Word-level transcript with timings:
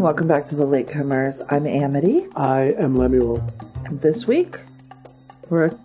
And 0.00 0.06
welcome 0.06 0.28
back 0.28 0.48
to 0.48 0.54
the 0.54 0.64
Latecomers. 0.64 1.44
I'm 1.50 1.66
Amity. 1.66 2.24
I 2.34 2.72
am 2.78 2.96
Lemuel. 2.96 3.46
And 3.84 4.00
this 4.00 4.26
week 4.26 4.58
we're 5.50 5.78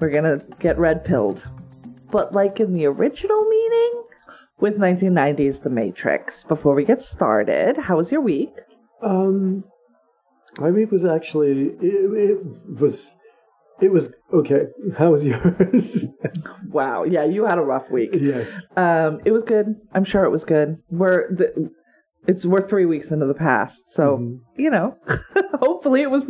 we're 0.00 0.08
gonna 0.08 0.40
get 0.58 0.78
red 0.78 1.04
pilled. 1.04 1.46
But 2.10 2.32
like 2.32 2.60
in 2.60 2.72
the 2.72 2.86
original 2.86 3.44
meaning 3.44 4.04
with 4.58 4.78
1990s 4.78 5.62
The 5.62 5.68
Matrix. 5.68 6.44
Before 6.44 6.74
we 6.74 6.86
get 6.86 7.02
started, 7.02 7.76
how 7.76 7.98
was 7.98 8.10
your 8.10 8.22
week? 8.22 8.54
Um, 9.02 9.64
my 10.58 10.70
week 10.70 10.90
was 10.90 11.04
actually 11.04 11.74
it, 11.78 11.82
it 11.82 12.38
was 12.80 13.14
it 13.82 13.92
was 13.92 14.14
okay. 14.32 14.68
How 14.96 15.10
was 15.10 15.26
yours? 15.26 16.06
Wow, 16.70 17.04
yeah, 17.04 17.24
you 17.24 17.44
had 17.44 17.58
a 17.58 17.62
rough 17.62 17.90
week. 17.90 18.10
yes. 18.18 18.66
Um, 18.78 19.20
it 19.26 19.32
was 19.32 19.42
good. 19.42 19.74
I'm 19.92 20.04
sure 20.04 20.24
it 20.24 20.30
was 20.30 20.44
good. 20.44 20.78
We're 20.88 21.28
the, 21.34 21.70
it's 22.26 22.44
we're 22.46 22.60
three 22.60 22.86
weeks 22.86 23.10
into 23.10 23.26
the 23.26 23.34
past, 23.34 23.90
so 23.90 24.18
Mhm. 24.18 24.40
you 24.56 24.70
know, 24.70 24.96
hopefully 25.60 26.02
it 26.02 26.10
was 26.10 26.22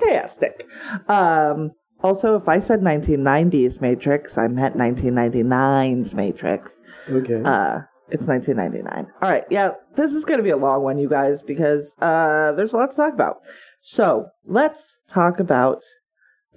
fantastic. 0.00 0.66
Um, 1.08 1.72
also, 2.02 2.36
if 2.36 2.48
I 2.48 2.58
said 2.58 2.80
1990s 2.82 3.80
Matrix, 3.80 4.36
I 4.36 4.46
meant 4.48 4.76
1999's 4.76 6.14
Matrix. 6.14 6.80
Okay. 7.08 7.42
Uh, 7.44 7.80
it's 8.10 8.24
1999. 8.26 9.06
All 9.22 9.30
right, 9.30 9.44
yeah, 9.50 9.70
this 9.96 10.12
is 10.12 10.24
going 10.24 10.38
to 10.38 10.44
be 10.44 10.50
a 10.50 10.56
long 10.56 10.82
one, 10.82 10.98
you 10.98 11.08
guys, 11.08 11.40
because 11.42 11.94
uh, 12.00 12.52
there's 12.52 12.72
a 12.72 12.76
lot 12.76 12.90
to 12.90 12.96
talk 12.96 13.14
about. 13.14 13.36
So 13.80 14.26
let's 14.44 14.94
talk 15.08 15.40
about 15.40 15.82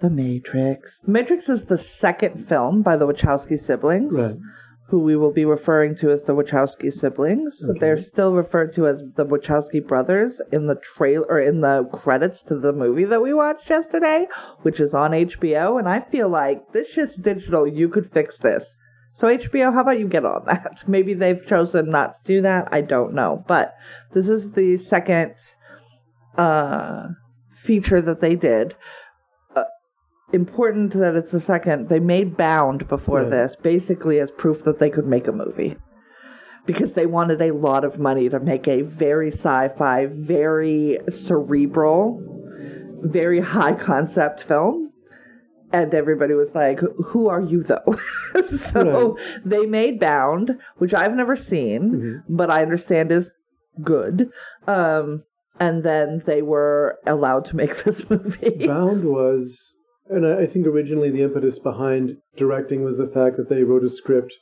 the 0.02 0.10
Matrix. 0.10 1.00
The 1.00 1.12
Matrix 1.12 1.48
is 1.50 1.64
the 1.64 1.78
second 1.78 2.38
film 2.46 2.82
by 2.82 2.98
the 2.98 3.08
Wachowski 3.08 3.58
siblings 3.58 4.18
right. 4.20 4.36
Who 4.88 5.00
we 5.00 5.18
will 5.18 5.34
be 5.34 5.44
referring 5.44 5.96
to 5.96 6.12
as 6.12 6.24
the 6.24 6.34
Wachowski 6.34 6.92
siblings. 6.92 7.62
Okay. 7.70 7.80
They're 7.80 7.98
still 7.98 8.34
referred 8.34 8.72
to 8.74 8.88
as 8.88 9.04
the 9.16 9.26
Wachowski 9.26 9.86
brothers 9.86 10.42
in 10.52 10.68
the 10.68 10.76
trailer 10.76 11.26
or 11.28 11.40
in 11.42 11.60
the 11.60 11.84
credits 11.92 12.42
to 12.44 12.58
the 12.58 12.72
movie 12.72 13.04
that 13.04 13.22
we 13.22 13.34
watched 13.34 13.70
yesterday, 13.70 14.28
which 14.62 14.80
is 14.80 14.94
on 14.94 15.12
HBO. 15.12 15.78
And 15.78 15.90
I 15.90 16.00
feel 16.00 16.30
like 16.30 16.72
this 16.72 16.88
shit's 16.88 17.18
digital. 17.18 17.68
You 17.68 17.90
could 17.90 18.10
fix 18.10 18.38
this. 18.38 18.78
So 19.12 19.28
HBO, 19.28 19.74
how 19.74 19.82
about 19.82 20.00
you 20.00 20.08
get 20.08 20.26
on 20.26 20.46
that? 20.46 20.84
Maybe 20.88 21.14
they've 21.14 21.46
chosen 21.46 21.90
not 21.90 22.16
to 22.16 22.24
do 22.24 22.42
that. 22.44 22.70
I 22.72 22.82
don't 22.82 23.14
know, 23.14 23.44
but 23.48 23.76
this 24.14 24.30
is 24.30 24.54
the 24.54 24.78
second 24.78 25.36
uh, 26.38 27.08
feature 27.52 28.02
that 28.02 28.22
they 28.22 28.36
did. 28.36 28.76
Important 30.34 30.92
that 30.94 31.16
it's 31.16 31.32
the 31.32 31.40
second. 31.40 31.88
They 31.88 32.00
made 32.00 32.36
Bound 32.36 32.88
before 32.88 33.22
Right. 33.22 33.30
this, 33.30 33.56
basically 33.56 34.20
as 34.20 34.30
proof 34.30 34.64
that 34.66 34.78
they 34.80 34.90
could 34.90 35.08
make 35.08 35.28
a 35.28 35.32
movie. 35.32 35.78
Because 36.66 36.94
they 36.94 37.06
wanted 37.06 37.42
a 37.42 37.54
lot 37.54 37.86
of 37.86 37.98
money 37.98 38.28
to 38.28 38.40
make 38.42 38.68
a 38.68 38.82
very 38.82 39.30
sci 39.32 39.70
fi, 39.70 40.06
very 40.06 41.00
cerebral, 41.08 42.22
very 43.02 43.40
high 43.40 43.74
concept 43.74 44.44
film. 44.44 44.92
And 45.72 45.94
everybody 45.94 46.34
was 46.34 46.54
like, 46.54 46.80
Who 46.80 47.30
are 47.30 47.40
you, 47.42 47.64
though? 47.64 47.98
so 48.50 49.18
they 49.46 49.66
made 49.66 49.98
Bound, 50.00 50.58
which 50.78 50.94
I've 50.94 51.16
never 51.16 51.38
seen, 51.38 51.82
Mhm. 51.92 52.24
but 52.28 52.50
I 52.52 52.62
understand 52.64 53.14
is 53.14 53.32
good. 53.82 54.30
Um, 54.68 55.24
and 55.60 55.84
then 55.84 56.22
they 56.26 56.42
were 56.42 56.98
allowed 57.06 57.46
to 57.46 57.56
make 57.56 57.78
this 57.86 58.10
movie. 58.10 58.66
Bound 58.68 59.06
was, 59.06 59.77
and 60.10 60.26
I 60.26 60.46
think 60.46 60.66
originally 60.68 61.10
the 61.10 61.22
impetus 61.24 61.60
behind 61.60 62.18
directing 62.36 62.84
was 62.84 62.98
the 62.98 63.08
fact 63.08 63.38
that 63.38 63.50
they 63.50 63.64
wrote 63.64 63.84
a 63.84 63.90
script. 63.90 64.34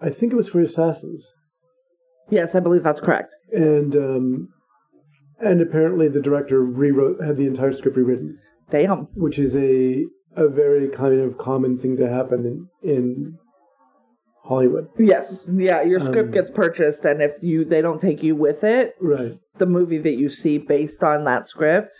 I 0.00 0.10
think 0.10 0.32
it 0.32 0.36
was 0.36 0.48
for 0.48 0.60
Assassins, 0.60 1.32
yes, 2.30 2.54
I 2.54 2.60
believe 2.60 2.82
that's 2.82 3.00
correct. 3.00 3.34
and 3.52 3.94
um, 3.96 4.48
and 5.38 5.60
apparently 5.60 6.08
the 6.08 6.20
director 6.20 6.60
rewrote 6.62 7.22
had 7.24 7.36
the 7.36 7.46
entire 7.46 7.72
script 7.72 7.96
rewritten. 7.96 8.38
Damn. 8.70 9.08
which 9.14 9.38
is 9.38 9.54
a 9.56 10.04
a 10.34 10.48
very 10.48 10.88
kind 10.88 11.20
of 11.20 11.36
common 11.36 11.76
thing 11.78 11.96
to 11.98 12.08
happen 12.08 12.68
in 12.82 12.90
in 12.90 13.38
Hollywood. 14.44 14.88
Yes. 14.98 15.48
Yeah, 15.52 15.82
your 15.82 16.00
script 16.00 16.28
Um, 16.28 16.32
gets 16.32 16.50
purchased, 16.50 17.04
and 17.04 17.22
if 17.22 17.42
you 17.42 17.64
they 17.64 17.80
don't 17.82 18.00
take 18.00 18.22
you 18.22 18.34
with 18.34 18.64
it, 18.64 18.94
Right. 19.00 19.38
the 19.58 19.66
movie 19.66 19.98
that 19.98 20.14
you 20.14 20.28
see 20.28 20.58
based 20.58 21.04
on 21.04 21.24
that 21.24 21.48
script 21.48 21.92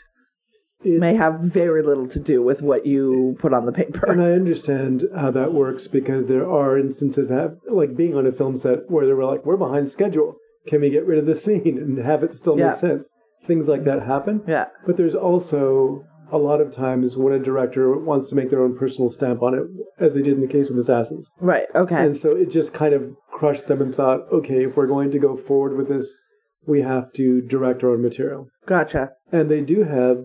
It's, 0.84 1.00
may 1.00 1.14
have 1.14 1.40
very 1.40 1.82
little 1.82 2.06
to 2.08 2.18
do 2.18 2.42
with 2.42 2.62
what 2.62 2.86
you 2.86 3.36
put 3.38 3.52
on 3.52 3.66
the 3.66 3.72
paper. 3.72 4.10
and 4.10 4.22
I 4.22 4.32
understand 4.32 5.04
how 5.16 5.30
that 5.32 5.52
works 5.52 5.88
because 5.88 6.26
there 6.26 6.48
are 6.48 6.78
instances 6.78 7.28
that 7.28 7.58
like 7.70 7.96
being 7.96 8.16
on 8.16 8.26
a 8.26 8.32
film 8.32 8.56
set 8.56 8.90
where 8.90 9.06
they 9.06 9.12
were 9.12 9.24
like, 9.24 9.44
"We're 9.46 9.56
behind 9.56 9.90
schedule. 9.90 10.36
Can 10.68 10.80
we 10.80 10.90
get 10.90 11.06
rid 11.06 11.18
of 11.18 11.26
the 11.26 11.34
scene 11.34 11.78
and 11.78 11.98
have 11.98 12.22
it 12.22 12.34
still 12.34 12.58
Yeah. 12.58 12.66
make 12.68 12.76
sense?" 12.76 13.08
Things 13.46 13.68
like 13.68 13.84
that 13.84 14.02
happen. 14.02 14.42
yeah. 14.46 14.66
But 14.86 14.96
there's 14.96 15.14
also 15.16 16.04
a 16.30 16.38
lot 16.38 16.60
of 16.60 16.70
times 16.72 17.16
when 17.16 17.34
a 17.34 17.38
director 17.38 17.92
wants 17.98 18.28
to 18.30 18.34
make 18.36 18.48
their 18.50 18.62
own 18.62 18.74
personal 18.76 19.10
stamp 19.10 19.42
on 19.42 19.54
it, 19.54 19.64
as 19.98 20.14
they 20.14 20.22
did 20.22 20.34
in 20.34 20.40
the 20.40 20.46
case 20.46 20.70
with 20.70 20.78
Assassins. 20.78 21.30
Right. 21.40 21.66
Okay. 21.74 21.96
And 22.06 22.16
so 22.16 22.30
it 22.36 22.50
just 22.50 22.72
kind 22.72 22.94
of 22.94 23.14
crushed 23.30 23.66
them 23.66 23.82
and 23.82 23.94
thought, 23.94 24.20
okay, 24.32 24.64
if 24.64 24.76
we're 24.76 24.86
going 24.86 25.10
to 25.10 25.18
go 25.18 25.36
forward 25.36 25.76
with 25.76 25.88
this, 25.88 26.16
we 26.66 26.80
have 26.82 27.12
to 27.14 27.42
direct 27.42 27.82
our 27.84 27.90
own 27.90 28.02
material. 28.02 28.46
gotcha. 28.66 29.10
And 29.32 29.50
they 29.50 29.60
do 29.60 29.82
have, 29.82 30.24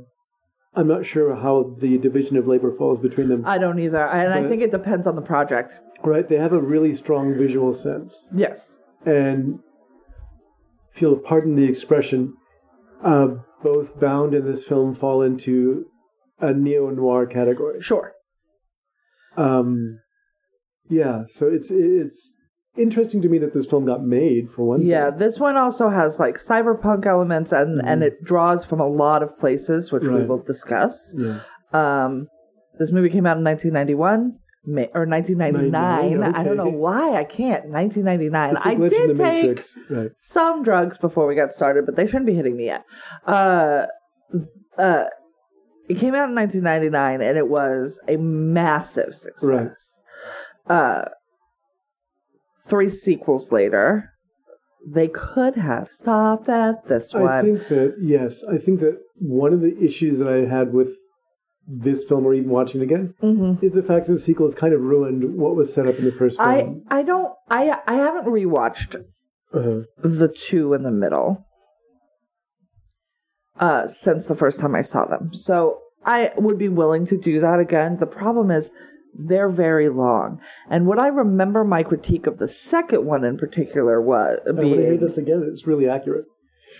I'm 0.77 0.87
not 0.87 1.05
sure 1.07 1.35
how 1.35 1.73
the 1.79 1.97
division 1.97 2.37
of 2.37 2.47
labor 2.47 2.71
falls 2.71 2.99
between 2.99 3.29
them, 3.29 3.43
I 3.45 3.57
don't 3.57 3.79
either, 3.79 4.05
and 4.07 4.31
I 4.31 4.47
think 4.47 4.61
it 4.61 4.69
depends 4.69 5.07
on 5.07 5.15
the 5.15 5.23
project. 5.23 5.79
right? 6.03 6.27
They 6.29 6.37
have 6.37 6.53
a 6.53 6.61
really 6.61 6.93
strong 6.93 7.33
visual 7.35 7.73
sense. 7.73 8.29
Yes. 8.31 8.77
And 9.03 9.59
feel, 10.91 11.15
pardon 11.15 11.55
the 11.55 11.65
expression, 11.65 12.35
uh, 13.03 13.27
both 13.63 13.99
Bound 13.99 14.35
and 14.35 14.47
this 14.47 14.65
film 14.65 14.93
fall 14.93 15.23
into 15.23 15.87
a 16.39 16.53
neo 16.53 16.91
noir 16.91 17.25
category. 17.25 17.81
Sure. 17.81 18.13
Um, 19.35 19.99
yeah, 20.89 21.23
so 21.25 21.47
it's 21.47 21.71
it's 21.71 22.35
interesting 22.77 23.21
to 23.23 23.29
me 23.29 23.37
that 23.39 23.53
this 23.53 23.65
film 23.65 23.85
got 23.85 24.03
made 24.03 24.49
for 24.51 24.63
one 24.65 24.81
Yeah, 24.81 25.09
thing. 25.09 25.19
this 25.19 25.39
one 25.39 25.57
also 25.57 25.89
has 25.89 26.19
like 26.19 26.35
cyberpunk 26.37 27.05
elements, 27.05 27.51
and 27.51 27.81
and 27.85 28.03
it 28.03 28.23
draws 28.23 28.63
from 28.65 28.79
a 28.79 28.87
lot 28.87 29.23
of 29.23 29.37
places, 29.37 29.91
which 29.91 30.03
we 30.03 30.09
Mm-hmm. 30.09 30.27
Will 30.27 30.39
discuss. 30.39 31.13
Yeah. 31.17 31.39
Um, 31.73 32.27
this 32.79 32.91
movie 32.91 33.09
came 33.09 33.25
out 33.25 33.37
in 33.37 33.43
1991 33.43 34.37
ma- 34.65 34.81
or 34.93 35.05
1999. 35.05 35.71
99, 35.71 36.35
I 36.35 36.43
don't 36.43 36.57
know 36.57 36.65
why 36.69 37.15
I 37.15 37.23
can't. 37.23 37.65
1999. 37.69 38.55
It's 38.55 38.65
a 38.65 38.69
I 38.69 38.75
did 38.75 39.17
take 39.17 39.63
Right. 39.89 40.11
some 40.17 40.61
drugs 40.63 40.97
before 40.97 41.25
we 41.27 41.35
got 41.35 41.53
started, 41.53 41.85
but 41.85 41.95
they 41.95 42.05
shouldn't 42.05 42.25
be 42.27 42.35
hitting 42.35 42.55
me 42.55 42.65
yet. 42.65 42.83
Uh, 43.25 43.87
uh, 44.77 45.05
it 45.89 45.97
came 45.97 46.13
out 46.15 46.29
in 46.29 46.35
1999, 46.35 47.21
and 47.21 47.37
it 47.37 47.47
was 47.47 47.99
a 48.07 48.17
massive 48.17 49.15
success. 49.15 50.01
Uh, 50.67 51.05
three 52.67 52.89
sequels 52.89 53.51
later, 53.51 54.11
they 54.85 55.07
could 55.07 55.55
have 55.55 55.89
stopped 55.89 56.47
at 56.49 56.87
this 56.87 57.13
one. 57.13 57.27
I 57.27 57.41
think 57.41 57.67
that 57.67 57.95
yes, 57.99 58.43
I 58.43 58.57
think 58.57 58.79
that 58.81 58.97
one 59.15 59.53
of 59.53 59.61
the 59.61 59.77
issues 59.83 60.19
that 60.19 60.27
I 60.27 60.45
had 60.49 60.73
with 60.73 60.89
this 61.69 62.05
film, 62.05 62.25
or 62.25 62.33
even 62.33 62.49
watching 62.49 62.79
it 62.79 62.85
again, 62.85 63.13
Mhm. 63.21 63.61
is 63.61 63.73
the 63.73 63.83
fact 63.83 64.07
that 64.07 64.13
the 64.13 64.19
sequel 64.19 64.45
has 64.47 64.55
kind 64.55 64.73
of 64.73 64.81
ruined 64.81 65.35
what 65.37 65.55
was 65.55 65.73
set 65.73 65.85
up 65.87 65.99
in 65.99 66.05
the 66.05 66.13
first 66.13 66.39
I 66.39 66.61
film. 66.61 66.83
I 66.89 67.03
don't 67.03 67.33
I 67.49 67.77
I 67.87 67.95
haven't 67.95 68.25
rewatched 68.25 69.03
uh 69.53 69.81
the 70.01 70.27
two 70.33 70.73
in 70.73 70.83
the 70.83 70.91
middle 70.91 71.43
uh 73.59 73.87
since 73.87 74.27
the 74.27 74.35
first 74.35 74.59
time 74.59 74.75
I 74.75 74.81
saw 74.81 75.05
them. 75.05 75.33
So 75.33 75.79
I 76.05 76.31
would 76.37 76.57
be 76.57 76.69
willing 76.69 77.05
to 77.07 77.17
do 77.17 77.41
that 77.41 77.59
again. 77.59 77.97
The 77.97 78.05
problem 78.05 78.51
is 78.51 78.71
they're 79.17 79.49
very 79.49 79.89
long. 79.89 80.39
And 80.69 80.85
what 80.85 80.99
I 80.99 81.07
remember 81.07 81.63
my 81.63 81.83
critique 81.83 82.27
of 82.27 82.37
the 82.37 82.47
second 82.47 83.05
one 83.05 83.23
in 83.23 83.37
particular 83.37 84.01
was 84.01 84.39
And 84.45 84.57
when 84.57 84.67
I 84.73 84.75
hear 84.75 84.97
this 84.97 85.17
again, 85.17 85.47
it's 85.51 85.65
really 85.65 85.89
accurate. 85.89 86.25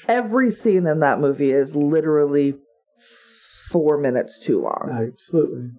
every 0.07 0.51
scene 0.51 0.85
in 0.87 0.99
that 0.99 1.19
movie 1.19 1.51
is 1.51 1.75
literally 1.75 2.55
four 3.69 3.97
minutes 3.97 4.39
too 4.39 4.61
long. 4.61 5.09
Absolutely. 5.11 5.71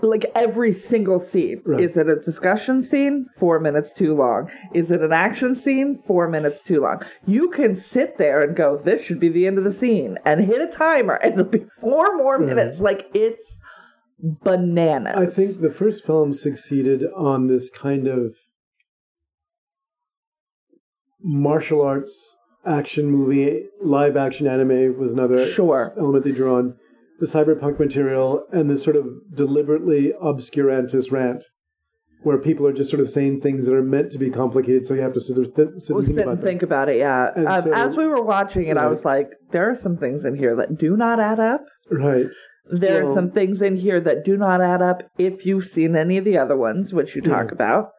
like 0.00 0.26
every 0.36 0.72
single 0.72 1.18
scene. 1.18 1.60
Right. 1.64 1.80
Is 1.80 1.96
it 1.96 2.08
a 2.08 2.16
discussion 2.16 2.82
scene? 2.82 3.26
Four 3.36 3.58
minutes 3.58 3.92
too 3.92 4.14
long. 4.14 4.48
Is 4.72 4.90
it 4.92 5.00
an 5.02 5.12
action 5.12 5.56
scene? 5.56 6.00
Four 6.06 6.28
minutes 6.28 6.62
too 6.62 6.82
long. 6.82 7.02
You 7.26 7.48
can 7.50 7.74
sit 7.74 8.16
there 8.16 8.38
and 8.40 8.54
go, 8.54 8.76
this 8.76 9.02
should 9.02 9.18
be 9.18 9.28
the 9.28 9.46
end 9.48 9.58
of 9.58 9.64
the 9.64 9.72
scene, 9.72 10.18
and 10.24 10.40
hit 10.40 10.60
a 10.60 10.68
timer, 10.68 11.14
and 11.14 11.32
it'll 11.32 11.44
be 11.46 11.64
four 11.80 12.16
more 12.16 12.38
minutes. 12.38 12.78
Like 12.78 13.08
it's 13.12 13.57
bananas. 14.20 15.14
I 15.16 15.26
think 15.26 15.60
the 15.60 15.70
first 15.70 16.04
film 16.04 16.34
succeeded 16.34 17.04
on 17.16 17.46
this 17.46 17.70
kind 17.70 18.06
of 18.08 18.34
martial 21.22 21.82
arts 21.82 22.36
action 22.66 23.10
movie, 23.10 23.64
live 23.82 24.16
action 24.16 24.46
anime 24.46 24.98
was 24.98 25.12
another 25.12 25.46
Sure. 25.46 25.92
element 25.96 26.24
they 26.24 26.32
drew 26.32 26.54
on. 26.54 26.74
The 27.20 27.26
cyberpunk 27.26 27.78
material 27.78 28.44
and 28.52 28.70
this 28.70 28.82
sort 28.82 28.96
of 28.96 29.06
deliberately 29.34 30.12
obscurantist 30.22 31.10
rant. 31.12 31.44
where 32.24 32.36
people 32.36 32.66
are 32.66 32.72
just 32.72 32.90
sort 32.90 32.98
of 33.00 33.08
saying 33.08 33.38
things 33.38 33.64
that 33.64 33.72
are 33.72 33.80
meant 33.80 34.10
to 34.10 34.18
be 34.18 34.28
complicated, 34.28 34.84
so 34.84 34.92
you 34.92 35.00
have 35.00 35.12
to 35.12 35.20
sort 35.20 35.38
of 35.38 35.54
th- 35.54 35.68
sit 35.76 35.94
We'll 35.94 35.98
and 36.00 36.06
think 36.06 36.16
sit 36.16 36.22
about 36.24 36.32
and 36.32 36.42
think 36.42 36.62
about 36.64 36.88
it. 36.88 36.96
Yeah. 36.96 37.30
Um, 37.36 37.62
so- 37.62 37.72
as 37.72 37.96
we 37.96 38.08
were 38.08 38.20
watching 38.20 38.66
it, 38.66 38.76
I 38.76 38.88
was 38.88 39.04
like, 39.04 39.30
there 39.52 39.70
are 39.70 39.76
some 39.76 39.96
things 39.96 40.24
in 40.24 40.34
here 40.34 40.56
that 40.56 40.76
do 40.76 40.96
not 40.96 41.20
add 41.20 41.38
up. 41.38 41.64
Right. 41.92 42.26
There 42.70 43.02
are 43.02 43.12
some 43.14 43.30
things 43.30 43.62
in 43.62 43.76
here 43.76 44.00
that 44.00 44.24
do 44.24 44.36
not 44.36 44.60
add 44.60 44.82
up 44.82 45.02
if 45.18 45.46
you've 45.46 45.64
seen 45.64 45.96
any 45.96 46.16
of 46.18 46.24
the 46.24 46.36
other 46.38 46.56
ones, 46.56 46.92
which 46.92 47.14
you 47.16 47.22
talk 47.22 47.46
Yeah. 47.46 47.52
about. 47.52 47.90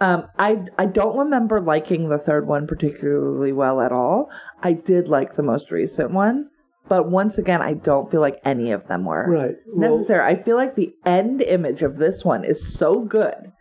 Um, 0.00 0.24
I 0.38 0.64
I 0.78 0.86
don't 0.86 1.16
remember 1.16 1.60
liking 1.60 2.08
the 2.08 2.18
third 2.18 2.46
one 2.46 2.66
particularly 2.66 3.52
well 3.52 3.80
at 3.80 3.92
all. 3.92 4.30
I 4.62 4.72
did 4.72 5.08
like 5.08 5.34
the 5.36 5.42
most 5.42 5.70
recent 5.70 6.10
one, 6.12 6.48
but 6.88 7.10
once 7.10 7.36
again, 7.38 7.60
I 7.60 7.74
don't 7.74 8.10
feel 8.10 8.20
like 8.22 8.40
any 8.44 8.72
of 8.72 8.86
them 8.86 9.04
were 9.04 9.26
Right. 9.28 9.56
Well, 9.74 9.90
necessary. 9.90 10.24
I 10.24 10.42
feel 10.42 10.56
like 10.56 10.74
the 10.74 10.94
end 11.04 11.42
image 11.42 11.82
of 11.82 11.96
this 11.96 12.24
one 12.24 12.44
is 12.44 12.66
so 12.74 13.00
good. 13.00 13.52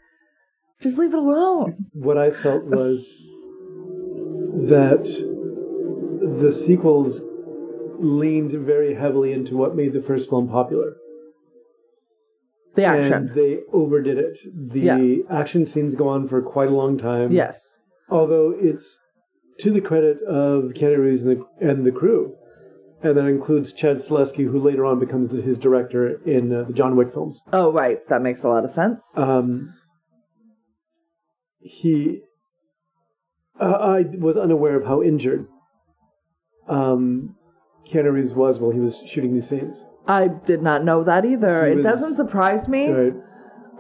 Just 0.81 0.97
leave 0.97 1.13
it 1.13 1.19
alone. 1.19 1.87
what 1.93 2.17
I 2.17 2.31
felt 2.31 2.63
was 2.65 3.29
that 4.67 5.05
the 6.41 6.51
sequels 6.51 7.21
leaned 8.01 8.51
very 8.51 8.95
heavily 8.95 9.31
into 9.33 9.55
what 9.57 9.75
made 9.75 9.93
the 9.93 10.01
first 10.01 10.29
film 10.29 10.47
popular. 10.49 10.95
The 12.75 12.85
And 12.85 12.99
action, 12.99 13.31
they 13.35 13.59
overdid 13.73 14.17
it. 14.17 14.37
The 14.55 14.79
Yeah. 14.79 15.15
action 15.29 15.65
scenes 15.65 15.95
go 15.95 16.07
on 16.07 16.27
for 16.27 16.41
quite 16.41 16.69
a 16.69 16.75
long 16.75 16.97
time. 16.97 17.31
yes, 17.31 17.77
Although 18.09 18.51
it's 18.59 18.99
to 19.59 19.71
the 19.71 19.81
credit 19.81 20.21
of 20.23 20.71
Keanu 20.73 20.97
Reeves 20.99 21.23
and 21.23 21.37
the, 21.37 21.45
and 21.67 21.85
the 21.85 21.91
crew. 21.91 22.35
And 23.03 23.15
that 23.17 23.25
includes 23.27 23.71
Chad 23.71 23.97
Stahelski, 23.97 24.45
who 24.49 24.59
later 24.59 24.85
on 24.85 24.99
becomes 24.99 25.31
his 25.31 25.57
director 25.57 26.19
in 26.25 26.53
uh, 26.53 26.63
the 26.63 26.73
John 26.73 26.95
Wick 26.95 27.13
films. 27.13 27.41
Oh, 27.53 27.71
right. 27.71 27.99
That 28.09 28.21
makes 28.21 28.43
a 28.43 28.49
lot 28.49 28.63
of 28.63 28.69
sense. 28.69 29.13
Um, 29.15 29.73
he, 31.59 32.21
uh, 33.59 33.65
I 33.65 34.01
was 34.17 34.37
unaware 34.37 34.75
of 34.79 34.85
how 34.85 35.01
injured 35.01 35.45
um, 36.67 37.35
Keanu 37.89 38.11
Reeves 38.13 38.33
was 38.33 38.59
while 38.59 38.71
he 38.71 38.79
was 38.79 39.01
shooting 39.05 39.33
these 39.33 39.47
scenes. 39.49 39.85
I 40.07 40.27
did 40.27 40.61
not 40.61 40.83
know 40.83 41.03
that 41.03 41.25
either. 41.25 41.65
He 41.65 41.71
it 41.73 41.75
was- 41.77 41.85
doesn't 41.85 42.15
surprise 42.15 42.67
me. 42.67 42.91
Right. 42.91 43.13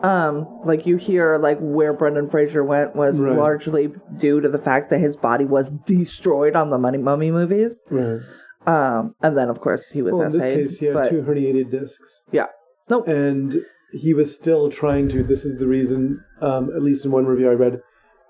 Um, 0.01 0.47
like 0.63 0.85
you 0.85 0.95
hear, 0.95 1.37
like 1.37 1.57
where 1.59 1.91
Brendan 1.91 2.27
Fraser 2.29 2.63
went 2.63 2.95
was 2.95 3.19
Right. 3.21 3.35
largely 3.35 3.93
due 4.17 4.39
to 4.39 4.47
the 4.47 4.57
fact 4.57 4.89
that 4.91 4.99
his 4.99 5.17
body 5.17 5.43
was 5.43 5.69
destroyed 5.85 6.55
on 6.55 6.69
the 6.69 6.77
Money 6.77 6.97
Mummy 6.99 7.31
movies. 7.31 7.83
Right. 7.89 8.19
Um, 8.65 9.15
and 9.21 9.35
then 9.37 9.49
of 9.49 9.59
course 9.59 9.89
he 9.91 10.01
was 10.01 10.13
Well, 10.13 10.21
in 10.23 10.27
this 10.29 10.37
essayed, 10.39 10.57
case, 10.57 10.77
he 10.79 10.85
had 10.85 10.93
but 10.93 11.09
two 11.09 11.21
herniated 11.23 11.69
discs, 11.69 12.23
yeah, 12.31 12.45
nope. 12.89 13.07
and 13.07 13.57
he 13.91 14.13
was 14.13 14.33
still 14.33 14.69
trying 14.69 15.09
to. 15.09 15.23
This 15.23 15.43
is 15.43 15.57
the 15.59 15.67
reason, 15.67 16.23
um, 16.41 16.69
at 16.75 16.81
least 16.81 17.03
in 17.05 17.11
one 17.11 17.25
review 17.25 17.49
I 17.49 17.53
read, 17.53 17.81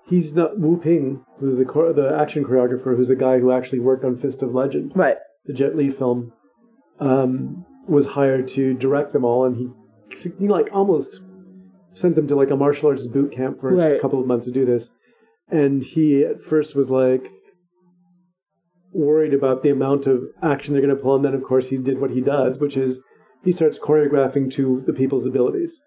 he's 0.06 0.34
not 0.34 0.58
Wu 0.58 0.76
Ping, 0.76 1.24
who's 1.38 1.56
the 1.56 1.64
chor- 1.64 1.92
the 1.92 2.16
action 2.16 2.44
choreographer, 2.44 2.96
who's 2.96 3.10
a 3.10 3.16
guy 3.16 3.38
who 3.38 3.52
actually 3.52 3.80
worked 3.80 4.04
on 4.04 4.16
Fist 4.16 4.42
of 4.42 4.54
Legend. 4.54 4.92
right. 4.96 5.18
The 5.50 5.56
Jet 5.56 5.76
Li 5.76 5.90
film, 5.90 6.32
um, 7.00 7.66
was 7.88 8.06
hired 8.06 8.46
to 8.48 8.74
direct 8.74 9.12
them 9.12 9.24
all, 9.24 9.44
and 9.44 9.56
he, 9.56 10.30
he 10.38 10.46
like 10.46 10.68
almost 10.72 11.20
sent 11.92 12.14
them 12.14 12.28
to 12.28 12.36
like 12.36 12.50
a 12.50 12.56
martial 12.56 12.88
arts 12.88 13.06
boot 13.06 13.32
camp 13.32 13.60
for 13.60 13.76
a 13.80 14.00
couple 14.00 14.20
of 14.20 14.26
months 14.26 14.46
to 14.46 14.52
do 14.52 14.64
this. 14.64 14.90
And 15.48 15.82
he 15.82 16.24
at 16.24 16.44
first 16.44 16.76
was 16.76 16.88
like 16.88 17.26
worried 18.92 19.34
about 19.34 19.62
the 19.62 19.70
amount 19.70 20.06
of 20.06 20.22
action 20.40 20.72
they're 20.72 20.82
going 20.82 20.94
to 20.94 21.02
pull, 21.02 21.16
and 21.16 21.24
then 21.24 21.34
of 21.34 21.42
course 21.42 21.68
he 21.68 21.76
did 21.76 22.00
what 22.00 22.10
he 22.10 22.20
does, 22.20 22.60
which 22.60 22.76
is 22.76 23.00
he 23.44 23.50
starts 23.50 23.78
choreographing 23.78 24.52
to 24.52 24.84
the 24.86 24.92
people's 24.92 25.26
abilities. 25.26 25.80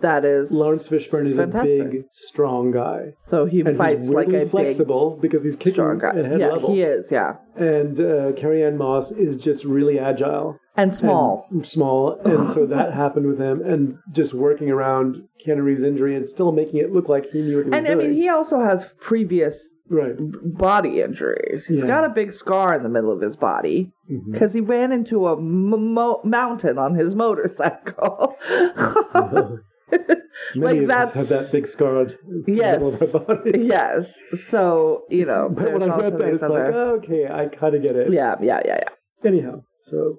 That 0.00 0.24
is 0.24 0.50
Laurence 0.52 0.88
Fishburne 0.88 1.26
is 1.26 1.36
fantastic. 1.36 1.80
a 1.80 1.84
big, 1.84 2.04
strong 2.10 2.70
guy. 2.70 3.14
So 3.20 3.44
he 3.44 3.60
And 3.60 3.76
fights 3.76 4.02
he's 4.06 4.10
like 4.10 4.28
a 4.28 4.30
big 4.30 4.50
flexible 4.50 5.18
because 5.20 5.44
he's 5.44 5.56
kicking 5.56 5.74
strong 5.74 5.98
guy. 5.98 6.10
at 6.10 6.24
head 6.24 6.40
Yeah, 6.40 6.48
level. 6.48 6.72
he 6.72 6.82
is. 6.82 7.10
Yeah, 7.12 7.36
And 7.56 8.00
uh, 8.00 8.32
Carrie 8.32 8.64
Ann 8.64 8.76
Moss 8.78 9.10
is 9.12 9.36
just 9.36 9.64
really 9.64 9.98
agile. 9.98 10.58
and 10.76 10.94
small. 10.94 11.46
and 11.50 11.66
small, 11.66 12.18
and 12.24 12.46
so 12.48 12.64
that 12.66 12.94
happened 13.02 13.26
with 13.26 13.38
him, 13.38 13.60
and 13.62 13.98
just 14.12 14.32
working 14.32 14.70
around 14.70 15.22
Keanu 15.44 15.62
Reeves' 15.62 15.82
injury 15.82 16.16
and 16.16 16.26
still 16.28 16.52
making 16.52 16.80
it 16.80 16.92
look 16.92 17.08
like 17.08 17.26
he 17.30 17.42
knew 17.42 17.56
what 17.56 17.64
he 17.66 17.70
was 17.70 17.78
And, 17.78 17.88
I 17.88 17.94
mean, 17.94 18.12
he 18.14 18.28
also 18.28 18.60
has 18.60 18.94
previous 19.00 19.72
right, 19.90 20.14
body 20.18 21.02
injuries. 21.02 21.66
He's 21.66 21.80
Yeah. 21.80 21.86
got 21.86 22.04
a 22.04 22.08
big 22.08 22.32
scar 22.32 22.74
in 22.74 22.82
the 22.82 22.88
middle 22.88 23.12
of 23.12 23.20
his 23.20 23.36
body 23.36 23.92
because 24.30 24.54
he 24.54 24.60
ran 24.60 24.92
into 24.92 25.26
a 25.26 25.36
m- 25.36 25.92
mo- 25.94 26.20
mountain 26.24 26.78
on 26.78 26.94
his 26.94 27.14
motorcycle. 27.14 28.36
Many 30.54 30.80
like, 30.80 30.84
of 30.84 30.90
us 30.90 31.12
have 31.14 31.28
that 31.28 31.52
big 31.52 31.66
scar 31.66 31.98
on 31.98 32.16
Yes. 32.46 32.82
of 33.02 33.14
our 33.14 33.20
body. 33.36 33.60
yes. 33.60 34.14
So 34.48 35.04
you 35.10 35.24
know, 35.26 35.48
but 35.52 35.72
when 35.72 35.82
I 35.90 35.96
read 35.96 36.18
that, 36.18 36.28
it's 36.28 36.42
other- 36.42 36.64
like, 36.64 36.74
oh, 36.74 37.00
okay, 37.02 37.26
I 37.30 37.46
kind 37.48 37.74
of 37.74 37.82
get 37.82 37.96
it. 37.96 38.12
yeah, 38.12 38.36
yeah, 38.40 38.60
yeah, 38.64 38.78
yeah. 38.84 39.28
Anyhow, 39.28 39.62
so 39.76 40.18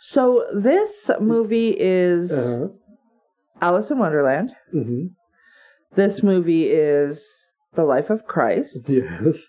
So 0.00 0.44
this 0.54 1.10
movie 1.20 1.74
is 1.78 2.30
uh, 2.32 2.68
Alice 3.60 3.90
in 3.90 3.98
Wonderland. 3.98 4.52
hmm 4.70 5.06
This 5.94 6.22
movie 6.22 6.66
is 6.70 7.24
The 7.74 7.84
Life 7.84 8.10
of 8.10 8.26
Christ. 8.26 8.80
yes. 8.88 9.46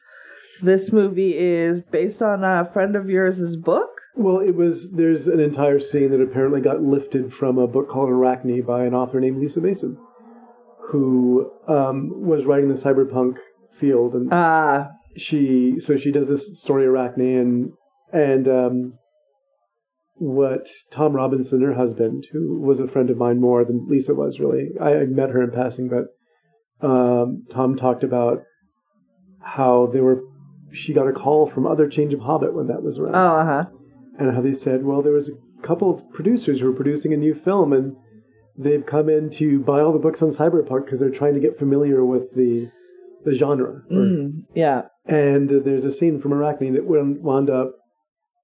This 0.61 0.91
movie 0.93 1.37
is 1.37 1.81
based 1.81 2.21
on 2.21 2.43
a 2.45 2.63
friend 2.63 2.95
of 2.95 3.09
yours' 3.09 3.57
book. 3.57 3.92
Well, 4.15 4.39
it 4.39 4.55
was. 4.55 4.91
There's 4.91 5.27
an 5.27 5.39
entire 5.39 5.79
scene 5.79 6.11
that 6.11 6.21
apparently 6.21 6.61
got 6.61 6.83
lifted 6.83 7.33
from 7.33 7.57
a 7.57 7.67
book 7.67 7.89
called 7.89 8.09
Arachne 8.09 8.61
by 8.61 8.85
an 8.85 8.93
author 8.93 9.19
named 9.19 9.39
Lisa 9.39 9.59
Mason, 9.59 9.97
who 10.89 11.51
um, 11.67 12.11
was 12.25 12.45
writing 12.45 12.69
the 12.69 12.75
cyberpunk 12.75 13.37
field, 13.71 14.13
and 14.13 14.29
Ah, 14.31 14.89
she 15.17 15.79
so 15.79 15.97
she 15.97 16.11
does 16.11 16.27
this 16.27 16.59
story 16.59 16.85
Arachne 16.85 17.37
and 17.37 17.71
and 18.11 18.47
um, 18.47 18.93
what 20.15 20.69
Tom 20.91 21.13
Robinson, 21.13 21.61
her 21.61 21.73
husband, 21.73 22.27
who 22.31 22.59
was 22.59 22.79
a 22.79 22.87
friend 22.87 23.09
of 23.09 23.17
mine 23.17 23.41
more 23.41 23.65
than 23.65 23.87
Lisa 23.89 24.13
was 24.13 24.39
really. 24.39 24.69
I, 24.79 24.97
I 24.97 25.05
met 25.05 25.31
her 25.31 25.41
in 25.41 25.51
passing, 25.51 25.89
but 25.89 26.87
um, 26.87 27.45
Tom 27.49 27.75
talked 27.75 28.03
about 28.03 28.43
how 29.41 29.89
they 29.91 30.01
were. 30.01 30.21
She 30.71 30.93
got 30.93 31.07
a 31.07 31.13
call 31.13 31.45
from 31.45 31.67
other 31.67 31.87
Change 31.87 32.13
of 32.13 32.21
Hobbit 32.21 32.53
when 32.53 32.67
that 32.67 32.81
was 32.83 32.97
around, 32.97 33.15
oh, 33.15 33.37
uh 33.37 33.45
huh. 33.45 33.65
And 34.19 34.33
how 34.33 34.41
they 34.41 34.51
said, 34.51 34.83
well, 34.83 35.01
there 35.01 35.13
was 35.13 35.29
a 35.29 35.67
couple 35.67 35.93
of 35.93 36.11
producers 36.11 36.59
who 36.59 36.67
were 36.67 36.73
producing 36.75 37.13
a 37.13 37.17
new 37.17 37.33
film, 37.33 37.73
and 37.73 37.95
they've 38.57 38.85
come 38.85 39.09
in 39.09 39.29
to 39.31 39.59
buy 39.59 39.79
all 39.81 39.93
the 39.93 39.99
books 39.99 40.21
on 40.21 40.29
cyberpunk 40.29 40.85
because 40.85 40.99
they're 40.99 41.09
trying 41.09 41.33
to 41.33 41.39
get 41.39 41.57
familiar 41.57 42.05
with 42.05 42.33
the 42.35 42.69
the 43.25 43.33
genre. 43.33 43.83
or 43.89 43.95
Mm, 43.95 44.43
yeah. 44.53 44.83
and 45.05 45.49
there's 45.49 45.85
a 45.85 45.91
scene 45.91 46.19
from 46.19 46.33
Arachne 46.33 46.73
that 46.73 46.85
wound 46.85 47.23
wound 47.23 47.49
up, 47.49 47.71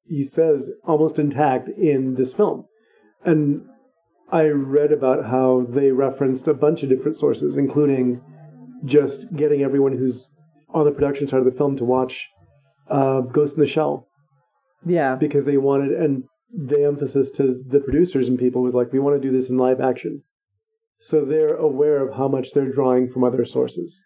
he 0.07 0.23
says, 0.23 0.71
almost 0.85 1.19
intact 1.19 1.69
in 1.69 2.15
this 2.15 2.33
film. 2.33 2.65
And 3.25 3.65
I 4.31 4.43
read 4.45 4.91
about 4.91 5.25
how 5.25 5.65
they 5.67 5.91
referenced 5.91 6.47
a 6.47 6.53
bunch 6.53 6.83
of 6.83 6.89
different 6.89 7.17
sources, 7.17 7.57
including 7.57 8.21
just 8.85 9.35
getting 9.35 9.61
everyone 9.61 9.97
who's 9.97 10.31
on 10.73 10.85
the 10.85 10.91
production 10.91 11.27
side 11.27 11.39
of 11.39 11.45
the 11.45 11.51
film 11.51 11.75
to 11.77 11.83
watch 11.83 12.29
uh, 12.89 13.21
Ghost 13.21 13.55
in 13.55 13.59
the 13.59 13.67
Shell 13.67 14.07
Yeah. 14.85 15.15
because 15.15 15.45
they 15.45 15.57
wanted, 15.57 15.91
and 15.91 16.23
the 16.53 16.83
emphasis 16.85 17.29
to 17.31 17.61
the 17.67 17.79
producers 17.79 18.27
and 18.27 18.37
people 18.39 18.61
was 18.63 18.73
like, 18.73 18.91
we 18.91 18.99
want 18.99 19.21
to 19.21 19.27
do 19.27 19.31
this 19.35 19.49
in 19.49 19.57
live 19.57 19.79
action. 19.81 20.23
So 20.99 21.23
they're 21.25 21.55
aware 21.55 21.97
of 22.05 22.15
how 22.15 22.27
much 22.27 22.51
they're 22.53 22.71
drawing 22.71 23.09
from 23.09 23.23
other 23.23 23.45
sources. 23.45 24.03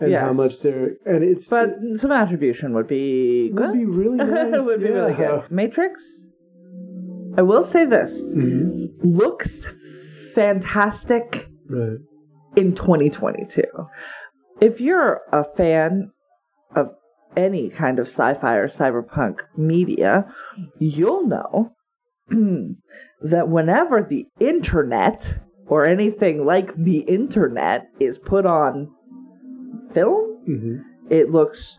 And 0.00 0.14
how 0.14 0.32
much 0.32 0.60
they're, 0.62 0.96
and 1.04 1.24
it's, 1.24 1.48
But 1.48 1.74
some 1.96 2.12
attribution 2.12 2.72
would 2.74 2.86
be 2.86 3.50
good. 3.52 3.70
would 3.70 3.78
be 3.78 3.84
really 3.84 4.16
nice. 4.16 4.62
would 4.64 4.80
be 4.80 4.90
really 4.90 5.14
good. 5.14 5.50
Matrix. 5.50 6.24
I 7.36 7.42
will 7.42 7.64
say 7.64 7.84
this 7.84 8.22
Mhm. 8.22 8.90
looks 9.02 9.66
fantastic 10.34 11.48
Right. 11.68 11.98
in 12.56 12.74
2022. 12.74 13.62
If 14.60 14.80
you're 14.80 15.20
a 15.32 15.42
fan 15.44 16.12
of 16.74 16.94
any 17.38 17.70
kind 17.70 17.98
of 17.98 18.06
sci-fi 18.06 18.56
or 18.56 18.66
cyberpunk 18.68 19.40
media, 19.56 20.26
you'll 20.78 21.26
know 21.26 21.72
that 23.22 23.48
whenever 23.48 24.02
the 24.02 24.26
internet 24.40 25.38
or 25.66 25.86
anything 25.86 26.44
like 26.44 26.74
the 26.76 26.98
internet 27.00 27.86
is 28.00 28.18
put 28.18 28.44
on 28.44 28.90
film, 29.94 30.36
hmm 30.44 30.78
it 31.10 31.30
looks 31.30 31.78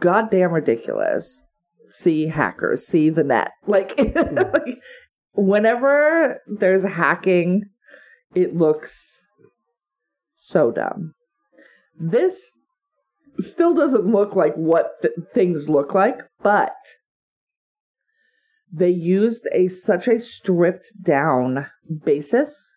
goddamn 0.00 0.50
ridiculous. 0.50 1.44
See 1.88 2.26
hackers, 2.26 2.84
see 2.84 3.10
the 3.10 3.22
net. 3.22 3.52
Like, 3.66 3.96
like 3.96 4.78
whenever 5.34 6.40
there's 6.48 6.82
hacking, 6.82 7.66
it 8.34 8.56
looks 8.56 9.22
so 10.34 10.72
dumb. 10.72 11.14
This 11.96 12.50
still 13.38 13.74
doesn't 13.74 14.06
look 14.06 14.34
like 14.34 14.54
what 14.54 15.02
th- 15.02 15.14
things 15.34 15.68
look 15.68 15.94
like, 15.94 16.20
but 16.42 16.74
they 18.72 18.90
used 18.90 19.48
a 19.52 19.68
such 19.68 20.08
a 20.08 20.18
stripped 20.20 20.92
down 21.02 21.66
basis 22.04 22.72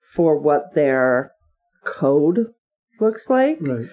for 0.00 0.38
what 0.38 0.74
their 0.74 1.32
code 1.84 2.46
looks 3.00 3.30
like. 3.30 3.58
Right. 3.60 3.88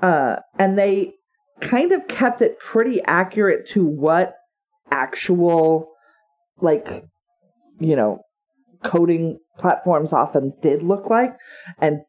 Uh, 0.00 0.36
and 0.58 0.78
they 0.78 1.14
kind 1.60 1.92
of 1.92 2.06
kept 2.06 2.42
it 2.42 2.58
pretty 2.58 3.02
accurate 3.04 3.66
to 3.68 3.84
what 3.84 4.34
actual, 4.90 5.90
like, 6.60 7.04
you 7.80 7.96
know, 7.96 8.20
coding 8.84 9.38
platforms 9.58 10.12
often 10.12 10.52
did 10.60 10.82
look 10.82 11.08
like 11.10 11.34
and 11.80 12.00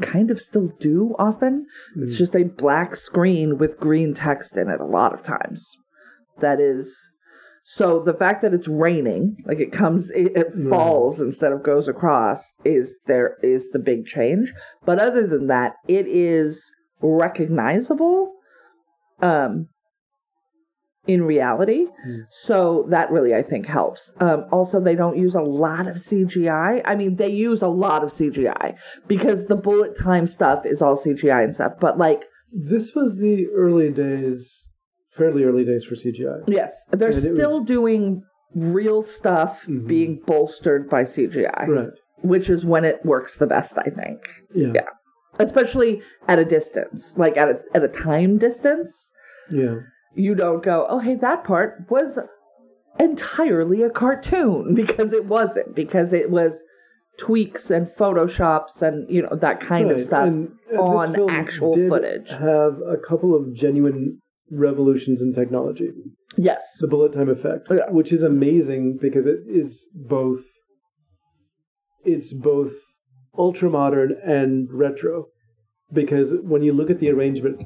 kind 0.00 0.30
of 0.30 0.40
still 0.40 0.70
do 0.80 1.14
often. 1.18 1.66
It's 1.96 2.14
Mm. 2.14 2.18
just 2.18 2.36
a 2.36 2.44
black 2.44 2.94
screen 2.96 3.58
with 3.58 3.78
green 3.80 4.14
text 4.14 4.56
in 4.56 4.68
it 4.68 4.80
a 4.80 4.84
lot 4.86 5.12
of 5.14 5.22
times. 5.22 5.76
That 6.40 6.60
is. 6.60 7.12
So 7.68 7.98
the 7.98 8.14
fact 8.14 8.42
that 8.42 8.54
it's 8.54 8.68
raining, 8.68 9.38
like 9.44 9.58
it 9.58 9.72
comes, 9.72 10.10
it, 10.10 10.36
it 10.36 10.52
Right. 10.54 10.68
falls 10.70 11.20
instead 11.20 11.50
of 11.52 11.64
goes 11.64 11.88
across, 11.88 12.52
is 12.64 12.94
there 13.06 13.36
is 13.42 13.70
the 13.70 13.80
big 13.80 14.06
change. 14.06 14.54
But 14.84 15.00
other 15.00 15.26
than 15.26 15.48
that, 15.48 15.74
it 15.88 16.06
is 16.06 16.72
recognizable, 17.02 18.32
um, 19.20 19.68
in 21.06 21.22
reality. 21.22 21.86
Hmm. 22.04 22.20
So 22.30 22.86
that 22.90 23.10
really, 23.10 23.34
I 23.34 23.42
think, 23.42 23.66
helps. 23.66 24.12
Um, 24.20 24.44
also, 24.50 24.80
they 24.80 24.94
don't 24.94 25.16
use 25.16 25.34
a 25.34 25.40
lot 25.40 25.86
of 25.86 25.96
CGI. 25.96 26.82
I 26.84 26.94
mean, 26.94 27.16
they 27.16 27.30
use 27.30 27.62
a 27.62 27.68
lot 27.68 28.02
of 28.02 28.10
CGI 28.10 28.76
because 29.06 29.46
the 29.46 29.56
bullet 29.56 29.96
time 29.96 30.26
stuff 30.26 30.66
is 30.66 30.82
all 30.82 30.96
CGI 30.96 31.44
and 31.44 31.54
stuff. 31.54 31.74
But 31.80 31.98
like, 31.98 32.24
This 32.52 32.94
was 32.94 33.18
the 33.18 33.46
early 33.54 33.90
days, 33.90 34.70
fairly 35.10 35.44
early 35.44 35.64
days 35.64 35.84
for 35.84 35.94
CGI. 35.94 36.42
yes, 36.46 36.84
they're 36.90 37.10
And 37.10 37.22
still 37.22 37.58
was- 37.60 37.66
doing 37.68 38.22
real 38.54 39.02
stuff 39.02 39.66
Mhm. 39.66 39.86
being 39.86 40.22
bolstered 40.26 40.88
by 40.88 41.02
CGI, 41.04 41.66
Right. 41.68 41.88
which 42.22 42.48
is 42.48 42.64
when 42.64 42.84
it 42.84 43.04
works 43.04 43.36
the 43.36 43.46
best, 43.46 43.76
I 43.78 43.90
think. 43.90 44.20
Yeah. 44.54 44.72
Yeah. 44.74 44.88
Especially 45.38 46.00
at 46.26 46.38
a 46.38 46.44
distance, 46.44 47.14
like 47.18 47.36
at 47.36 47.48
a, 47.50 47.60
at 47.74 47.84
a 47.84 47.88
time 47.88 48.38
distance. 48.38 49.10
Yeah. 49.50 49.80
You 50.16 50.34
don't 50.34 50.62
go, 50.62 50.86
oh, 50.88 50.98
hey, 50.98 51.14
that 51.16 51.44
part 51.44 51.84
was 51.90 52.18
entirely 52.98 53.82
a 53.82 53.90
cartoon 53.90 54.74
because 54.82 55.12
it 55.12 55.26
wasn't, 55.26 55.74
because 55.74 56.12
it 56.12 56.30
was 56.30 56.62
tweaks 57.18 57.70
and 57.70 57.86
photoshops 57.86 58.82
and, 58.82 59.08
you 59.10 59.22
know, 59.22 59.34
that 59.36 59.60
kind 59.60 59.90
of 59.90 60.02
stuff 60.02 60.26
and, 60.28 60.52
uh, 60.74 60.80
on 60.82 61.30
actual 61.30 61.72
footage. 61.88 62.28
Have 62.30 62.78
a 62.86 62.96
couple 63.08 63.34
of 63.34 63.54
genuine 63.54 64.20
revolutions 64.50 65.22
in 65.22 65.32
technology. 65.32 65.90
Yes. 66.36 66.76
The 66.80 66.86
bullet 66.86 67.12
time 67.12 67.28
effect, 67.28 67.68
Yeah. 67.70 67.90
which 67.90 68.12
is 68.12 68.22
amazing 68.22 68.98
because 69.00 69.26
it 69.26 69.40
is 69.48 69.88
both. 69.94 70.42
It's 72.04 72.32
both 72.32 72.72
ultra 73.36 73.68
modern 73.68 74.14
and 74.24 74.68
retro, 74.70 75.26
because 75.92 76.34
when 76.42 76.62
you 76.62 76.72
look 76.72 76.90
at 76.90 77.00
the 77.00 77.10
arrangement, 77.10 77.62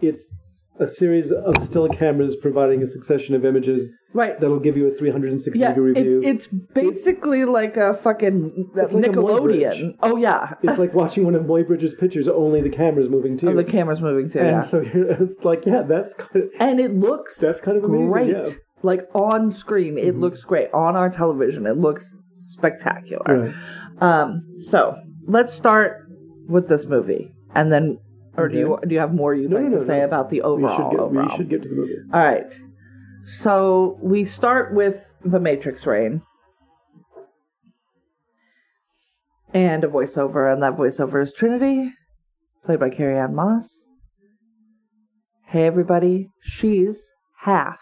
it's 0.00 0.38
a 0.78 0.86
series 0.86 1.32
of 1.32 1.56
still 1.62 1.88
cameras 1.88 2.36
providing 2.36 2.82
a 2.82 2.86
succession 2.86 3.34
of 3.34 3.44
images 3.44 3.92
Right. 4.12 4.38
that'll 4.40 4.58
give 4.60 4.76
you 4.76 4.86
a 4.88 4.90
360 4.94 5.58
Yeah, 5.58 5.68
degree 5.72 5.92
it, 5.92 5.96
review. 5.98 6.20
it's 6.24 6.46
basically 6.48 7.44
like 7.44 7.76
a 7.76 7.92
fucking 7.94 8.70
like 8.74 8.90
a 8.90 8.94
Nickelodeon. 8.94 9.96
oh 10.02 10.16
yeah, 10.16 10.54
it's 10.62 10.78
like 10.78 10.94
watching 10.94 11.24
one 11.24 11.34
of 11.34 11.42
Muybridge's 11.44 11.94
pictures, 11.94 12.26
only 12.28 12.60
the 12.62 12.70
camera's 12.70 13.08
moving 13.08 13.36
too. 13.36 13.48
oh, 13.50 13.54
the 13.54 13.64
camera's 13.64 14.00
moving 14.00 14.28
too. 14.30 14.38
and 14.40 14.48
yeah, 14.48 14.60
so 14.60 14.80
you're, 14.80 15.10
it's 15.22 15.44
like, 15.44 15.66
yeah, 15.66 15.82
that's 15.82 16.14
kind 16.14 16.44
of, 16.44 16.50
and 16.60 16.80
it 16.80 16.94
looks 16.94 17.38
that's 17.38 17.60
kind 17.60 17.76
of 17.76 17.84
amazing. 17.84 18.08
great. 18.08 18.28
Yeah. 18.30 18.44
Like 18.82 19.08
on 19.14 19.50
screen, 19.50 19.98
it 19.98 20.14
Mhm. 20.14 20.20
looks 20.20 20.44
great. 20.44 20.72
On 20.72 20.96
our 20.96 21.08
television, 21.10 21.66
it 21.66 21.76
looks 21.78 22.14
spectacular. 22.34 23.52
Right. 23.52 23.54
Um, 24.02 24.42
so 24.58 24.96
let's 25.26 25.52
start 25.52 26.06
with 26.48 26.68
this 26.68 26.86
movie, 26.86 27.32
and 27.54 27.72
then, 27.72 27.98
or 28.36 28.48
do 28.48 28.58
you 28.58 28.78
do 28.86 28.94
you 28.94 29.00
have 29.00 29.14
more 29.14 29.34
you'd 29.34 29.50
No, 29.50 29.56
like 29.56 29.64
no, 29.66 29.70
to 29.72 29.76
no, 29.78 29.86
say 29.86 30.02
about 30.02 30.30
the 30.30 30.36
We 30.36 30.42
overall? 30.42 30.76
should 30.76 30.90
get 30.90 31.00
overall? 31.00 31.28
we 31.28 31.36
should 31.36 31.48
get 31.48 31.62
to 31.62 31.68
the 31.68 31.74
movie. 31.74 31.94
All 32.12 32.20
right. 32.22 32.52
So 33.22 33.98
we 34.00 34.24
start 34.24 34.74
with 34.74 35.14
the 35.24 35.40
Matrix 35.40 35.86
Rain. 35.86 36.22
And 39.54 39.84
a 39.84 39.88
voiceover, 39.88 40.52
and 40.52 40.62
that 40.62 40.74
voiceover 40.74 41.22
is 41.22 41.32
Trinity, 41.32 41.92
played 42.64 42.80
by 42.80 42.90
Carrie 42.90 43.18
Ann 43.18 43.34
Moss. 43.34 43.86
Hey 45.46 45.66
everybody, 45.66 46.28
she's 46.42 47.10
half. 47.40 47.78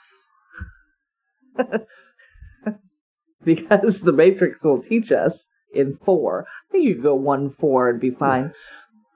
because 3.44 4.00
the 4.02 4.12
Matrix 4.12 4.62
will 4.62 4.82
teach 4.82 5.10
us 5.10 5.46
in 5.74 5.94
four. 5.96 6.46
I 6.68 6.72
think 6.72 6.84
you 6.84 6.94
could 6.94 7.02
go 7.02 7.14
one 7.14 7.50
four 7.50 7.88
and 7.88 7.98
be 8.00 8.10
fine. 8.10 8.52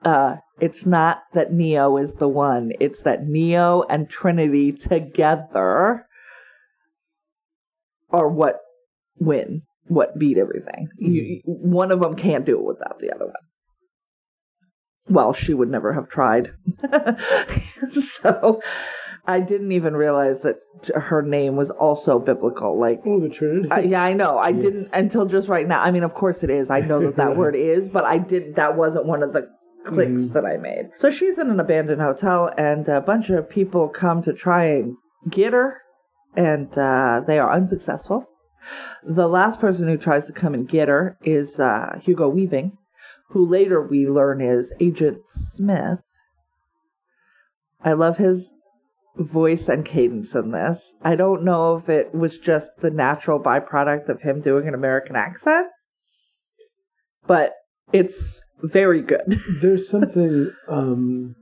Uh, 0.03 0.37
it's 0.61 0.85
not 0.85 1.23
that 1.33 1.53
Neo 1.53 1.97
is 1.97 2.15
the 2.15 2.27
one. 2.27 2.71
It's 2.79 3.01
that 3.03 3.27
Neo 3.27 3.83
and 3.89 4.09
Trinity 4.09 4.71
together 4.71 6.05
are 8.11 8.27
what 8.29 8.59
win, 9.19 9.63
what 9.87 10.17
beat 10.17 10.37
everything. 10.37 10.89
You, 10.97 11.11
you- 11.21 11.41
one 11.45 11.91
of 11.91 11.99
them 12.01 12.15
can't 12.15 12.45
do 12.45 12.57
it 12.57 12.63
without 12.65 12.99
the 12.99 13.11
other 13.13 13.25
one. 13.25 13.33
Well, 15.07 15.33
she 15.33 15.53
would 15.55 15.69
never 15.69 15.93
have 15.93 16.07
tried. 16.07 16.51
so 17.91 18.61
I 19.25 19.39
didn't 19.39 19.71
even 19.71 19.95
realize 19.95 20.43
that 20.43 20.57
her 20.95 21.21
name 21.23 21.55
was 21.55 21.71
also 21.71 22.19
biblical. 22.19 22.79
Like, 22.79 23.01
Oh, 23.05 23.19
the 23.19 23.29
Trinity. 23.29 23.69
I, 23.71 23.79
yeah, 23.81 24.03
I 24.03 24.13
know. 24.13 24.37
I 24.37 24.49
Yes. 24.49 24.61
didn't 24.61 24.89
until 24.93 25.25
just 25.25 25.49
right 25.49 25.67
now. 25.67 25.81
I 25.81 25.89
mean, 25.91 26.03
of 26.03 26.13
course 26.13 26.43
it 26.43 26.49
is. 26.51 26.69
I 26.69 26.81
know 26.81 27.01
that 27.01 27.15
that 27.17 27.35
word 27.37 27.55
is, 27.55 27.89
but 27.89 28.05
I 28.05 28.19
didn't. 28.19 28.55
That 28.57 28.77
wasn't 28.77 29.05
one 29.05 29.23
of 29.23 29.33
the 29.33 29.49
clicks 29.89 30.29
Mhm. 30.29 30.33
that 30.33 30.45
I 30.45 30.57
made. 30.57 30.89
So 30.97 31.09
she's 31.09 31.37
in 31.37 31.49
an 31.49 31.59
abandoned 31.59 32.01
hotel, 32.01 32.51
and 32.57 32.87
a 32.87 33.01
bunch 33.01 33.29
of 33.29 33.49
people 33.49 33.89
come 33.89 34.21
to 34.23 34.33
try 34.33 34.65
and 34.65 34.95
get 35.29 35.53
her, 35.53 35.81
and 36.35 36.75
uh, 36.77 37.21
they 37.25 37.39
are 37.39 37.51
unsuccessful. 37.51 38.25
The 39.03 39.27
last 39.27 39.59
person 39.59 39.87
who 39.87 39.97
tries 39.97 40.25
to 40.25 40.33
come 40.33 40.53
and 40.53 40.67
get 40.67 40.87
her 40.89 41.17
is 41.23 41.59
uh, 41.59 41.97
Hugo 42.01 42.27
Weaving, 42.29 42.77
who 43.29 43.45
later 43.45 43.81
we 43.81 44.07
learn 44.07 44.41
is 44.41 44.73
Agent 44.79 45.19
Smith. 45.29 46.01
I 47.83 47.93
love 47.93 48.17
his 48.17 48.51
voice 49.15 49.69
and 49.69 49.85
cadence 49.85 50.35
in 50.35 50.51
this. 50.51 50.93
I 51.01 51.15
don't 51.15 51.43
know 51.43 51.75
if 51.77 51.89
it 51.89 52.13
was 52.13 52.37
just 52.37 52.69
the 52.81 52.89
natural 52.91 53.39
byproduct 53.39 54.09
of 54.09 54.21
him 54.21 54.41
doing 54.41 54.67
an 54.67 54.73
American 54.73 55.15
accent, 55.15 55.67
but 57.25 57.53
it's 57.93 58.43
very 58.63 59.01
good. 59.01 59.39
There's 59.61 59.87
something 59.89 60.51
um, 60.67 61.35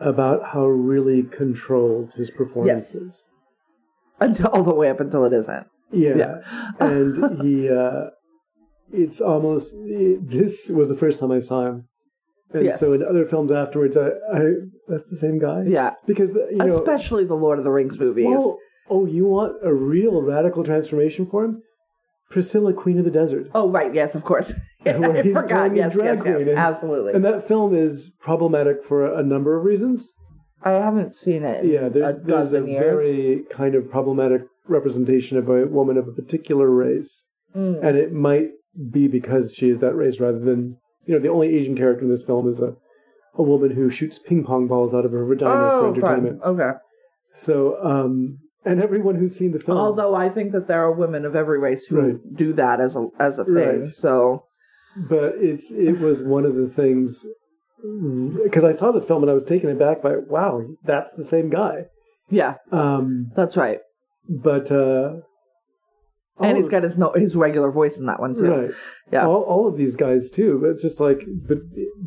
about 0.00 0.50
how 0.52 0.66
really 0.66 1.22
controlled 1.22 2.14
his 2.14 2.30
performance 2.30 2.94
Yes. 2.94 2.94
is. 2.94 3.26
until 4.20 4.46
all 4.48 4.62
the 4.62 4.74
way 4.74 4.88
up 4.90 5.00
until 5.00 5.24
it 5.24 5.32
isn't. 5.32 5.66
Yeah, 5.92 6.16
Yeah. 6.16 6.70
and 6.80 7.42
he. 7.42 7.68
Uh, 7.68 8.06
it's 8.92 9.20
almost. 9.20 9.74
This 9.84 10.68
was 10.70 10.88
the 10.88 10.96
first 10.96 11.18
time 11.20 11.30
I 11.30 11.40
saw 11.40 11.66
him, 11.66 11.88
and 12.52 12.64
Yes. 12.64 12.80
so 12.80 12.92
in 12.92 13.02
other 13.02 13.24
films 13.24 13.52
afterwards, 13.52 13.96
I, 13.96 14.08
I 14.32 14.40
that's 14.88 15.08
the 15.10 15.16
same 15.16 15.38
guy. 15.38 15.62
Yeah, 15.66 15.92
because 16.06 16.34
you 16.34 16.56
know. 16.56 16.76
especially 16.78 17.24
the 17.24 17.34
Lord 17.36 17.58
of 17.58 17.64
the 17.64 17.70
Rings 17.70 17.98
movies. 17.98 18.26
Oh, 18.28 18.58
oh, 18.88 19.06
you 19.06 19.26
want 19.26 19.54
a 19.64 19.72
real 19.72 20.22
radical 20.22 20.64
transformation 20.64 21.26
for 21.30 21.44
him? 21.44 21.62
Priscilla, 22.34 22.72
Queen 22.72 22.98
of 22.98 23.04
the 23.04 23.10
Desert. 23.10 23.48
Oh 23.54 23.68
right, 23.68 23.92
yes, 23.94 24.14
of 24.14 24.24
course. 24.24 24.52
I 24.86 25.20
he's 25.22 25.34
forgot. 25.36 25.76
Yes, 25.76 25.92
drag 25.92 26.04
yes, 26.04 26.14
yes, 26.16 26.22
queen 26.22 26.48
and- 26.48 26.58
absolutely. 26.58 27.12
And 27.12 27.24
that 27.24 27.46
film 27.46 27.74
is 27.74 28.12
problematic 28.20 28.82
for 28.84 29.12
a 29.12 29.22
number 29.22 29.58
of 29.58 29.64
reasons. 29.64 30.12
I 30.62 30.70
haven't 30.72 31.16
seen 31.16 31.42
it. 31.42 31.64
Yeah, 31.64 31.88
there's 31.88 32.16
a 32.16 32.20
there's 32.20 32.52
a 32.52 32.60
years. 32.66 32.82
very 32.84 33.42
kind 33.50 33.74
of 33.74 33.90
problematic 33.90 34.42
representation 34.68 35.36
of 35.38 35.48
a 35.48 35.66
woman 35.66 35.96
of 35.98 36.06
a 36.08 36.12
particular 36.12 36.70
race, 36.70 37.26
Mm. 37.56 37.84
and 37.84 37.96
it 37.98 38.12
might 38.12 38.48
be 38.90 39.08
because 39.08 39.52
she 39.52 39.68
is 39.70 39.80
that 39.80 39.94
race 39.96 40.20
rather 40.20 40.38
than 40.38 40.76
you 41.06 41.14
know 41.14 41.20
the 41.20 41.28
only 41.28 41.48
Asian 41.48 41.76
character 41.76 42.04
in 42.04 42.10
this 42.10 42.22
film 42.22 42.48
is 42.48 42.60
a 42.60 42.74
a 43.34 43.42
woman 43.42 43.70
who 43.72 43.90
shoots 43.90 44.18
ping 44.18 44.44
pong 44.44 44.66
balls 44.68 44.92
out 44.94 45.04
of 45.04 45.12
her 45.12 45.24
vagina 45.24 45.52
for 45.52 45.86
Oh, 45.86 45.94
fine. 45.94 46.02
entertainment. 46.02 46.42
Okay. 46.42 46.70
So, 47.30 47.82
um, 47.84 48.38
and 48.64 48.82
everyone 48.82 49.14
who's 49.16 49.36
seen 49.36 49.52
the 49.52 49.58
film, 49.60 49.78
Although 49.78 50.14
I 50.14 50.28
think 50.28 50.52
that 50.52 50.66
there 50.68 50.82
are 50.82 50.92
women 50.92 51.24
of 51.24 51.34
every 51.34 51.58
race 51.58 51.84
who 51.86 52.00
Right. 52.00 52.36
do 52.36 52.52
that 52.54 52.80
as 52.80 52.96
a 52.96 53.08
as 53.18 53.38
a 53.38 53.44
thing. 53.44 53.54
Right. 53.54 53.86
So 53.88 54.44
but 54.96 55.34
it's 55.36 55.70
it 55.70 55.98
was 56.00 56.22
one 56.22 56.44
of 56.44 56.54
the 56.56 56.68
things 56.68 57.26
because 58.44 58.64
I 58.64 58.72
saw 58.72 58.92
the 58.92 59.00
film 59.00 59.22
and 59.22 59.30
I 59.30 59.34
was 59.34 59.44
taken 59.44 59.70
aback 59.70 60.02
by 60.02 60.16
wow 60.16 60.62
that's 60.84 61.12
the 61.14 61.24
same 61.24 61.48
guy. 61.50 61.86
yeah, 62.28 62.54
Um, 62.70 63.30
that's 63.34 63.56
right. 63.56 63.78
but 64.28 64.70
uh, 64.70 65.20
and 66.40 66.56
he's 66.58 66.68
got 66.68 66.82
his 66.82 66.96
no 66.98 67.12
his 67.12 67.36
regular 67.36 67.70
voice 67.70 67.98
in 67.98 68.06
that 68.06 68.20
one 68.20 68.34
too. 68.34 68.50
right. 68.50 68.70
Yeah. 69.12 69.26
all, 69.26 69.42
all 69.42 69.68
of 69.68 69.76
these 69.76 69.96
guys 69.96 70.30
too. 70.30 70.58
But 70.60 70.70
it's 70.70 70.82
just 70.82 71.00
like 71.00 71.20
but 71.48 71.58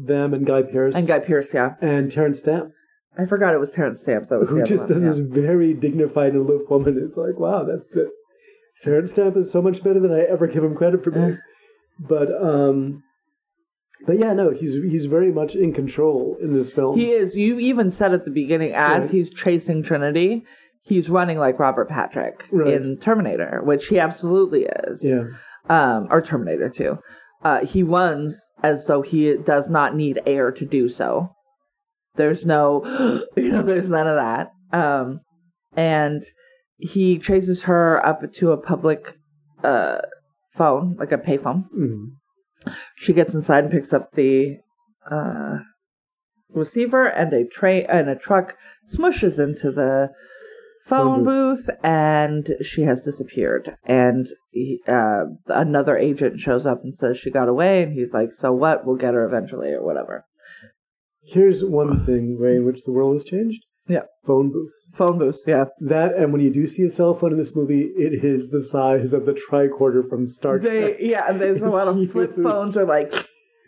them 0.06 0.34
and 0.34 0.46
Guy 0.46 0.62
Pearce 0.64 0.96
And 0.96 1.08
Guy 1.08 1.20
Pearce, 1.20 1.54
yeah. 1.54 1.76
and 1.82 2.12
Terence 2.12 2.40
Stamp, 2.40 2.72
I 3.18 3.26
forgot 3.26 3.54
it 3.54 3.60
was 3.60 3.72
Terence 3.72 4.00
Stamp. 4.00 4.28
That 4.30 4.40
was 4.40 4.50
the 4.50 4.56
who 4.56 4.64
just 4.64 4.90
one. 4.90 4.94
does 4.94 5.02
yeah. 5.02 5.08
this 5.10 5.20
very 5.20 5.74
dignified 5.74 6.34
and 6.34 6.42
aloof 6.48 6.70
woman. 6.70 7.00
It's 7.04 7.18
like 7.18 7.38
wow 7.38 7.64
that, 7.64 7.92
that 7.94 8.12
Terence 8.82 9.12
Stamp 9.12 9.38
is 9.38 9.52
so 9.52 9.62
much 9.62 9.84
better 9.84 10.00
than 10.00 10.12
I 10.12 10.22
ever 10.22 10.48
give 10.48 10.64
him 10.64 10.76
credit 10.76 11.04
for 11.04 11.12
being. 11.12 11.34
Eh. 11.34 11.36
But 12.00 12.30
um, 12.44 13.04
But 14.08 14.18
yeah, 14.20 14.34
no, 14.34 14.50
he's 14.50 14.74
he's 14.74 15.06
very 15.06 15.32
much 15.32 15.56
in 15.56 15.74
control 15.74 16.38
in 16.42 16.54
this 16.54 16.72
film. 16.72 16.98
He 16.98 17.12
is. 17.12 17.36
You 17.36 17.60
even 17.60 17.92
said 17.92 18.14
at 18.14 18.26
the 18.26 18.32
beginning, 18.32 18.74
as 18.74 19.06
Right. 19.06 19.12
he's 19.12 19.30
chasing 19.30 19.84
Trinity, 19.84 20.44
he's 20.82 21.10
running 21.10 21.38
like 21.38 21.60
Robert 21.60 21.88
Patrick 21.90 22.46
Right. 22.52 22.74
in 22.74 22.98
Terminator, 22.98 23.62
which 23.64 23.88
he 23.88 24.00
absolutely 24.00 24.66
is. 24.88 25.04
yeah, 25.06 25.24
Um, 25.70 26.08
or 26.10 26.22
Terminator 26.22 26.70
2. 26.70 26.98
Uh, 27.44 27.66
he 27.66 27.84
runs 27.84 28.48
as 28.64 28.86
though 28.86 29.02
he 29.02 29.36
does 29.36 29.70
not 29.70 29.96
need 29.96 30.20
air 30.26 30.52
to 30.52 30.66
do 30.66 30.90
so. 30.90 31.30
There's 32.16 32.46
no, 32.46 32.84
you 33.36 33.52
know, 33.52 33.62
there's 33.62 33.90
none 33.90 34.08
of 34.08 34.16
that. 34.16 34.52
Um, 34.72 35.22
and 35.76 36.24
he 36.78 37.18
chases 37.18 37.64
her 37.64 38.06
up 38.06 38.32
to 38.34 38.52
a 38.52 38.58
public 38.58 39.18
uh, 39.64 40.00
phone, 40.54 40.96
like 41.00 41.12
a 41.12 41.18
payphone. 41.18 41.66
Mhm. 41.76 42.06
She 42.96 43.14
gets 43.14 43.34
inside 43.34 43.66
and 43.66 43.72
picks 43.72 43.92
up 43.94 44.12
the 44.14 44.58
uh, 45.10 45.58
receiver, 46.50 47.08
and 47.08 47.34
a 47.34 47.46
tray 47.46 47.84
and 47.86 48.10
a 48.10 48.16
truck 48.16 48.56
smushes 48.88 49.38
into 49.40 49.72
the 49.72 50.12
phone 50.86 51.24
Phone 51.24 51.24
booth, 51.24 51.70
and 51.84 52.56
she 52.62 52.84
has 52.84 53.02
disappeared. 53.02 53.76
And 53.86 54.28
he, 54.52 54.82
uh, 54.88 55.26
another 55.48 55.98
agent 55.98 56.40
shows 56.40 56.66
up 56.66 56.84
and 56.84 56.96
says 56.96 57.18
she 57.18 57.32
got 57.32 57.50
away, 57.50 57.84
and 57.84 57.94
he's 57.94 58.14
like, 58.14 58.34
"So 58.34 58.54
what? 58.54 58.86
We'll 58.86 58.98
get 58.98 59.14
her 59.14 59.26
eventually, 59.26 59.72
or 59.72 59.84
whatever." 59.84 60.26
Here's 61.26 61.64
one 61.64 62.06
thing 62.06 62.40
way 62.40 62.56
in 62.58 62.66
which 62.66 62.84
the 62.84 62.92
world 62.92 63.14
has 63.14 63.24
changed. 63.24 63.64
Yeah. 63.88 64.04
phone 64.26 64.50
booths. 64.50 64.90
Phone 64.94 65.18
booths, 65.20 65.44
yeah. 65.46 65.66
That 65.82 66.16
and 66.16 66.32
when 66.32 66.42
you 66.42 66.50
do 66.52 66.66
see 66.68 66.84
a 66.84 66.90
cell 66.90 67.14
phone 67.14 67.34
in 67.34 67.38
this 67.38 67.54
movie, 67.56 67.82
it 67.98 68.24
is 68.24 68.50
the 68.50 68.62
size 68.62 69.14
of 69.14 69.26
the 69.26 69.34
tricorder 69.34 70.08
from 70.08 70.30
Star 70.30 70.58
Trek. 70.58 70.72
They 70.72 70.98
yeah, 71.10 71.26
and 71.28 71.40
there's 71.42 71.62
a 71.62 71.68
lot 71.68 71.88
of 71.90 72.12
flip 72.12 72.34
phones 72.42 72.78
are 72.78 72.86
like, 72.86 73.14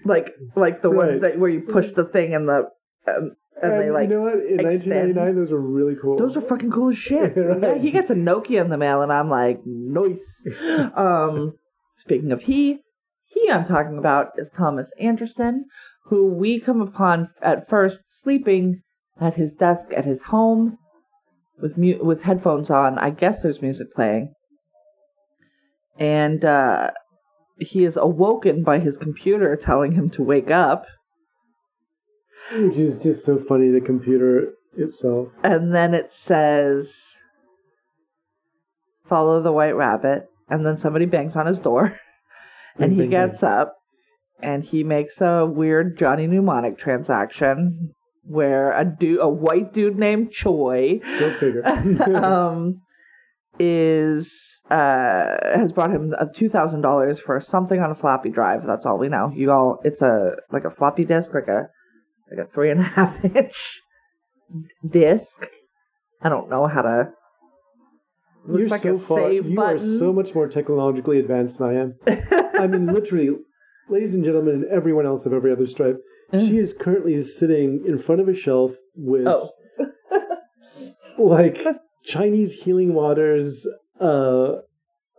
like 0.06 0.34
like 0.56 0.82
the 0.82 0.90
ones 0.90 1.14
Right. 1.14 1.22
that 1.22 1.40
where 1.40 1.50
you 1.50 1.62
push 1.62 1.92
the 1.92 2.06
thing 2.06 2.34
and 2.34 2.48
the 2.48 2.70
um, 3.08 3.36
and, 3.62 3.82
they 3.82 3.90
like 3.92 4.10
you 4.10 4.16
know 4.16 4.22
what? 4.22 4.36
In 4.36 4.60
extend. 4.60 5.16
1999, 5.16 5.36
those 5.36 5.52
were 5.52 5.60
really 5.60 5.96
cool. 6.02 6.18
Those 6.18 6.38
are 6.38 6.42
fucking 6.42 6.72
cool 6.72 6.90
as 6.90 6.98
shit. 6.98 7.36
Right. 7.38 7.62
Yeah, 7.62 7.78
he 7.78 7.92
gets 7.92 8.10
a 8.10 8.16
Nokia 8.16 8.62
in 8.62 8.70
the 8.70 8.78
mail, 8.78 9.02
and 9.02 9.12
I'm 9.12 9.30
like, 9.30 9.60
nice. 9.66 10.46
um, 10.96 11.54
speaking 11.98 12.32
of 12.32 12.44
he, 12.44 12.80
he 13.26 13.52
I'm 13.52 13.66
talking 13.66 13.98
about 13.98 14.32
is 14.38 14.50
Thomas 14.50 14.92
Anderson, 15.00 15.66
who 16.06 16.28
we 16.28 16.60
come 16.60 16.82
upon 16.82 17.28
at 17.42 17.68
first 17.68 18.04
sleeping 18.22 18.82
at 19.20 19.36
his 19.36 19.54
desk 19.54 19.90
at 19.96 20.06
his 20.06 20.24
home 20.24 20.78
with 21.62 21.78
mu- 21.78 22.04
with 22.04 22.22
headphones 22.24 22.70
on. 22.70 22.98
I 23.00 23.10
guess 23.10 23.42
there's 23.44 23.62
music 23.62 23.94
playing, 23.94 24.34
and 25.98 26.44
uh, 26.44 26.92
he 27.60 27.86
is 27.86 27.98
awoken 27.98 28.64
by 28.64 28.80
his 28.80 28.98
computer 28.98 29.56
telling 29.56 29.94
him 29.94 30.10
to 30.12 30.22
wake 30.24 30.52
up. 30.52 30.86
which 32.52 32.78
is 32.78 33.02
just 33.02 33.26
so 33.26 33.38
funny. 33.38 33.70
The 33.70 33.82
computer 33.82 34.54
itself. 34.78 35.30
and 35.44 35.74
then 35.74 35.94
it 35.94 36.14
says 36.14 36.94
follow 39.06 39.42
the 39.42 39.52
white 39.52 39.76
rabbit 39.76 40.26
and 40.50 40.66
then 40.66 40.76
somebody 40.76 41.06
bangs 41.06 41.36
on 41.36 41.46
his 41.46 41.60
door 41.60 41.98
and 42.80 42.92
he 43.00 43.08
gets 43.08 43.42
up 43.44 43.76
and 44.42 44.64
he 44.64 44.84
makes 44.84 45.22
a 45.22 45.46
weird 45.46 45.98
johnny 45.98 46.28
mnemonic 46.28 46.78
transaction 46.78 47.94
where 48.24 48.72
a 48.78 48.84
dude 48.84 49.20
a 49.22 49.30
white 49.30 49.72
dude 49.74 49.98
named 49.98 50.32
choi 50.32 51.00
Go 51.20 51.32
figure. 51.34 51.66
um 52.16 52.82
is 53.60 54.34
uh 54.72 55.38
has 55.56 55.72
brought 55.72 55.92
him 55.92 56.14
two 56.34 56.50
thousand 56.50 56.82
dollars 56.82 57.20
for 57.20 57.40
something 57.40 57.82
on 57.82 57.92
a 57.92 57.96
floppy 57.96 58.30
drive 58.30 58.66
that's 58.66 58.86
all 58.86 58.98
we 58.98 59.08
know 59.08 59.32
you 59.36 59.52
all 59.52 59.80
it's 59.84 60.02
a 60.02 60.36
like 60.52 60.66
a 60.66 60.72
floppy 60.72 61.06
disk 61.06 61.34
like 61.34 61.48
a 61.48 61.68
like 62.32 62.40
a 62.40 62.44
three 62.44 62.72
and 62.72 62.80
a 62.82 62.84
half 62.84 63.24
inch 63.36 63.80
disc 64.90 65.48
i 66.22 66.30
don't 66.30 66.50
know 66.50 66.66
how 66.68 66.82
to 66.82 67.10
looks 68.48 68.62
You're 68.62 68.70
like 68.70 68.82
so 68.82 68.96
a 68.96 69.00
far. 69.00 69.18
save 69.20 69.50
you 69.50 69.56
button 69.56 69.76
are 69.76 69.98
so 69.98 70.12
much 70.12 70.34
more 70.36 70.48
technologically 70.48 71.20
advanced 71.20 71.60
than 71.60 71.68
I 71.68 71.74
am. 71.82 71.96
I 72.60 72.68
mean, 72.68 72.86
literally, 72.88 73.30
ladies 73.90 74.14
and 74.14 74.24
gentlemen, 74.24 74.56
and 74.56 74.66
everyone 74.66 75.06
else 75.06 75.26
of 75.26 75.34
every 75.34 75.52
other 75.52 75.68
stripe. 75.68 75.98
She 76.34 76.58
is 76.58 76.74
currently 76.74 77.22
sitting 77.22 77.84
in 77.88 78.00
front 78.00 78.20
of 78.20 78.28
a 78.28 78.34
shelf 78.34 78.72
with 78.96 79.28
oh 79.28 79.52
like 81.18 81.64
Chinese 82.04 82.54
healing 82.54 82.94
waters, 82.94 83.68
uh, 84.02 84.54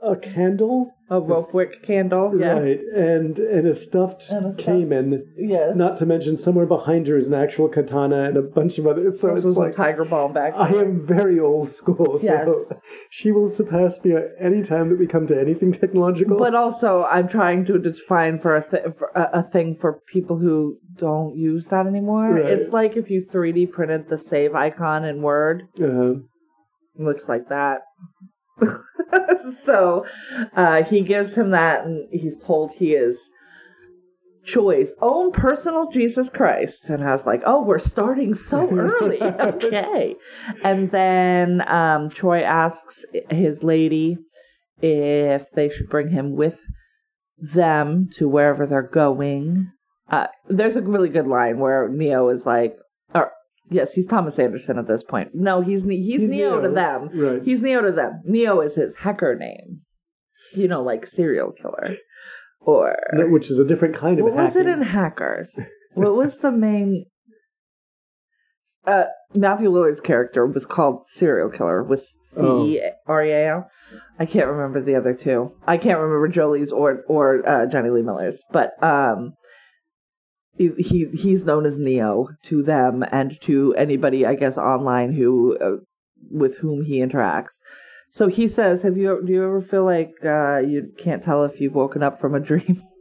a 0.02 0.16
candle, 0.16 0.90
a 1.08 1.20
rope 1.20 1.54
wick 1.54 1.84
candle 1.84 2.32
yeah 2.38 2.58
right, 2.58 2.80
and 2.96 3.38
and 3.38 3.66
a 3.68 3.74
stuffed 3.76 4.28
And 4.30 4.46
a 4.46 4.52
stuffed- 4.52 4.66
caiman. 4.66 5.24
yeah 5.36 5.72
Not 5.74 5.96
to 5.98 6.06
mention, 6.06 6.36
somewhere 6.36 6.66
behind 6.66 7.06
her 7.06 7.16
is 7.16 7.28
an 7.28 7.34
actual 7.34 7.68
katana 7.68 8.24
and 8.24 8.36
a 8.36 8.42
bunch 8.42 8.78
of 8.78 8.86
other. 8.88 9.12
So 9.12 9.28
There's 9.28 9.44
it's 9.44 9.54
some 9.54 9.62
like 9.64 9.74
tiger 9.76 10.04
balm 10.04 10.32
back 10.32 10.54
I 10.56 10.70
am 10.70 11.06
very 11.06 11.38
old 11.38 11.68
school, 11.70 12.18
so 12.18 12.26
Yes. 12.26 12.72
she 13.10 13.30
will 13.30 13.48
surpass 13.48 14.04
me 14.04 14.12
at 14.12 14.24
any 14.40 14.62
time 14.64 14.88
that 14.90 14.98
we 14.98 15.06
come 15.06 15.26
to 15.28 15.40
anything 15.40 15.70
technological. 15.72 16.36
But 16.38 16.54
also, 16.56 17.04
I'm 17.04 17.28
trying 17.28 17.64
to 17.66 17.78
define 17.78 18.38
for 18.40 18.56
a 18.56 18.68
th- 18.68 18.94
for 18.98 19.08
a, 19.14 19.40
a 19.40 19.42
thing 19.44 19.76
for 19.76 20.00
people 20.08 20.38
who 20.38 20.78
don't 20.96 21.36
use 21.36 21.66
that 21.68 21.86
anymore. 21.86 22.34
Right. 22.34 22.46
It's 22.46 22.70
like 22.72 22.96
if 22.96 23.10
you 23.10 23.24
3D 23.24 23.70
printed 23.70 24.08
the 24.08 24.18
save 24.18 24.54
icon 24.54 25.04
in 25.04 25.22
Word. 25.22 25.68
uh, 25.80 26.12
It 26.98 27.02
looks 27.08 27.28
like 27.28 27.48
that. 27.50 27.82
so 29.62 30.06
uh, 30.54 30.82
he 30.84 31.00
gives 31.02 31.34
him 31.34 31.50
that, 31.50 31.84
and 31.84 32.08
he's 32.12 32.38
told 32.38 32.72
he 32.72 32.92
is 32.94 33.30
Choi's 34.46 34.94
own 35.00 35.32
personal 35.32 35.90
Jesus 35.90 36.30
Christ. 36.30 36.88
And 36.88 37.02
I 37.02 37.10
was 37.10 37.26
like, 37.26 37.42
oh, 37.44 37.62
we're 37.62 37.78
starting 37.78 38.34
so 38.34 38.68
early. 38.70 39.20
okay. 39.22 40.14
And 40.62 40.90
then 40.90 41.68
um, 41.68 42.08
Choi 42.10 42.42
asks 42.42 43.04
his 43.28 43.62
lady 43.62 44.18
if 44.80 45.50
they 45.52 45.68
should 45.68 45.88
bring 45.88 46.10
him 46.10 46.36
with 46.36 46.60
them 47.38 48.08
to 48.14 48.28
wherever 48.28 48.66
they're 48.66 48.82
going. 48.82 49.70
Uh, 50.08 50.28
there's 50.48 50.76
a 50.76 50.82
really 50.82 51.08
good 51.08 51.26
line 51.26 51.58
where 51.58 51.88
Neo 51.88 52.28
is 52.28 52.46
like, 52.46 52.76
yes, 53.70 53.92
he's 53.94 54.06
Thomas 54.06 54.38
Anderson 54.38 54.78
at 54.78 54.86
this 54.86 55.02
point. 55.02 55.30
No, 55.34 55.60
he's 55.60 55.82
he's, 55.82 56.22
He's 56.22 56.30
Neo, 56.30 56.60
to 56.60 56.68
them. 56.68 57.10
right. 57.14 57.42
He's 57.42 57.62
Neo 57.62 57.82
to 57.82 57.92
them. 57.92 58.22
Neo 58.24 58.60
is 58.60 58.74
his 58.74 58.94
hacker 58.96 59.34
name. 59.34 59.82
You 60.54 60.68
know, 60.68 60.82
like 60.82 61.06
serial 61.06 61.52
killer, 61.52 61.96
or 62.60 62.96
no, 63.12 63.26
which 63.28 63.50
is 63.50 63.58
a 63.58 63.64
different 63.64 63.96
kind 63.96 64.18
of 64.20 64.24
what 64.26 64.34
was 64.34 64.56
it 64.56 64.66
in 64.66 64.80
Hackers? 64.82 65.50
what 65.94 66.14
was 66.14 66.38
the 66.38 66.52
main? 66.52 67.06
Uh, 68.86 69.06
Matthew 69.34 69.68
Lillard's 69.68 70.00
character 70.00 70.46
was 70.46 70.64
called 70.64 71.08
serial 71.08 71.50
killer 71.50 71.82
with 71.82 72.06
C 72.22 72.40
E 72.76 72.80
R 73.08 73.24
E 73.24 73.30
A 73.32 73.48
L. 73.50 73.70
I 74.20 74.26
can't 74.26 74.46
remember 74.46 74.80
the 74.80 74.94
other 74.94 75.12
two. 75.14 75.50
I 75.66 75.76
can't 75.76 75.98
remember 75.98 76.28
Jolie's 76.28 76.70
or 76.70 77.02
or 77.08 77.46
uh, 77.48 77.66
Jonny 77.66 77.90
Lee 77.90 78.02
Miller's, 78.02 78.44
but 78.52 78.80
um, 78.82 79.32
he, 80.58 80.70
he 80.78 81.06
he's 81.14 81.44
known 81.44 81.66
as 81.66 81.78
Neo 81.78 82.28
to 82.44 82.62
them 82.62 83.04
and 83.10 83.40
to 83.42 83.74
anybody 83.74 84.24
I 84.24 84.34
guess 84.34 84.56
online 84.56 85.12
who 85.12 85.56
uh, 85.58 85.82
with 86.30 86.58
whom 86.58 86.84
he 86.84 86.98
interacts. 86.98 87.60
So 88.10 88.28
he 88.28 88.48
says, 88.48 88.82
"Have 88.82 88.96
you 88.96 89.22
do 89.24 89.32
you 89.32 89.44
ever 89.44 89.60
feel 89.60 89.84
like 89.84 90.12
uh, 90.24 90.58
you 90.58 90.92
can't 90.98 91.22
tell 91.22 91.44
if 91.44 91.60
you've 91.60 91.74
woken 91.74 92.02
up 92.02 92.18
from 92.20 92.34
a 92.34 92.40
dream?" 92.40 92.82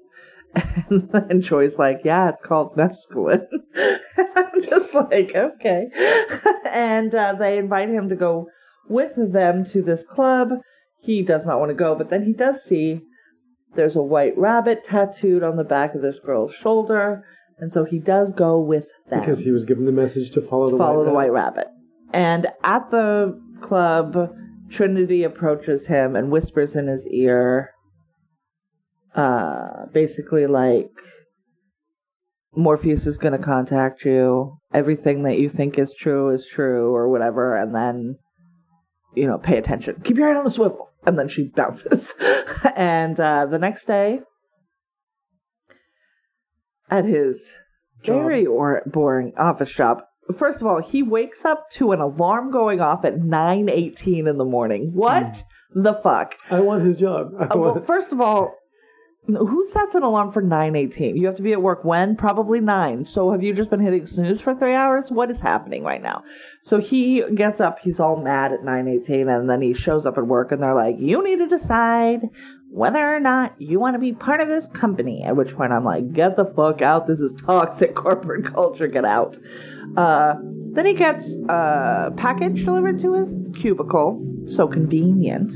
And 0.89 1.11
then 1.11 1.41
Choi's 1.41 1.77
like, 1.77 2.01
"Yeah, 2.05 2.29
it's 2.29 2.41
called 2.41 2.77
mescaline." 2.77 3.45
I'm 4.35 4.61
just 4.61 4.93
like, 4.93 5.35
okay. 5.35 5.89
and 6.69 7.13
uh, 7.13 7.33
they 7.37 7.57
invite 7.57 7.89
him 7.89 8.07
to 8.07 8.15
go 8.15 8.47
with 8.87 9.11
them 9.33 9.65
to 9.65 9.81
this 9.81 10.03
club. 10.03 10.53
He 11.01 11.21
does 11.21 11.45
not 11.45 11.59
want 11.59 11.69
to 11.69 11.75
go, 11.75 11.93
but 11.93 12.09
then 12.09 12.23
he 12.23 12.31
does 12.31 12.63
see 12.63 13.01
there's 13.75 13.95
a 13.95 14.01
white 14.01 14.37
rabbit 14.37 14.83
tattooed 14.83 15.43
on 15.43 15.57
the 15.57 15.63
back 15.63 15.93
of 15.93 16.01
this 16.01 16.19
girl's 16.19 16.53
shoulder, 16.53 17.25
and 17.57 17.71
so 17.71 17.85
he 17.85 17.99
does 17.99 18.31
go 18.33 18.59
with 18.59 18.87
them 19.09 19.21
because 19.21 19.43
he 19.43 19.51
was 19.51 19.65
given 19.65 19.85
the 19.85 19.91
message 19.91 20.31
to 20.31 20.41
follow 20.41 20.69
the 20.69 20.77
follow 20.77 21.03
white 21.11 21.27
the 21.27 21.31
rabbit. 21.31 21.33
white 21.33 21.33
rabbit. 21.33 21.67
And 22.13 22.47
at 22.63 22.91
the 22.91 23.39
club, 23.61 24.31
Trinity 24.69 25.23
approaches 25.23 25.85
him 25.85 26.15
and 26.15 26.31
whispers 26.31 26.75
in 26.75 26.87
his 26.87 27.07
ear, 27.07 27.71
uh, 29.15 29.85
basically 29.93 30.47
like, 30.47 30.89
Morpheus 32.55 33.05
is 33.05 33.17
going 33.17 33.33
to 33.33 33.43
contact 33.43 34.05
you. 34.05 34.57
Everything 34.73 35.23
that 35.23 35.37
you 35.37 35.49
think 35.49 35.77
is 35.77 35.93
true 35.93 36.29
is 36.29 36.47
true, 36.47 36.95
or 36.95 37.09
whatever. 37.09 37.55
And 37.57 37.75
then, 37.75 38.17
you 39.13 39.27
know, 39.27 39.37
pay 39.37 39.57
attention. 39.57 40.01
Keep 40.03 40.17
your 40.17 40.27
head 40.27 40.37
on 40.37 40.47
a 40.47 40.51
swivel. 40.51 40.89
And 41.05 41.19
then 41.19 41.27
she 41.27 41.51
bounces. 41.53 42.13
and 42.75 43.19
uh, 43.19 43.45
the 43.45 43.59
next 43.59 43.87
day, 43.87 44.21
at 46.89 47.05
his 47.05 47.51
Job. 48.03 48.15
very 48.21 48.45
or- 48.45 48.83
boring 48.85 49.33
office 49.37 49.71
job. 49.71 50.01
First 50.37 50.59
of 50.61 50.67
all, 50.67 50.81
he 50.81 51.03
wakes 51.03 51.45
up 51.45 51.69
to 51.73 51.91
an 51.91 51.99
alarm 52.01 52.49
going 52.51 52.81
off 52.81 53.05
at 53.05 53.19
9:18 53.19 54.27
in 54.27 54.37
the 54.37 54.45
morning. 54.45 54.91
What 54.93 55.43
the 55.73 55.93
fuck? 55.93 56.35
I 56.49 56.61
want 56.61 56.83
his 56.83 56.97
job. 56.97 57.31
I 57.39 57.45
Uh, 57.45 57.57
well, 57.57 57.79
first 57.79 58.11
of 58.11 58.19
all, 58.21 58.53
Who 59.27 59.65
sets 59.65 59.95
an 59.95 60.03
alarm 60.03 60.31
for 60.31 60.43
9:18? 60.43 61.17
You 61.17 61.25
have 61.25 61.35
to 61.37 61.41
be 61.41 61.51
at 61.51 61.61
work 61.61 61.83
when? 61.83 62.15
Probably 62.15 62.59
9. 62.59 63.05
So 63.05 63.31
have 63.31 63.41
you 63.41 63.53
just 63.55 63.71
been 63.71 63.79
hitting 63.79 64.05
snooze 64.05 64.39
for 64.39 64.53
3 64.53 64.73
hours? 64.75 65.11
What 65.11 65.31
is 65.31 65.41
happening 65.41 65.83
right 65.83 66.01
now? 66.03 66.21
So 66.63 66.77
he 66.77 67.23
gets 67.33 67.59
up, 67.59 67.79
he's 67.79 67.99
all 67.99 68.17
mad 68.17 68.53
at 68.53 68.63
9:18 68.63 69.27
and 69.27 69.49
then 69.49 69.63
he 69.63 69.73
shows 69.73 70.05
up 70.05 70.19
at 70.19 70.27
work 70.27 70.51
and 70.51 70.61
they're 70.61 70.75
like, 70.75 70.99
"You 70.99 71.23
need 71.23 71.39
to 71.39 71.47
decide 71.47 72.29
whether 72.75 73.15
or 73.15 73.19
not 73.19 73.55
you 73.57 73.79
want 73.79 73.95
to 73.95 73.99
be 73.99 74.13
part 74.13 74.41
of 74.41 74.47
this 74.47 74.67
company." 74.69 75.23
At 75.23 75.35
which 75.35 75.55
point 75.55 75.71
I'm 75.71 75.85
like, 75.85 76.13
"Get 76.13 76.35
the 76.35 76.45
fuck 76.45 76.81
out. 76.81 77.07
This 77.07 77.21
is 77.21 77.33
toxic 77.45 77.95
corporate 78.05 78.45
culture. 78.45 78.87
Get 78.87 79.05
out." 79.05 79.37
Uh, 79.97 80.35
then 80.73 80.85
he 80.85 80.93
gets 80.93 81.35
a 81.47 82.11
package 82.17 82.65
delivered 82.65 82.99
to 82.99 83.13
his 83.13 83.33
cubicle. 83.55 84.21
So 84.47 84.67
convenient. 84.67 85.53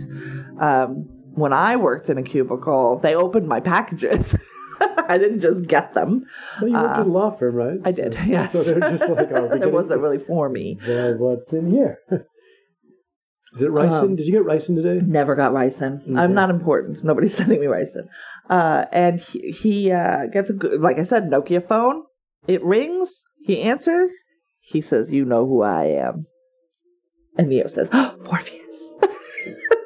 Um, 0.60 1.08
when 1.36 1.54
I 1.54 1.76
worked 1.76 2.10
in 2.10 2.18
a 2.18 2.24
cubicle, 2.24 2.98
they 3.00 3.16
opened 3.16 3.48
my 3.48 3.60
packages. 3.60 4.36
I 4.82 5.18
didn't 5.18 5.42
just 5.42 5.68
get 5.68 5.94
them. 5.94 6.26
Well, 6.62 6.70
you 6.70 6.76
worked 6.76 7.00
at 7.00 7.06
a 7.06 7.10
law 7.10 7.32
firm, 7.32 7.56
right? 7.56 7.80
I 7.84 7.92
did, 7.92 8.14
So, 8.14 8.20
yes. 8.28 8.52
So 8.52 8.64
they're 8.64 8.80
just 8.80 9.10
like, 9.10 9.30
oh, 9.32 9.52
it 9.52 9.72
wasn't 9.72 10.02
really 10.02 10.20
for 10.20 10.50
me. 10.50 10.80
Well, 10.88 11.18
what's 11.18 11.52
in 11.52 11.70
here? 11.70 12.00
Is 13.56 13.62
it 13.62 13.70
ricin? 13.70 14.04
Um, 14.04 14.16
Did 14.16 14.28
you 14.28 14.34
get 14.34 14.44
ricin 14.44 14.76
today? 14.76 15.04
Never 15.06 15.36
got 15.36 15.54
ricin. 15.54 16.18
I'm 16.18 16.34
not 16.34 16.50
important. 16.50 17.04
Nobody's 17.04 17.34
sending 17.38 17.60
me 17.60 17.66
ricin. 17.66 18.08
Uh, 18.50 18.86
and 18.92 19.20
he, 19.20 19.52
he 19.52 19.92
uh, 19.92 20.28
gets 20.32 20.50
a 20.50 20.54
good, 20.54 20.80
like 20.82 21.00
I 21.00 21.04
said, 21.04 21.30
Nokia 21.30 21.68
phone. 21.68 22.04
It 22.48 22.64
rings. 22.64 23.24
He 23.44 23.62
answers. 23.62 24.12
He 24.60 24.82
says, 24.82 25.10
"You 25.10 25.26
know 25.26 25.46
who 25.48 25.64
I 25.64 25.86
am." 25.86 26.28
And 27.38 27.50
Neo 27.50 27.68
says, 27.68 27.90
oh, 27.92 28.16
"Morpheus." 28.24 28.78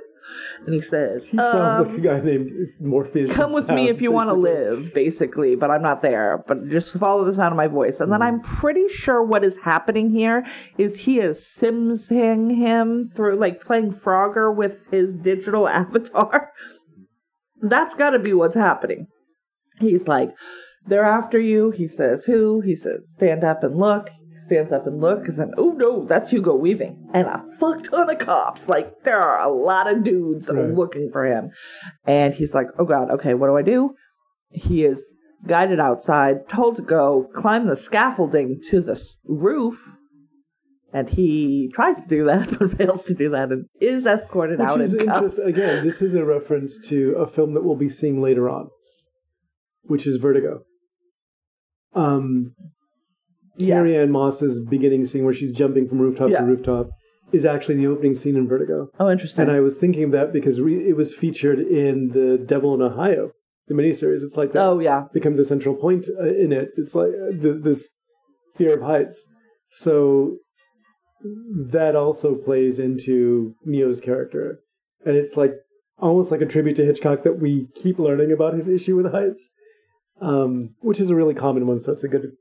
and 0.66 0.74
he 0.74 0.82
says, 0.82 1.26
He 1.26 1.38
sounds 1.38 1.80
um, 1.82 1.90
like 1.90 1.98
a 1.98 2.02
guy 2.02 2.20
named 2.22 2.52
Morpheus. 2.80 3.32
come 3.34 3.54
with 3.54 3.70
me 3.70 3.90
if 3.90 4.02
you 4.02 4.12
want 4.12 4.30
to 4.30 4.34
live, 4.34 4.94
basically, 4.94 5.56
but 5.56 5.70
I'm 5.72 5.82
not 5.82 6.02
there. 6.02 6.44
But 6.48 6.70
just 6.70 6.98
follow 6.98 7.26
the 7.26 7.34
sound 7.34 7.52
of 7.54 7.58
my 7.58 7.68
voice. 7.68 8.00
And 8.00 8.12
then 8.12 8.20
Mm. 8.22 8.26
I'm 8.26 8.40
pretty 8.42 8.88
sure 8.90 9.24
what 9.24 9.44
is 9.44 9.58
happening 9.64 10.10
here 10.12 10.46
is 10.78 11.02
he 11.02 11.20
is 11.20 11.46
simsing 11.46 12.56
him 12.56 13.10
through, 13.10 13.36
like 13.38 13.62
playing 13.64 13.92
Frogger 13.92 14.56
with 14.56 14.86
his 14.92 15.14
digital 15.14 15.68
avatar. 15.82 16.50
That's 17.62 17.96
got 17.96 18.12
to 18.12 18.20
be 18.20 18.34
what's 18.34 18.56
happening. 18.56 19.08
He's 19.80 20.08
like, 20.08 20.30
they're 20.86 21.06
after 21.06 21.40
you. 21.40 21.72
He 21.72 21.88
says, 21.88 22.26
who? 22.26 22.62
He 22.62 22.76
says, 22.76 23.10
stand 23.10 23.44
up 23.44 23.64
and 23.64 23.76
look. 23.78 24.10
Stands 24.54 24.72
up 24.72 24.86
and 24.86 25.02
looks, 25.02 25.40
and 25.40 25.52
oh 25.58 25.72
no, 25.72 26.06
that's 26.06 26.30
Hugo 26.30 26.54
Weaving. 26.56 27.10
And 27.14 27.26
a 27.26 27.44
fuck 27.60 27.84
ton 27.86 28.08
of 28.10 28.20
cops. 28.20 28.70
Like, 28.70 29.04
there 29.04 29.20
are 29.20 29.42
a 29.48 29.52
lot 29.52 29.92
of 29.92 30.04
dudes 30.04 30.48
Right. 30.54 30.70
looking 30.70 31.10
for 31.12 31.26
him. 31.26 31.50
And 32.06 32.36
he's 32.36 32.54
like, 32.54 32.68
oh 32.78 32.86
god, 32.86 33.10
okay, 33.10 33.34
what 33.34 33.48
do 33.48 33.58
I 33.58 33.64
do? 33.64 33.96
He 34.52 34.84
is 34.86 35.14
guided 35.48 35.80
outside, 35.80 36.48
told 36.48 36.76
to 36.76 36.84
go 36.84 37.28
climb 37.34 37.66
the 37.68 37.76
scaffolding 37.76 38.62
to 38.70 38.80
the 38.80 39.02
roof. 39.26 39.98
And 40.94 41.10
he 41.10 41.72
tries 41.74 42.04
to 42.04 42.08
do 42.08 42.26
that, 42.26 42.52
but 42.60 42.78
fails 42.78 43.04
to 43.06 43.16
do 43.16 43.32
that, 43.32 43.52
and 43.52 43.66
is 43.82 44.06
escorted 44.06 44.60
Which 44.60 44.70
out 44.70 44.82
is 44.82 44.94
in 44.94 45.08
cuffs. 45.08 45.16
interesting. 45.40 45.46
Again, 45.48 45.84
this 45.84 46.00
is 46.04 46.14
a 46.14 46.24
reference 46.24 46.78
to 46.90 47.14
a 47.14 47.26
film 47.26 47.56
that 47.56 47.64
we'll 47.64 47.76
be 47.76 47.90
seeing 47.90 48.22
later 48.22 48.48
on, 48.48 48.70
which 49.82 50.06
is 50.06 50.18
Vertigo. 50.18 50.62
Um, 51.96 52.54
Yeah. 53.58 53.76
Carrie 53.76 53.98
Ann 53.98 54.12
Moss's 54.12 54.60
beginning 54.60 55.06
scene 55.06 55.24
where 55.26 55.34
she's 55.34 55.52
jumping 55.52 55.88
from 55.88 56.00
rooftop 56.00 56.30
Yeah. 56.30 56.40
to 56.40 56.46
rooftop 56.46 56.90
is 57.32 57.46
actually 57.46 57.76
the 57.76 57.88
opening 57.88 58.14
scene 58.16 58.36
in 58.36 58.48
Vertigo. 58.48 58.90
Oh, 59.00 59.10
interesting. 59.10 59.44
And 59.44 59.52
I 59.52 59.60
was 59.60 59.76
thinking 59.78 60.04
of 60.04 60.12
that 60.12 60.32
because 60.34 60.62
re- 60.62 60.88
it 60.88 60.96
was 60.96 61.16
featured 61.16 61.60
in 61.60 62.10
The 62.10 62.44
Devil 62.46 62.74
in 62.76 62.82
Ohio, 62.82 63.32
the 63.68 63.74
miniseries. 63.74 64.24
It's 64.24 64.38
like 64.38 64.54
that 64.54 64.62
oh 64.64 64.80
yeah, 64.80 65.04
becomes 65.14 65.40
a 65.40 65.46
central 65.46 65.76
point 65.76 66.08
uh, 66.20 66.26
in 66.26 66.52
it. 66.52 66.70
It's 66.78 66.94
like 66.96 67.10
uh, 67.10 67.32
th- 67.42 67.64
this 67.64 67.90
fear 68.56 68.76
of 68.76 68.82
heights. 68.84 69.26
So 69.70 70.38
that 71.72 71.96
also 71.96 72.36
plays 72.36 72.80
into 72.80 73.56
Neo's 73.66 74.02
character. 74.02 74.60
And 75.06 75.16
it's 75.16 75.38
like 75.38 75.54
almost 75.98 76.32
like 76.32 76.42
a 76.42 76.46
tribute 76.46 76.76
to 76.76 76.86
Hitchcock 76.86 77.24
that 77.24 77.40
we 77.40 77.68
keep 77.76 77.98
learning 78.00 78.32
about 78.32 78.54
his 78.54 78.68
issue 78.68 78.96
with 78.96 79.12
heights, 79.12 79.50
um, 80.22 80.76
which 80.82 81.00
is 81.00 81.10
a 81.10 81.16
really 81.16 81.34
common 81.34 81.66
one. 81.66 81.80
So 81.80 81.92
it's 81.94 82.04
a 82.04 82.08
good, 82.08 82.32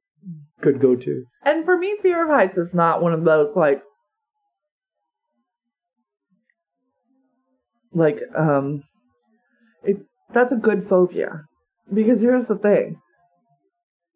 good 0.62 0.80
go 0.80 0.96
to. 0.96 1.24
And 1.44 1.64
for 1.64 1.76
me, 1.76 1.96
fear 2.00 2.24
of 2.24 2.30
heights 2.30 2.56
is 2.56 2.72
not 2.72 3.02
one 3.02 3.12
of 3.12 3.24
those 3.24 3.54
like 3.54 3.82
like 7.92 8.20
um 8.34 8.82
it 9.84 9.98
that's 10.32 10.52
a 10.52 10.56
good 10.56 10.82
phobia. 10.82 11.42
Because 11.92 12.22
here's 12.22 12.46
the 12.48 12.56
thing. 12.56 12.96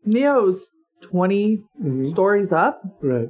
Neo's 0.05 0.71
20 1.03 1.63
Mhm. 1.83 2.13
stories 2.13 2.53
up. 2.53 2.81
Right. 3.03 3.29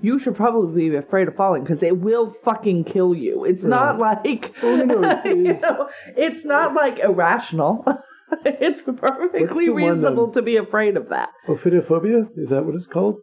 You 0.00 0.20
should 0.20 0.36
probably 0.36 0.90
be 0.90 0.94
afraid 0.94 1.26
of 1.26 1.34
falling 1.34 1.64
because 1.64 1.82
it 1.82 1.98
will 1.98 2.30
fucking 2.30 2.84
kill 2.84 3.12
you. 3.14 3.44
It's 3.44 3.64
not 3.64 3.98
like 3.98 4.54
no, 4.62 4.84
no, 4.84 5.02
it's- 5.02 5.24
you 5.24 5.34
know, 5.42 5.88
it's 6.16 6.44
not 6.44 6.74
like 6.74 7.00
irrational. 7.00 7.84
it's 8.44 8.82
perfectly 8.82 9.68
one, 9.68 9.76
reasonable 9.76 10.24
um, 10.24 10.32
to 10.32 10.42
be 10.42 10.56
afraid 10.56 10.96
of 10.96 11.08
that. 11.08 11.30
Ophidiophobia? 11.46 12.28
Is 12.36 12.50
that 12.50 12.64
what 12.64 12.74
it's 12.74 12.86
called? 12.86 13.18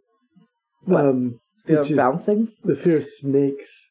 What? 0.84 1.04
Um, 1.06 1.40
Fear 1.66 1.80
of 1.80 1.96
bouncing. 1.96 2.52
the 2.62 2.76
fear 2.76 2.98
of 2.98 3.04
snakes. 3.04 3.90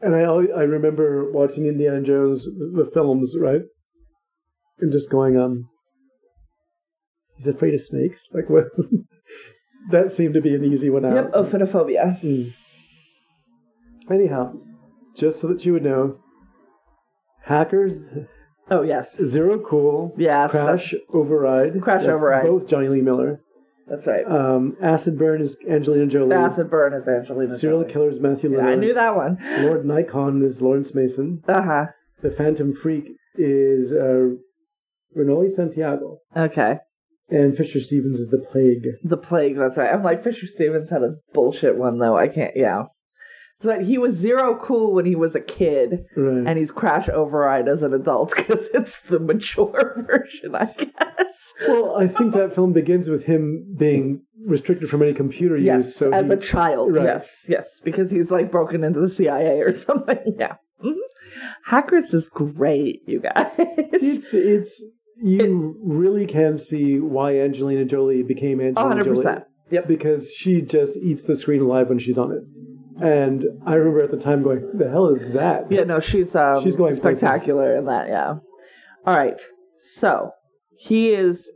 And 0.00 0.14
I 0.14 0.24
always, 0.24 0.48
I 0.56 0.62
remember 0.62 1.30
watching 1.30 1.66
Indiana 1.66 2.00
Jones 2.00 2.44
the 2.44 2.88
films, 2.92 3.36
right, 3.38 3.60
and 4.80 4.90
just 4.90 5.10
going, 5.10 5.38
um, 5.38 5.68
he's 7.36 7.48
afraid 7.48 7.74
of 7.74 7.82
snakes. 7.82 8.26
Like 8.32 8.48
what? 8.48 8.64
that 9.90 10.10
seemed 10.10 10.34
to 10.34 10.40
be 10.40 10.54
an 10.54 10.64
easy 10.64 10.88
one 10.88 11.04
out. 11.04 11.14
Yep, 11.14 11.32
ophidiophobia. 11.32 12.20
Mm. 12.20 12.52
Anyhow, 14.10 14.54
just 15.14 15.40
so 15.40 15.48
that 15.48 15.66
you 15.66 15.74
would 15.74 15.84
know, 15.84 16.18
hackers, 17.44 18.08
Oh 18.70 18.82
yes, 18.82 19.16
zero 19.16 19.58
cool, 19.58 20.14
yes, 20.16 20.50
crash 20.50 20.94
override, 21.12 21.80
Crash 21.82 22.04
That's 22.04 22.22
Override. 22.22 22.46
both 22.46 22.68
Jonny 22.68 22.88
Lee 22.88 23.00
Miller. 23.00 23.40
That's 23.88 24.06
right. 24.06 24.24
Um, 24.24 24.76
acid 24.80 25.18
burn 25.18 25.42
is 25.42 25.56
Angelina 25.68 26.06
Jolie. 26.06 26.36
Acid 26.36 26.70
burn 26.70 26.92
is 26.92 27.08
Angelina. 27.08 27.52
Serial 27.52 27.80
Jolie. 27.80 27.92
killer 27.92 28.10
is 28.10 28.20
Matthew 28.20 28.56
Yeah. 28.56 28.66
I 28.66 28.76
knew 28.76 28.94
that 28.94 29.16
one. 29.16 29.38
Lord 29.62 29.84
Nikon 29.84 30.44
is 30.44 30.62
Laurence 30.62 30.94
Mason. 30.94 31.42
Uh 31.48 31.62
huh. 31.62 31.86
The 32.22 32.30
Phantom 32.30 32.72
Freak 32.72 33.08
is 33.34 33.92
uh, 33.92 34.34
Renoly 35.16 35.48
Santiago. 35.48 36.18
Okay. 36.36 36.76
And 37.30 37.56
Fisher 37.56 37.80
Stevens 37.80 38.18
is 38.20 38.28
The 38.28 38.38
Plague. 38.38 38.86
The 39.02 39.16
plague. 39.16 39.56
That's 39.56 39.76
right. 39.76 39.92
I'm 39.92 40.02
like 40.04 40.22
Fisher 40.22 40.46
Stevens 40.46 40.90
had 40.90 41.02
a 41.02 41.14
bullshit 41.32 41.76
one 41.76 41.98
though. 41.98 42.16
I 42.16 42.28
can't. 42.28 42.52
Yeah. 42.56 42.84
So 43.62 43.78
he 43.80 43.98
was 43.98 44.14
zero 44.14 44.56
cool 44.56 44.94
when 44.94 45.04
he 45.04 45.14
was 45.14 45.34
a 45.34 45.40
kid, 45.40 46.06
Right. 46.16 46.46
and 46.46 46.58
he's 46.58 46.70
crash 46.70 47.08
override 47.10 47.68
as 47.68 47.82
an 47.82 47.92
adult 47.92 48.32
because 48.36 48.68
it's 48.72 49.00
the 49.00 49.18
mature 49.18 50.02
version, 50.06 50.54
I 50.54 50.66
guess. 50.66 51.34
well, 51.68 51.96
I 51.98 52.06
think 52.08 52.32
that 52.34 52.54
film 52.54 52.72
begins 52.72 53.10
with 53.10 53.24
him 53.24 53.74
being 53.78 54.22
restricted 54.46 54.88
from 54.88 55.02
any 55.02 55.12
computer 55.12 55.56
use. 55.56 55.64
Yes, 55.66 55.94
So 55.96 56.10
as 56.12 56.26
he, 56.26 56.32
a 56.32 56.36
child. 56.38 56.96
right. 56.96 57.04
Yes, 57.04 57.44
yes, 57.48 57.80
because 57.84 58.10
he's 58.10 58.30
like 58.30 58.50
broken 58.50 58.82
into 58.82 59.00
the 59.00 59.10
CIA 59.10 59.60
or 59.60 59.72
something. 59.88 60.36
Yeah. 60.38 60.54
hmm 60.80 60.92
Hackers 61.66 62.14
is 62.14 62.28
great, 62.28 63.02
you 63.06 63.20
guys. 63.20 63.52
it's 63.58 64.32
it's 64.32 64.82
you 65.22 65.76
really 65.84 66.26
can 66.26 66.56
see 66.56 66.98
why 66.98 67.38
Angelina 67.38 67.84
Jolie 67.84 68.22
became 68.22 68.60
Angelina 68.60 69.04
100%. 69.04 69.04
Jolie 69.04 69.36
Yep. 69.70 69.86
because 69.86 70.32
she 70.32 70.62
just 70.62 70.96
eats 70.96 71.24
the 71.24 71.36
screen 71.36 71.60
alive 71.60 71.88
when 71.90 71.98
she's 71.98 72.16
on 72.18 72.32
it. 72.32 72.42
And 73.00 73.44
I 73.66 73.74
remember 73.74 74.02
at 74.02 74.10
the 74.10 74.16
time 74.18 74.42
going, 74.42 74.60
"Who 74.60 74.78
the 74.78 74.90
hell 74.90 75.08
is 75.08 75.32
that?" 75.34 75.70
Yeah, 75.70 75.84
no, 75.84 76.00
she's 76.00 76.34
um, 76.36 76.62
She's 76.62 76.76
going 76.76 76.96
places. 76.98 77.20
spectacular 77.20 77.76
in 77.76 77.86
that. 77.86 78.08
Yeah. 78.08 78.34
All 79.06 79.16
right, 79.16 79.40
so 79.78 80.32
he 80.76 81.08
is 81.10 81.50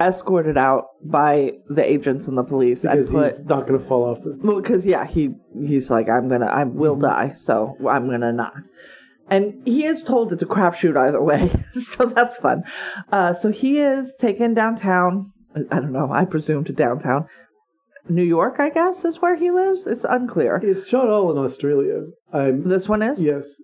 escorted 0.00 0.56
out 0.56 0.84
by 1.04 1.52
the 1.68 1.84
agents 1.84 2.28
and 2.28 2.38
the 2.38 2.44
police 2.44 2.82
because 2.82 3.10
put. 3.10 3.32
he's 3.36 3.40
not 3.46 3.66
going 3.66 3.78
to 3.78 3.84
fall 3.84 4.04
off 4.04 4.22
the. 4.22 4.38
Well, 4.42 4.60
because 4.60 4.86
yeah, 4.86 5.04
he 5.06 5.30
he's 5.66 5.90
like, 5.90 6.08
I'm 6.08 6.28
gonna, 6.28 6.46
I 6.46 6.64
will 6.64 6.94
Mm-hmm. 6.96 7.02
die, 7.28 7.32
so 7.34 7.76
I'm 7.88 8.08
gonna 8.08 8.32
not. 8.32 8.54
And 9.30 9.60
he 9.66 9.84
is 9.84 10.02
told 10.02 10.32
it's 10.32 10.42
a 10.42 10.46
crapshoot 10.46 10.96
either 10.96 11.20
way, 11.22 11.50
so 11.72 12.06
that's 12.06 12.38
fun. 12.38 12.62
Uh, 13.12 13.34
so 13.34 13.50
he 13.50 13.78
is 13.80 14.14
taken 14.18 14.54
downtown. 14.54 15.32
I 15.54 15.80
don't 15.80 15.92
know. 15.92 16.10
I 16.12 16.24
presume 16.24 16.64
to 16.64 16.72
downtown 16.72 17.26
New 18.08 18.22
York. 18.22 18.60
I 18.60 18.70
guess 18.70 19.04
is 19.04 19.20
where 19.20 19.36
he 19.36 19.50
lives. 19.50 19.86
It's 19.86 20.04
unclear. 20.08 20.56
It's 20.62 20.88
shot 20.88 21.08
all 21.08 21.30
in 21.30 21.38
Australia. 21.38 22.02
I'm 22.32 22.62
This 22.68 22.88
one 22.88 23.02
is. 23.02 23.22
yes, 23.22 23.56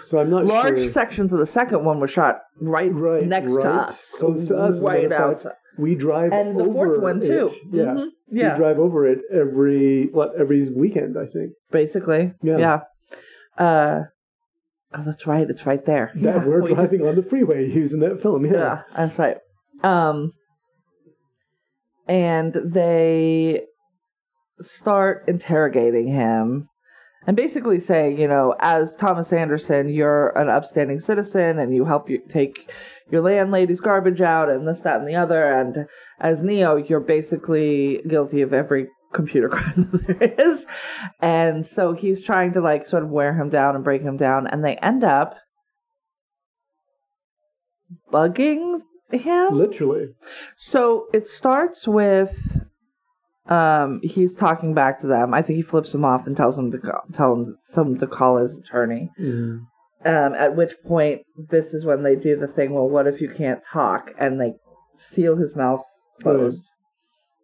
so 0.00 0.18
I'm 0.20 0.30
not 0.30 0.46
Large 0.46 0.78
sure. 0.78 0.88
sections 0.88 1.32
of 1.32 1.38
the 1.38 1.46
second 1.46 1.84
one 1.84 2.00
were 2.00 2.06
shot 2.08 2.40
right, 2.60 2.92
Right, 2.92 3.26
next 3.26 3.52
to 3.52 3.58
right, 3.58 3.66
us, 3.88 4.14
close 4.18 4.46
to 4.46 4.56
us, 4.58 4.74
as 4.76 4.80
a 4.82 4.84
matter 4.84 5.08
right 5.08 5.12
outside. 5.12 5.52
We 5.78 5.94
drive 5.94 6.32
And 6.32 6.58
the 6.58 6.64
fourth 6.64 7.00
one 7.00 7.20
too. 7.20 7.46
it. 7.46 7.58
Yeah, 7.72 7.84
Mhm. 7.84 8.08
yeah, 8.30 8.52
we 8.52 8.56
drive 8.58 8.78
over 8.78 9.06
it 9.06 9.20
every 9.32 10.08
what 10.12 10.34
every 10.38 10.68
weekend. 10.70 11.16
I 11.18 11.26
think. 11.26 11.52
basically. 11.70 12.32
Yeah. 12.42 12.58
Yeah. 12.58 12.80
Uh, 13.64 14.00
Oh, 14.92 15.02
that's 15.04 15.24
right. 15.24 15.48
It's 15.48 15.66
right 15.66 15.84
there. 15.84 16.10
Yeah, 16.16 16.34
Yeah, 16.38 16.44
we're 16.44 16.62
we- 16.66 16.74
driving 16.74 17.06
on 17.06 17.14
the 17.14 17.22
freeway 17.22 17.68
using 17.70 18.00
that 18.00 18.20
film. 18.20 18.44
Yeah. 18.44 18.52
Yeah, 18.52 18.82
that's 18.96 19.16
right. 19.20 19.38
Um, 19.84 20.32
and 22.08 22.52
they 22.64 23.62
start 24.60 25.24
interrogating 25.26 26.08
him 26.08 26.68
and 27.26 27.36
basically 27.36 27.80
saying, 27.80 28.18
you 28.18 28.26
know, 28.26 28.54
as 28.60 28.96
Thomas 28.96 29.32
Anderson, 29.32 29.88
you're 29.88 30.36
an 30.38 30.48
upstanding 30.48 31.00
citizen 31.00 31.58
and 31.58 31.74
you 31.74 31.84
help 31.84 32.08
you 32.08 32.22
take 32.28 32.72
your 33.10 33.20
landlady's 33.20 33.80
garbage 33.80 34.22
out 34.22 34.48
and 34.48 34.66
this, 34.66 34.80
that, 34.80 35.00
and 35.00 35.08
the 35.08 35.16
other. 35.16 35.52
And 35.52 35.86
as 36.18 36.42
Neo, 36.42 36.76
you're 36.76 37.00
basically 37.00 38.00
guilty 38.08 38.40
of 38.40 38.54
every 38.54 38.88
computer 39.12 39.48
crime 39.50 39.90
that 39.92 40.06
there 40.06 40.48
is. 40.48 40.64
And 41.20 41.66
so 41.66 41.92
he's 41.92 42.24
trying 42.24 42.54
to 42.54 42.60
like 42.60 42.86
sort 42.86 43.02
of 43.02 43.10
wear 43.10 43.34
him 43.34 43.50
down 43.50 43.74
and 43.74 43.84
break 43.84 44.02
him 44.02 44.16
down. 44.16 44.46
And 44.46 44.64
they 44.64 44.76
end 44.76 45.04
up 45.04 45.36
bugging 48.10 48.80
him. 49.12 49.58
Literally. 49.58 50.08
So 50.56 51.06
it 51.12 51.28
starts 51.28 51.86
with 51.86 52.60
um 53.50 54.00
he's 54.02 54.34
talking 54.34 54.72
back 54.74 55.00
to 55.00 55.06
them. 55.06 55.34
I 55.34 55.42
think 55.42 55.56
he 55.56 55.62
flips 55.62 55.94
him 55.94 56.04
off 56.04 56.26
and 56.26 56.36
tells 56.36 56.56
him 56.58 56.70
to 56.70 56.78
call, 56.78 57.02
tell 57.12 57.34
him 57.34 57.56
some 57.62 57.98
to 57.98 58.06
call 58.06 58.36
his 58.38 58.56
attorney. 58.56 59.10
Mhm. 59.20 59.60
Um, 60.02 60.34
at 60.34 60.56
which 60.56 60.74
point 60.86 61.22
this 61.50 61.74
is 61.74 61.84
when 61.84 62.02
they 62.02 62.16
do 62.16 62.34
the 62.36 62.46
thing. 62.46 62.72
Well, 62.72 62.88
what 62.88 63.06
if 63.06 63.20
you 63.20 63.28
can't 63.28 63.60
talk? 63.62 64.10
And 64.18 64.40
they 64.40 64.54
seal 64.96 65.36
his 65.36 65.54
mouth 65.54 65.82
closed. 66.22 66.64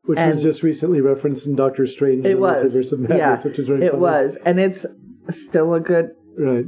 Which 0.05 0.19
And- 0.19 0.35
was 0.35 0.42
just 0.42 0.62
recently 0.62 1.01
referenced 1.01 1.47
in 1.47 1.57
Doctor 1.57 1.87
Strange 1.87 2.25
It 2.25 2.31
and 2.31 2.37
the 2.37 2.40
was, 2.40 2.62
Multiverse 2.75 2.92
of 2.92 3.01
Madness, 3.01 3.19
yeah, 3.45 3.49
which 3.51 3.59
is 3.59 3.66
very 3.69 3.85
It 3.85 3.90
funny. 3.90 4.01
was, 4.01 4.37
and 4.45 4.59
it's 4.61 4.87
still 5.31 5.75
a 5.75 5.81
good. 5.81 6.11
Right. 6.38 6.64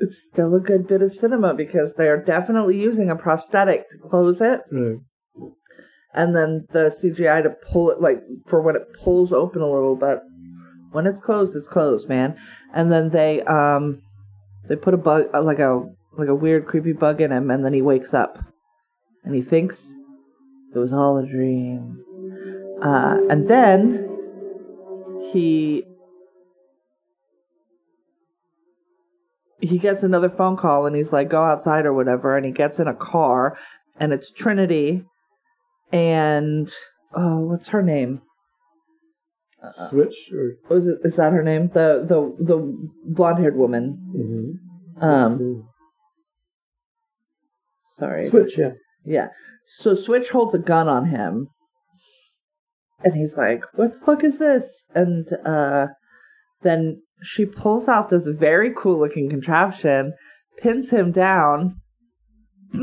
It's 0.00 0.22
still 0.30 0.54
a 0.54 0.60
good 0.60 0.86
bit 0.86 1.02
of 1.02 1.12
cinema 1.12 1.54
because 1.54 1.94
they 1.94 2.08
are 2.08 2.22
definitely 2.22 2.80
using 2.80 3.10
a 3.10 3.16
prosthetic 3.16 3.90
to 3.90 3.98
close 3.98 4.40
it. 4.40 4.60
Right. 4.70 4.98
And 6.14 6.34
then 6.34 6.66
the 6.70 6.86
CGI 6.86 7.42
to 7.42 7.50
pull 7.50 7.90
it 7.90 8.00
like 8.00 8.22
for 8.46 8.60
when 8.60 8.76
it 8.76 8.92
pulls 8.94 9.32
open 9.32 9.60
a 9.62 9.70
little 9.70 9.96
but 9.96 10.22
when 10.90 11.06
it's 11.06 11.20
closed 11.20 11.54
it's 11.56 11.68
closed 11.68 12.08
man. 12.08 12.36
And 12.74 12.90
then 12.90 13.10
they 13.10 13.42
um 13.42 14.02
they 14.68 14.76
put 14.76 14.94
a 14.94 14.98
bug 14.98 15.26
uh, 15.34 15.42
like 15.42 15.58
a 15.58 15.84
like 16.16 16.28
a 16.28 16.34
weird 16.34 16.66
creepy 16.66 16.92
bug 16.92 17.20
in 17.20 17.30
him 17.30 17.50
and 17.50 17.64
then 17.64 17.72
he 17.72 17.82
wakes 17.82 18.14
up 18.14 18.38
and 19.24 19.34
he 19.34 19.42
thinks 19.42 19.94
it 20.74 20.78
was 20.78 20.92
all 20.92 21.18
a 21.18 21.26
dream. 21.26 22.02
Uh 22.82 23.18
and 23.28 23.48
then 23.48 24.04
he 25.32 25.84
he 29.60 29.76
gets 29.76 30.02
another 30.02 30.28
phone 30.28 30.56
call 30.56 30.86
and 30.86 30.96
he's 30.96 31.12
like 31.12 31.28
go 31.28 31.42
outside 31.42 31.84
or 31.84 31.92
whatever 31.92 32.36
and 32.36 32.46
he 32.46 32.52
gets 32.52 32.78
in 32.78 32.86
a 32.88 32.94
car 32.94 33.58
and 33.98 34.12
it's 34.12 34.30
Trinity 34.30 35.04
and 35.92 36.68
oh, 37.14 37.40
what's 37.40 37.68
her 37.68 37.82
name? 37.82 38.22
Uh, 39.62 39.70
Switch 39.88 40.30
or 40.32 40.52
Was 40.68 40.86
it? 40.86 40.98
Is 41.04 41.16
that 41.16 41.32
her 41.32 41.42
name? 41.42 41.68
The 41.68 42.04
the 42.06 42.44
the 42.44 42.88
blonde 43.04 43.38
haired 43.40 43.56
woman. 43.56 43.98
mhm. 44.16 45.02
Um, 45.02 45.68
sorry. 47.96 48.24
Switch. 48.24 48.56
Yeah. 48.58 48.70
Yeah. 49.04 49.28
So 49.66 49.94
Switch 49.94 50.30
holds 50.30 50.54
a 50.54 50.58
gun 50.58 50.88
on 50.88 51.06
him, 51.06 51.48
and 53.04 53.14
he's 53.14 53.36
like, 53.36 53.64
"What 53.74 53.94
the 53.94 53.98
fuck 54.00 54.24
is 54.24 54.38
this?" 54.38 54.84
And 54.94 55.26
uh, 55.44 55.88
then 56.62 57.02
she 57.22 57.44
pulls 57.44 57.88
out 57.88 58.10
this 58.10 58.28
very 58.28 58.72
cool 58.76 58.98
looking 58.98 59.28
contraption, 59.28 60.12
pins 60.58 60.90
him 60.90 61.10
down, 61.12 61.80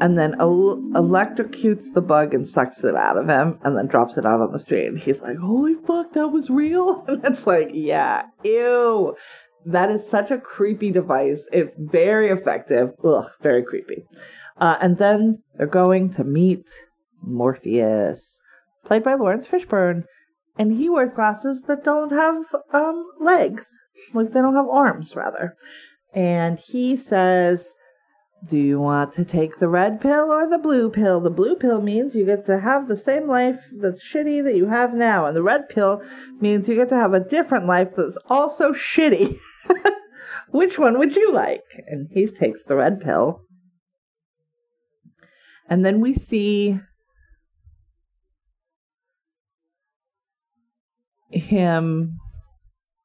and 0.00 0.18
then 0.18 0.36
el- 0.40 0.78
electrocutes 0.92 1.92
the 1.92 2.00
bug 2.00 2.34
and 2.34 2.46
sucks 2.46 2.84
it 2.84 2.94
out 2.94 3.16
of 3.16 3.28
him, 3.28 3.58
and 3.62 3.76
then 3.76 3.86
drops 3.86 4.16
it 4.16 4.26
out 4.26 4.40
on 4.40 4.50
the 4.50 4.58
street. 4.58 4.86
And 4.86 4.98
he's 4.98 5.20
like, 5.20 5.38
"Holy 5.38 5.74
fuck, 5.74 6.12
that 6.12 6.28
was 6.28 6.50
real!" 6.50 7.04
And 7.08 7.24
it's 7.24 7.46
like, 7.46 7.70
"Yeah, 7.72 8.22
ew." 8.44 9.16
That 9.66 9.90
is 9.90 10.08
such 10.08 10.30
a 10.30 10.38
creepy 10.38 10.90
device. 10.90 11.46
It's 11.52 11.74
very 11.76 12.30
effective. 12.30 12.90
Ugh, 13.04 13.28
very 13.42 13.62
creepy. 13.62 14.04
Uh, 14.56 14.76
and 14.80 14.96
then 14.96 15.42
they're 15.56 15.66
going 15.66 16.10
to 16.12 16.24
meet 16.24 16.70
Morpheus, 17.22 18.40
played 18.84 19.02
by 19.02 19.14
Laurence 19.14 19.46
Fishburne, 19.46 20.04
and 20.56 20.72
he 20.72 20.88
wears 20.88 21.12
glasses 21.12 21.62
that 21.62 21.84
don't 21.84 22.12
have 22.12 22.44
um, 22.72 23.06
legs, 23.20 23.78
like 24.14 24.32
they 24.32 24.40
don't 24.40 24.56
have 24.56 24.68
arms, 24.68 25.14
rather. 25.14 25.54
And 26.12 26.58
he 26.58 26.96
says, 26.96 27.74
"Do 28.46 28.56
you 28.56 28.80
want 28.80 29.12
to 29.14 29.24
take 29.24 29.58
the 29.58 29.68
red 29.68 30.00
pill 30.00 30.30
or 30.30 30.48
the 30.48 30.58
blue 30.58 30.90
pill? 30.90 31.20
The 31.20 31.30
blue 31.30 31.56
pill 31.56 31.80
means 31.80 32.14
you 32.14 32.24
get 32.24 32.44
to 32.46 32.60
have 32.60 32.86
the 32.86 32.96
same 32.96 33.26
life 33.26 33.60
that's 33.72 34.02
shitty 34.02 34.44
that 34.44 34.56
you 34.56 34.66
have 34.66 34.94
now, 34.94 35.26
and 35.26 35.36
the 35.36 35.42
red 35.42 35.68
pill 35.68 36.02
means 36.40 36.68
you 36.68 36.76
get 36.76 36.88
to 36.90 36.96
have 36.96 37.14
a 37.14 37.20
different 37.20 37.66
life 37.66 37.94
that's 37.96 38.18
also 38.28 38.72
shitty." 38.72 39.38
Which 40.50 40.78
one 40.78 40.98
would 40.98 41.14
you 41.14 41.32
like? 41.32 41.64
And 41.86 42.08
he 42.10 42.26
takes 42.26 42.62
the 42.62 42.76
red 42.76 43.00
pill. 43.00 43.42
And 45.68 45.84
then 45.84 46.00
we 46.00 46.14
see 46.14 46.80
him 51.30 52.18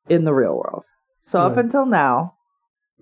in 0.07 0.23
the 0.23 0.33
real 0.33 0.55
world. 0.55 0.85
So 1.21 1.39
up 1.39 1.57
until 1.57 1.85
now, 1.85 2.35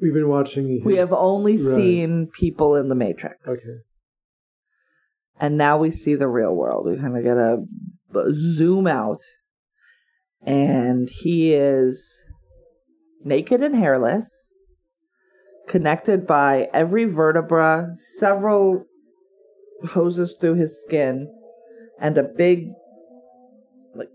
We've 0.02 0.14
been 0.14 0.30
watching. 0.30 0.82
we 0.84 0.96
have 0.96 1.14
only 1.14 1.58
right. 1.58 1.76
seen 1.76 2.28
people 2.28 2.76
in 2.76 2.90
the 2.90 2.96
Matrix. 2.96 3.38
Okay. 3.48 3.80
And 5.40 5.58
now 5.58 5.78
we 5.78 5.92
see 5.92 6.16
the 6.16 6.28
real 6.28 6.54
world. 6.54 6.88
We 6.88 6.98
kind 6.98 7.16
of 7.18 7.24
get 7.24 7.38
a 7.38 7.64
zoom 8.34 8.88
out. 8.88 9.22
And 10.44 11.08
he 11.10 11.54
is 11.54 12.24
naked 13.24 13.62
and 13.62 13.76
hairless, 13.76 14.28
connected 15.68 16.26
by 16.26 16.68
every 16.74 17.06
vertebra, 17.06 17.96
several 18.18 18.86
hoses 19.90 20.36
through 20.40 20.56
his 20.56 20.82
skin, 20.82 21.28
and 22.00 22.18
a 22.18 22.24
big 22.24 22.70
like 23.94 24.10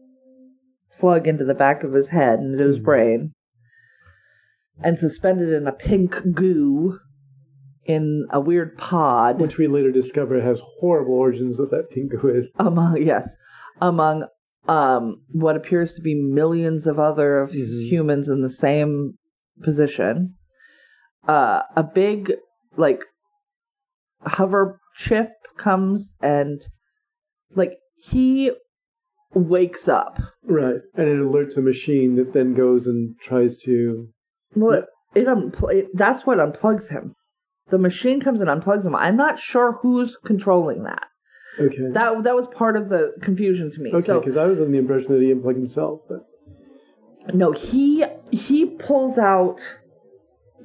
plug 0.98 1.28
into 1.28 1.44
the 1.44 1.54
back 1.54 1.84
of 1.84 1.92
his 1.92 2.08
head 2.08 2.40
and 2.40 2.54
into 2.54 2.66
his 2.66 2.80
Mhm. 2.80 2.84
brain. 2.84 3.32
And 4.82 4.98
suspended 4.98 5.50
in 5.52 5.66
a 5.66 5.72
pink 5.72 6.22
goo 6.34 6.98
in 7.84 8.26
a 8.30 8.40
weird 8.40 8.76
pod 8.76 9.40
Which 9.40 9.58
we 9.58 9.68
later 9.68 9.90
discover 9.92 10.40
has 10.40 10.60
horrible 10.80 11.14
origins. 11.14 11.58
of 11.60 11.70
that 11.70 11.90
pingu 11.90 12.36
is. 12.36 12.50
among 12.58 13.00
yes 13.02 13.34
among 13.80 14.26
um 14.68 15.22
what 15.30 15.56
appears 15.56 15.94
to 15.94 16.02
be 16.02 16.14
millions 16.14 16.86
of 16.86 16.98
other 16.98 17.38
of 17.38 17.50
Mhm. 17.50 17.88
humans 17.88 18.28
in 18.28 18.42
the 18.42 18.48
same 18.48 19.14
position 19.62 20.34
uh 21.28 21.62
a 21.76 21.82
big 21.84 22.32
like 22.76 23.04
hover 24.22 24.80
chip 24.96 25.30
comes 25.56 26.12
and 26.20 26.62
like 27.54 27.78
he 27.96 28.50
wakes 29.34 29.88
up 29.88 30.18
Right. 30.42 30.80
And 30.94 31.08
it 31.08 31.18
alerts 31.18 31.56
a 31.56 31.62
machine 31.62 32.16
that 32.16 32.32
then 32.32 32.54
goes 32.54 32.86
and 32.86 33.16
tries 33.20 33.56
to. 33.64 34.08
Well 34.56 34.84
it, 35.14 35.26
unpl- 35.26 35.72
it 35.72 35.88
that's 35.94 36.26
what 36.26 36.38
unplugs 36.38 36.88
him. 36.88 37.14
The 37.68 37.78
machine 37.78 38.20
comes 38.20 38.40
and 38.40 38.48
unplugs 38.48 38.84
him. 38.84 38.94
I'm 38.94 39.16
not 39.16 39.38
sure 39.38 39.72
who's 39.72 40.16
controlling 40.24 40.84
that. 40.84 41.04
Okay. 41.58 41.88
that 41.92 42.22
that 42.24 42.34
was 42.34 42.46
part 42.48 42.76
of 42.76 42.88
the 42.88 43.14
confusion 43.22 43.70
to 43.72 43.80
me. 43.80 43.90
Okay, 43.92 44.02
so 44.02 44.20
because 44.20 44.36
I 44.36 44.46
was 44.46 44.60
under 44.60 44.72
the 44.72 44.78
impression 44.78 45.12
that 45.14 45.22
he 45.22 45.30
unplugged 45.30 45.58
himself, 45.58 46.00
but 46.08 46.26
No, 47.34 47.52
he 47.52 48.04
he 48.30 48.66
pulls 48.66 49.18
out 49.18 49.60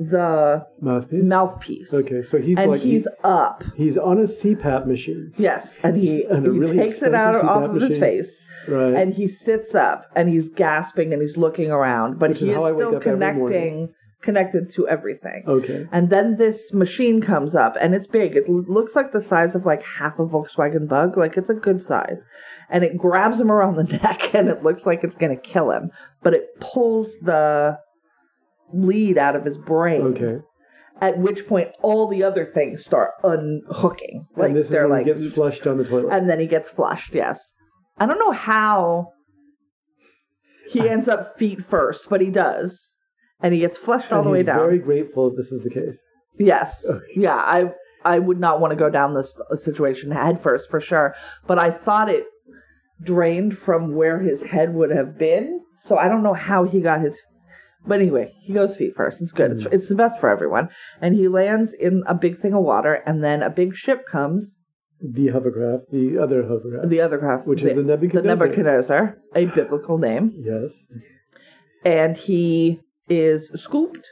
the 0.09 0.65
mouthpiece. 0.81 1.23
mouthpiece. 1.23 1.93
Okay, 1.93 2.23
so 2.23 2.39
he's 2.39 2.57
and 2.57 2.71
like 2.71 2.81
he's 2.81 3.07
up. 3.23 3.63
he's 3.75 3.97
on 3.97 4.17
a 4.17 4.23
CPAP 4.23 4.87
machine, 4.87 5.33
Yes, 5.37 5.79
and 5.83 5.95
he, 5.97 6.23
And 6.23 6.43
he 6.43 6.49
really 6.49 6.77
takes 6.77 7.01
it 7.01 7.13
out 7.13 7.31
expensive 7.35 7.49
off 7.49 7.63
CPAP 7.63 7.75
of 7.75 7.81
his 7.89 7.99
face, 7.99 8.43
right? 8.67 8.93
and 8.95 9.13
he 9.13 9.27
sits 9.27 9.75
up 9.75 10.05
and 10.15 10.29
he's 10.29 10.49
gasping 10.49 11.13
and 11.13 11.21
he's 11.21 11.37
looking 11.37 11.71
around, 11.71 12.19
but 12.19 12.29
Which 12.31 12.39
he 12.39 12.45
is 12.45 12.49
is 12.51 12.55
how 12.57 12.63
I 12.65 12.71
wake 12.71 12.85
still 12.87 12.95
up 12.97 13.05
every 13.07 13.17
morning. 13.35 13.37
connecting 13.39 13.93
connected 14.21 14.69
to 14.69 14.87
everything. 14.87 15.43
okay, 15.47 15.87
And 15.91 16.11
then 16.11 16.37
this 16.37 16.71
machine 16.73 17.21
comes 17.21 17.55
up, 17.55 17.75
and 17.81 17.95
it's 17.95 18.05
big. 18.05 18.35
It 18.35 18.43
l- 18.47 18.63
looks 18.67 18.95
like 18.95 19.11
the 19.13 19.19
size 19.19 19.55
of 19.55 19.65
like 19.65 19.81
half 19.83 20.19
a 20.19 20.25
Volkswagen 20.27 20.87
Bug. 20.87 21.17
Like 21.17 21.37
it's 21.37 21.49
a 21.49 21.55
good 21.55 21.81
size, 21.81 22.23
and 22.69 22.83
it 22.83 22.99
grabs 22.99 23.39
him 23.39 23.51
around 23.51 23.77
the 23.77 23.83
neck, 24.03 24.35
and 24.35 24.47
it 24.47 24.61
looks 24.61 24.85
like 24.85 25.03
it's 25.03 25.15
gonna 25.15 25.35
kill 25.35 25.71
him. 25.71 25.89
But 26.21 26.35
it 26.35 26.59
pulls 26.59 27.15
the 27.15 27.79
lead 28.73 29.17
out 29.17 29.35
of 29.35 29.43
his 29.45 29.57
brain. 29.57 30.01
okay. 30.01 30.37
At 30.99 31.17
which 31.17 31.47
point, 31.47 31.69
all 31.81 32.07
the 32.07 32.21
other 32.23 32.45
things 32.45 32.83
start 32.85 33.11
unhooking. 33.23 34.27
Like 34.35 34.49
and 34.49 34.55
this 34.55 34.65
is 34.67 34.71
they're 34.71 34.87
like, 34.87 35.05
he 35.07 35.11
gets 35.13 35.27
flushed 35.33 35.63
down 35.63 35.77
the 35.79 35.83
toilet. 35.85 36.13
and 36.13 36.29
then 36.29 36.39
he 36.39 36.45
gets 36.45 36.69
flushed. 36.69 37.15
Yes, 37.15 37.53
I 37.97 38.05
don't 38.05 38.19
know 38.19 38.31
how 38.31 39.07
he 40.69 40.87
ends 40.87 41.07
up 41.07 41.37
feet 41.39 41.63
first, 41.63 42.07
but 42.09 42.21
he 42.21 42.29
does. 42.29 42.93
and 43.41 43.51
he 43.53 43.59
gets 43.61 43.77
flushed 43.79 44.11
all 44.11 44.19
And 44.19 44.27
the 44.27 44.31
way 44.31 44.43
down. 44.43 44.59
Very 44.59 44.77
grateful 44.77 45.29
if 45.31 45.35
this 45.35 45.51
is 45.51 45.61
the 45.61 45.71
case. 45.71 45.99
Yes. 46.37 46.85
Okay. 46.87 47.03
Yeah, 47.15 47.35
I 47.35 47.71
I 48.05 48.19
would 48.19 48.39
not 48.39 48.59
want 48.61 48.69
to 48.71 48.77
go 48.77 48.89
down 48.89 49.15
this 49.15 49.33
uh, 49.49 49.55
situation 49.55 50.11
head 50.11 50.39
first 50.39 50.69
for 50.69 50.79
sure, 50.79 51.15
but 51.47 51.57
I 51.57 51.71
thought 51.71 52.09
it 52.09 52.25
drained 53.03 53.57
from 53.57 53.95
where 53.95 54.19
his 54.19 54.43
head 54.43 54.75
would 54.75 54.91
have 54.91 55.17
been. 55.17 55.61
So 55.79 55.97
I 55.97 56.07
don't 56.07 56.21
know 56.21 56.33
how 56.35 56.63
he 56.65 56.79
got 56.81 57.01
his 57.01 57.19
but 57.85 57.99
anyway, 57.99 58.33
he 58.41 58.53
goes 58.53 58.75
feet 58.77 58.95
first. 58.95 59.21
It's 59.21 59.31
good. 59.31 59.51
It's, 59.51 59.63
Mm. 59.63 59.73
it's 59.73 59.89
the 59.89 59.95
best 59.95 60.19
for 60.19 60.29
everyone. 60.29 60.69
And 61.01 61.15
he 61.15 61.27
lands 61.27 61.73
in 61.73 62.03
a 62.07 62.13
big 62.15 62.39
thing 62.39 62.53
of 62.53 62.63
water, 62.63 62.93
and 63.05 63.23
then 63.23 63.41
a 63.43 63.49
big 63.49 63.75
ship 63.75 64.05
comes. 64.05 64.61
The 65.03 65.29
hovercraft, 65.29 65.89
the 65.91 66.19
other 66.19 66.43
hovercraft, 66.43 66.89
The 66.89 67.01
other 67.01 67.17
craft, 67.17 67.47
which 67.47 67.63
is 67.63 67.75
the 67.75 67.81
Nebuchadnezzar. 67.83 68.35
the 68.47 68.53
Nebuchadnezzar. 68.55 69.01
Nebuchadnezzar, 69.01 69.17
a 69.35 69.45
biblical 69.55 69.97
name, 69.97 70.31
Yes. 70.37 70.91
and 71.83 72.15
he 72.15 72.81
is 73.09 73.49
scooped, 73.55 74.07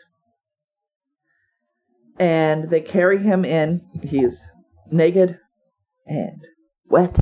and 2.18 2.70
they 2.70 2.82
carry 2.82 3.20
him 3.20 3.46
in. 3.46 3.82
He's 4.04 4.44
naked 4.92 5.38
and 6.08 6.44
wet, 6.90 7.20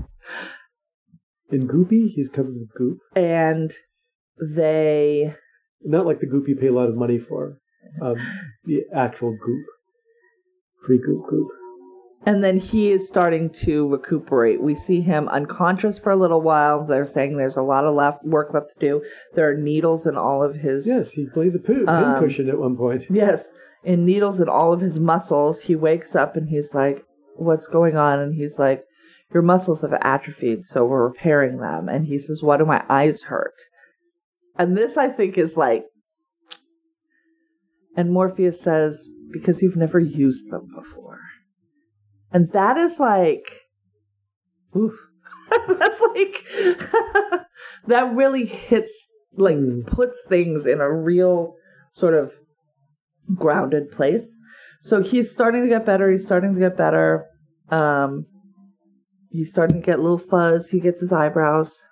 In 1.51 1.67
Goopy, 1.67 2.07
he's 2.10 2.29
covered 2.29 2.55
with 2.55 2.73
goop. 2.73 2.99
and 3.15 3.71
they 4.39 5.36
Not 5.83 6.05
like 6.05 6.19
the 6.19 6.25
goop 6.25 6.47
you 6.47 6.55
pay 6.55 6.67
a 6.67 6.73
lot 6.73 6.89
of 6.89 6.95
money 6.95 7.17
for. 7.19 7.57
Um, 8.01 8.15
the 8.65 8.81
actual 8.93 9.31
goop. 9.31 9.65
Free 10.85 10.99
goop 10.99 11.25
goop. 11.29 11.47
and 12.25 12.43
then 12.43 12.57
he 12.57 12.91
is 12.91 13.07
starting 13.07 13.49
to 13.49 13.87
recuperate. 13.87 14.61
We 14.61 14.75
see 14.75 15.01
him 15.01 15.27
unconscious 15.29 15.97
for 15.99 16.11
a 16.11 16.15
little 16.15 16.41
while. 16.41 16.83
They're 16.85 17.05
saying 17.05 17.37
there's 17.37 17.57
a 17.57 17.61
lot 17.61 17.85
of 17.85 17.95
left 17.95 18.23
work 18.23 18.53
left 18.53 18.69
to 18.73 18.79
do. 18.79 19.03
There 19.33 19.49
are 19.49 19.55
needles 19.57 20.05
in 20.07 20.17
all 20.17 20.43
of 20.43 20.55
his 20.55 20.85
Yes, 20.87 21.11
he 21.11 21.25
plays 21.27 21.55
a 21.55 21.59
pin, 21.59 21.87
Um, 21.87 22.19
cushion 22.19 22.49
at 22.49 22.57
one 22.59 22.75
point. 22.75 23.05
Yes, 23.09 23.49
in 23.83 24.05
needles 24.05 24.39
in 24.41 24.49
all 24.49 24.73
of 24.73 24.81
his 24.81 24.99
muscles. 24.99 25.61
He 25.61 25.75
wakes 25.75 26.15
up 26.15 26.35
and 26.35 26.49
he's 26.49 26.73
like, 26.73 27.03
What's 27.35 27.67
going 27.67 27.95
on? 27.97 28.19
And 28.19 28.33
he's 28.35 28.57
like, 28.59 28.83
Your 29.33 29.43
muscles 29.43 29.81
have 29.81 29.93
atrophied, 30.01 30.65
so 30.65 30.85
we're 30.85 31.07
repairing 31.07 31.57
them. 31.57 31.87
And 31.87 32.07
he 32.07 32.17
says, 32.17 32.41
Why 32.43 32.57
do 32.57 32.65
my 32.65 32.83
eyes 32.89 33.23
hurt? 33.23 33.55
And 34.57 34.75
this, 34.75 34.97
I 34.97 35.09
think, 35.09 35.37
is 35.37 35.55
like. 35.55 35.85
And 37.95 38.11
Morpheus 38.11 38.59
says, 38.61 39.07
Because 39.31 39.61
you've 39.61 39.75
never 39.75 39.99
used 39.99 40.49
them 40.49 40.67
before. 40.75 41.19
And 42.31 42.51
that 42.51 42.77
is 42.77 42.99
like. 42.99 43.51
Oof. 44.75 44.93
That's 45.67 46.01
like. 46.01 46.45
that 47.87 48.13
really 48.13 48.45
hits, 48.45 49.07
like, 49.35 49.57
puts 49.85 50.19
things 50.27 50.65
in 50.65 50.81
a 50.81 50.91
real 50.91 51.53
sort 51.93 52.13
of 52.13 52.33
grounded 53.35 53.91
place. 53.91 54.35
So 54.81 55.01
he's 55.01 55.31
starting 55.31 55.63
to 55.63 55.69
get 55.69 55.85
better. 55.85 56.09
He's 56.09 56.25
starting 56.25 56.53
to 56.53 56.59
get 56.59 56.77
better. 56.77 57.25
Um, 57.69 58.25
he's 59.29 59.49
starting 59.49 59.81
to 59.81 59.85
get 59.85 59.99
a 59.99 60.01
little 60.01 60.17
fuzz. 60.17 60.69
He 60.69 60.79
gets 60.79 61.01
his 61.01 61.11
eyebrows 61.11 61.83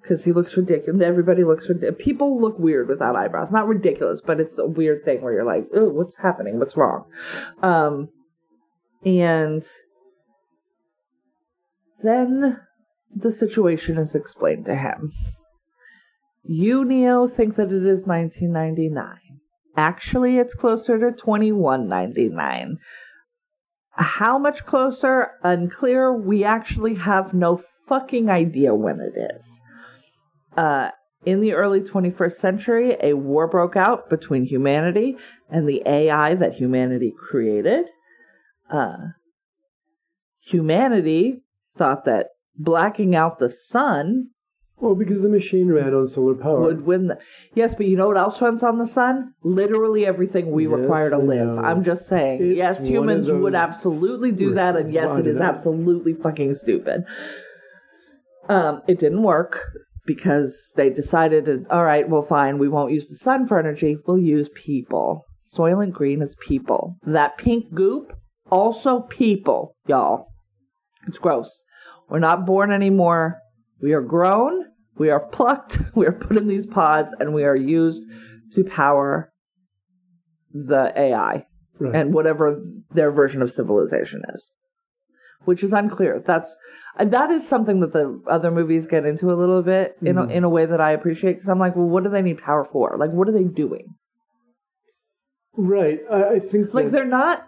because 0.00 0.24
he 0.24 0.32
looks 0.32 0.56
ridiculous. 0.56 1.02
Everybody 1.02 1.44
looks 1.44 1.68
ridiculous. 1.68 2.02
People 2.02 2.40
look 2.40 2.58
weird 2.58 2.88
without 2.88 3.16
eyebrows. 3.16 3.50
Not 3.50 3.68
ridiculous, 3.68 4.20
but 4.20 4.40
it's 4.40 4.58
a 4.58 4.66
weird 4.66 5.04
thing 5.04 5.22
where 5.22 5.32
you're 5.32 5.44
like, 5.44 5.66
oh, 5.74 5.88
what's 5.88 6.16
happening? 6.16 6.58
What's 6.58 6.76
wrong? 6.76 7.04
Um, 7.62 8.08
and 9.04 9.64
then 12.02 12.60
the 13.14 13.30
situation 13.30 13.98
is 13.98 14.14
explained 14.14 14.66
to 14.66 14.74
him. 14.74 15.12
You, 16.44 16.84
Neo, 16.84 17.26
think 17.26 17.56
that 17.56 17.72
it 17.72 17.86
is 17.86 18.06
1999. 18.06 19.18
Actually, 19.76 20.38
it's 20.38 20.54
closer 20.54 20.98
to 20.98 21.16
21.99. 21.16 22.76
How 23.92 24.38
much 24.38 24.64
closer? 24.64 25.32
Unclear. 25.42 26.12
We 26.12 26.44
actually 26.44 26.94
have 26.94 27.34
no 27.34 27.60
fucking 27.86 28.30
idea 28.30 28.74
when 28.74 29.00
it 29.00 29.14
is. 29.34 29.60
Uh, 30.58 30.90
in 31.24 31.40
the 31.40 31.52
early 31.52 31.80
21st 31.80 32.32
century, 32.32 32.96
a 33.00 33.12
war 33.14 33.46
broke 33.46 33.76
out 33.76 34.08
between 34.10 34.44
humanity 34.44 35.16
and 35.48 35.68
the 35.68 35.82
AI 35.86 36.34
that 36.34 36.54
humanity 36.54 37.12
created. 37.16 37.86
Uh, 38.68 38.96
humanity 40.40 41.42
thought 41.76 42.04
that 42.04 42.28
blacking 42.56 43.14
out 43.14 43.38
the 43.38 43.48
sun 43.48 44.30
Well, 44.80 44.94
because 44.96 45.22
the 45.22 45.28
machine 45.28 45.70
ran 45.70 45.94
on 45.94 46.08
solar 46.08 46.34
power. 46.34 46.60
would 46.60 46.84
win 46.84 47.06
the 47.08 47.18
yes 47.54 47.74
but 47.76 47.86
you 47.86 47.96
know 47.96 48.08
what 48.08 48.16
else 48.16 48.40
runs 48.42 48.62
on 48.64 48.78
the 48.78 48.86
sun 48.86 49.34
literally 49.42 50.04
everything 50.06 50.50
we 50.50 50.64
Yes, 50.66 50.72
require 50.72 51.10
to 51.10 51.16
I 51.16 51.20
live 51.20 51.48
know. 51.56 51.62
i'm 51.64 51.84
just 51.84 52.08
saying 52.08 52.42
It's 52.42 52.56
yes 52.56 52.86
humans 52.86 53.30
would 53.30 53.54
absolutely 53.54 54.32
do 54.32 54.54
that 54.54 54.76
and 54.76 54.92
yes 54.92 55.16
it 55.18 55.26
is 55.26 55.40
absolutely 55.40 56.14
fucking 56.14 56.54
stupid 56.54 57.04
um 58.48 58.82
it 58.88 58.98
didn't 58.98 59.22
work 59.22 59.62
because 60.08 60.72
they 60.74 60.88
decided 60.90 61.66
all 61.70 61.84
right 61.84 62.08
well 62.08 62.22
fine 62.22 62.58
we 62.58 62.68
won't 62.68 62.90
use 62.92 63.06
the 63.06 63.14
sun 63.14 63.46
for 63.46 63.58
energy 63.60 63.96
we'll 64.06 64.18
use 64.18 64.48
people. 64.56 65.24
Soylent 65.56 65.92
green 65.92 66.20
is 66.20 66.36
people. 66.46 66.96
That 67.06 67.38
pink 67.38 67.72
goop 67.72 68.12
also 68.50 69.00
people 69.02 69.76
y'all. 69.86 70.26
It's 71.06 71.18
gross. 71.18 71.64
We're 72.08 72.18
not 72.18 72.44
born 72.46 72.72
anymore. 72.72 73.38
We 73.80 73.92
are 73.92 74.02
grown 74.02 74.64
we 74.98 75.10
are 75.10 75.20
plucked 75.20 75.78
we 75.94 76.06
are 76.06 76.12
put 76.12 76.36
in 76.36 76.48
these 76.48 76.66
pods 76.66 77.14
and 77.20 77.32
we 77.32 77.44
are 77.44 77.56
used 77.56 78.02
to 78.54 78.64
power 78.64 79.30
the 80.52 80.92
ai 80.96 81.44
Right. 81.80 81.94
and 81.94 82.12
whatever 82.12 82.60
their 82.90 83.12
version 83.12 83.40
of 83.40 83.52
civilization 83.52 84.22
is 84.34 84.50
which 85.48 85.62
is 85.66 85.72
unclear 85.72 86.14
that's 86.30 86.50
that 87.16 87.30
is 87.36 87.42
something 87.54 87.80
that 87.80 87.92
the 87.98 88.06
other 88.36 88.50
movies 88.50 88.86
get 88.94 89.04
into 89.10 89.26
a 89.32 89.36
little 89.42 89.62
bit 89.62 89.96
in 90.02 90.18
a, 90.18 90.24
Mhm. 90.24 90.30
in 90.36 90.44
a 90.44 90.48
way 90.56 90.64
that 90.72 90.80
i 90.88 90.90
appreciate 90.98 91.34
because 91.34 91.48
i'm 91.48 91.58
like 91.66 91.74
well 91.76 91.88
what 91.94 92.04
do 92.04 92.10
they 92.10 92.22
need 92.28 92.38
power 92.50 92.64
for 92.64 92.96
like 93.02 93.10
what 93.10 93.28
are 93.28 93.32
they 93.40 93.44
doing 93.64 93.86
right. 95.56 96.00
I, 96.10 96.20
I 96.34 96.38
think 96.38 96.72
like 96.74 96.86
that- 96.86 96.92
they're 96.92 97.04
not 97.22 97.46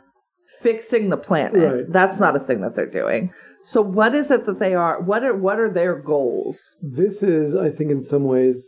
fixing 0.61 1.11
the 1.11 1.17
planet 1.17 1.73
Right. 1.73 1.85
that's 1.99 2.19
not 2.19 2.35
a 2.35 2.41
thing 2.41 2.61
that 2.63 2.75
they're 2.75 2.95
doing 3.03 3.33
so 3.63 3.81
what 3.83 4.15
is 4.15 4.31
it 4.31 4.47
that 4.47 4.59
they 4.59 4.75
are 4.75 5.01
what 5.01 5.23
are 5.23 5.37
what 5.47 5.61
are 5.61 5.71
their 5.71 5.95
goals 6.13 6.75
this 6.83 7.23
is, 7.23 7.55
I 7.55 7.71
think, 7.71 7.91
in 7.91 8.03
some 8.03 8.25
ways, 8.25 8.59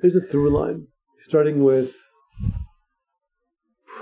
there's 0.00 0.14
a 0.14 0.20
through 0.20 0.50
line, 0.60 0.86
starting 1.18 1.64
with 1.64 1.92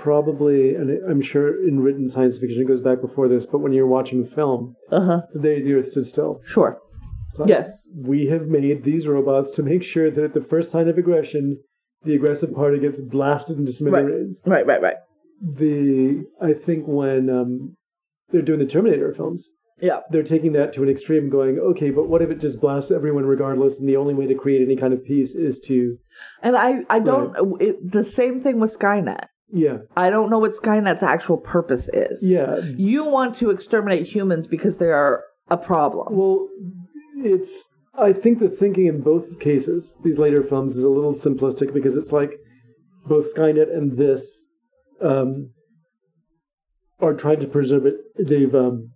probably, 0.01 0.75
and 0.75 0.89
I'm 1.09 1.21
sure 1.21 1.65
in 1.67 1.79
written 1.79 2.09
science 2.09 2.37
fiction 2.37 2.61
it 2.61 2.67
goes 2.67 2.81
back 2.81 3.01
before 3.01 3.27
this, 3.27 3.45
but 3.45 3.59
when 3.59 3.73
you're 3.73 3.87
watching 3.87 4.25
film, 4.25 4.75
uh-huh. 4.91 5.21
the 5.33 5.55
idea 5.55 5.83
stood 5.83 6.05
still. 6.05 6.41
sure. 6.45 6.79
Like, 7.39 7.49
yes. 7.49 7.89
we 7.95 8.27
have 8.27 8.47
made 8.47 8.83
these 8.83 9.07
robots 9.07 9.49
to 9.51 9.63
make 9.63 9.81
sure 9.81 10.11
that 10.11 10.23
at 10.23 10.33
the 10.33 10.41
first 10.41 10.71
sign 10.71 10.87
of 10.87 10.97
aggression, 10.97 11.57
the 12.03 12.13
aggressive 12.13 12.53
party 12.53 12.79
gets 12.79 13.01
blasted 13.01 13.57
into 13.57 13.71
smithereens. 13.71 14.41
right. 14.45 14.67
right 14.67 14.81
right 14.81 14.97
The 15.41 16.25
I 16.41 16.53
think 16.53 16.85
when 16.85 17.29
um, 17.29 17.77
they're 18.29 18.43
doing 18.43 18.59
the 18.59 18.67
Terminator 18.67 19.13
films, 19.13 19.49
yeah. 19.81 20.01
they're 20.11 20.21
taking 20.21 20.51
that 20.53 20.73
to 20.73 20.83
an 20.83 20.89
extreme, 20.89 21.29
going, 21.29 21.57
okay, 21.57 21.89
but 21.89 22.07
what 22.07 22.21
if 22.21 22.29
it 22.29 22.39
just 22.39 22.61
blasts 22.61 22.91
everyone 22.91 23.25
regardless, 23.25 23.79
and 23.79 23.89
the 23.89 23.97
only 23.97 24.13
way 24.13 24.27
to 24.27 24.35
create 24.35 24.61
any 24.61 24.75
kind 24.75 24.93
of 24.93 25.03
peace 25.03 25.33
is 25.33 25.59
to, 25.61 25.97
and 26.43 26.55
i 26.55 26.83
i 26.89 26.99
don't 26.99 27.35
it, 27.61 27.91
the 27.91 28.03
same 28.03 28.39
thing 28.39 28.59
with 28.59 28.77
skynet 28.77 29.25
yeah, 29.53 29.77
i 29.95 30.09
don't 30.09 30.29
know 30.29 30.39
what 30.39 30.53
skynet's 30.53 31.03
actual 31.03 31.37
purpose 31.37 31.89
is 31.93 32.23
yeah. 32.23 32.57
you 32.75 33.05
want 33.05 33.35
to 33.35 33.49
exterminate 33.49 34.05
humans 34.05 34.47
because 34.47 34.77
they 34.77 34.87
are 34.87 35.23
a 35.49 35.57
problem 35.57 36.07
Well, 36.15 36.47
it's. 37.17 37.69
I 37.95 38.11
think 38.11 38.39
the 38.39 38.49
thinking 38.49 38.87
in 38.87 39.01
both 39.01 39.39
cases, 39.39 39.95
these 40.03 40.17
later 40.17 40.41
films, 40.41 40.77
is 40.77 40.83
a 40.83 40.89
little 40.89 41.13
simplistic 41.13 41.73
because 41.73 41.95
it's 41.95 42.11
like 42.11 42.31
both 43.05 43.31
Skynet 43.35 43.71
and 43.71 43.95
this 43.95 44.45
um, 44.99 45.51
are 46.99 47.13
trying 47.13 47.39
to 47.41 47.45
preserve 47.45 47.85
it. 47.85 47.97
They've 48.17 48.55
um, 48.55 48.93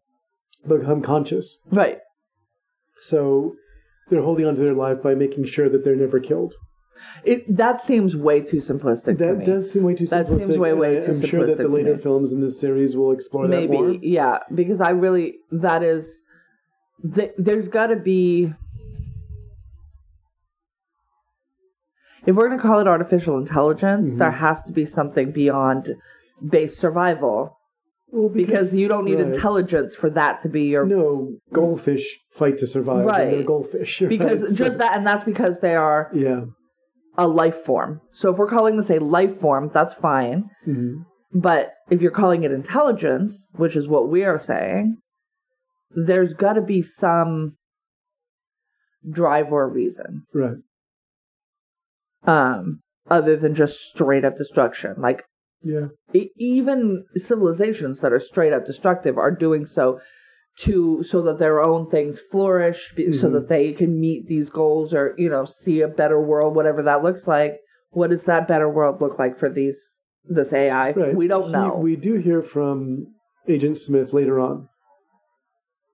become 0.68 1.04
conscious, 1.04 1.58
right 1.70 2.00
so 3.00 3.56
they're 4.10 4.22
holding 4.22 4.46
on 4.46 4.56
to 4.56 4.62
their 4.62 4.74
life 4.74 5.02
by 5.02 5.16
making 5.16 5.46
sure 5.46 5.70
that 5.70 5.84
they're 5.84 5.96
never 5.96 6.20
killed. 6.20 6.54
It 7.24 7.44
that 7.58 7.82
seems 7.82 8.16
way 8.16 8.42
too 8.42 8.58
simplistic 8.58 9.18
to 9.18 9.26
That 9.26 9.38
me 9.40 9.46
does 9.46 9.72
seem 9.72 9.84
way 9.84 9.96
too 9.96 10.08
That 10.08 10.26
simplistic. 10.28 10.40
seems 10.48 10.58
way, 10.58 10.74
way 10.74 10.98
I- 10.98 11.06
too 11.06 11.12
I'm 11.14 11.22
sure 11.22 11.46
that 11.46 11.58
the 11.58 11.68
later 11.68 11.98
films 11.98 12.34
in 12.34 12.42
this 12.42 12.60
series 12.60 12.96
will 12.98 13.12
explore 13.12 13.48
that 13.48 13.70
more. 13.70 13.88
maybe 13.90 14.08
yeah 14.08 14.40
because 14.54 14.80
i 14.82 14.90
really 14.92 15.36
that 15.52 15.84
is 15.84 16.22
th- 17.16 17.32
there's 17.38 17.68
got 17.68 17.88
to 17.88 17.96
be 17.96 18.54
if 22.26 22.36
we're 22.36 22.48
going 22.48 22.58
to 22.60 22.62
call 22.64 22.80
it 22.80 22.88
artificial 22.88 23.38
intelligence 23.38 24.10
Mm-hmm. 24.10 24.20
there 24.20 24.32
has 24.32 24.62
to 24.64 24.74
be 24.74 24.86
something 24.86 25.32
beyond 25.32 25.96
base 26.50 26.78
survival 26.78 27.58
Well, 28.12 28.30
because 28.30 28.74
you 28.76 28.88
don't 28.88 29.06
need 29.06 29.16
right. 29.20 29.28
intelligence 29.34 29.96
for 29.96 30.10
that 30.12 30.40
to 30.40 30.50
be 30.50 30.64
your 30.64 30.86
No, 30.86 31.36
goldfish 31.54 32.06
fight 32.32 32.58
to 32.60 32.68
survive. 32.68 33.06
Right. 33.06 33.46
Goldfish. 33.46 34.00
because 34.10 34.42
right? 34.42 34.50
So- 34.50 34.66
just 34.66 34.78
that 34.80 34.96
and 34.98 35.06
that's 35.08 35.24
because 35.24 35.60
they 35.60 35.76
are 35.76 36.10
yeah. 36.14 36.42
A 37.18 37.28
life 37.28 37.56
form. 37.64 38.02
So 38.12 38.32
if 38.32 38.38
we're 38.38 38.48
calling 38.48 38.78
this 38.78 38.90
a 38.92 39.00
life 39.00 39.38
form, 39.40 39.70
that's 39.74 39.94
fine. 39.94 40.50
Mhm. 40.68 41.06
But 41.34 41.74
if 41.90 42.02
you're 42.02 42.12
calling 42.12 42.44
it 42.44 42.52
intelligence, 42.52 43.52
which 43.56 43.76
is 43.76 43.88
what 43.88 44.10
we 44.10 44.24
are 44.24 44.38
saying, 44.40 44.98
there's 45.92 46.34
got 46.34 46.54
to 46.54 46.62
be 46.62 46.82
some 46.82 47.56
drive 49.10 49.52
or 49.54 49.68
reason 49.70 50.24
Right. 50.34 50.58
um 52.26 52.82
other 53.10 53.38
than 53.38 53.56
just 53.56 53.80
straight 53.80 54.26
up 54.26 54.36
destruction. 54.36 54.96
Like 54.98 55.24
Yeah. 55.62 55.88
e- 56.14 56.30
even 56.38 57.06
civilizations 57.16 58.02
that 58.02 58.12
are 58.12 58.20
straight 58.20 58.52
up 58.54 58.66
destructive 58.66 59.18
are 59.18 59.32
doing 59.32 59.66
so 59.66 60.00
to 60.62 61.04
so 61.04 61.22
that 61.22 61.38
their 61.38 61.62
own 61.62 61.90
things 61.90 62.20
flourish 62.20 62.94
be- 62.96 63.12
so 63.12 63.30
Mhm. 63.30 63.34
that 63.34 63.48
they 63.48 63.74
can 63.74 64.00
meet 64.00 64.28
these 64.28 64.50
goals 64.50 64.94
or 64.94 65.14
you 65.18 65.30
know 65.30 65.46
see 65.46 65.82
a 65.82 65.88
better 65.88 66.20
world 66.20 66.56
whatever 66.56 66.82
that 66.84 67.04
looks 67.04 67.28
like 67.28 67.60
what 67.92 68.10
does 68.10 68.24
that 68.24 68.48
better 68.48 68.68
world 68.70 69.00
look 69.00 69.20
like 69.20 69.38
for 69.38 69.50
these 69.50 70.00
this 70.26 70.52
ai 70.54 70.92
Right. 70.92 71.16
we 71.16 71.28
don't 71.28 71.46
He- 71.46 71.52
know 71.52 71.78
we 71.78 71.96
do 71.96 72.16
hear 72.16 72.42
from 72.42 73.08
Agent 73.48 73.78
Smith 73.78 74.14
later 74.14 74.40
on 74.40 74.68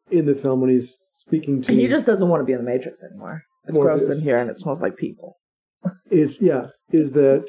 in 0.09 0.25
the 0.25 0.33
film 0.35 0.61
when 0.61 0.69
he's 0.69 0.97
speaking 1.13 1.61
to. 1.61 1.73
he 1.73 1.87
just 1.87 2.05
doesn't 2.05 2.27
want 2.29 2.41
to 2.41 2.45
be 2.45 2.53
in 2.53 2.59
the 2.59 2.63
matrix 2.65 3.01
anymore 3.03 3.43
it's 3.67 3.77
gross 3.77 4.03
in 4.17 4.23
here 4.23 4.37
and 4.37 4.49
it 4.49 4.57
smells 4.57 4.81
like 4.81 4.95
people 4.97 5.37
It's 6.09 6.41
yeah. 6.41 6.67
Is 6.91 7.11
that 7.13 7.47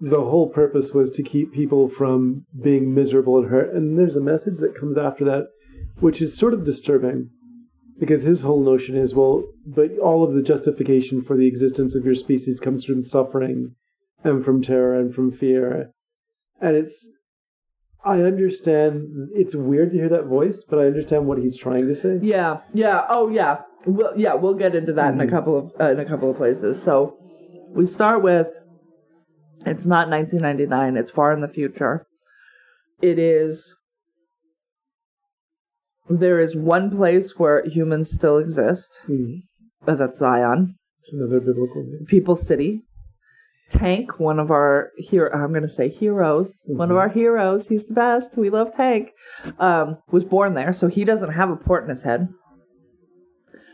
the 0.00 0.20
whole 0.22 0.48
purpose 0.50 0.92
was 0.92 1.10
to 1.12 1.22
keep 1.22 1.52
people 1.52 1.88
from 1.88 2.44
being 2.60 2.92
miserable 2.92 3.38
and 3.38 3.48
hurt? 3.48 3.72
And 3.72 3.96
there's 3.98 4.16
a 4.16 4.20
message 4.20 4.58
that 4.58 4.74
comes 4.74 4.98
after 4.98 5.24
that, 5.24 5.44
which 6.00 6.20
is 6.20 6.36
sort 6.36 6.54
of 6.54 6.64
disturbing, 6.64 7.30
because 7.98 8.22
his 8.22 8.42
whole 8.42 8.62
notion 8.62 8.96
is 8.96 9.14
well, 9.14 9.44
but 9.66 9.96
all 9.98 10.24
of 10.24 10.34
the 10.34 10.42
justification 10.42 11.22
for 11.22 11.36
the 11.36 11.46
existence 11.46 11.94
of 11.94 12.04
your 12.04 12.14
species 12.14 12.60
comes 12.60 12.84
from 12.84 13.04
suffering, 13.04 13.74
and 14.22 14.44
from 14.44 14.62
terror 14.62 14.98
and 14.98 15.14
from 15.14 15.30
fear, 15.32 15.90
and 16.60 16.76
it's. 16.76 17.08
I 18.06 18.20
understand. 18.20 19.30
It's 19.34 19.54
weird 19.54 19.90
to 19.92 19.96
hear 19.96 20.10
that 20.10 20.26
voiced, 20.26 20.64
but 20.68 20.78
I 20.78 20.84
understand 20.86 21.26
what 21.26 21.38
he's 21.38 21.56
trying 21.56 21.86
to 21.86 21.94
say. 21.96 22.18
Yeah, 22.20 22.58
yeah, 22.74 23.06
oh 23.08 23.28
yeah, 23.30 23.62
we'll, 23.86 24.12
yeah. 24.14 24.34
We'll 24.34 24.52
get 24.54 24.74
into 24.74 24.92
that 24.92 25.14
in 25.14 25.20
a 25.22 25.24
Mhm. 25.24 25.30
couple 25.30 25.56
of 25.58 25.72
uh, 25.80 25.90
in 25.92 25.98
a 26.00 26.04
couple 26.04 26.30
of 26.30 26.36
places. 26.36 26.82
So 26.82 27.16
we 27.74 27.86
start 27.86 28.22
with 28.22 28.48
it's 29.64 29.86
not 29.86 30.10
1999. 30.10 30.98
It's 30.98 31.10
far 31.10 31.32
in 31.32 31.40
the 31.40 31.48
future. 31.48 32.06
It 33.00 33.18
is. 33.18 33.74
There 36.08 36.38
is 36.40 36.54
one 36.54 36.90
place 36.90 37.38
where 37.38 37.64
humans 37.64 38.10
still 38.10 38.38
exist. 38.38 39.00
Hmm. 39.06 39.36
Uh, 39.86 39.94
that's 39.94 40.18
Zion, 40.18 40.76
It's 41.00 41.12
another 41.12 41.40
biblical 41.40 41.82
name. 41.82 42.06
People 42.06 42.36
City. 42.36 42.82
Tank, 43.70 44.20
one 44.20 44.38
of 44.38 44.50
our 44.50 44.90
hero, 44.98 45.30
I'm 45.32 45.50
going 45.50 45.62
to 45.62 45.68
say 45.68 45.88
heroes, 45.88 46.62
one 46.66 46.90
of 46.90 46.96
Mhm. 46.96 47.00
our 47.00 47.08
heroes. 47.08 47.66
He's 47.66 47.84
the 47.86 47.94
best. 47.94 48.28
We 48.36 48.50
love 48.50 48.74
Tank. 48.74 49.10
Um, 49.58 49.98
was 50.10 50.24
born 50.24 50.54
there, 50.54 50.72
so 50.72 50.86
he 50.88 51.04
doesn't 51.04 51.32
have 51.32 51.50
a 51.50 51.56
port 51.56 51.84
in 51.84 51.88
his 51.90 52.02
head. 52.02 52.28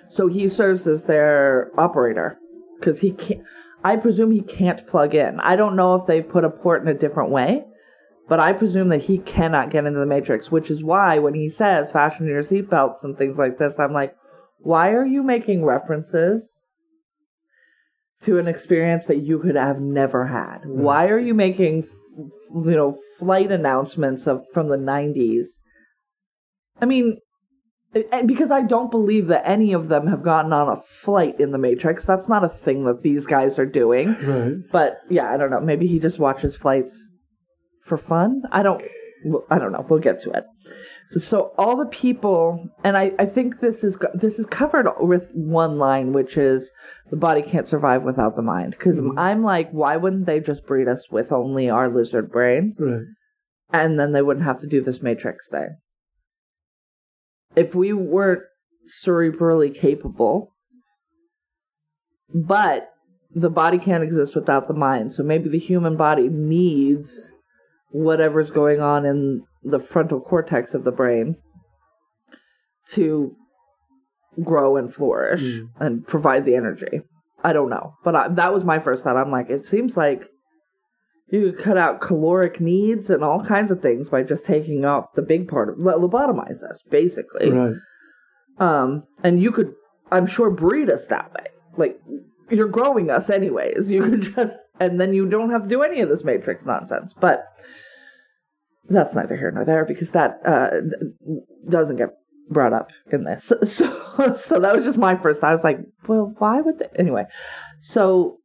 So 0.09 0.27
he 0.29 0.49
serves 0.49 0.87
as 0.87 1.05
their 1.05 1.71
operator 1.79 2.39
because 2.79 3.01
he 3.01 3.13
can't. 3.13 3.43
I 3.83 3.97
presume 3.97 4.31
he 4.31 4.43
can't 4.43 4.87
plug 4.87 5.15
in. 5.15 5.41
I 5.41 5.57
don't 5.57 5.75
know 5.77 5.95
if 5.95 6.07
they've 6.07 6.29
put 6.29 6.45
a 6.45 6.51
port 6.51 6.83
in 6.83 6.89
a 6.89 6.95
different 6.95 7.31
way, 7.31 7.65
but 8.31 8.39
I 8.39 8.53
presume 8.53 8.91
that 8.91 9.03
he 9.03 9.19
cannot 9.19 9.71
get 9.71 9.87
into 9.87 9.99
the 9.99 10.07
Matrix, 10.07 10.53
which 10.53 10.71
is 10.71 10.85
why 10.85 11.19
when 11.19 11.35
he 11.35 11.49
says 11.49 11.91
"fasten 11.91 12.29
your 12.29 12.45
seatbelts" 12.45 13.03
and 13.03 13.19
things 13.19 13.37
like 13.37 13.59
this, 13.59 13.81
I'm 13.81 13.93
like, 13.93 14.15
why 14.59 14.91
are 14.93 15.05
you 15.05 15.25
making 15.25 15.65
references 15.65 16.63
to 18.23 18.39
an 18.39 18.47
experience 18.47 19.07
that 19.07 19.23
you 19.23 19.41
could 19.41 19.57
have 19.57 19.81
never 19.81 20.29
had? 20.29 20.59
Hmm. 20.59 20.81
Why 20.81 21.09
are 21.09 21.19
you 21.19 21.35
making, 21.35 21.81
f- 21.81 21.89
f- 22.19 22.65
you 22.65 22.77
know, 22.77 22.97
flight 23.19 23.51
announcements 23.51 24.29
of 24.29 24.45
from 24.55 24.69
the 24.69 24.79
'90s? 24.79 25.47
I 26.81 26.87
mean, 26.87 27.19
because 28.27 28.53
I 28.53 28.63
don't 28.63 28.93
believe 28.93 29.27
that 29.27 29.43
any 29.45 29.73
of 29.73 29.89
them 29.89 30.07
have 30.07 30.23
gotten 30.23 30.53
on 30.53 30.69
a 30.69 30.77
flight 30.77 31.41
in 31.41 31.51
the 31.51 31.59
Matrix. 31.59 32.05
That's 32.05 32.29
not 32.29 32.45
a 32.45 32.49
thing 32.49 32.85
that 32.85 33.03
these 33.03 33.27
guys 33.27 33.59
are 33.59 33.67
doing. 33.67 34.15
Right. 34.23 34.71
But 34.71 35.01
yeah, 35.11 35.33
I 35.33 35.37
don't 35.37 35.51
know. 35.51 35.59
Maybe 35.59 35.89
he 35.89 35.99
just 35.99 36.21
watches 36.21 36.55
flights 36.55 37.10
for 37.83 37.97
fun. 37.99 38.43
I 38.53 38.63
don't. 38.63 38.83
I 39.51 39.59
don't 39.59 39.73
know. 39.73 39.85
We'll 39.89 39.99
get 40.01 40.21
to 40.21 40.31
it. 40.31 40.45
So 41.13 41.53
all 41.59 41.77
the 41.77 41.87
people, 41.87 42.69
and 42.85 42.97
I, 42.97 43.13
I 43.19 43.27
think 43.27 43.61
this 43.61 43.83
is 43.85 43.99
this 44.15 44.39
is 44.39 44.47
covered 44.47 44.87
with 45.01 45.29
one 45.35 45.77
line, 45.77 46.13
which 46.13 46.37
is 46.37 46.71
the 47.11 47.17
body 47.17 47.43
can't 47.43 47.67
survive 47.69 48.05
without 48.05 48.37
the 48.37 48.43
mind. 48.43 48.77
Because 48.79 49.01
Mhm. 49.01 49.15
I'm 49.19 49.43
like, 49.43 49.71
why 49.73 49.97
wouldn't 49.97 50.27
they 50.27 50.41
just 50.41 50.65
breed 50.67 50.87
us 50.89 51.11
with 51.11 51.33
only 51.33 51.69
our 51.69 51.89
lizard 51.89 52.31
brain, 52.31 52.77
Right. 52.79 53.03
and 53.73 53.99
then 53.99 54.13
they 54.13 54.23
wouldn't 54.23 54.47
have 54.47 54.61
to 54.61 54.67
do 54.69 54.81
this 54.81 55.03
matrix 55.03 55.49
thing? 55.51 55.77
If 57.57 57.75
we 57.75 57.93
weren't 57.93 58.43
cerebrally 59.05 59.75
capable, 59.75 60.55
but 62.33 62.89
the 63.35 63.51
body 63.51 63.79
can't 63.79 64.05
exist 64.05 64.35
without 64.37 64.69
the 64.69 64.75
mind. 64.75 65.13
So 65.13 65.23
maybe 65.23 65.49
the 65.49 65.59
human 65.59 65.97
body 65.97 66.29
needs 66.29 67.33
whatever's 67.91 68.51
going 68.51 68.81
on 68.81 69.05
in 69.05 69.43
the 69.63 69.79
frontal 69.79 70.21
cortex 70.21 70.75
of 70.75 70.85
the 70.85 70.93
brain 70.93 71.37
to 72.93 73.35
grow 74.43 74.77
and 74.77 74.93
flourish 74.93 75.43
Mm. 75.43 75.69
and 75.81 76.07
provide 76.07 76.45
the 76.45 76.55
energy. 76.55 77.03
I 77.43 77.53
don't 77.53 77.71
know, 77.71 77.95
but 78.05 78.15
I, 78.15 78.29
that 78.29 78.53
was 78.53 78.65
my 78.65 78.79
first 78.79 79.03
thought. 79.05 79.17
I'm 79.17 79.31
like, 79.31 79.49
it 79.51 79.67
seems 79.67 79.97
like 79.97 80.29
you 81.31 81.53
could 81.53 81.63
cut 81.63 81.77
out 81.79 82.01
caloric 82.01 82.61
needs 82.61 83.09
and 83.09 83.23
all 83.25 83.43
kinds 83.45 83.71
of 83.71 83.81
things 83.81 84.09
by 84.11 84.23
just 84.23 84.45
taking 84.45 84.85
off 84.85 85.07
the 85.15 85.23
big 85.23 85.49
part 85.49 85.69
of 85.69 85.77
lobotomize 85.77 86.63
us, 86.63 86.83
basically. 86.83 87.51
Right. 87.51 87.77
Um, 88.59 89.05
and 89.23 89.41
you 89.43 89.53
could, 89.53 89.73
I'm 90.13 90.27
sure, 90.27 90.51
breed 90.51 90.91
us 90.91 91.07
that 91.07 91.33
way. 91.33 91.47
Like 91.77 91.99
you're 92.51 92.69
growing 92.69 93.11
us 93.11 93.31
anyways. 93.31 93.91
You 93.91 94.03
could 94.03 94.23
just, 94.35 94.57
and 94.79 95.01
then 95.01 95.13
you 95.13 95.27
don't 95.27 95.51
have 95.51 95.63
to 95.65 95.69
do 95.69 95.83
any 95.83 96.01
of 96.01 96.09
this 96.09 96.25
matrix 96.25 96.65
nonsense. 96.65 97.13
But 97.13 97.45
that's 98.89 99.15
neither 99.15 99.37
here 99.37 99.51
nor 99.51 99.65
there 99.65 99.85
because 99.85 100.11
that 100.11 100.41
uh, 100.45 100.71
doesn't 101.69 101.97
get 101.97 102.11
brought 102.51 102.73
up 102.73 102.91
in 103.11 103.25
this. 103.25 103.53
So, 103.65 104.35
so 104.35 104.61
that 104.61 104.75
was 104.75 104.85
just 104.85 104.99
my 104.99 105.17
first. 105.17 105.43
I 105.43 105.53
was 105.53 105.65
like, 105.65 105.79
well, 106.07 106.35
why 106.39 106.61
would 106.61 106.79
they? 106.79 106.89
Anyway, 106.99 107.25
so 107.81 108.37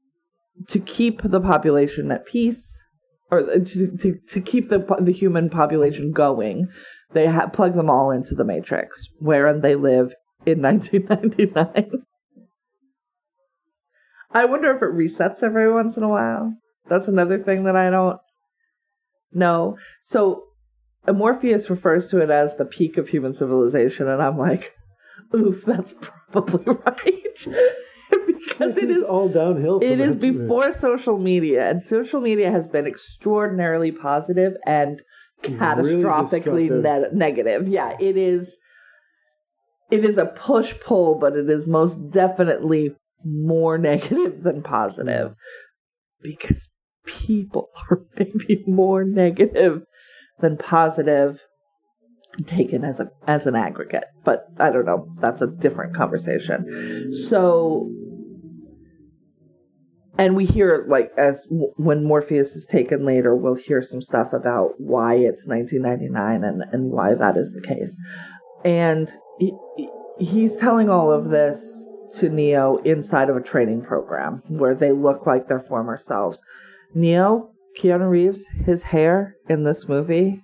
to 0.69 0.79
keep 0.79 1.21
the 1.21 1.41
population 1.41 2.11
at 2.11 2.25
peace, 2.25 2.81
or 3.29 3.41
to 3.41 3.97
to, 3.97 4.15
to 4.29 4.41
keep 4.41 4.69
the 4.69 4.85
the 5.01 5.11
human 5.11 5.49
population 5.49 6.11
going, 6.13 6.67
they 7.11 7.27
ha- 7.27 7.47
plug 7.47 7.75
them 7.75 7.89
all 7.89 8.11
into 8.11 8.35
the 8.35 8.45
matrix, 8.45 9.07
wherein 9.19 9.61
they 9.61 9.75
live 9.75 10.13
in 10.45 10.61
1999. 10.61 12.03
I 14.35 14.43
wonder 14.43 14.69
if 14.75 14.81
it 14.81 14.91
resets 14.91 15.41
every 15.43 15.71
once 15.71 15.95
in 15.95 16.03
a 16.03 16.09
while. 16.09 16.53
That's 16.89 17.07
another 17.07 17.41
thing 17.41 17.63
that 17.63 17.77
I 17.77 17.89
don't 17.89 18.19
know. 19.31 19.77
So 20.03 20.43
Morpheus 21.07 21.69
refers 21.69 22.09
to 22.09 22.21
it 22.21 22.29
as 22.29 22.57
the 22.57 22.65
peak 22.65 22.97
of 22.97 23.07
human 23.07 23.33
civilization, 23.33 24.09
and 24.09 24.21
I'm 24.21 24.37
like, 24.37 24.73
oof, 25.33 25.63
that's 25.63 25.95
probably 26.01 26.65
right. 26.85 27.37
because 28.11 28.77
it 28.77 28.91
is 28.91 29.03
all 29.03 29.29
downhill. 29.29 29.79
it 29.81 30.01
is 30.01 30.17
before 30.17 30.73
social 30.73 31.17
media, 31.17 31.69
and 31.69 31.81
social 31.81 32.19
media 32.19 32.51
has 32.51 32.67
been 32.67 32.85
extraordinarily 32.85 33.93
positive 33.93 34.53
and 34.65 35.01
catastrophically 35.43 36.67
destructive. 36.69 37.13
ne- 37.13 37.17
negative. 37.17 37.67
Yeah, 37.69 37.95
it 38.01 38.17
is. 38.17 38.57
It 39.91 40.03
is 40.03 40.17
a 40.17 40.25
push 40.25 40.73
pull, 40.81 41.19
but 41.19 41.37
it 41.37 41.49
is 41.49 41.65
most 41.65 42.11
definitely 42.11 42.95
more 43.25 43.77
negative 43.91 44.43
than 44.43 44.61
positive 44.61 45.33
because 46.21 46.69
people 47.05 47.69
are 47.91 48.01
maybe 48.17 48.63
more 48.67 49.03
negative 49.03 49.83
than 50.39 50.57
positive 50.57 51.43
taken 52.45 52.83
as 52.83 52.99
a 52.99 53.09
as 53.27 53.47
an 53.47 53.55
aggregate. 53.55 54.05
But 54.23 54.47
i 54.59 54.69
don't 54.69 54.85
know. 54.85 55.07
That's 55.19 55.41
a 55.41 55.47
different 55.47 55.95
conversation. 55.95 57.13
So 57.29 57.89
and 60.17 60.35
we 60.35 60.45
hear 60.45 60.85
like 60.87 61.11
as 61.17 61.45
when 61.49 62.03
morpheus 62.03 62.55
is 62.55 62.65
taken 62.65 63.05
later 63.05 63.35
we'll 63.35 63.55
hear 63.55 63.81
some 63.81 64.01
stuff 64.01 64.31
about 64.31 64.71
why 64.77 65.15
it's 65.15 65.45
1999 65.45 66.43
and 66.43 66.63
and 66.71 66.91
why 66.91 67.13
that 67.13 67.37
is 67.37 67.51
the 67.51 67.65
case. 67.65 67.97
And 68.63 69.09
he- 69.39 69.89
he's 70.19 70.55
telling 70.55 70.89
all 70.89 71.11
of 71.11 71.29
this 71.29 71.87
to 72.19 72.29
neo 72.29 72.77
inside 72.77 73.29
of 73.29 73.35
a 73.35 73.41
training 73.41 73.81
program 73.81 74.41
where 74.47 74.75
they 74.75 74.91
look 74.91 75.25
like 75.25 75.47
their 75.47 75.59
former 75.59 75.97
selves 75.97 76.41
neo 76.93 77.49
keanu 77.79 78.09
reeves 78.09 78.45
his 78.65 78.83
hair 78.83 79.35
in 79.49 79.63
this 79.63 79.87
movie 79.87 80.43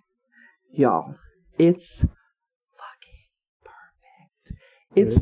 y'all 0.73 1.15
it's 1.57 1.99
fucking 1.99 3.27
perfect 3.63 4.59
it's 4.95 5.19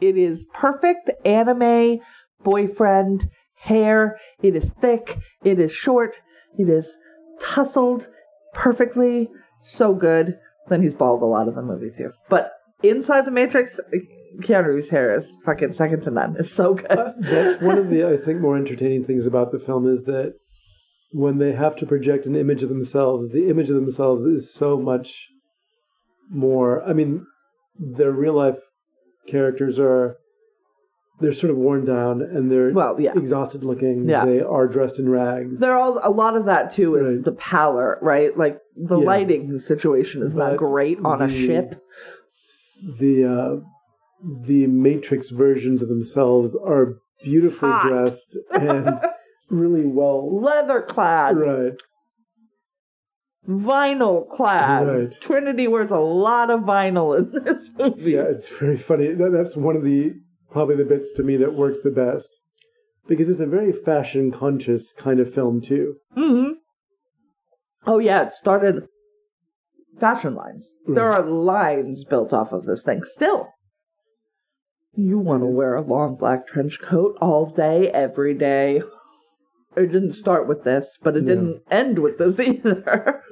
it 0.00 0.16
is 0.16 0.44
perfect 0.52 1.10
anime 1.24 1.98
boyfriend 2.42 3.28
hair. 3.60 4.18
It 4.42 4.56
is 4.56 4.72
thick. 4.80 5.18
It 5.44 5.58
is 5.58 5.72
short. 5.72 6.20
It 6.58 6.68
is 6.68 6.98
tussled 7.40 8.06
perfectly. 8.52 9.28
So 9.60 9.94
good. 9.94 10.38
Then 10.68 10.82
he's 10.82 10.94
bald 10.94 11.22
a 11.22 11.26
lot 11.26 11.48
of 11.48 11.54
the 11.54 11.62
movie 11.62 11.90
too. 11.94 12.12
But 12.28 12.52
inside 12.82 13.24
the 13.24 13.30
Matrix, 13.30 13.78
Keanu 14.38 14.74
Reeves' 14.74 14.88
hair 14.88 15.14
is 15.14 15.34
fucking 15.44 15.72
second 15.72 16.02
to 16.02 16.10
none. 16.10 16.36
It's 16.38 16.52
so 16.52 16.74
good. 16.74 16.88
That's 17.18 17.60
one 17.62 17.78
of 17.78 17.88
the 17.90 18.04
I 18.06 18.16
think 18.16 18.40
more 18.40 18.56
entertaining 18.56 19.04
things 19.04 19.26
about 19.26 19.50
the 19.52 19.58
film 19.58 19.86
is 19.92 20.04
that 20.04 20.34
when 21.12 21.38
they 21.38 21.52
have 21.52 21.74
to 21.76 21.86
project 21.86 22.26
an 22.26 22.36
image 22.36 22.62
of 22.62 22.68
themselves, 22.68 23.30
the 23.30 23.48
image 23.48 23.68
of 23.70 23.76
themselves 23.76 24.24
is 24.26 24.52
so 24.54 24.78
much 24.78 25.26
more. 26.30 26.82
I 26.84 26.92
mean, 26.92 27.26
their 27.78 28.12
real 28.12 28.34
life 28.34 28.58
characters 29.28 29.78
are 29.78 30.16
they're 31.20 31.32
sort 31.32 31.50
of 31.50 31.56
worn 31.58 31.84
down 31.84 32.22
and 32.22 32.50
they're 32.50 32.70
Well, 32.72 32.98
yeah. 32.98 33.12
exhausted 33.14 33.62
looking. 33.62 34.08
Yeah. 34.08 34.24
They 34.24 34.40
are 34.40 34.66
dressed 34.66 34.98
in 34.98 35.08
rags. 35.10 35.60
There 35.60 35.76
are 35.76 35.98
a 36.02 36.08
lot 36.10 36.34
of 36.36 36.46
that 36.46 36.70
too. 36.70 36.94
Is 36.96 37.16
Right. 37.16 37.24
the 37.24 37.32
pallor, 37.32 37.98
right? 38.00 38.34
Like 38.38 38.58
the 38.76 38.98
Yeah. 38.98 39.04
lighting 39.06 39.58
situation 39.58 40.22
is 40.22 40.34
not 40.34 40.56
great 40.56 40.98
on 41.04 41.20
a 41.20 41.28
ship. 41.28 41.74
the 42.98 43.24
uh, 43.26 43.56
the 44.22 44.66
Matrix 44.66 45.30
versions 45.30 45.82
of 45.82 45.88
themselves 45.88 46.54
are 46.56 46.96
beautifully 47.22 47.70
Hot. 47.70 47.82
dressed 47.88 48.36
and 48.52 49.00
really 49.50 49.86
well. 49.86 50.40
Leather 50.40 50.82
clad, 50.82 51.36
Right. 51.38 51.72
vinyl 53.48 54.28
clad. 54.28 54.86
Right. 54.86 55.20
Trinity 55.20 55.68
wears 55.68 55.90
a 55.90 55.98
lot 55.98 56.50
of 56.50 56.60
vinyl 56.60 57.18
in 57.18 57.30
this 57.44 57.68
movie. 57.78 58.12
Yeah, 58.12 58.24
it's 58.28 58.48
very 58.48 58.76
funny. 58.76 59.12
That, 59.14 59.32
that's 59.32 59.56
one 59.56 59.76
of 59.76 59.84
the 59.84 60.12
probably 60.50 60.76
the 60.76 60.84
bits 60.84 61.10
to 61.12 61.22
me 61.22 61.36
that 61.38 61.54
works 61.54 61.78
the 61.82 61.90
best 61.90 62.40
because 63.08 63.28
it's 63.28 63.40
a 63.40 63.46
very 63.46 63.72
fashion 63.72 64.30
conscious 64.30 64.92
kind 64.92 65.20
of 65.20 65.32
film 65.32 65.60
too. 65.60 65.96
Mm-hmm. 66.16 66.52
Oh 67.86 67.98
yeah, 67.98 68.22
it 68.26 68.32
started 68.34 68.86
fashion 69.98 70.34
lines. 70.34 70.68
There 70.86 71.10
are 71.10 71.22
lines 71.22 72.04
built 72.04 72.32
off 72.32 72.52
of 72.52 72.64
this 72.64 72.82
thing 72.82 73.02
still. 73.04 73.48
You 74.94 75.18
want 75.18 75.42
to 75.42 75.46
wear 75.46 75.74
a 75.74 75.82
long 75.82 76.16
black 76.16 76.46
trench 76.46 76.80
coat 76.80 77.16
all 77.20 77.46
day, 77.46 77.88
every 77.90 78.34
day. 78.34 78.82
It 79.76 79.92
didn't 79.92 80.14
start 80.14 80.48
with 80.48 80.64
this, 80.64 80.98
but 81.00 81.16
it 81.16 81.24
didn't 81.26 81.62
end 81.70 82.00
with 82.00 82.18
this 82.18 82.40
either. 82.40 83.22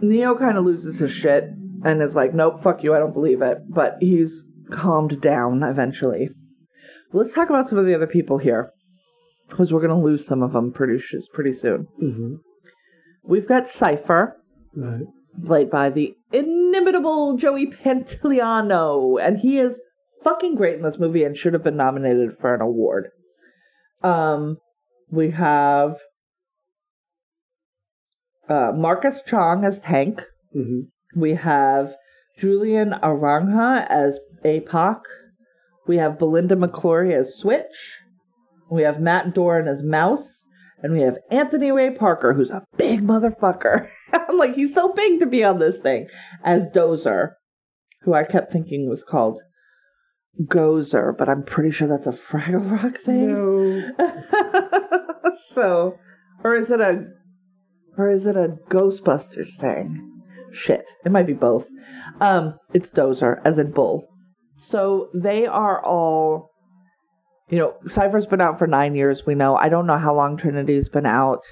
Neo 0.00 0.36
kind 0.38 0.56
of 0.56 0.64
loses 0.64 1.00
his 1.00 1.10
shit 1.12 1.44
and 1.84 2.00
is 2.00 2.14
like, 2.14 2.32
nope, 2.32 2.60
fuck 2.60 2.84
you, 2.84 2.94
I 2.94 2.98
don't 3.00 3.12
believe 3.12 3.42
it. 3.42 3.58
But 3.68 3.96
he's 4.00 4.44
calmed 4.70 5.20
down 5.20 5.64
eventually. 5.64 6.30
Let's 7.12 7.34
talk 7.34 7.50
about 7.50 7.68
some 7.68 7.76
of 7.78 7.86
the 7.86 7.94
other 7.94 8.06
people 8.06 8.38
here. 8.38 8.70
Because 9.48 9.72
we're 9.72 9.80
going 9.84 9.90
to 9.90 9.96
lose 10.06 10.24
some 10.24 10.44
of 10.44 10.52
them 10.52 10.70
pretty, 10.72 11.02
pretty 11.34 11.52
soon. 11.52 11.88
hmm 11.98 12.34
We've 13.24 13.48
got 13.48 13.68
Cypher, 13.68 14.36
Right. 14.76 15.02
played 15.44 15.70
by 15.70 15.90
the 15.90 16.14
inimitable 16.32 17.36
Joey 17.36 17.66
Pantoliano, 17.66 19.20
and 19.20 19.38
he 19.40 19.58
is 19.58 19.80
fucking 20.22 20.54
great 20.54 20.76
in 20.76 20.82
this 20.82 20.98
movie 20.98 21.24
and 21.24 21.36
should 21.36 21.54
have 21.54 21.64
been 21.64 21.76
nominated 21.76 22.36
for 22.36 22.54
an 22.54 22.60
award. 22.60 23.08
Um, 24.02 24.58
we 25.10 25.30
have 25.30 25.96
uh, 28.48 28.72
Marcus 28.74 29.22
Chong 29.26 29.64
as 29.64 29.78
Tank. 29.78 30.22
hmm 30.52 30.80
We 31.14 31.34
have 31.34 31.94
Julian 32.38 32.92
Arahanga 33.02 33.86
as 33.88 34.18
APOC. 34.44 35.00
We 35.86 35.96
have 35.96 36.18
Belinda 36.18 36.56
McClory 36.56 37.18
as 37.18 37.34
Switch. 37.34 37.98
We 38.70 38.82
have 38.82 39.00
Matt 39.00 39.34
Doran 39.34 39.68
as 39.68 39.82
Mouse. 39.82 40.44
And 40.82 40.94
we 40.94 41.02
have 41.02 41.18
Anthony 41.30 41.70
Ray 41.70 41.90
Parker, 41.90 42.32
who's 42.32 42.50
a 42.50 42.64
big 42.78 43.02
motherfucker. 43.02 43.88
I'm 44.12 44.38
like, 44.38 44.54
he's 44.54 44.72
so 44.74 44.92
big 44.94 45.20
to 45.20 45.26
be 45.26 45.44
on 45.44 45.58
this 45.58 45.76
thing, 45.76 46.08
as 46.42 46.64
Dozer, 46.74 47.32
who 48.02 48.14
I 48.14 48.24
kept 48.24 48.50
thinking 48.50 48.88
was 48.88 49.04
called 49.04 49.42
Gozer, 50.42 51.16
but 51.16 51.28
I'm 51.28 51.42
pretty 51.42 51.70
sure 51.70 51.88
that's 51.88 52.06
a 52.06 52.10
Fraggle 52.10 52.70
Rock 52.70 52.98
thing. 52.98 53.28
No. 53.28 55.32
so, 55.54 55.98
or 56.42 56.54
is 56.54 56.70
it 56.70 56.80
a, 56.80 57.04
or 57.98 58.08
is 58.08 58.26
it 58.26 58.36
a 58.36 58.56
Ghostbusters 58.68 59.56
thing? 59.58 60.06
Shit, 60.52 60.90
it 61.04 61.12
might 61.12 61.26
be 61.26 61.32
both. 61.32 61.68
Um, 62.20 62.54
it's 62.72 62.90
Dozer, 62.90 63.40
as 63.44 63.58
in 63.58 63.70
bull. 63.70 64.06
So 64.56 65.08
they 65.14 65.46
are 65.46 65.84
all, 65.84 66.50
you 67.48 67.58
know, 67.58 67.74
Cypher's 67.86 68.26
been 68.26 68.40
out 68.40 68.58
for 68.58 68.66
nine 68.66 68.94
years. 68.94 69.26
We 69.26 69.34
know. 69.34 69.56
I 69.56 69.68
don't 69.68 69.86
know 69.86 69.98
how 69.98 70.14
long 70.14 70.36
Trinity's 70.36 70.88
been 70.88 71.06
out. 71.06 71.42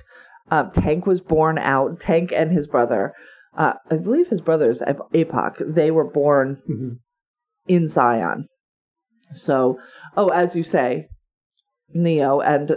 Um, 0.51 0.71
Tank 0.73 1.07
was 1.07 1.21
born 1.21 1.59
out. 1.59 2.01
Tank 2.01 2.33
and 2.35 2.51
his 2.51 2.67
brother, 2.67 3.13
uh, 3.57 3.75
I 3.91 3.97
believe 3.97 4.29
his 4.29 4.41
brother's 4.41 4.83
Ap- 4.83 5.13
Apoc. 5.15 5.75
They 5.75 5.91
were 5.91 6.11
born 6.11 6.63
hmm 6.67 6.89
in 7.67 7.87
Zion. 7.87 8.47
So, 9.33 9.79
oh, 10.17 10.29
as 10.29 10.55
you 10.55 10.63
say, 10.63 11.09
Neo 11.93 12.41
and 12.41 12.77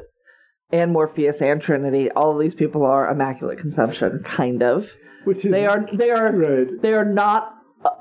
and 0.72 0.92
Morpheus 0.94 1.42
and 1.42 1.62
Trinity, 1.62 2.10
all 2.12 2.32
of 2.32 2.40
these 2.40 2.56
people 2.56 2.86
are 2.86 3.10
immaculate 3.10 3.60
conception, 3.60 4.22
kind 4.24 4.64
of. 4.64 4.96
Which 5.26 5.46
is 5.46 5.52
They 5.52 5.66
are 5.66 5.86
they 5.94 6.12
are 6.12 6.32
right. 6.32 6.82
they 6.82 6.94
are 6.94 7.06
not 7.06 7.54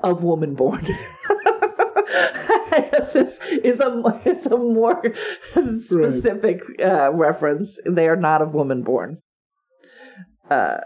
of 0.03 0.23
woman 0.23 0.55
born. 0.55 0.81
this 2.71 3.15
is, 3.15 3.39
is 3.63 3.79
a 3.79 4.21
is 4.25 4.45
a 4.45 4.57
more 4.57 5.01
specific 5.79 6.61
uh, 6.83 7.11
reference. 7.11 7.77
They 7.85 8.07
are 8.07 8.15
not 8.15 8.41
of 8.41 8.53
woman 8.53 8.83
born, 8.83 9.19
uh, 10.49 10.77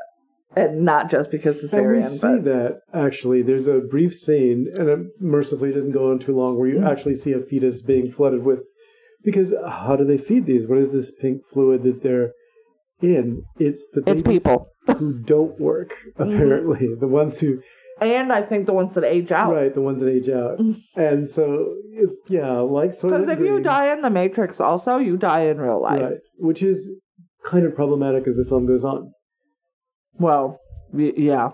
and 0.56 0.84
not 0.84 1.10
just 1.10 1.32
because 1.32 1.62
And 1.74 1.88
we 1.92 2.04
see 2.04 2.20
but 2.22 2.44
that 2.46 2.80
actually. 2.94 3.42
There's 3.42 3.68
a 3.68 3.80
brief 3.80 4.14
scene, 4.16 4.68
and 4.78 4.90
it 4.90 5.00
mercifully 5.20 5.72
doesn't 5.74 5.92
go 5.92 6.12
on 6.12 6.20
too 6.20 6.36
long, 6.36 6.58
where 6.58 6.68
you 6.68 6.80
Mm. 6.80 6.90
actually 6.90 7.16
see 7.16 7.34
a 7.34 7.40
fetus 7.40 7.82
being 7.82 8.12
flooded 8.12 8.44
with. 8.44 8.64
Because 9.24 9.54
uh, 9.54 9.70
how 9.70 9.96
do 9.96 10.06
they 10.06 10.18
feed 10.18 10.46
these? 10.46 10.68
What 10.68 10.78
is 10.78 10.92
this 10.92 11.12
pink 11.12 11.46
fluid 11.52 11.84
that 11.84 12.04
they're 12.04 12.32
in? 13.02 13.44
It's 13.60 13.88
the 13.94 14.02
it's 14.06 14.22
babies 14.22 14.44
people, 14.44 14.68
who 14.98 15.22
don't 15.26 15.60
work. 15.60 15.94
Mm-hmm. 16.18 16.24
Apparently, 16.24 16.88
the 17.00 17.08
ones 17.08 17.40
who 17.40 17.62
and 18.02 18.32
I 18.32 18.42
think 18.42 18.66
the 18.66 18.74
ones 18.74 18.94
that 18.96 19.04
age 19.06 19.32
out. 19.32 19.52
right, 19.54 19.74
the 19.74 19.82
ones 19.82 20.02
that 20.02 20.10
age 20.10 20.30
out, 20.30 20.60
mm. 20.60 20.78
and 20.96 21.30
so 21.30 21.76
it's 21.92 22.20
yeah, 22.28 22.60
like 22.60 22.94
so. 22.94 23.10
Because 23.10 23.30
if 23.30 23.40
you 23.40 23.62
die 23.62 23.94
in 23.94 24.02
the 24.02 24.10
Matrix, 24.10 24.60
also 24.60 24.98
you 24.98 25.18
die 25.18 25.46
in 25.46 25.58
real 25.60 25.82
life. 25.82 26.02
right, 26.02 26.18
which 26.38 26.62
is 26.62 26.92
kind 27.46 27.66
of 27.66 27.74
problematic 27.74 28.28
as 28.28 28.36
the 28.36 28.46
film 28.46 28.66
goes 28.68 28.84
on. 28.84 29.12
Well, 30.20 30.60
y- 30.92 31.14
yeah. 31.18 31.52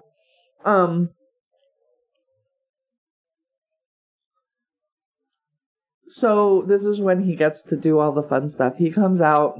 Um. 0.66 1.09
So 6.07 6.64
this 6.68 6.84
is 6.84 6.99
when 7.01 7.24
he 7.24 7.36
gets 7.36 7.62
to 7.64 7.78
do 7.78 7.99
all 7.99 8.12
the 8.12 8.24
fun 8.24 8.49
stuff. 8.49 8.76
He 8.78 8.91
comes 8.91 9.22
out, 9.22 9.57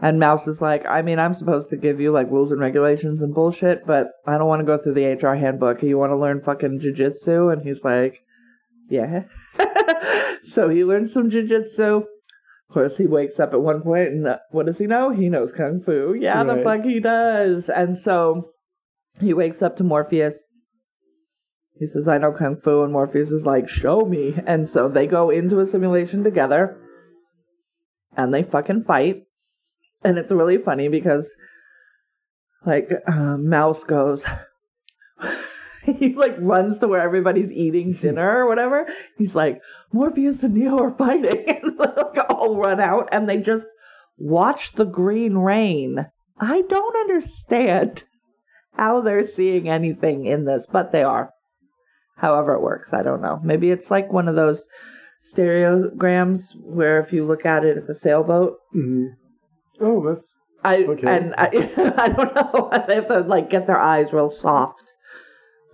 and 0.00 0.20
Mouse 0.20 0.46
is 0.46 0.60
like, 0.60 0.84
"I 0.86 1.02
mean, 1.02 1.18
I'm 1.18 1.34
supposed 1.34 1.70
to 1.70 1.76
give 1.76 2.00
you 2.00 2.12
like 2.12 2.30
rules 2.30 2.52
and 2.52 2.60
regulations 2.60 3.22
and 3.22 3.34
bullshit, 3.34 3.86
but 3.86 4.08
I 4.26 4.36
don't 4.38 4.48
want 4.48 4.60
to 4.60 4.66
go 4.66 4.76
through 4.78 4.94
the 4.94 5.06
HR 5.06 5.34
handbook. 5.34 5.82
You 5.82 5.98
want 5.98 6.10
to 6.10 6.16
learn 6.16 6.42
fucking 6.42 6.80
jujitsu?" 6.80 7.52
And 7.52 7.62
he's 7.62 7.82
like, 7.84 8.20
"Yeah." 8.90 9.24
so 10.44 10.68
he 10.68 10.84
learns 10.84 11.12
some 11.12 11.30
jujitsu. 11.30 12.04
Of 12.68 12.74
course, 12.74 12.96
he 12.96 13.06
wakes 13.06 13.38
up 13.38 13.52
at 13.52 13.60
one 13.60 13.80
point, 13.82 14.08
and 14.08 14.26
uh, 14.26 14.38
what 14.50 14.66
does 14.66 14.78
he 14.78 14.86
know? 14.86 15.10
He 15.10 15.28
knows 15.28 15.52
kung 15.52 15.80
fu. 15.80 16.14
Yeah, 16.18 16.42
the 16.42 16.62
fuck 16.62 16.82
he 16.82 16.98
does. 16.98 17.68
And 17.68 17.96
so 17.96 18.50
he 19.20 19.32
wakes 19.32 19.62
up 19.62 19.76
to 19.76 19.84
Morpheus. 19.84 20.42
He 21.78 21.86
says, 21.86 22.08
"I 22.08 22.18
know 22.18 22.32
kung 22.32 22.56
fu," 22.56 22.82
and 22.82 22.92
Morpheus 22.92 23.30
is 23.30 23.46
like, 23.46 23.68
"Show 23.68 24.00
me." 24.00 24.34
And 24.46 24.68
so 24.68 24.88
they 24.88 25.06
go 25.06 25.30
into 25.30 25.60
a 25.60 25.66
simulation 25.66 26.24
together, 26.24 26.76
and 28.16 28.34
they 28.34 28.42
fucking 28.42 28.84
fight. 28.84 29.22
And 30.02 30.18
it's 30.18 30.32
really 30.32 30.58
funny 30.58 30.88
because, 30.88 31.32
like, 32.64 32.90
uh, 33.06 33.36
Mouse 33.38 33.84
goes. 33.84 34.24
he 35.98 36.14
like 36.14 36.34
runs 36.38 36.78
to 36.78 36.88
where 36.88 37.00
everybody's 37.00 37.52
eating 37.52 37.92
dinner 38.00 38.38
or 38.38 38.46
whatever. 38.48 38.86
He's 39.16 39.34
like, 39.34 39.60
Morpheus 39.92 40.42
and 40.42 40.54
Neo 40.54 40.78
are 40.78 40.96
fighting, 40.96 41.44
and 41.48 41.76
like 41.78 42.18
all 42.30 42.56
run 42.56 42.80
out, 42.80 43.08
and 43.12 43.28
they 43.28 43.38
just 43.38 43.66
watch 44.18 44.72
the 44.72 44.84
green 44.84 45.38
rain. 45.38 46.06
I 46.38 46.62
don't 46.62 46.96
understand 46.96 48.04
how 48.74 49.00
they're 49.00 49.26
seeing 49.26 49.68
anything 49.68 50.26
in 50.26 50.44
this, 50.44 50.66
but 50.70 50.92
they 50.92 51.02
are. 51.02 51.30
However, 52.16 52.54
it 52.54 52.62
works. 52.62 52.92
I 52.92 53.02
don't 53.02 53.22
know. 53.22 53.40
Maybe 53.42 53.70
it's 53.70 53.90
like 53.90 54.12
one 54.12 54.28
of 54.28 54.36
those 54.36 54.68
stereograms 55.22 56.54
where 56.56 57.00
if 57.00 57.12
you 57.12 57.24
look 57.24 57.44
at 57.46 57.64
it 57.64 57.76
at 57.76 57.86
the 57.86 57.94
sailboat, 57.94 58.56
hmm 58.72 59.06
Oh, 59.80 60.02
that's 60.06 60.32
I 60.64 60.84
Okay. 60.84 61.06
and 61.06 61.34
I, 61.36 61.48
I 61.98 62.08
don't 62.08 62.34
know. 62.34 62.70
They 62.88 62.94
have 62.94 63.08
to 63.08 63.20
like 63.20 63.50
get 63.50 63.66
their 63.66 63.78
eyes 63.78 64.12
real 64.12 64.30
soft 64.30 64.92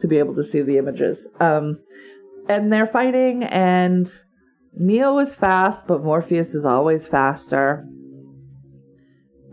to 0.03 0.09
be 0.09 0.19
able 0.19 0.35
to 0.35 0.45
see 0.45 0.61
the 0.61 0.77
images. 0.77 1.27
Um, 1.41 1.79
and 2.49 2.73
they're 2.73 2.87
fighting, 2.87 3.45
and 3.45 4.13
Neo 4.75 5.19
is 5.19 5.35
fast, 5.35 5.87
but 5.87 6.05
Morpheus 6.05 6.55
is 6.55 6.65
always 6.65 7.07
faster. 7.07 7.87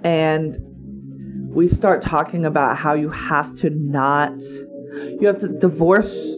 And 0.04 0.58
we 1.54 1.68
start 1.68 2.02
talking 2.02 2.45
about 2.45 2.78
how 2.78 2.93
you 2.93 3.10
have 3.10 3.56
to 3.58 3.70
not, 3.70 4.41
you 4.41 5.28
have 5.28 5.39
to 5.39 5.47
divorce 5.47 6.36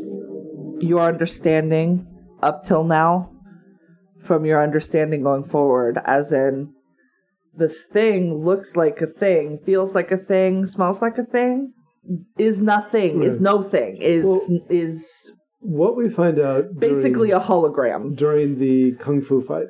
your 0.79 1.01
understanding 1.01 2.07
up 2.43 2.65
till 2.65 2.83
now 2.83 3.31
from 4.19 4.45
your 4.45 4.61
understanding 4.61 5.23
going 5.23 5.43
forward, 5.43 5.99
as 6.05 6.31
in, 6.31 6.73
this 7.53 7.83
thing 7.83 8.43
looks 8.43 8.75
like 8.75 9.01
a 9.01 9.07
thing, 9.07 9.57
feels 9.57 9.93
like 9.93 10.11
a 10.11 10.17
thing, 10.17 10.65
smells 10.65 11.01
like 11.01 11.17
a 11.17 11.25
thing, 11.25 11.73
is 12.37 12.59
nothing, 12.59 13.23
is 13.23 13.39
no 13.39 13.61
thing, 13.61 13.97
is 14.01 14.25
Well- 14.25 14.65
is 14.69 15.07
What 15.59 15.95
we 15.95 16.09
find 16.09 16.39
out 16.39 16.75
basically 16.79 17.29
during, 17.29 17.33
a 17.33 17.45
hologram. 17.45 18.15
during 18.15 18.57
the 18.57 18.93
kung 18.93 19.21
fu 19.21 19.41
fight, 19.41 19.67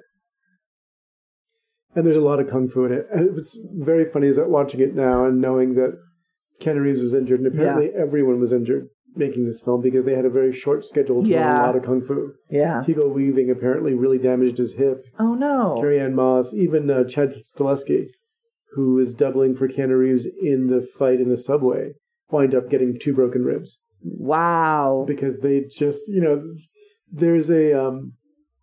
and 1.96 2.06
there's 2.06 2.16
a 2.18 2.22
lot 2.22 2.40
of 2.40 2.50
kung 2.50 2.70
fu 2.70 2.86
in 2.86 2.94
it. 2.94 3.08
And 3.14 3.36
what's 3.36 3.58
very 3.76 4.06
funny 4.10 4.28
is 4.28 4.38
that 4.38 4.50
watching 4.50 4.80
it 4.80 4.96
now 4.96 5.26
and 5.26 5.42
knowing 5.42 5.76
that 5.76 5.98
Keanu 6.62 6.82
Reeves 6.82 7.02
was 7.04 7.14
injured, 7.14 7.40
and 7.42 7.48
apparently 7.48 7.90
everyone 7.94 8.40
was 8.40 8.54
injured 8.54 8.88
making 9.14 9.46
this 9.46 9.60
film 9.60 9.82
because 9.82 10.06
they 10.06 10.16
had 10.16 10.24
a 10.24 10.30
very 10.30 10.54
short 10.54 10.86
schedule 10.86 11.22
to 11.22 11.30
Yeah. 11.30 11.62
a 11.62 11.66
lot 11.66 11.76
of 11.76 11.84
kung 11.84 12.02
fu. 12.02 12.32
Yeah. 12.50 12.82
Hugo 12.86 13.10
Weaving 13.10 13.50
apparently 13.52 13.94
really 13.94 14.18
damaged 14.18 14.58
his 14.58 14.76
hip. 14.76 15.04
Oh 15.20 15.34
no. 15.34 15.76
Carrie 15.82 16.00
Ann 16.00 16.16
Moss, 16.16 16.54
even 16.54 16.90
uh, 16.90 17.04
Chad 17.04 17.32
Stahelski, 17.34 18.06
who 18.76 18.98
is 19.00 19.14
doubling 19.14 19.54
for 19.56 19.68
Keanu 19.68 20.00
Reeves 20.00 20.26
in 20.42 20.68
the 20.68 20.82
fight 20.82 21.20
in 21.20 21.28
the 21.28 21.38
subway, 21.38 21.92
wind 22.32 22.56
up 22.56 22.70
getting 22.70 22.98
two 23.00 23.14
broken 23.14 23.44
ribs 23.44 23.80
Wow. 24.04 25.06
because 25.08 25.40
they 25.42 25.62
just, 25.70 26.08
you 26.08 26.22
know, 26.22 26.42
there's 27.12 27.50
a, 27.50 27.74
um, 27.80 28.14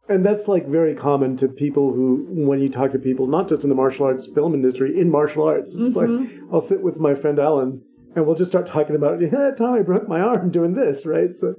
and 0.09 0.25
that's 0.25 0.49
like 0.49 0.67
very 0.67 0.95
common 0.95 1.37
to 1.37 1.49
people 1.49 1.93
who, 1.93 2.27
when 2.31 2.61
you 2.61 2.69
talk 2.69 2.93
to 2.93 2.99
people, 2.99 3.27
not 3.27 3.49
just 3.49 3.63
in 3.63 3.69
the 3.69 3.75
martial 3.77 4.07
arts 4.07 4.27
film 4.35 4.55
industry, 4.55 4.99
in 4.99 5.11
martial 5.11 5.45
arts, 5.45 5.77
it's 5.79 5.95
like 5.97 6.09
I'll 6.53 6.61
sit 6.63 6.81
with 6.83 6.99
my 6.99 7.15
friend 7.15 7.39
Alan 7.39 7.83
and 8.17 8.27
we'll 8.27 8.35
just 8.35 8.51
start 8.51 8.67
talking 8.67 8.97
about, 8.97 9.21
yeah, 9.21 9.51
time 9.57 9.75
I 9.75 9.83
broke 9.83 10.09
my 10.09 10.21
arm 10.21 10.51
doing 10.51 10.75
this, 10.75 11.05
right? 11.05 11.37
So, 11.37 11.55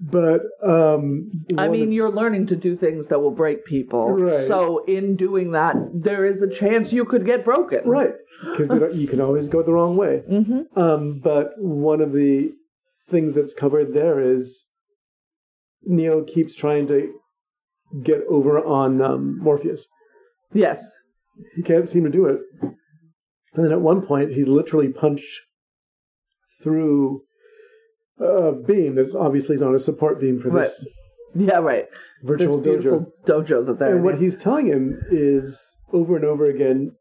but 0.00 0.42
um, 0.62 1.44
I 1.56 1.68
mean, 1.68 1.92
you're 1.92 2.10
learning 2.10 2.46
to 2.48 2.56
do 2.56 2.76
things 2.76 3.08
that 3.08 3.20
will 3.20 3.32
break 3.32 3.64
people. 3.64 4.10
Right. 4.10 4.46
So, 4.46 4.84
in 4.84 5.16
doing 5.16 5.52
that, 5.52 5.76
there 5.92 6.24
is 6.24 6.40
a 6.40 6.48
chance 6.48 6.92
you 6.92 7.04
could 7.04 7.26
get 7.26 7.44
broken. 7.44 7.80
right 7.84 8.14
because 8.40 8.70
you 8.96 9.08
can 9.08 9.20
always 9.20 9.48
go 9.48 9.62
the 9.62 9.72
wrong 9.72 9.96
way. 9.96 10.22
Mm-hmm. 10.38 10.78
Um, 10.78 11.18
but 11.18 11.54
one 11.58 12.00
of 12.00 12.12
the 12.12 12.52
things 13.08 13.34
that's 13.34 13.54
covered 13.54 13.92
there 13.92 14.20
is 14.20 14.68
Neo 15.82 16.22
keeps 16.22 16.54
trying 16.54 16.86
to 16.88 17.12
get 18.04 18.22
over 18.28 18.64
on 18.64 19.00
um, 19.02 19.38
Morpheus. 19.40 19.88
Yes. 20.52 20.92
He 21.56 21.62
can't 21.62 21.88
seem 21.88 22.04
to 22.04 22.10
do 22.10 22.26
it. 22.26 22.40
And 22.62 23.64
then 23.64 23.72
at 23.72 23.80
one 23.80 24.02
point, 24.02 24.32
he's 24.32 24.46
literally 24.46 24.88
punched 24.88 25.40
through 26.62 27.22
Uh, 28.20 28.48
a 28.48 28.52
beam 28.52 28.94
that's 28.96 29.14
obviously 29.14 29.54
is 29.54 29.60
not 29.60 29.74
a 29.74 29.78
support 29.78 30.20
beam 30.20 30.40
for 30.40 30.50
this 30.50 30.84
Yeah. 31.34 31.58
Right. 31.58 31.86
virtual 32.24 32.58
this 32.60 32.84
dojo. 32.84 33.06
dojo, 33.26 33.66
that 33.66 33.78
they're 33.78 33.94
And 33.96 34.04
what 34.04 34.14
in. 34.14 34.20
he's 34.20 34.36
telling 34.36 34.66
him 34.66 35.00
is 35.10 35.76
over 35.92 36.16
and 36.16 36.24
over 36.24 36.46
again, 36.46 36.92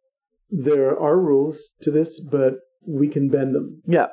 there 0.52 0.98
are 1.00 1.18
rules 1.20 1.72
to 1.82 1.92
this, 1.92 2.20
but 2.20 2.60
we 2.86 3.08
can 3.08 3.30
bend 3.30 3.56
them. 3.56 3.82
Yeah. 3.88 4.08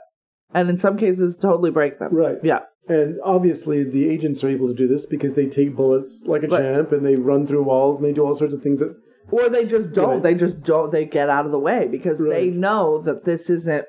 And 0.54 0.70
in 0.70 0.76
some 0.76 0.96
cases, 0.96 1.36
totally 1.36 1.70
break 1.70 1.98
them. 1.98 2.14
Right. 2.14 2.38
Yeah. 2.42 2.60
And 2.88 3.18
obviously, 3.24 3.82
the 3.84 4.08
agents 4.08 4.42
are 4.44 4.48
able 4.48 4.68
to 4.68 4.74
do 4.74 4.86
this 4.86 5.04
because 5.06 5.34
they 5.34 5.46
take 5.46 5.74
bullets 5.76 6.22
like 6.26 6.42
a 6.42 6.48
Right. 6.48 6.60
champ 6.60 6.92
and 6.92 7.04
they 7.04 7.16
run 7.16 7.46
through 7.46 7.62
walls 7.64 7.98
and 7.98 8.08
they 8.08 8.12
do 8.12 8.24
all 8.24 8.34
sorts 8.34 8.54
of 8.54 8.62
things 8.62 8.80
that. 8.80 8.94
Or 9.30 9.48
they 9.48 9.64
just 9.64 9.92
don't. 9.92 10.10
Right. 10.14 10.22
They 10.22 10.34
just 10.34 10.62
don't. 10.62 10.92
They 10.92 11.04
get 11.06 11.28
out 11.30 11.46
of 11.46 11.50
the 11.50 11.58
way 11.58 11.88
because 11.90 12.18
they 12.18 12.50
know 12.50 13.00
that 13.02 13.24
this 13.24 13.48
isn't 13.50 13.86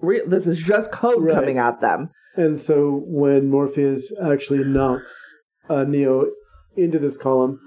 real. 0.00 0.26
This 0.26 0.46
is 0.46 0.58
just 0.58 0.90
code 0.90 1.22
Right. 1.22 1.34
coming 1.34 1.58
at 1.58 1.80
them. 1.80 2.10
And 2.36 2.58
so 2.58 3.02
when 3.06 3.48
Morpheus 3.50 4.12
actually 4.22 4.64
knocks 4.64 5.14
uh, 5.68 5.84
Neo 5.84 6.26
into 6.76 6.98
this 6.98 7.16
column, 7.16 7.60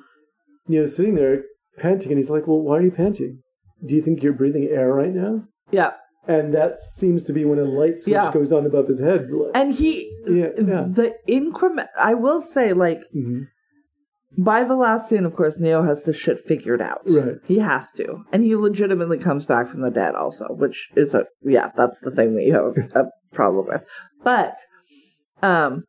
Neo's 0.68 0.96
sitting 0.96 1.16
there 1.16 1.44
panting 1.78 2.12
and 2.12 2.18
he's 2.20 2.30
like, 2.30 2.48
Well, 2.48 2.60
why 2.62 2.78
are 2.78 2.82
you 2.82 2.92
panting? 2.92 3.40
Do 3.86 3.96
you 3.96 4.02
think 4.02 4.22
you're 4.24 4.34
breathing 4.34 4.68
air 4.72 4.92
right 4.94 5.14
now? 5.14 5.44
Yeah. 5.72 5.92
And 6.28 6.54
that 6.54 6.80
seems 6.80 7.24
to 7.24 7.34
be 7.34 7.46
when 7.46 7.60
a 7.60 7.64
light 7.64 7.98
switch 8.00 8.12
Yeah. 8.14 8.32
goes 8.34 8.52
on 8.52 8.66
above 8.66 8.88
his 8.88 9.00
head. 9.00 9.30
And 9.54 9.74
he, 9.74 10.12
Yeah, 10.28 10.48
yeah. 10.58 10.86
the 10.94 11.14
increment, 11.28 11.88
I 11.98 12.16
will 12.16 12.42
say, 12.42 12.74
like, 12.74 13.02
Mhm. 13.16 13.48
by 14.38 14.66
the 14.66 14.76
last 14.76 15.08
scene, 15.08 15.24
of 15.24 15.36
course, 15.38 15.58
Neo 15.58 15.84
has 15.84 16.04
this 16.04 16.18
shit 16.18 16.40
figured 16.40 16.82
out. 16.82 17.02
Right. 17.08 17.36
He 17.46 17.60
has 17.60 17.92
to. 17.94 18.24
And 18.34 18.44
he 18.44 18.56
legitimately 18.58 19.20
comes 19.20 19.46
back 19.46 19.68
from 19.68 19.82
the 19.82 19.90
dead 19.90 20.16
also, 20.16 20.48
which 20.50 20.90
is 20.98 21.14
a, 21.14 21.28
yeah, 21.44 21.72
that's 21.78 22.00
the 22.02 22.12
thing 22.12 22.36
that 22.36 22.44
you 22.44 22.54
have 22.54 22.76
a, 22.94 23.00
a 23.04 23.10
problem 23.38 23.68
with. 23.68 23.84
But, 24.24 24.58
um, 25.42 25.84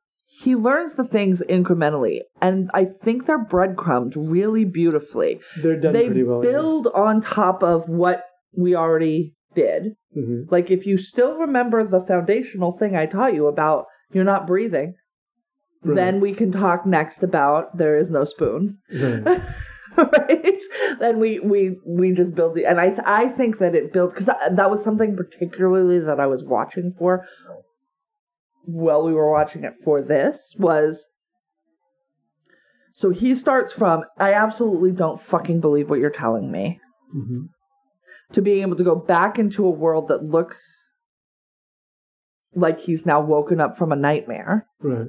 he 0.44 0.55
learns 0.55 0.94
the 0.94 1.05
things 1.05 1.42
incrementally, 1.49 2.20
and 2.40 2.70
I 2.74 2.84
think 2.84 3.24
they're 3.26 3.44
breadcrumbed 3.44 4.14
really 4.16 4.64
beautifully. 4.64 5.40
They're 5.62 5.80
done 5.80 5.94
they 5.94 6.07
pretty 6.07 6.22
well. 6.22 6.44
yeah. 6.44 6.51
build 6.53 6.86
on 6.94 7.20
top 7.20 7.62
of 7.62 7.88
what 7.88 8.22
we 8.57 8.76
already 8.76 9.34
did. 9.55 9.94
Mhm. 10.16 10.51
Like, 10.53 10.70
if 10.70 10.86
you 10.86 10.96
still 10.99 11.38
remember 11.38 11.82
the 11.82 12.01
foundational 12.01 12.72
thing 12.72 12.94
I 12.94 13.07
taught 13.07 13.34
you 13.34 13.46
about 13.46 13.86
you're 14.12 14.24
not 14.32 14.46
breathing, 14.46 14.94
Right. 15.82 15.94
then 15.96 16.20
we 16.20 16.32
can 16.34 16.51
talk 16.53 16.84
next 16.86 17.22
about 17.22 17.76
there 17.78 17.96
is 17.96 18.11
no 18.11 18.24
spoon. 18.24 18.78
Right. 18.92 19.24
right? 20.18 20.62
Then 21.01 21.18
we 21.18 21.40
we 21.40 21.78
we 21.86 22.12
just 22.12 22.34
build 22.34 22.55
the, 22.55 22.64
and 22.66 22.80
I 22.80 22.96
I 23.05 23.28
think 23.28 23.59
that 23.59 23.74
it 23.74 23.92
builds 23.92 24.14
because 24.14 24.26
that, 24.26 24.57
that 24.57 24.70
was 24.70 24.82
something 24.82 25.16
particularly 25.16 25.99
that 25.99 26.20
I 26.20 26.26
was 26.26 26.42
watching 26.44 26.94
for 26.99 27.26
while 28.64 29.03
we 29.05 29.12
were 29.12 29.30
watching 29.30 29.64
it 29.64 29.74
for 29.84 30.01
this 30.03 30.55
was. 30.59 31.07
So 32.94 33.11
he 33.11 33.34
starts 33.34 33.72
from 33.72 34.05
I 34.18 34.32
absolutely 34.32 34.92
don't 34.92 35.20
fucking 35.20 35.61
believe 35.61 35.88
what 35.90 36.01
you're 36.01 36.11
telling 36.11 36.51
me 36.51 36.80
Mhm. 37.14 37.49
to 38.32 38.42
being 38.42 38.62
able 38.62 38.76
to 38.76 38.84
go 38.84 38.96
back 38.96 39.38
into 39.38 39.64
a 39.66 39.70
world 39.70 40.09
that 40.09 40.22
looks 40.24 40.90
like 42.55 42.80
he's 42.80 43.07
now 43.07 43.20
woken 43.20 43.61
up 43.61 43.76
from 43.76 43.92
a 43.92 43.96
nightmare 43.96 44.66
Right. 44.82 45.09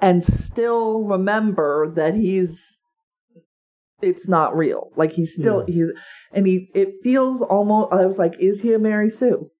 and 0.00 0.22
still 0.24 1.02
remember 1.04 1.90
that 1.90 2.14
he's 2.14 2.78
it's 4.02 4.28
not 4.28 4.56
real 4.56 4.90
like 4.96 5.12
he's 5.12 5.32
still 5.34 5.64
he's 5.66 5.88
and 6.32 6.46
he 6.46 6.68
it 6.74 6.94
feels 7.02 7.42
almost 7.42 7.92
i 7.92 8.04
was 8.04 8.18
like 8.18 8.34
is 8.40 8.60
he 8.60 8.72
a 8.74 8.78
mary 8.78 9.08
sue 9.08 9.50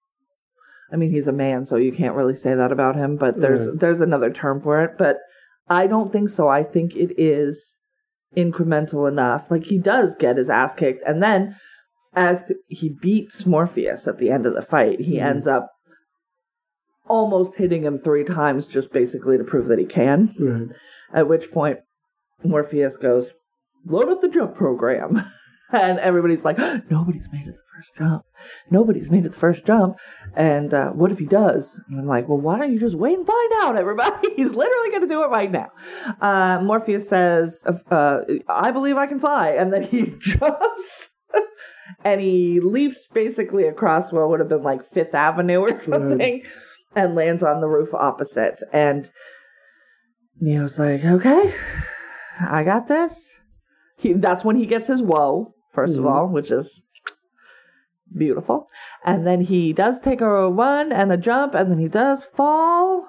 i 0.93 0.97
mean 0.97 1.11
he's 1.11 1.27
a 1.29 1.33
man 1.33 1.65
so 1.65 1.77
you 1.77 1.93
can't 1.93 2.17
really 2.17 2.35
say 2.35 2.55
that 2.55 2.73
about 2.73 2.97
him 2.97 3.17
but 3.17 3.37
there's 3.39 3.69
Right. 3.69 3.79
there's 3.81 4.01
another 4.01 4.31
term 4.31 4.61
for 4.61 4.83
it 4.83 4.99
but 4.99 5.19
i 5.69 5.87
don't 5.87 6.13
think 6.13 6.29
so 6.29 6.49
i 6.49 6.63
think 6.63 6.95
it 6.97 7.15
is 7.19 7.77
incremental 8.37 9.09
enough 9.09 9.51
like 9.51 9.65
he 9.65 9.79
does 9.79 10.15
get 10.17 10.37
his 10.37 10.51
ass 10.51 10.75
kicked 10.75 11.03
and 11.07 11.23
then 11.23 11.57
as 12.15 12.45
to, 12.45 12.57
he 12.69 12.89
beats 12.89 13.47
morpheus 13.47 14.07
at 14.09 14.19
the 14.19 14.31
end 14.31 14.47
of 14.47 14.55
the 14.55 14.63
fight 14.63 15.01
he 15.01 15.17
Mhm. 15.19 15.23
ends 15.25 15.47
up 15.47 15.71
almost 17.07 17.55
hitting 17.57 17.85
him 17.85 17.99
three 17.99 18.25
times 18.25 18.67
just 18.67 18.93
basically 18.93 19.37
to 19.39 19.45
prove 19.45 19.67
that 19.67 19.79
he 19.79 19.87
can 19.87 20.35
Right. 20.39 20.69
at 21.13 21.29
which 21.29 21.51
point 21.53 21.79
Morpheus 22.43 22.97
goes, 22.97 23.29
load 23.85 24.09
up 24.09 24.21
the 24.21 24.29
jump 24.29 24.55
program. 24.55 25.25
and 25.73 25.99
everybody's 25.99 26.45
like, 26.45 26.59
nobody's 26.91 27.29
made 27.33 27.47
it 27.47 27.55
the 27.55 27.63
first 27.77 27.91
jump. 27.99 28.25
Nobody's 28.71 29.11
made 29.11 29.25
it 29.25 29.33
the 29.33 29.39
first 29.39 29.65
jump. 29.65 29.99
And 30.35 30.73
uh, 30.73 30.91
what 30.91 31.11
if 31.11 31.19
he 31.19 31.27
does? 31.27 31.81
And 31.89 32.01
I'm 32.01 32.07
like, 32.07 32.29
well, 32.29 32.39
why 32.39 32.59
don't 32.59 32.73
you 32.73 32.81
just 32.81 32.95
wait 32.95 33.19
and 33.19 33.27
find 33.27 33.53
out, 33.57 33.77
everybody? 33.77 34.29
He's 34.37 34.51
literally 34.51 34.91
going 34.91 35.03
to 35.03 35.09
do 35.09 35.23
it 35.25 35.29
right 35.29 35.51
now. 35.51 35.71
Uh, 36.21 36.61
Morpheus 36.63 37.09
says, 37.09 37.65
uh, 37.91 38.21
I 38.49 38.71
believe 38.71 38.97
I 38.97 39.07
can 39.07 39.21
fly. 39.21 39.51
And 39.51 39.73
then 39.73 39.83
he 39.83 40.15
jumps. 40.19 41.09
and 42.05 42.21
he 42.21 42.61
leaps 42.61 43.09
basically 43.13 43.67
across 43.67 44.13
what 44.13 44.29
would 44.29 44.41
have 44.41 44.49
been 44.49 44.63
like 44.63 44.85
Fifth 44.85 45.15
Avenue 45.15 45.61
or 45.61 45.77
something 45.77 46.45
and 46.95 47.15
lands 47.15 47.43
on 47.43 47.61
the 47.61 47.67
roof 47.67 47.93
opposite. 47.93 48.61
And 48.73 49.11
Neo's 50.41 50.79
like, 50.79 51.05
okay, 51.05 51.55
I 52.41 52.63
got 52.63 52.89
this. 52.89 53.34
He, 54.05 54.13
that's 54.13 54.45
when 54.45 54.57
he 54.57 54.67
gets 54.67 54.87
his 54.89 55.03
woe, 55.03 55.55
1st 55.75 55.97
of 55.99 56.05
Mhm. 56.05 56.11
all, 56.11 56.29
which 56.29 56.51
is 56.51 56.83
beautiful. 58.15 58.69
And 59.05 59.27
then 59.27 59.41
he 59.41 59.73
does 59.73 59.99
take 59.99 60.21
a 60.21 60.49
run 60.51 60.93
and 60.93 61.11
a 61.11 61.17
jump, 61.17 61.55
and 61.55 61.71
then 61.71 61.79
he 61.79 61.89
does 61.89 62.23
fall 62.23 63.09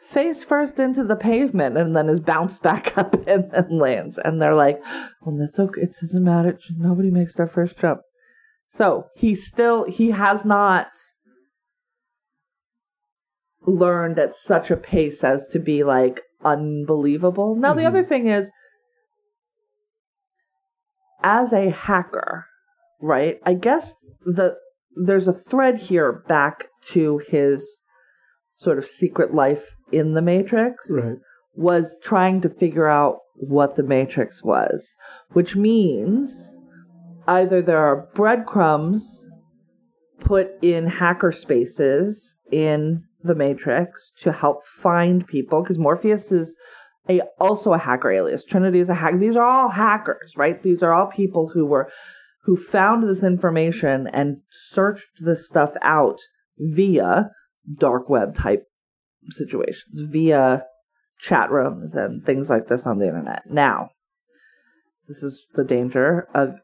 face 0.00 0.42
first 0.42 0.78
into 0.80 1.04
the 1.04 1.14
pavement 1.14 1.76
and 1.76 1.94
then 1.94 2.08
is 2.08 2.18
bounced 2.18 2.62
back 2.70 2.96
up 2.98 3.14
and 3.28 3.50
then 3.52 3.78
lands. 3.78 4.18
And 4.24 4.40
they're 4.40 4.54
like, 4.54 4.82
well, 5.20 5.36
that's 5.36 5.58
okay. 5.58 5.82
It 5.82 5.96
doesn't 6.00 6.24
matter. 6.24 6.58
Nobody 6.78 7.10
makes 7.10 7.34
their 7.34 7.46
first 7.46 7.76
jump. 7.78 8.00
So 8.70 9.06
he 9.14 9.34
still, 9.34 9.84
he 9.84 10.12
has 10.12 10.44
not 10.46 10.88
learned 13.66 14.18
at 14.18 14.34
such 14.34 14.70
a 14.70 14.76
pace 14.76 15.22
as 15.22 15.46
to 15.48 15.58
be 15.58 15.84
like 15.84 16.22
unbelievable. 16.42 17.54
Now, 17.54 17.74
the 17.74 17.82
Mhm. 17.82 17.88
other 17.88 18.02
thing 18.02 18.26
is, 18.26 18.50
as 21.22 21.52
a 21.52 21.70
hacker, 21.70 22.46
right? 23.00 23.38
I 23.44 23.54
guess 23.54 23.94
the 24.24 24.56
there's 25.04 25.28
a 25.28 25.32
thread 25.32 25.78
here 25.78 26.24
back 26.26 26.66
to 26.82 27.20
his 27.28 27.80
sort 28.56 28.78
of 28.78 28.86
secret 28.86 29.32
life 29.34 29.76
in 29.92 30.14
the 30.14 30.22
Matrix. 30.22 30.90
Right. 30.90 31.16
Was 31.56 31.98
trying 32.02 32.40
to 32.42 32.48
figure 32.48 32.88
out 32.88 33.18
what 33.34 33.74
the 33.76 33.82
Matrix 33.82 34.42
was, 34.42 34.96
which 35.32 35.56
means 35.56 36.54
either 37.26 37.60
there 37.60 37.84
are 37.84 38.08
breadcrumbs 38.14 39.28
put 40.20 40.52
in 40.62 40.86
hacker 40.86 41.32
spaces 41.32 42.36
in 42.52 43.02
the 43.22 43.34
Matrix 43.34 44.12
to 44.20 44.32
help 44.32 44.64
find 44.64 45.26
people, 45.26 45.62
because 45.62 45.78
Morpheus 45.78 46.30
is 46.30 46.54
a 47.08 47.20
also 47.38 47.72
a 47.72 47.78
hacker 47.78 48.10
alias. 48.10 48.44
Trinity 48.44 48.80
is 48.80 48.88
a 48.88 48.94
hacker. 48.94 49.18
These 49.18 49.36
are 49.36 49.44
all 49.44 49.68
hackers, 49.70 50.36
right? 50.36 50.62
These 50.62 50.82
are 50.82 50.92
all 50.92 51.06
people 51.06 51.48
who 51.48 51.66
were 51.66 51.90
who 52.44 52.56
found 52.56 53.08
this 53.08 53.22
information 53.22 54.06
and 54.12 54.38
searched 54.50 55.08
this 55.20 55.46
stuff 55.46 55.72
out 55.82 56.18
via 56.58 57.30
dark 57.78 58.08
web 58.08 58.34
type 58.34 58.64
situations, 59.30 60.00
via 60.00 60.64
chat 61.20 61.50
rooms 61.50 61.94
and 61.94 62.24
things 62.24 62.48
like 62.48 62.68
this 62.68 62.86
on 62.86 62.98
the 62.98 63.06
internet. 63.06 63.42
Now, 63.50 63.90
this 65.06 65.22
is 65.22 65.44
the 65.54 65.64
danger 65.64 66.28
of 66.34 66.54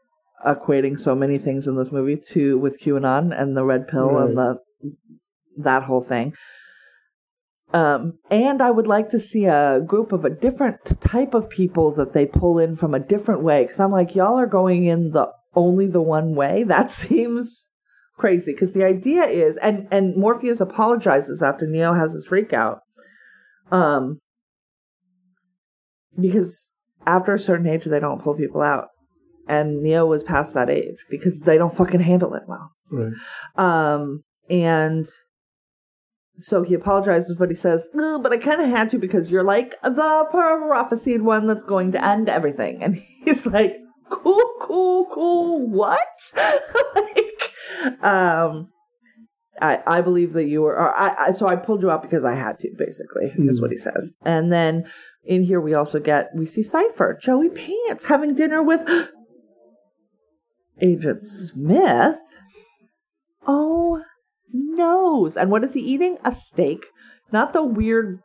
equating 0.45 0.99
so 0.99 1.13
many 1.15 1.37
things 1.37 1.67
in 1.67 1.75
this 1.75 1.91
movie 1.91 2.17
to 2.31 2.57
with 2.57 2.81
QAnon 2.81 3.39
and 3.39 3.55
the 3.55 3.63
red 3.63 3.87
pill 3.87 4.11
Right. 4.11 4.29
and 4.29 4.37
the 4.37 4.59
that 5.57 5.83
whole 5.83 6.01
thing. 6.01 6.33
Um, 7.73 8.19
and 8.31 8.61
I 8.61 8.71
would 8.71 8.87
like 8.87 9.09
to 9.09 9.19
see 9.19 9.45
a 9.45 9.81
group 9.81 10.11
of 10.13 10.23
a 10.23 10.29
different 10.29 11.01
type 11.01 11.33
of 11.33 11.49
people 11.49 11.91
that 11.93 12.13
they 12.13 12.25
pull 12.25 12.59
in 12.59 12.75
from 12.75 12.93
a 12.93 12.99
different 12.99 13.43
way. 13.43 13.63
Because 13.63 13.79
I'm 13.79 13.91
like, 13.91 14.15
y'all 14.15 14.39
are 14.39 14.47
going 14.47 14.85
in 14.85 15.11
the 15.11 15.27
only 15.55 15.87
the 15.87 16.01
one 16.01 16.35
way. 16.35 16.63
That 16.67 16.91
seems 16.91 17.67
crazy. 18.17 18.53
Because 18.53 18.73
the 18.73 18.85
idea 18.85 19.25
is, 19.25 19.57
and 19.57 19.87
and 19.91 20.15
Morpheus 20.15 20.61
apologizes 20.61 21.41
after 21.41 21.67
Neo 21.67 21.93
has 21.93 22.13
his 22.13 22.25
freak 22.25 22.53
out. 22.53 22.79
Um, 23.69 24.19
because 26.17 26.69
after 27.05 27.33
a 27.33 27.39
certain 27.39 27.67
age, 27.67 27.83
they 27.83 27.99
don't 27.99 28.23
pull 28.23 28.35
people 28.35 28.61
out, 28.61 28.87
and 29.47 29.83
Neo 29.83 30.05
was 30.05 30.23
past 30.23 30.53
that 30.53 30.69
age 30.69 30.97
because 31.09 31.39
they 31.39 31.57
don't 31.57 31.75
fucking 31.75 31.99
handle 31.99 32.33
it 32.33 32.43
well. 32.47 32.71
Right. 32.89 33.13
Um, 33.57 34.23
and 34.49 35.05
so 36.39 36.63
he 36.63 36.73
apologizes, 36.73 37.35
but 37.37 37.49
he 37.49 37.55
says, 37.55 37.87
"But 37.93 38.31
I 38.31 38.37
kind 38.37 38.61
of 38.61 38.69
had 38.69 38.89
to 38.91 38.97
because 38.99 39.31
you're 39.31 39.43
like 39.43 39.75
the 39.81 40.27
prophesied 40.31 41.21
one 41.21 41.47
that's 41.47 41.63
going 41.63 41.91
to 41.93 42.03
end 42.03 42.29
everything." 42.29 42.83
And 42.83 42.95
he's 43.23 43.45
like, 43.45 43.77
"Cool, 44.09 44.53
cool, 44.61 45.05
cool. 45.11 45.67
What?" 45.67 46.07
like, 46.95 48.03
um, 48.03 48.69
I 49.61 49.81
I 49.87 50.01
believe 50.01 50.33
that 50.33 50.45
you 50.45 50.61
were. 50.61 50.75
Or 50.75 50.95
I, 50.95 51.27
I 51.27 51.31
so 51.31 51.47
I 51.47 51.55
pulled 51.55 51.81
you 51.81 51.89
out 51.89 52.01
because 52.03 52.23
I 52.23 52.35
had 52.35 52.59
to. 52.59 52.69
Basically, 52.77 53.25
is 53.49 53.59
Mm. 53.59 53.61
what 53.61 53.71
he 53.71 53.77
says. 53.77 54.13
And 54.23 54.51
then 54.51 54.85
in 55.23 55.43
here 55.43 55.59
we 55.59 55.73
also 55.73 55.99
get 55.99 56.29
we 56.35 56.45
see 56.45 56.63
Cypher, 56.63 57.17
Joey 57.19 57.49
Pants 57.49 58.05
having 58.05 58.35
dinner 58.35 58.61
with 58.63 58.87
Agent 60.81 61.25
Smith. 61.25 62.19
Oh, 63.47 64.03
nose. 64.77 65.35
And 65.35 65.51
what 65.51 65.63
is 65.63 65.73
he 65.73 65.81
eating? 65.81 66.17
A 66.23 66.31
steak. 66.31 66.85
Not 67.31 67.51
the 67.51 67.63
weird 67.63 68.19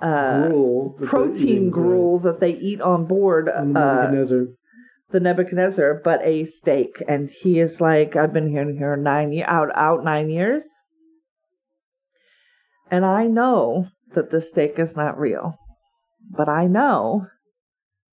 uh, 0.00 0.48
Gruel 0.48 0.96
protein 1.02 1.70
gruel 1.70 2.18
that 2.20 2.40
they 2.40 2.52
eat 2.52 2.80
on 2.80 3.04
board 3.04 3.48
uh, 3.48 3.62
Nebuchadnezzar. 3.62 4.46
the 5.10 5.20
Nebuchadnezzar, 5.20 6.00
but 6.04 6.20
a 6.22 6.44
steak. 6.44 7.02
And 7.08 7.30
he 7.30 7.60
is 7.60 7.80
like, 7.80 8.16
I've 8.16 8.32
been 8.32 8.48
here 8.48 8.70
here 8.70 8.96
nine 8.96 9.32
year 9.32 9.46
out 9.46 9.70
out 9.74 10.04
nine 10.04 10.30
years. 10.30 10.64
And 12.90 13.04
I 13.04 13.26
know 13.26 13.88
that 14.14 14.30
this 14.30 14.48
steak 14.48 14.78
is 14.78 14.96
not 14.96 15.18
real. 15.18 15.58
But 16.30 16.48
I 16.48 16.66
know 16.66 17.26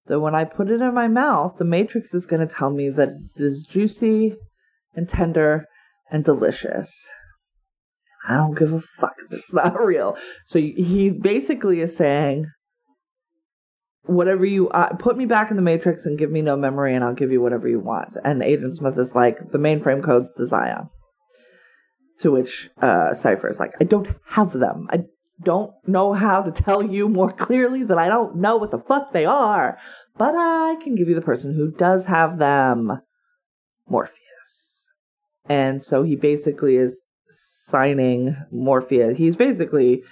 that 0.08 0.20
when 0.20 0.36
I 0.36 0.43
put 0.43 0.70
it 0.70 0.82
in 0.82 0.93
my 0.93 1.08
mouth, 1.08 1.58
the 1.58 1.66
Matrix 1.66 2.14
is 2.14 2.26
going 2.26 2.45
to 2.45 2.53
tell 2.53 2.70
me 2.70 2.89
that 2.89 3.10
it 3.10 3.41
is 3.41 3.64
juicy 3.64 4.36
and 4.95 5.10
tender 5.10 5.66
and 6.12 6.24
delicious. 6.24 7.10
I 8.28 8.38
don't 8.38 8.57
give 8.57 8.73
a 8.73 8.82
fuck 8.82 9.15
if 9.26 9.39
it's 9.39 9.53
not 9.53 9.80
real. 9.84 10.17
So 10.45 10.59
he 10.59 11.09
basically 11.09 11.82
is 11.82 11.95
saying, 11.95 12.47
whatever 14.03 14.45
you 14.45 14.69
uh, 14.69 14.93
put 14.95 15.17
me 15.17 15.26
back 15.26 15.49
in 15.49 15.55
the 15.55 15.61
Matrix 15.61 16.05
and 16.05 16.17
give 16.17 16.32
me 16.32 16.41
no 16.41 16.55
memory, 16.55 16.95
and 16.95 17.03
I'll 17.03 17.13
give 17.13 17.32
you 17.32 17.41
whatever 17.41 17.67
you 17.67 17.80
want. 17.80 18.17
And 18.23 18.41
Agent 18.41 18.76
Smith 18.76 18.97
is 18.97 19.15
like, 19.15 19.49
the 19.49 19.57
mainframe 19.57 20.03
codes 20.03 20.32
to 20.34 20.45
Zion. 20.45 20.89
To 22.21 22.32
which 22.32 22.69
uh, 22.82 23.13
Cypher 23.13 23.49
is 23.49 23.59
like, 23.59 23.73
I 23.82 23.84
don't 23.84 24.07
have 24.30 24.53
them. 24.53 24.88
I 24.89 25.03
don't 25.41 25.73
know 25.86 26.13
how 26.13 26.41
to 26.41 26.51
tell 26.51 26.82
you 26.82 27.09
more 27.09 27.32
clearly 27.32 27.84
that 27.84 27.97
I 27.97 28.07
don't 28.07 28.38
know 28.38 28.55
what 28.55 28.71
the 28.71 28.80
fuck 28.80 29.11
they 29.11 29.26
are, 29.26 29.78
but 30.17 30.34
I 30.36 30.78
can 30.82 30.95
give 30.95 31.09
you 31.09 31.15
the 31.15 31.21
person 31.21 31.53
who 31.53 31.71
does 31.71 32.05
have 32.05 32.38
them, 32.38 33.01
Morpheus. 33.89 34.88
And 35.47 35.84
so 35.84 36.03
he 36.03 36.15
basically 36.15 36.78
is 36.78 37.03
signing 37.30 38.36
Morpheus. 38.51 39.17
He's 39.17 39.36
basically 39.36 40.03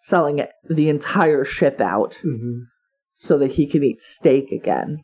selling 0.00 0.42
the 0.68 0.88
entire 0.88 1.44
ship 1.44 1.80
out 1.80 2.14
hmm 2.22 2.60
so 3.20 3.36
that 3.36 3.52
he 3.52 3.66
can 3.66 3.82
eat 3.82 4.00
steak 4.00 4.52
again. 4.52 5.02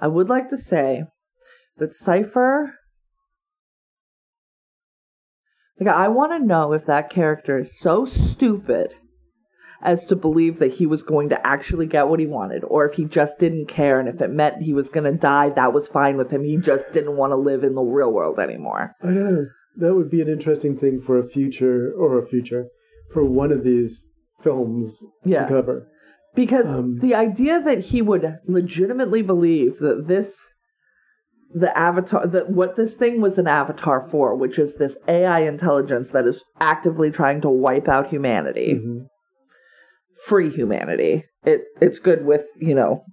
I 0.00 0.08
would 0.08 0.28
like 0.28 0.48
to 0.48 0.56
say 0.56 1.04
that 1.76 1.94
Cypher. 1.94 2.74
Like, 5.78 5.94
I 5.94 6.08
want 6.08 6.32
to 6.32 6.44
know 6.44 6.72
if 6.72 6.84
that 6.86 7.10
character 7.10 7.58
is 7.58 7.78
so 7.78 8.04
stupid 8.04 8.94
as 9.80 10.04
to 10.06 10.16
believe 10.16 10.58
that 10.58 10.74
he 10.74 10.86
was 10.86 11.04
going 11.04 11.28
to 11.28 11.46
actually 11.46 11.86
get 11.86 12.08
what 12.08 12.18
he 12.18 12.26
wanted, 12.26 12.64
or 12.64 12.84
if 12.86 12.94
he 12.94 13.04
just 13.04 13.38
didn't 13.38 13.66
care, 13.66 14.00
and 14.00 14.08
if 14.08 14.20
it 14.20 14.30
meant 14.30 14.62
he 14.62 14.74
was 14.74 14.88
going 14.88 15.04
to 15.04 15.18
die, 15.18 15.50
that 15.50 15.72
was 15.72 15.86
fine 15.86 16.16
with 16.16 16.32
him. 16.32 16.42
He 16.42 16.56
just 16.56 16.84
didn't 16.92 17.16
want 17.16 17.30
to 17.30 17.36
live 17.36 17.62
in 17.62 17.76
the 17.76 17.82
real 17.82 18.12
world 18.12 18.40
anymore. 18.40 18.94
I 19.02 19.08
know. 19.08 19.46
That 19.76 19.94
would 19.94 20.10
be 20.10 20.20
an 20.20 20.28
interesting 20.28 20.76
thing 20.76 21.00
for 21.00 21.18
a 21.18 21.26
future 21.26 21.92
or 21.96 22.18
a 22.18 22.26
future 22.26 22.66
for 23.12 23.24
one 23.24 23.52
of 23.52 23.64
these 23.64 24.06
films 24.40 25.02
Yeah. 25.24 25.42
to 25.44 25.48
cover. 25.48 25.88
Because 26.34 26.74
Um, 26.74 26.96
the 26.98 27.14
idea 27.14 27.60
that 27.60 27.78
he 27.80 28.00
would 28.02 28.38
legitimately 28.46 29.22
believe 29.22 29.78
that 29.80 30.06
this, 30.08 30.38
the 31.54 31.76
avatar, 31.76 32.26
that 32.26 32.50
what 32.50 32.76
this 32.76 32.94
thing 32.94 33.20
was 33.20 33.38
an 33.38 33.46
avatar 33.46 34.00
for, 34.00 34.34
which 34.34 34.58
is 34.58 34.74
this 34.74 34.96
AI 35.08 35.40
intelligence 35.40 36.10
that 36.10 36.26
is 36.26 36.42
actively 36.60 37.10
trying 37.10 37.40
to 37.42 37.50
wipe 37.50 37.86
out 37.88 38.06
humanity, 38.08 38.74
Mhm. 38.74 39.06
free 40.24 40.48
humanity. 40.48 41.24
It 41.44 41.64
it's 41.80 41.98
good 41.98 42.24
with 42.24 42.46
you 42.56 42.74
know, 42.74 43.04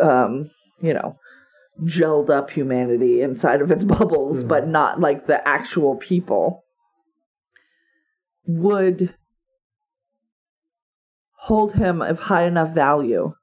um, 0.00 0.50
you 0.80 0.94
know, 0.94 1.16
gelled 1.82 2.30
up 2.30 2.50
humanity 2.50 3.20
inside 3.20 3.60
of 3.60 3.70
its 3.70 3.84
bubbles, 3.96 4.44
Mhm. 4.44 4.48
but 4.48 4.68
not 4.68 5.00
like 5.00 5.26
the 5.26 5.46
actual 5.46 5.96
people. 5.96 6.64
Would 8.46 9.14
hold 11.38 11.74
him 11.74 12.00
of 12.02 12.18
high 12.20 12.44
enough 12.44 12.74
value 12.74 13.34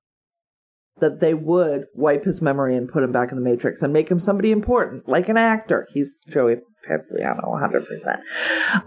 that 0.99 1.19
they 1.19 1.33
would 1.33 1.85
wipe 1.95 2.23
his 2.25 2.41
memory 2.41 2.75
and 2.77 2.87
put 2.89 3.01
him 3.03 3.11
back 3.11 3.31
in 3.31 3.37
the 3.37 3.43
matrix 3.43 3.81
and 3.81 3.91
make 3.91 4.09
him 4.09 4.19
somebody 4.19 4.51
important, 4.51 5.09
like 5.09 5.29
an 5.29 5.37
actor. 5.37 5.87
He's 5.91 6.15
Joey 6.29 6.57
Pantoliano, 6.87 7.43
100%. 7.47 8.19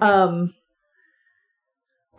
Um, 0.00 0.54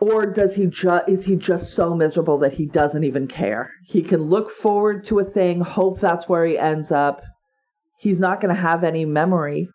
or 0.00 0.26
does 0.26 0.54
he 0.54 0.66
just 0.66 1.08
is 1.08 1.24
he 1.24 1.36
just 1.36 1.72
so 1.74 1.94
miserable 1.94 2.38
that 2.38 2.54
he 2.54 2.66
doesn't 2.66 3.04
even 3.04 3.26
care? 3.26 3.72
He 3.86 4.02
can 4.02 4.22
look 4.24 4.50
forward 4.50 5.04
to 5.06 5.18
a 5.18 5.24
thing, 5.24 5.60
hope 5.60 6.00
that's 6.00 6.28
where 6.28 6.44
he 6.44 6.58
ends 6.58 6.90
up. 6.92 7.22
He's 7.98 8.20
not 8.20 8.40
going 8.40 8.54
to 8.54 8.60
have 8.60 8.84
any 8.84 9.04
memory. 9.06 9.68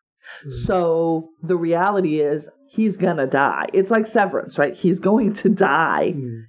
So 0.66 1.30
the 1.42 1.58
reality 1.58 2.20
is 2.22 2.50
he's 2.70 2.96
going 2.98 3.18
to 3.18 3.26
die. 3.26 3.66
It's 3.74 3.90
like 3.90 4.06
severance, 4.06 4.60
right? 4.60 4.76
He's 4.76 5.00
going 5.00 5.34
to 5.34 5.50
die 5.50 6.14
Mm. 6.16 6.44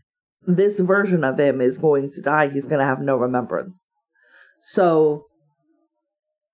this 0.46 0.78
version 0.80 1.24
of 1.24 1.38
him 1.38 1.60
is 1.60 1.78
going 1.78 2.10
to 2.12 2.20
die. 2.20 2.48
He's 2.48 2.66
going 2.66 2.80
to 2.80 2.84
have 2.84 3.00
no 3.00 3.16
remembrance. 3.16 3.82
So, 4.60 5.26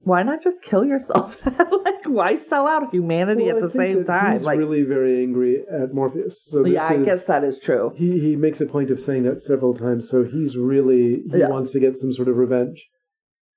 why 0.09 0.23
not 0.23 0.43
just 0.43 0.61
kill 0.63 0.85
yourself? 0.85 1.45
like, 1.85 2.07
why 2.07 2.37
sell 2.37 2.67
out 2.67 2.91
humanity 2.91 3.45
Well, 3.45 3.59
at 3.59 3.63
I 3.63 3.67
the 3.67 3.69
think 3.69 3.83
same 3.83 4.05
that 4.05 4.07
time? 4.21 4.33
He's 4.33 4.45
Like, 4.45 4.59
really 4.59 4.83
very 4.83 5.23
angry 5.23 5.65
at 5.71 5.95
Morpheus. 5.95 6.43
So 6.45 6.63
this 6.63 6.73
yeah, 6.73 6.87
I 6.87 6.95
is, 6.95 7.05
guess 7.05 7.25
that 7.25 7.45
is 7.45 7.59
true. 7.59 7.93
he 7.97 8.19
he 8.19 8.35
makes 8.37 8.61
a 8.61 8.67
point 8.67 8.91
of 8.91 9.01
saying 9.01 9.23
that 9.25 9.41
several 9.41 9.75
times. 9.75 10.09
So 10.09 10.25
he's 10.25 10.57
really 10.57 11.23
he 11.31 11.39
Yeah. 11.39 11.49
wants 11.49 11.71
to 11.73 11.81
get 11.81 11.97
some 11.97 12.13
sort 12.13 12.29
of 12.29 12.37
revenge. 12.37 12.89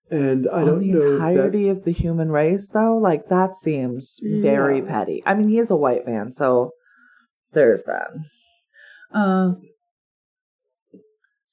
And 0.10 0.48
I 0.50 0.60
On 0.62 0.66
don't 0.66 0.80
the 0.82 0.92
know 0.94 1.14
entirety 1.14 1.70
of 1.70 1.86
the 1.86 1.92
human 1.92 2.32
race, 2.32 2.68
though, 2.68 2.98
like 2.98 3.28
that 3.30 3.56
seems 3.56 4.20
very 4.22 4.80
Yeah. 4.80 4.86
petty. 4.86 5.24
I 5.26 5.34
mean, 5.36 5.48
he 5.48 5.58
is 5.58 5.72
a 5.72 5.76
white 5.78 6.06
man, 6.06 6.34
so 6.34 6.72
there's 7.54 7.84
that. 7.84 8.10
Uh, 9.14 9.54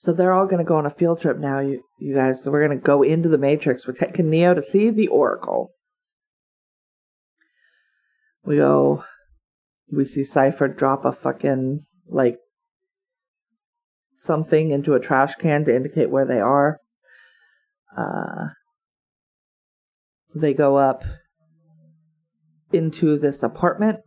So 0.00 0.12
they're 0.12 0.32
all 0.32 0.46
going 0.46 0.58
to 0.58 0.64
go 0.64 0.76
on 0.76 0.86
a 0.86 0.90
field 0.90 1.20
trip 1.20 1.38
now, 1.38 1.58
you, 1.58 1.82
you 1.98 2.14
guys. 2.14 2.44
So 2.44 2.52
we're 2.52 2.64
going 2.64 2.78
to 2.78 2.84
go 2.84 3.02
into 3.02 3.28
the 3.28 3.36
Matrix. 3.36 3.84
We're 3.84 3.94
taking 3.94 4.30
Neo 4.30 4.54
to 4.54 4.62
see 4.62 4.90
the 4.90 5.08
Oracle. 5.08 5.72
We 8.44 8.56
go, 8.56 9.02
we 9.90 10.04
see 10.04 10.22
Cypher 10.22 10.68
drop 10.68 11.04
a 11.04 11.10
fucking, 11.10 11.84
like, 12.08 12.36
something 14.16 14.70
into 14.70 14.94
a 14.94 15.00
trash 15.00 15.34
can 15.34 15.64
to 15.64 15.74
indicate 15.74 16.10
where 16.10 16.24
they 16.24 16.38
are. 16.38 16.78
Uh, 17.96 18.50
they 20.32 20.54
go 20.54 20.76
up 20.76 21.02
into 22.72 23.18
this 23.18 23.42
apartment, 23.42 23.98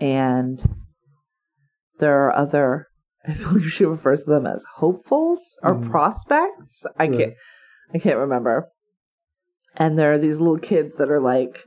and 0.00 0.60
there 2.00 2.26
are 2.26 2.36
other. 2.36 2.88
I 3.28 3.34
believe 3.34 3.70
she 3.72 3.84
refers 3.84 4.24
to 4.24 4.30
them 4.30 4.46
as 4.46 4.64
hopefuls 4.76 5.56
or 5.62 5.74
Mhm. 5.76 5.90
prospects. 5.90 6.84
I 6.98 7.06
Right. 7.06 7.16
can't. 7.18 7.34
I 7.94 7.98
can't 7.98 8.18
remember. 8.18 8.68
And 9.76 9.98
there 9.98 10.12
are 10.12 10.18
these 10.18 10.40
little 10.40 10.58
kids 10.58 10.96
that 10.96 11.10
are 11.10 11.20
like 11.20 11.60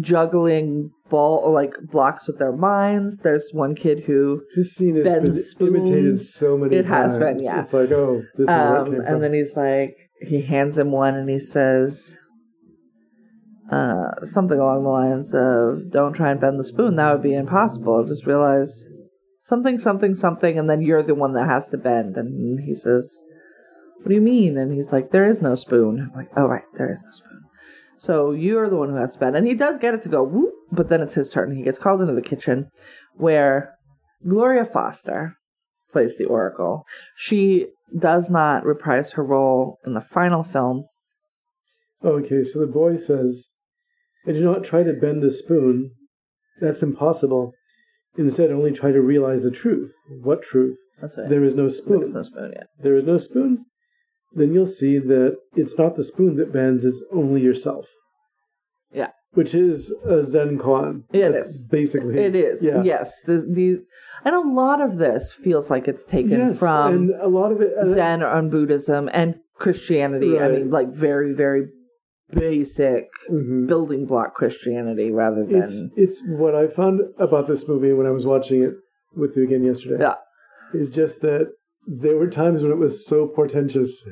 juggling 0.00 0.90
ball 1.08 1.50
like 1.52 1.74
blocks 1.90 2.26
with 2.26 2.38
their 2.38 2.52
minds. 2.52 3.18
There's 3.20 3.50
one 3.52 3.74
kid 3.74 4.04
who 4.04 4.42
This 4.54 4.72
scene 4.74 4.96
has 4.96 5.04
Bend 5.04 5.22
been 5.24 5.34
spoons. 5.34 5.76
imitated 5.90 6.20
so 6.20 6.56
many 6.58 6.76
It 6.76 6.86
times. 6.86 7.12
has 7.14 7.18
been, 7.18 7.38
yeah. 7.40 7.60
It's 7.60 7.72
like, 7.72 7.90
oh, 7.90 8.22
this 8.36 8.48
is 8.48 8.54
where 8.54 8.76
it 8.76 8.88
um, 8.88 8.94
and 9.06 9.22
then 9.22 9.32
he's 9.32 9.56
like 9.56 9.96
he 10.20 10.42
hands 10.42 10.78
him 10.78 10.92
one 10.92 11.14
and 11.14 11.28
he 11.28 11.38
says 11.40 12.18
uh, 13.70 14.24
something 14.24 14.58
along 14.58 14.84
the 14.84 14.88
lines 14.88 15.34
of 15.34 15.90
don't 15.90 16.12
try 16.12 16.30
and 16.30 16.40
bend 16.40 16.58
the 16.58 16.64
spoon 16.64 16.96
that 16.96 17.12
would 17.12 17.22
be 17.22 17.34
impossible 17.34 18.04
just 18.04 18.24
realize 18.26 18.86
something 19.46 19.78
something 19.78 20.14
something 20.16 20.58
and 20.58 20.68
then 20.68 20.82
you're 20.82 21.04
the 21.04 21.14
one 21.14 21.32
that 21.34 21.46
has 21.46 21.68
to 21.68 21.78
bend. 21.78 22.16
And 22.16 22.60
he 22.60 22.74
says 22.74 23.22
what 23.98 24.08
do 24.08 24.14
you 24.14 24.20
mean? 24.20 24.58
And 24.58 24.72
he's 24.72 24.92
like 24.92 25.12
there 25.12 25.26
is 25.26 25.40
no 25.40 25.54
spoon. 25.54 26.00
I'm 26.00 26.16
like 26.16 26.30
oh 26.36 26.46
right 26.46 26.64
there 26.76 26.90
is 26.90 27.02
no 27.02 27.10
spoon. 27.12 27.42
So 27.98 28.32
you're 28.32 28.68
the 28.68 28.76
one 28.76 28.90
who 28.90 28.96
has 28.96 29.14
to 29.14 29.18
bend. 29.20 29.36
And 29.36 29.46
he 29.46 29.54
does 29.54 29.78
get 29.78 29.94
it 29.94 30.02
to 30.02 30.08
go 30.08 30.22
whoop 30.24 30.52
but 30.72 30.88
then 30.88 31.00
it's 31.00 31.14
his 31.14 31.30
turn. 31.30 31.56
He 31.56 31.62
gets 31.62 31.78
called 31.78 32.00
into 32.00 32.14
the 32.14 32.22
kitchen 32.22 32.70
where 33.14 33.74
gloria 34.26 34.64
foster 34.64 35.36
plays 35.92 36.18
the 36.18 36.24
oracle. 36.24 36.84
She 37.16 37.68
does 37.96 38.28
not 38.28 38.64
reprise 38.64 39.12
her 39.12 39.24
role 39.24 39.78
in 39.86 39.94
the 39.94 40.00
final 40.00 40.42
film. 40.42 40.86
Okay, 42.04 42.42
so 42.44 42.58
the 42.58 42.66
boy 42.66 42.96
says, 42.96 43.50
I 44.26 44.32
do 44.32 44.42
not 44.42 44.64
try 44.64 44.82
to 44.82 44.92
bend 44.92 45.22
the 45.22 45.30
spoon. 45.30 45.92
That's 46.60 46.82
impossible. 46.82 47.52
Instead, 48.18 48.50
only 48.50 48.72
try 48.72 48.92
to 48.92 49.00
realize 49.00 49.42
the 49.42 49.50
truth. 49.50 49.94
What 50.22 50.42
truth? 50.42 50.76
that's 51.00 51.16
right 51.16 51.28
There 51.28 51.44
is 51.44 51.54
no 51.54 51.68
spoon. 51.68 52.12
no 52.12 52.22
spoon 52.22 52.52
yet 52.54 52.66
There 52.80 52.96
is 52.96 53.04
no 53.04 53.18
spoon. 53.18 53.66
Then 54.32 54.52
you'll 54.52 54.66
see 54.66 54.98
that 54.98 55.36
it's 55.54 55.78
not 55.78 55.96
the 55.96 56.04
spoon 56.04 56.36
that 56.36 56.52
bends, 56.52 56.84
it's 56.84 57.04
only 57.12 57.40
yourself. 57.40 57.86
Yeah. 58.92 59.10
Which 59.32 59.54
is 59.54 59.94
a 60.08 60.22
Zen 60.22 60.58
koan. 60.58 61.04
It 61.12 61.34
is. 61.34 61.66
Basically. 61.70 62.18
It 62.18 62.34
is, 62.34 62.62
Yeah. 62.62 62.82
yes. 62.82 63.20
The, 63.26 63.46
the 63.50 63.80
and 64.24 64.34
a 64.34 64.40
lot 64.40 64.80
of 64.80 64.96
this 64.98 65.32
feels 65.32 65.70
like 65.70 65.86
it's 65.88 66.04
taken 66.04 66.30
Yes, 66.30 66.58
from 66.58 66.94
and 66.94 67.10
a 67.20 67.28
lot 67.28 67.52
of 67.52 67.60
it. 67.60 67.72
and 67.78 67.86
Zen 67.88 68.22
or 68.22 68.42
Buddhism 68.42 69.08
and 69.12 69.36
Christianity. 69.54 70.38
I 70.38 70.48
mean, 70.48 70.70
like 70.70 70.88
very, 70.88 71.32
very 71.34 71.68
basic 72.32 73.08
Mhm. 73.30 73.66
building 73.66 74.04
block 74.06 74.34
Christianity 74.34 75.10
rather 75.12 75.44
than 75.44 75.62
It's 75.62 75.82
it's 75.96 76.26
what 76.26 76.54
I 76.54 76.66
found 76.66 77.00
about 77.18 77.46
this 77.46 77.68
movie 77.68 77.92
when 77.92 78.06
I 78.06 78.10
was 78.10 78.26
watching 78.26 78.62
it 78.64 78.74
with 79.14 79.36
you 79.36 79.44
again 79.44 79.64
yesterday. 79.64 79.98
yeah. 80.00 80.16
Is 80.74 80.90
just 80.90 81.20
that 81.22 81.52
there 81.86 82.16
were 82.16 82.28
times 82.28 82.62
when 82.62 82.72
it 82.72 82.78
was 82.78 83.06
so 83.06 83.28
portentous, 83.28 84.04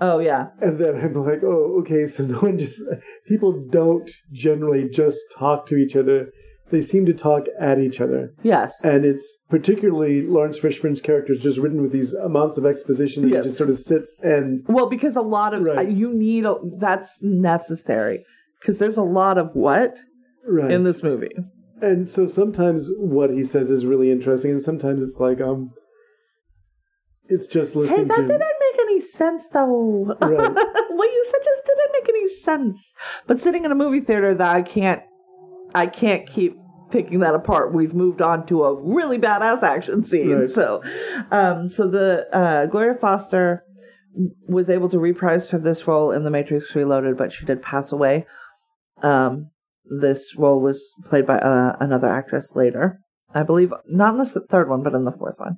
Oh 0.00 0.18
yeah, 0.20 0.48
and 0.60 0.78
then 0.78 0.94
I'm 0.96 1.14
like, 1.14 1.42
oh, 1.42 1.78
okay, 1.80 2.06
so 2.06 2.24
no 2.34 2.38
one 2.40 2.58
just 2.58 2.80
people 3.26 3.52
don't 3.70 4.08
generally 4.30 4.88
just 4.88 5.20
talk 5.36 5.66
to 5.66 5.76
each 5.76 5.96
other. 5.96 6.30
They 6.70 6.82
seem 6.82 7.06
to 7.06 7.14
talk 7.14 7.44
at 7.58 7.78
each 7.78 8.00
other, 8.00 8.34
yes, 8.42 8.84
and 8.84 9.04
it's 9.04 9.38
particularly 9.48 10.22
Laurence 10.26 10.58
Fishburne's 10.58 11.00
character 11.00 11.32
is 11.32 11.38
just 11.40 11.56
written 11.58 11.80
with 11.80 11.92
these 11.92 12.12
amounts 12.12 12.58
of 12.58 12.66
exposition 12.66 13.22
that 13.22 13.30
Yes. 13.36 13.44
just 13.46 13.56
sort 13.56 13.70
of 13.70 13.78
sits 13.78 14.14
and 14.22 14.64
Well, 14.68 14.88
because 14.88 15.16
a 15.16 15.22
lot 15.22 15.54
of 15.54 15.62
Right. 15.62 15.88
you 15.88 16.12
need 16.12 16.44
a, 16.44 16.56
that's 16.78 17.22
necessary 17.22 18.24
because 18.60 18.78
there's 18.78 18.98
a 18.98 19.02
lot 19.02 19.38
of 19.38 19.50
what 19.54 19.98
right 20.46 20.70
in 20.70 20.84
this 20.84 21.02
movie. 21.02 21.34
And 21.80 22.08
so 22.10 22.26
sometimes 22.26 22.90
what 22.98 23.30
he 23.30 23.44
says 23.44 23.70
is 23.70 23.86
really 23.86 24.10
interesting, 24.10 24.50
and 24.50 24.60
sometimes 24.60 25.00
it's 25.02 25.20
like 25.20 25.40
um, 25.40 25.70
it's 27.28 27.46
just 27.46 27.76
listening 27.76 28.00
Hey, 28.00 28.04
that 28.08 28.16
to. 28.16 28.22
didn't 28.26 28.38
make 28.40 28.80
any 28.80 29.00
sense 29.00 29.48
though. 29.48 30.04
Right. 30.20 30.30
what 30.90 31.10
you 31.12 31.24
said 31.30 31.40
just 31.44 31.64
didn't 31.66 31.92
make 31.92 32.08
any 32.08 32.28
sense. 32.28 32.92
But 33.26 33.38
sitting 33.40 33.64
in 33.64 33.72
a 33.72 33.74
movie 33.74 34.00
theater 34.00 34.34
that 34.34 34.56
I 34.56 34.62
can't 34.62 35.02
I 35.74 35.86
can't 35.86 36.26
keep 36.26 36.56
picking 36.90 37.20
that 37.20 37.34
apart. 37.34 37.74
We've 37.74 37.94
moved 37.94 38.22
on 38.22 38.46
to 38.46 38.64
a 38.64 38.74
really 38.74 39.18
badass 39.18 39.62
action 39.62 40.04
scene. 40.04 40.30
Right. 40.30 40.50
So 40.50 40.82
um 41.30 41.68
so 41.68 41.88
the 41.88 42.26
uh 42.34 42.66
Gloria 42.66 42.94
Foster 42.94 43.64
was 44.48 44.70
able 44.70 44.88
to 44.88 44.98
reprise 44.98 45.50
her 45.50 45.58
this 45.58 45.86
role 45.86 46.10
in 46.10 46.24
The 46.24 46.30
Matrix 46.30 46.74
Reloaded, 46.74 47.16
but 47.16 47.32
she 47.32 47.44
did 47.44 47.62
pass 47.62 47.92
away. 47.92 48.26
Um 49.02 49.50
this 49.90 50.36
role 50.36 50.60
was 50.60 50.92
played 51.04 51.26
by 51.26 51.38
uh, 51.38 51.76
another 51.80 52.08
actress 52.08 52.54
later. 52.54 53.00
I 53.34 53.42
believe 53.42 53.72
not 53.86 54.12
in 54.12 54.18
the 54.18 54.46
third 54.48 54.68
one, 54.68 54.82
but 54.82 54.94
in 54.94 55.04
the 55.04 55.12
fourth 55.12 55.38
one. 55.38 55.56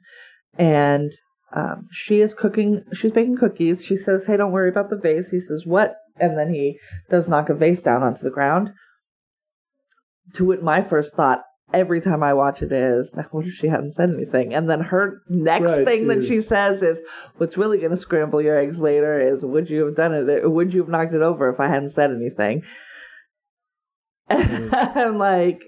And 0.58 1.12
um, 1.52 1.88
she 1.90 2.20
is 2.20 2.34
cooking, 2.34 2.84
she's 2.92 3.12
baking 3.12 3.36
cookies. 3.36 3.84
She 3.84 3.96
says, 3.96 4.22
Hey, 4.26 4.36
don't 4.36 4.52
worry 4.52 4.68
about 4.68 4.90
the 4.90 4.96
vase. 4.96 5.30
He 5.30 5.40
says, 5.40 5.64
What? 5.66 5.96
And 6.16 6.38
then 6.38 6.52
he 6.52 6.78
does 7.10 7.28
knock 7.28 7.48
a 7.48 7.54
vase 7.54 7.82
down 7.82 8.02
onto 8.02 8.22
the 8.22 8.30
ground. 8.30 8.72
To 10.34 10.44
which 10.44 10.60
my 10.60 10.82
first 10.82 11.14
thought 11.14 11.42
every 11.72 12.00
time 12.00 12.22
I 12.22 12.34
watch 12.34 12.62
it 12.62 12.72
is, 12.72 13.10
What 13.30 13.46
if 13.46 13.54
she 13.54 13.68
hadn't 13.68 13.94
said 13.94 14.10
anything? 14.10 14.54
And 14.54 14.68
then 14.68 14.80
her 14.80 15.22
next 15.28 15.70
Right, 15.70 15.84
thing 15.84 16.08
that 16.08 16.24
she 16.24 16.40
says 16.42 16.82
is, 16.82 16.98
What's 17.36 17.56
really 17.56 17.78
going 17.78 17.90
to 17.90 17.96
scramble 17.96 18.42
your 18.42 18.58
eggs 18.58 18.80
later 18.80 19.20
is, 19.20 19.44
Would 19.44 19.70
you 19.70 19.86
have 19.86 19.96
done 19.96 20.14
it? 20.14 20.50
Would 20.50 20.74
you 20.74 20.80
have 20.80 20.88
knocked 20.88 21.14
it 21.14 21.22
over 21.22 21.48
if 21.50 21.60
I 21.60 21.68
hadn't 21.68 21.90
said 21.90 22.10
anything? 22.10 22.62
And 24.28 24.72
I'm 24.72 25.18
like, 25.18 25.60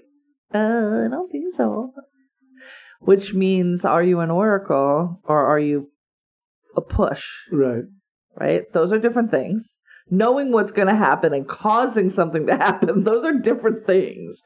uh, 0.53 0.57
I 0.57 1.07
don't 1.09 1.29
think 1.29 1.53
so. 1.53 1.91
Which 3.01 3.33
means, 3.33 3.83
are 3.83 4.03
you 4.03 4.21
an 4.21 4.31
oracle 4.31 5.19
or 5.25 5.45
are 5.45 5.59
you 5.59 5.89
a 6.75 6.81
push? 6.81 7.25
right. 7.51 7.83
Right? 8.39 8.71
Those 8.71 8.93
are 8.93 8.99
different 8.99 9.31
things. 9.31 9.75
Knowing 10.13 10.51
what's 10.51 10.71
going 10.71 10.87
to 10.87 10.95
happen 10.95 11.33
and 11.33 11.47
causing 11.47 12.11
something 12.11 12.45
to 12.45 12.55
happen, 12.55 13.03
those 13.09 13.25
are 13.25 13.33
different 13.33 13.87
things. 13.87 14.39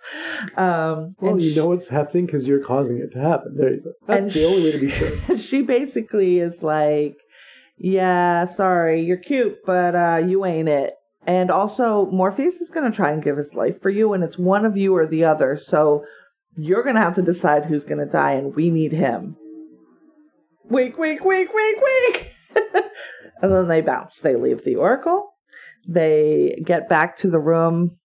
Um, 0.56 1.16
Well, 1.20 1.42
you 1.42 1.52
sh- 1.52 1.56
know 1.58 1.68
what's 1.68 1.90
happening 1.90 2.26
because 2.26 2.48
you're 2.48 2.64
causing 2.64 3.00
it 3.00 3.12
to 3.12 3.20
happen. 3.20 3.56
There 3.58 3.74
you 3.74 3.82
go. 3.82 3.92
That's 4.08 4.34
the 4.34 4.46
only 4.46 4.64
way 4.64 4.72
to 4.72 4.80
be 4.80 4.90
sure. 4.90 5.38
she 5.38 5.64
basically 5.64 6.40
is 6.40 6.64
like, 6.64 7.16
yeah, 7.78 8.46
sorry, 8.46 9.04
you're 9.04 9.18
cute, 9.18 9.58
but 9.66 9.94
uh, 9.94 10.22
you 10.26 10.46
ain't 10.46 10.70
it. 10.70 10.94
And 11.26 11.52
also, 11.52 12.06
Morpheus 12.12 12.56
is 12.62 12.70
going 12.70 12.90
to 12.90 12.96
try 12.96 13.12
and 13.12 13.22
give 13.22 13.36
his 13.36 13.54
life 13.54 13.82
for 13.82 13.90
you, 13.90 14.14
and 14.14 14.24
it's 14.24 14.38
one 14.38 14.66
of 14.66 14.78
you 14.78 14.96
or 14.96 15.06
the 15.06 15.26
other. 15.26 15.58
So 15.58 16.06
you're 16.56 16.84
going 16.84 16.96
to 16.96 17.02
have 17.02 17.16
to 17.16 17.22
decide 17.22 17.66
who's 17.66 17.84
going 17.84 18.00
to 18.00 18.06
die, 18.06 18.32
and 18.32 18.56
we 18.56 18.70
need 18.70 18.94
him. 18.94 19.36
Wink, 20.64 20.98
wink, 20.98 21.26
wink, 21.26 21.54
wink, 21.54 21.80
wink. 21.82 22.32
and 23.42 23.52
then 23.52 23.68
they 23.68 23.82
bounce. 23.82 24.18
They 24.20 24.38
leave 24.38 24.64
the 24.64 24.76
Oracle. 24.76 25.27
They 25.88 26.62
get 26.66 26.90
back 26.90 27.18
to 27.18 27.30
the 27.30 27.40
room 27.40 27.98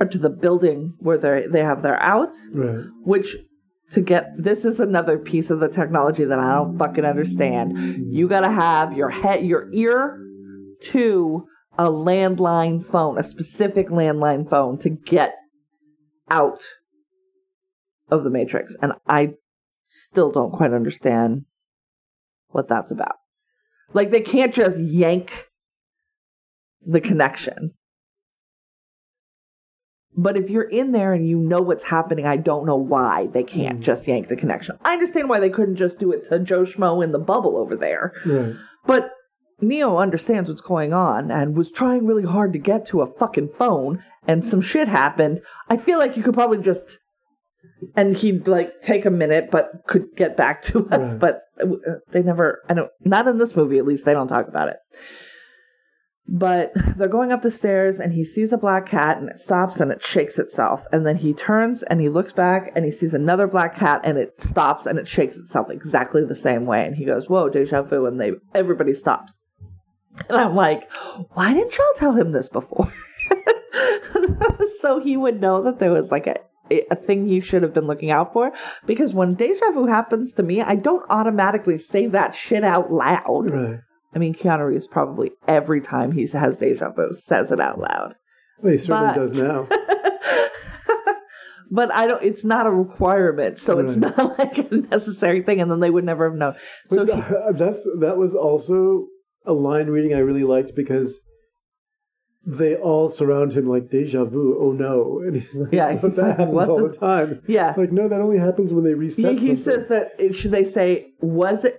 or 0.00 0.06
to 0.06 0.18
the 0.18 0.30
building 0.30 0.94
where 0.98 1.18
they 1.18 1.46
they 1.50 1.60
have 1.62 1.82
their 1.82 2.00
out 2.02 2.34
Right. 2.52 2.84
which 3.04 3.36
to 3.92 4.00
get 4.00 4.30
this 4.36 4.64
is 4.64 4.80
another 4.80 5.18
piece 5.18 5.50
of 5.50 5.60
the 5.60 5.68
technology 5.68 6.24
that 6.24 6.38
I 6.38 6.54
don't 6.56 6.76
fucking 6.78 7.04
understand. 7.04 7.78
You 8.12 8.28
got 8.28 8.40
to 8.40 8.50
have 8.50 8.92
your 8.96 9.10
head 9.10 9.44
your 9.46 9.68
ear 9.72 10.18
to 10.92 11.46
a 11.78 11.84
landline 11.86 12.82
phone, 12.84 13.18
a 13.18 13.22
specific 13.22 13.88
landline 13.88 14.48
phone 14.48 14.78
to 14.78 14.90
get 14.90 15.34
out 16.30 16.62
of 18.10 18.24
the 18.24 18.30
matrix 18.30 18.74
and 18.82 18.92
I 19.06 19.34
still 19.86 20.30
don't 20.30 20.52
quite 20.52 20.72
understand 20.72 21.44
what 22.48 22.68
that's 22.68 22.90
about. 22.90 23.16
Like 23.94 24.10
they 24.10 24.20
can't 24.20 24.52
just 24.52 24.78
yank 24.78 25.47
the 26.88 27.00
connection. 27.00 27.72
But 30.16 30.36
if 30.36 30.50
you're 30.50 30.68
in 30.68 30.90
there 30.90 31.12
and 31.12 31.28
you 31.28 31.38
know 31.38 31.60
what's 31.60 31.84
happening, 31.84 32.26
I 32.26 32.36
don't 32.36 32.66
know 32.66 32.76
why 32.76 33.28
they 33.32 33.44
can't 33.44 33.78
Mm. 33.78 33.82
just 33.82 34.08
yank 34.08 34.26
the 34.26 34.34
connection. 34.36 34.76
I 34.84 34.94
understand 34.94 35.28
why 35.28 35.38
they 35.38 35.50
couldn't 35.50 35.76
just 35.76 35.98
do 35.98 36.10
it 36.10 36.24
to 36.24 36.40
Joe 36.40 36.62
Schmo 36.62 37.04
in 37.04 37.12
the 37.12 37.20
bubble 37.20 37.56
over 37.56 37.76
there. 37.76 38.12
Right. 38.26 38.54
But 38.84 39.12
Neo 39.60 39.98
understands 39.98 40.48
what's 40.48 40.60
going 40.60 40.92
on 40.92 41.30
and 41.30 41.56
was 41.56 41.70
trying 41.70 42.04
really 42.06 42.24
hard 42.24 42.52
to 42.54 42.58
get 42.58 42.84
to 42.86 43.02
a 43.02 43.06
fucking 43.06 43.50
phone 43.50 44.02
and 44.26 44.44
some 44.44 44.60
shit 44.60 44.88
happened. 44.88 45.40
I 45.68 45.76
feel 45.76 45.98
like 46.00 46.16
you 46.16 46.22
could 46.24 46.34
probably 46.34 46.58
just 46.58 46.98
and 47.94 48.16
he'd 48.16 48.48
like 48.48 48.80
take 48.82 49.04
a 49.04 49.10
minute, 49.10 49.50
but 49.52 49.70
could 49.86 50.06
get 50.16 50.36
back 50.36 50.62
to 50.62 50.88
us. 50.90 51.12
Right. 51.12 51.20
But 51.20 51.42
uh, 51.62 51.66
they 52.10 52.22
never. 52.22 52.60
I 52.68 52.74
don't. 52.74 52.90
Not 53.04 53.28
in 53.28 53.38
this 53.38 53.54
movie, 53.54 53.78
at 53.78 53.86
least. 53.86 54.04
They 54.04 54.14
don't 54.14 54.26
talk 54.28 54.48
about 54.48 54.68
it. 54.68 54.76
But 56.28 56.72
they're 56.96 57.08
going 57.08 57.32
up 57.32 57.42
the 57.42 57.50
stairs, 57.50 57.98
and 57.98 58.12
he 58.12 58.24
sees 58.24 58.52
a 58.52 58.58
black 58.58 58.86
cat, 58.86 59.18
and 59.18 59.30
it 59.30 59.40
stops 59.40 59.80
and 59.80 59.90
it 59.90 60.02
shakes 60.02 60.38
itself. 60.38 60.86
And 60.92 61.06
then 61.06 61.16
he 61.16 61.32
turns 61.32 61.82
and 61.82 62.00
he 62.00 62.08
looks 62.08 62.32
back, 62.32 62.72
and 62.76 62.84
he 62.84 62.90
sees 62.90 63.14
another 63.14 63.46
black 63.46 63.74
cat, 63.76 64.02
and 64.04 64.18
it 64.18 64.40
stops 64.40 64.86
and 64.86 64.98
it 64.98 65.08
shakes 65.08 65.36
itself 65.36 65.70
exactly 65.70 66.24
the 66.24 66.34
same 66.34 66.66
way. 66.66 66.84
And 66.84 66.96
he 66.96 67.04
goes, 67.04 67.28
"Whoa, 67.28 67.48
deja 67.48 67.82
vu!" 67.82 68.06
And 68.06 68.20
they 68.20 68.32
everybody 68.54 68.94
stops. 68.94 69.38
And 70.28 70.36
I'm 70.36 70.54
like, 70.54 70.90
why 71.34 71.54
didn't 71.54 71.76
y'all 71.76 71.86
tell 71.96 72.12
him 72.12 72.32
this 72.32 72.48
before? 72.48 72.92
so 74.80 75.00
he 75.00 75.16
would 75.16 75.40
know 75.40 75.62
that 75.62 75.78
there 75.78 75.92
was 75.92 76.10
like 76.10 76.26
a 76.26 76.36
a 76.90 76.96
thing 76.96 77.26
he 77.26 77.40
should 77.40 77.62
have 77.62 77.72
been 77.72 77.86
looking 77.86 78.10
out 78.10 78.32
for. 78.32 78.52
Because 78.86 79.14
when 79.14 79.34
deja 79.34 79.70
vu 79.72 79.86
happens 79.86 80.32
to 80.32 80.42
me, 80.42 80.60
I 80.60 80.74
don't 80.74 81.04
automatically 81.08 81.78
say 81.78 82.06
that 82.08 82.34
shit 82.34 82.62
out 82.62 82.92
loud. 82.92 83.50
Right. 83.50 83.80
I 84.14 84.18
mean, 84.18 84.34
Keanu 84.34 84.68
Reeves 84.68 84.86
probably 84.86 85.32
every 85.46 85.80
time 85.80 86.12
he 86.12 86.26
has 86.28 86.56
deja 86.56 86.90
vu 86.90 87.12
says 87.14 87.50
it 87.52 87.60
out 87.60 87.78
loud. 87.78 88.14
Well, 88.62 88.72
he 88.72 88.78
certainly 88.78 89.08
But- 89.08 89.14
does 89.14 89.32
now. 89.40 89.68
but 91.70 91.92
I 91.92 92.06
don't. 92.06 92.22
It's 92.22 92.44
not 92.44 92.66
a 92.66 92.70
requirement, 92.70 93.58
so 93.58 93.78
it's 93.78 93.96
not 93.96 94.16
like 94.38 94.58
a 94.58 94.74
necessary 94.74 95.42
thing. 95.42 95.60
And 95.60 95.70
then 95.70 95.80
they 95.80 95.90
would 95.90 96.04
never 96.04 96.28
have 96.28 96.38
known. 96.38 96.54
So 96.90 97.04
But 97.04 97.14
he, 97.14 97.22
that's 97.58 97.86
that 98.00 98.16
was 98.16 98.34
also 98.34 99.06
a 99.46 99.52
line 99.52 99.88
reading 99.88 100.14
I 100.14 100.18
really 100.20 100.44
liked 100.44 100.72
because 100.74 101.20
they 102.46 102.76
all 102.76 103.08
surround 103.10 103.52
him 103.52 103.68
like 103.68 103.90
deja 103.90 104.24
vu. 104.24 104.58
Oh 104.60 104.72
no! 104.72 105.20
And 105.24 105.36
he's 105.36 105.54
like, 105.54 105.72
Yeah, 105.72 105.92
he's 105.98 106.16
that 106.16 106.22
like, 106.28 106.38
happens 106.38 106.54
what 106.54 106.68
all 106.70 106.82
the- 106.82 106.88
the 106.88 106.96
time. 106.98 107.42
yeah, 107.46 107.68
It's 107.68 107.78
like 107.78 107.92
no, 107.92 108.08
that 108.08 108.20
only 108.20 108.38
happens 108.38 108.72
when 108.72 108.84
they 108.84 108.94
reset. 108.94 109.38
he, 109.38 109.48
he 109.48 109.54
says 109.54 109.88
that. 109.88 110.12
Should 110.34 110.50
they 110.52 110.64
say 110.64 111.08
was 111.20 111.64
it? 111.66 111.78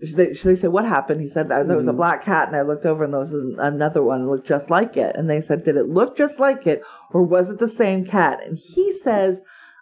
They, 0.00 0.26
they 0.32 0.54
say 0.54 0.68
what 0.68 0.84
happened? 0.84 1.20
He 1.20 1.26
said 1.26 1.50
"Uh, 1.50 1.64
there 1.64 1.76
was 1.76 1.88
a 1.88 1.92
Mhm. 1.92 1.96
black 1.96 2.24
cat, 2.24 2.46
and 2.48 2.56
I 2.56 2.62
looked 2.62 2.86
over, 2.86 3.02
and 3.04 3.12
there 3.12 3.18
was 3.20 3.32
another 3.32 4.02
one 4.02 4.24
that 4.24 4.30
looked 4.30 4.46
just 4.46 4.70
like 4.70 4.96
it. 4.96 5.16
And 5.16 5.28
they 5.28 5.40
said, 5.40 5.64
did 5.64 5.76
it 5.76 5.86
look 5.86 6.16
just 6.16 6.38
like 6.38 6.66
it, 6.66 6.82
or 7.12 7.22
was 7.24 7.50
it 7.50 7.58
the 7.58 7.66
same 7.68 8.04
cat? 8.04 8.38
And 8.46 8.58
he 8.58 8.92
says, 8.92 9.40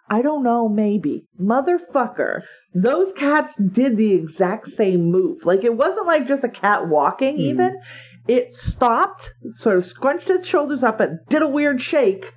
I 0.09 0.21
don't 0.23 0.43
know, 0.43 0.67
maybe. 0.69 1.25
Motherfucker, 1.39 2.41
those 2.73 3.11
cats 3.13 3.53
did 3.55 3.97
the 3.97 4.13
exact 4.13 4.67
same 4.69 5.11
move. 5.11 5.45
Like 5.45 5.63
it 5.63 5.75
wasn't 5.75 6.07
like 6.07 6.27
just 6.27 6.43
a 6.43 6.49
cat 6.49 6.87
walking. 6.87 7.35
Mhm. 7.37 7.39
Even 7.41 7.77
it 8.27 8.53
stopped, 8.55 9.33
sort 9.53 9.77
of 9.77 9.85
scrunched 9.85 10.29
its 10.29 10.47
shoulders 10.47 10.83
up, 10.83 10.99
and 10.99 11.19
did 11.29 11.41
a 11.41 11.47
weird 11.47 11.81
shake, 11.81 12.33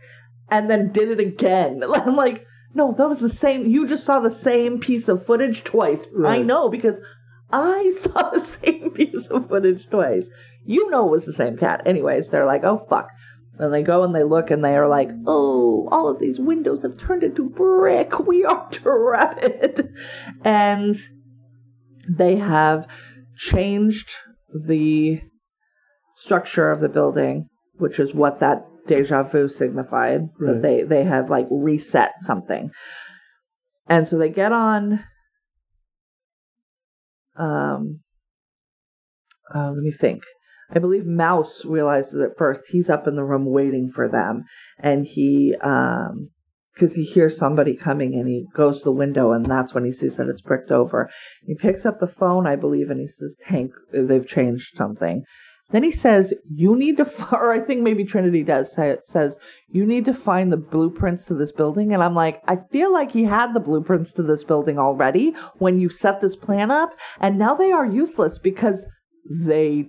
and 0.51 0.69
then 0.71 0.91
did 0.93 1.11
it 1.11 1.21
again. 1.21 1.83
I'm 1.95 2.17
like. 2.17 2.45
No, 2.73 2.93
that 2.93 3.09
was 3.09 3.19
the 3.19 3.29
same. 3.29 3.65
You 3.67 3.85
just 3.85 4.05
saw 4.05 4.21
the 4.21 4.31
same 4.31 4.79
piece 4.79 5.09
of 5.09 5.27
footage 5.27 5.65
twice. 5.65 6.07
I 6.25 6.39
know 6.39 6.69
because 6.69 6.95
I 7.53 7.91
saw 8.01 8.31
the 8.31 8.41
same 8.41 8.91
piece 8.91 9.27
of 9.29 9.49
footage 9.49 9.89
twice. 9.89 10.27
You 10.65 10.91
know 10.91 11.07
it 11.07 11.11
was 11.11 11.27
the 11.27 11.33
same 11.33 11.57
cat. 11.57 11.83
Anyways, 11.87 12.29
they're 12.29 12.47
like, 12.47 12.65
oh 12.65 12.87
fuck. 12.89 13.11
And 13.59 13.75
they 13.75 13.83
go 13.83 14.05
and 14.05 14.15
they 14.15 14.23
look 14.23 14.51
and 14.51 14.65
they 14.65 14.75
are 14.75 14.89
like, 14.89 15.11
oh, 15.27 15.87
all 15.93 16.09
of 16.09 16.19
these 16.19 16.39
windows 16.41 16.83
have 16.83 16.97
turned 16.97 17.23
into 17.23 17.51
brick. 17.51 18.19
We 18.21 18.45
are 18.45 18.69
trapped. 18.71 19.83
And 20.43 20.97
they 22.09 22.37
have 22.37 22.87
changed 23.37 24.15
the 24.49 25.21
structure 26.17 26.71
of 26.71 26.81
the 26.81 26.89
building, 26.89 27.49
which 27.75 28.01
is 28.01 28.15
what 28.15 28.41
that 28.41 28.65
deja 28.87 29.25
vu 29.25 29.47
signified. 29.49 30.31
That 30.39 30.63
they, 30.63 30.83
they 30.83 31.05
have 31.05 31.29
like 31.29 31.47
reset 31.51 32.13
something. 32.23 32.71
And 33.87 34.09
so 34.09 34.17
they 34.17 34.31
get 34.31 34.53
on 34.53 35.05
um 37.37 38.01
uh, 39.55 39.71
let 39.71 39.83
me 39.83 39.91
think. 39.91 40.23
I 40.73 40.79
believe 40.79 41.05
Mouse 41.05 41.65
realizes 41.65 42.21
at 42.21 42.39
first 42.39 42.63
he's 42.69 42.89
up 42.89 43.09
in 43.09 43.17
the 43.17 43.25
room 43.25 43.45
waiting 43.45 43.89
for 43.89 44.09
them, 44.09 44.45
and 44.79 45.05
he, 45.05 45.57
um, 45.63 46.31
because 46.75 46.95
he 46.95 47.03
hears 47.03 47.37
somebody 47.37 47.75
coming, 47.77 48.15
and 48.15 48.29
he 48.29 48.47
goes 48.55 48.79
to 48.79 48.85
the 48.85 48.93
window, 48.93 49.33
and 49.33 49.45
that's 49.45 49.75
when 49.75 49.85
he 49.85 49.93
sees 49.93 50.17
that 50.17 50.29
it's 50.29 50.43
bricked 50.43 50.71
over. 50.71 51.11
He 51.45 51.57
picks 51.57 51.85
up 51.85 51.99
the 51.99 52.07
phone, 52.07 52.47
I 52.47 52.55
believe, 52.55 52.89
and 52.89 53.01
he 53.01 53.09
says, 53.09 53.37
"Tank, 53.45 53.73
they've 53.93 54.27
changed 54.27 54.77
something." 54.77 55.25
Then 55.71 55.83
he 55.83 55.93
says, 55.93 56.35
"You 56.53 56.77
need 56.77 56.97
to," 56.99 57.03
f-, 57.05 57.33
or 57.33 57.53
I 57.53 57.61
think 57.61 57.83
maybe 57.83 58.05
Trinity 58.05 58.43
does 58.43 58.73
say 58.73 58.91
it 58.91 59.05
says, 59.05 59.39
"You 59.69 59.87
need 59.87 60.05
to 60.07 60.15
find 60.15 60.51
the 60.53 60.57
blueprints 60.57 61.25
to 61.27 61.35
this 61.35 61.53
building." 61.53 61.93
And 61.93 62.03
I'm 62.03 62.15
like, 62.15 62.41
I 62.47 62.59
feel 62.71 62.93
like 62.93 63.13
he 63.13 63.25
had 63.25 63.53
the 63.55 63.61
blueprints 63.61 64.13
to 64.13 64.23
this 64.23 64.45
building 64.45 64.79
already 64.79 65.31
when 65.59 65.81
you 65.81 65.89
set 65.89 66.21
this 66.21 66.37
plan 66.37 66.71
up, 66.71 66.91
and 67.21 67.39
now 67.39 67.55
they 67.55 67.73
are 67.73 67.87
useless 67.87 68.39
because 68.39 68.85
they 69.31 69.87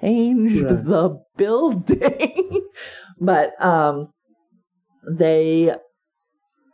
changed 0.00 0.62
Right. 0.62 0.84
the 0.84 1.20
building. 1.36 2.66
but 3.20 3.52
um, 3.64 4.08
they 5.10 5.74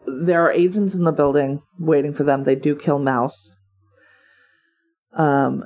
there 0.06 0.42
are 0.44 0.50
agents 0.52 0.94
in 0.94 1.04
the 1.04 1.12
building 1.12 1.60
waiting 1.78 2.12
for 2.12 2.24
them. 2.24 2.44
They 2.44 2.54
do 2.56 2.74
kill 2.74 2.98
Mouse. 2.98 3.54
Um, 5.12 5.64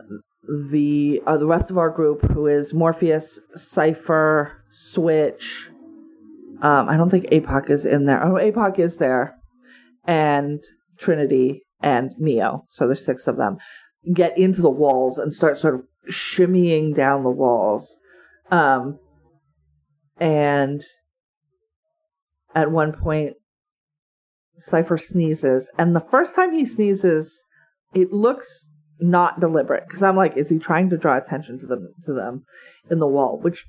the 0.49 1.22
uh, 1.26 1.38
the 1.38 1.47
rest 1.47 1.70
of 1.70 1.78
our 1.78 1.90
group, 1.90 2.22
who 2.32 2.47
is 2.47 2.74
Morpheus, 2.74 3.40
Cypher, 3.55 4.64
Switch. 4.72 5.68
Um, 6.62 6.88
I 6.88 6.97
don't 6.97 7.11
think 7.11 7.26
APOC 7.26 7.70
is 7.70 7.84
in 7.84 8.07
there. 8.07 8.22
Oh, 8.22 8.34
APOC 8.34 8.78
is 8.78 8.99
there, 8.99 9.36
and 10.05 10.62
Trinity 10.99 11.62
and 11.80 12.12
Neo. 12.18 12.66
So 12.70 12.86
there's 12.86 13.05
six 13.05 13.26
of 13.26 13.36
them. 13.36 13.59
Get 14.12 14.36
into 14.38 14.62
the 14.62 14.70
walls 14.70 15.18
and 15.18 15.34
start 15.34 15.59
sort 15.59 15.74
of 15.74 15.82
shimmying 16.11 16.95
down 16.95 17.22
the 17.22 17.30
walls. 17.30 17.99
Um, 18.51 18.99
and 20.18 20.84
at 22.55 22.70
one 22.70 22.92
point, 22.92 23.34
Cypher 24.59 24.99
sneezes, 24.99 25.70
and 25.76 25.97
the 25.97 26.01
first 26.01 26.34
time 26.34 26.53
he 26.53 26.64
sneezes, 26.64 27.45
it 27.92 28.12
looks 28.12 28.70
not 29.05 29.38
deliberate 29.40 29.84
because 29.86 30.02
I'm 30.02 30.16
like, 30.16 30.36
is 30.36 30.48
he 30.48 30.59
trying 30.59 30.90
to 30.90 30.96
draw 30.96 31.16
attention 31.16 31.59
to 31.61 31.66
them 31.66 31.92
to 32.05 32.12
them 32.12 32.44
in 32.90 32.98
the 32.98 33.07
wall? 33.07 33.38
Which 33.40 33.66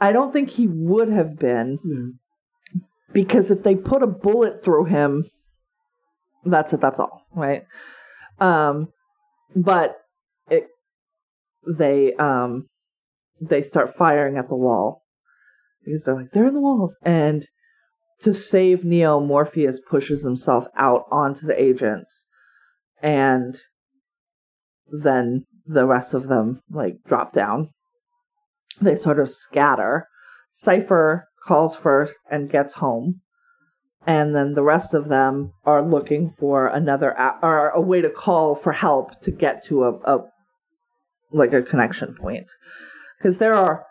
I 0.00 0.10
don't 0.12 0.32
think 0.32 0.50
he 0.50 0.66
would 0.66 1.08
have 1.08 1.38
been 1.38 1.78
Yeah. 1.84 2.80
because 3.12 3.50
if 3.50 3.62
they 3.62 3.74
put 3.74 4.02
a 4.02 4.06
bullet 4.06 4.64
through 4.64 4.86
him, 4.86 5.24
that's 6.44 6.72
it. 6.72 6.80
That's 6.80 6.98
all, 6.98 7.22
right? 7.34 7.64
Um, 8.38 8.88
but 9.54 9.96
it 10.50 10.68
they 11.78 12.14
um 12.14 12.66
they 13.40 13.62
start 13.62 13.96
firing 13.96 14.36
at 14.36 14.48
the 14.48 14.56
wall 14.56 15.02
because 15.84 16.04
they're 16.04 16.14
like 16.16 16.32
they're 16.32 16.46
in 16.46 16.54
the 16.54 16.60
walls 16.60 16.96
and 17.02 17.46
to 18.20 18.32
save 18.32 18.84
Neo, 18.84 19.20
Morpheus 19.20 19.80
pushes 19.80 20.22
himself 20.22 20.66
out 20.78 21.02
onto 21.10 21.46
the 21.46 21.60
agents, 21.60 22.26
and 23.02 23.58
then 25.02 25.44
the 25.66 25.86
rest 25.86 26.14
of 26.14 26.28
them 26.28 26.60
like 26.70 26.96
drop 27.06 27.32
down. 27.32 27.70
They 28.80 28.96
sort 28.96 29.18
of 29.18 29.28
scatter. 29.28 30.08
Cypher 30.52 31.28
calls 31.46 31.76
first 31.76 32.18
and 32.30 32.50
gets 32.50 32.74
home, 32.74 33.20
and 34.06 34.34
then 34.34 34.54
the 34.54 34.62
rest 34.62 34.94
of 34.94 35.08
them 35.08 35.52
are 35.64 35.82
looking 35.82 36.28
for 36.28 36.66
another 36.66 37.10
a- 37.10 37.38
or 37.42 37.70
a 37.70 37.80
way 37.80 38.00
to 38.00 38.10
call 38.10 38.54
for 38.54 38.72
help 38.72 39.20
to 39.22 39.30
get 39.30 39.64
to 39.66 39.84
a, 39.84 39.92
a 40.04 40.24
like 41.32 41.52
a 41.52 41.62
connection 41.62 42.14
point 42.14 42.46
because 43.18 43.38
there 43.38 43.54
are 43.54 43.84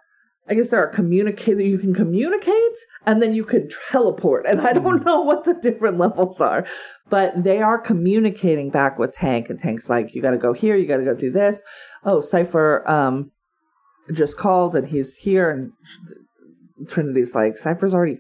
I 0.47 0.55
guess 0.55 0.69
there 0.71 0.83
are 0.83 0.87
communicate 0.87 1.59
you 1.59 1.77
can 1.77 1.93
communicate 1.93 2.77
and 3.05 3.21
then 3.21 3.33
you 3.33 3.45
can 3.45 3.69
teleport. 3.89 4.45
And 4.45 4.59
I 4.59 4.73
don't 4.73 5.05
know 5.05 5.21
what 5.21 5.45
the 5.45 5.53
different 5.53 5.97
levels 5.97 6.41
are, 6.41 6.65
but 7.09 7.43
they 7.43 7.61
are 7.61 7.77
communicating 7.79 8.69
back 8.69 8.99
with 8.99 9.13
Tank 9.13 9.49
and 9.49 9.57
Tank's 9.57 9.89
like, 9.89 10.13
you 10.13 10.21
gotta 10.21 10.37
go 10.37 10.51
here, 10.51 10.75
you 10.75 10.85
gotta 10.85 11.05
go 11.05 11.15
do 11.15 11.31
this. 11.31 11.61
Oh, 12.03 12.19
Cypher 12.19 12.89
um 12.89 13.31
just 14.13 14.35
called 14.35 14.75
and 14.75 14.87
he's 14.87 15.15
here 15.15 15.49
and 15.49 15.71
Trinity's 16.89 17.33
like, 17.33 17.57
Cypher's 17.57 17.93
already 17.93 18.17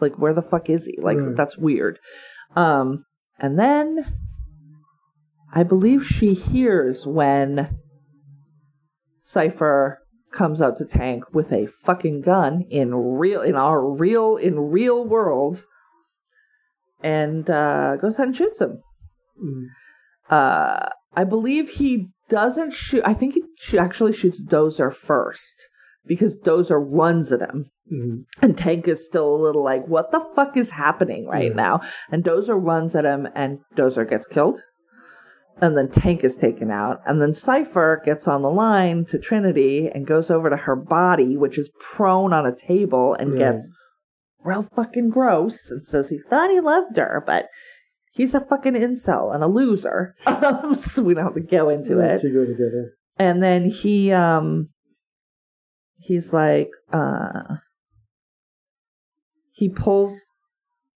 like 0.00 0.18
where 0.18 0.34
the 0.34 0.42
fuck 0.42 0.68
is 0.68 0.84
he? 0.84 0.98
Like 1.00 1.16
Right. 1.16 1.34
that's 1.36 1.56
weird. 1.56 1.98
Um 2.56 3.06
and 3.38 3.58
then 3.58 4.16
I 5.54 5.62
believe 5.62 6.06
she 6.06 6.34
hears 6.34 7.06
when 7.06 7.78
Cypher 9.22 9.97
comes 10.32 10.60
up 10.60 10.76
to 10.76 10.84
Tank 10.84 11.24
with 11.32 11.52
a 11.52 11.66
fucking 11.84 12.20
gun 12.22 12.62
in 12.70 12.94
real 12.94 13.40
in 13.42 13.54
our 13.56 13.84
real 13.84 14.36
in 14.36 14.58
real 14.58 15.04
world 15.04 15.64
and 17.02 17.48
uh 17.48 17.96
goes 17.96 18.14
ahead 18.14 18.28
and 18.28 18.36
shoots 18.36 18.60
him. 18.60 18.82
Mm. 19.42 19.66
Uh 20.30 20.88
I 21.16 21.24
believe 21.24 21.70
he 21.70 22.08
doesn't 22.28 22.72
shoot 22.72 23.02
I 23.04 23.14
think 23.14 23.34
he 23.34 23.42
sh- 23.60 23.74
actually 23.74 24.12
shoots 24.12 24.40
Dozer 24.42 24.92
first 24.94 25.68
because 26.06 26.36
Dozer 26.36 26.78
runs 26.80 27.32
at 27.32 27.40
him. 27.40 27.70
Mhm. 27.92 28.24
And 28.42 28.56
Tank 28.56 28.86
is 28.88 29.04
still 29.04 29.34
a 29.34 29.42
little 29.42 29.62
like, 29.64 29.86
what 29.86 30.10
the 30.10 30.20
fuck 30.34 30.56
is 30.56 30.70
happening 30.70 31.26
right 31.26 31.48
Yeah. 31.48 31.54
now? 31.54 31.80
And 32.10 32.22
Dozer 32.22 32.54
runs 32.62 32.94
at 32.94 33.06
him, 33.06 33.28
and 33.34 33.60
Dozer 33.74 34.08
gets 34.08 34.26
killed. 34.26 34.60
And 35.60 35.76
then 35.76 35.88
Tank 35.90 36.22
is 36.22 36.36
taken 36.36 36.70
out. 36.70 37.00
And 37.06 37.20
then 37.20 37.32
Cypher 37.34 38.00
gets 38.04 38.28
on 38.28 38.42
the 38.42 38.50
line 38.50 39.04
to 39.06 39.18
Trinity 39.18 39.88
and 39.92 40.06
goes 40.06 40.30
over 40.30 40.48
to 40.50 40.56
her 40.56 40.76
body, 40.76 41.36
which 41.36 41.58
is 41.58 41.68
prone 41.80 42.32
on 42.32 42.46
a 42.46 42.54
table, 42.54 43.14
and 43.14 43.36
gets 43.38 43.66
real 44.44 44.62
fucking 44.76 45.10
gross 45.10 45.70
and 45.70 45.84
says 45.84 46.10
he 46.10 46.18
thought 46.18 46.50
he 46.50 46.60
loved 46.60 46.96
her, 46.96 47.22
but 47.26 47.46
he's 48.12 48.34
a 48.34 48.40
fucking 48.40 48.74
incel 48.74 49.34
and 49.34 49.42
a 49.42 49.48
loser. 49.48 50.14
So 50.74 51.02
we 51.02 51.14
don't 51.14 51.24
have 51.24 51.34
to 51.34 51.40
go 51.40 51.68
into 51.70 51.98
it 52.00 52.20
two 52.20 52.32
go 52.32 52.44
together. 52.46 52.92
and 53.18 53.42
then 53.42 53.68
he 53.68 54.12
um 54.12 54.68
he's 55.96 56.32
like 56.32 56.70
uh 56.92 57.56
he 59.52 59.68
pulls 59.68 60.24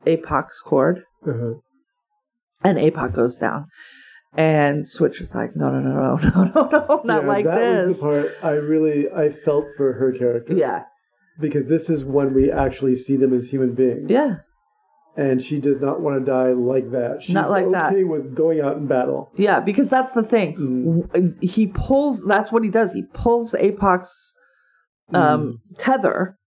apoc's 0.07 0.61
cord 0.61 1.03
Uh-huh. 1.27 1.55
and 2.63 2.79
apoc 2.79 3.13
goes 3.15 3.37
down 3.37 3.67
and 4.35 4.89
switch 4.89 5.21
is 5.21 5.35
like 5.35 5.55
no 5.57 5.71
no 5.71 5.81
no 5.81 5.93
no 5.95 6.17
no 6.35 6.45
no 6.55 6.69
no 6.71 7.03
not 7.05 7.23
Yeah, 7.23 7.29
like 7.29 7.45
that 7.45 7.59
was 7.87 7.89
this 7.89 7.97
the 7.97 8.03
part 8.03 8.37
I 8.43 8.51
really 8.53 9.11
I 9.11 9.29
felt 9.31 9.67
for 9.77 9.93
her 9.95 10.13
character. 10.13 10.55
yeah 10.55 10.85
Because 11.41 11.69
this 11.69 11.91
is 11.91 12.05
when 12.05 12.33
we 12.35 12.51
actually 12.51 12.95
see 12.97 13.17
them 13.17 13.33
as 13.35 13.51
human 13.51 13.75
beings. 13.75 14.11
yeah 14.11 14.37
And 15.17 15.43
she 15.43 15.61
does 15.61 15.79
not 15.81 16.01
want 16.01 16.19
to 16.19 16.25
die 16.25 16.53
like 16.53 16.91
that. 16.93 17.23
She's 17.23 17.35
Not 17.35 17.51
like 17.51 17.67
okay 17.67 18.01
that. 18.01 18.09
with 18.09 18.35
going 18.35 18.61
out 18.61 18.77
in 18.79 18.87
battle. 18.87 19.31
yeah 19.37 19.61
because 19.61 19.89
that's 19.91 20.13
the 20.15 20.23
thing 20.23 20.57
Mm. 21.15 21.43
He 21.43 21.67
pulls 21.67 22.25
that's 22.25 22.51
what 22.53 22.63
he 22.65 22.71
does 22.71 22.93
he 22.95 23.03
pulls 23.13 23.55
apoc's 23.55 24.33
um 25.13 25.59
tether 25.77 26.39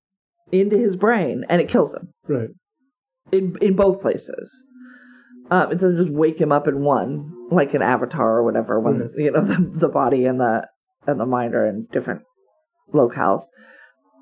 into 0.52 0.78
his 0.78 0.96
brain 0.96 1.46
and 1.50 1.62
it 1.62 1.68
kills 1.70 1.94
him 1.94 2.10
Right. 2.28 2.50
in 3.32 3.56
in 3.62 3.76
both 3.76 4.02
places. 4.02 4.64
Um, 5.52 5.72
it 5.72 5.76
doesn't 5.76 5.98
just 5.98 6.10
wake 6.10 6.40
him 6.42 6.52
up 6.52 6.68
in 6.68 6.82
one, 6.84 7.32
like 7.52 7.74
an 7.74 7.82
avatar 7.82 8.38
or 8.38 8.44
whatever. 8.44 8.80
When 8.80 9.00
Right. 9.00 9.10
you 9.18 9.32
know 9.32 9.42
the 9.46 9.58
the 9.74 9.90
body 9.90 10.26
and 10.26 10.40
the 10.40 10.68
and 11.08 11.20
the 11.20 11.26
mind 11.26 11.54
are 11.56 11.66
in 11.66 11.88
different 11.92 12.22
locales, 12.94 13.44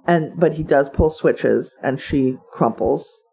and 0.06 0.38
but 0.38 0.54
he 0.54 0.64
does 0.64 0.90
pull 0.90 1.10
Switch's, 1.10 1.78
and 1.82 2.00
she 2.00 2.38
crumples, 2.52 3.24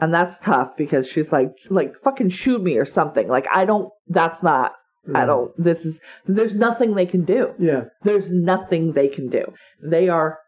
and 0.00 0.14
that's 0.14 0.38
tough 0.38 0.76
because 0.76 1.08
she's 1.08 1.32
like 1.32 1.52
like 1.68 1.96
fucking 1.96 2.28
shoot 2.30 2.62
me 2.62 2.76
or 2.76 2.84
something. 2.84 3.28
Like 3.28 3.46
I 3.52 3.64
don't. 3.64 3.90
That's 4.08 4.42
not. 4.42 4.72
I 5.14 5.24
don't. 5.24 5.52
This 5.56 5.84
is. 5.84 6.00
There's 6.26 6.54
nothing 6.54 6.94
they 6.94 7.06
can 7.06 7.24
do. 7.24 7.54
Yeah. 7.60 7.84
There's 8.02 8.28
nothing 8.30 8.92
they 8.92 9.06
can 9.08 9.28
do. 9.28 9.44
They 9.80 10.08
are 10.08 10.38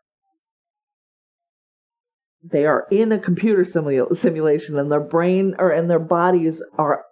they 2.43 2.67
are 2.67 2.87
in 2.91 3.13
a 3.13 3.19
computer 3.19 3.63
simu- 3.63 4.15
simulation 4.17 4.79
and 4.79 4.91
their 4.93 5.01
brain 5.01 5.55
or 5.59 5.71
and 5.71 5.91
their 5.91 5.99
bodies 5.99 6.63
are 6.79 7.05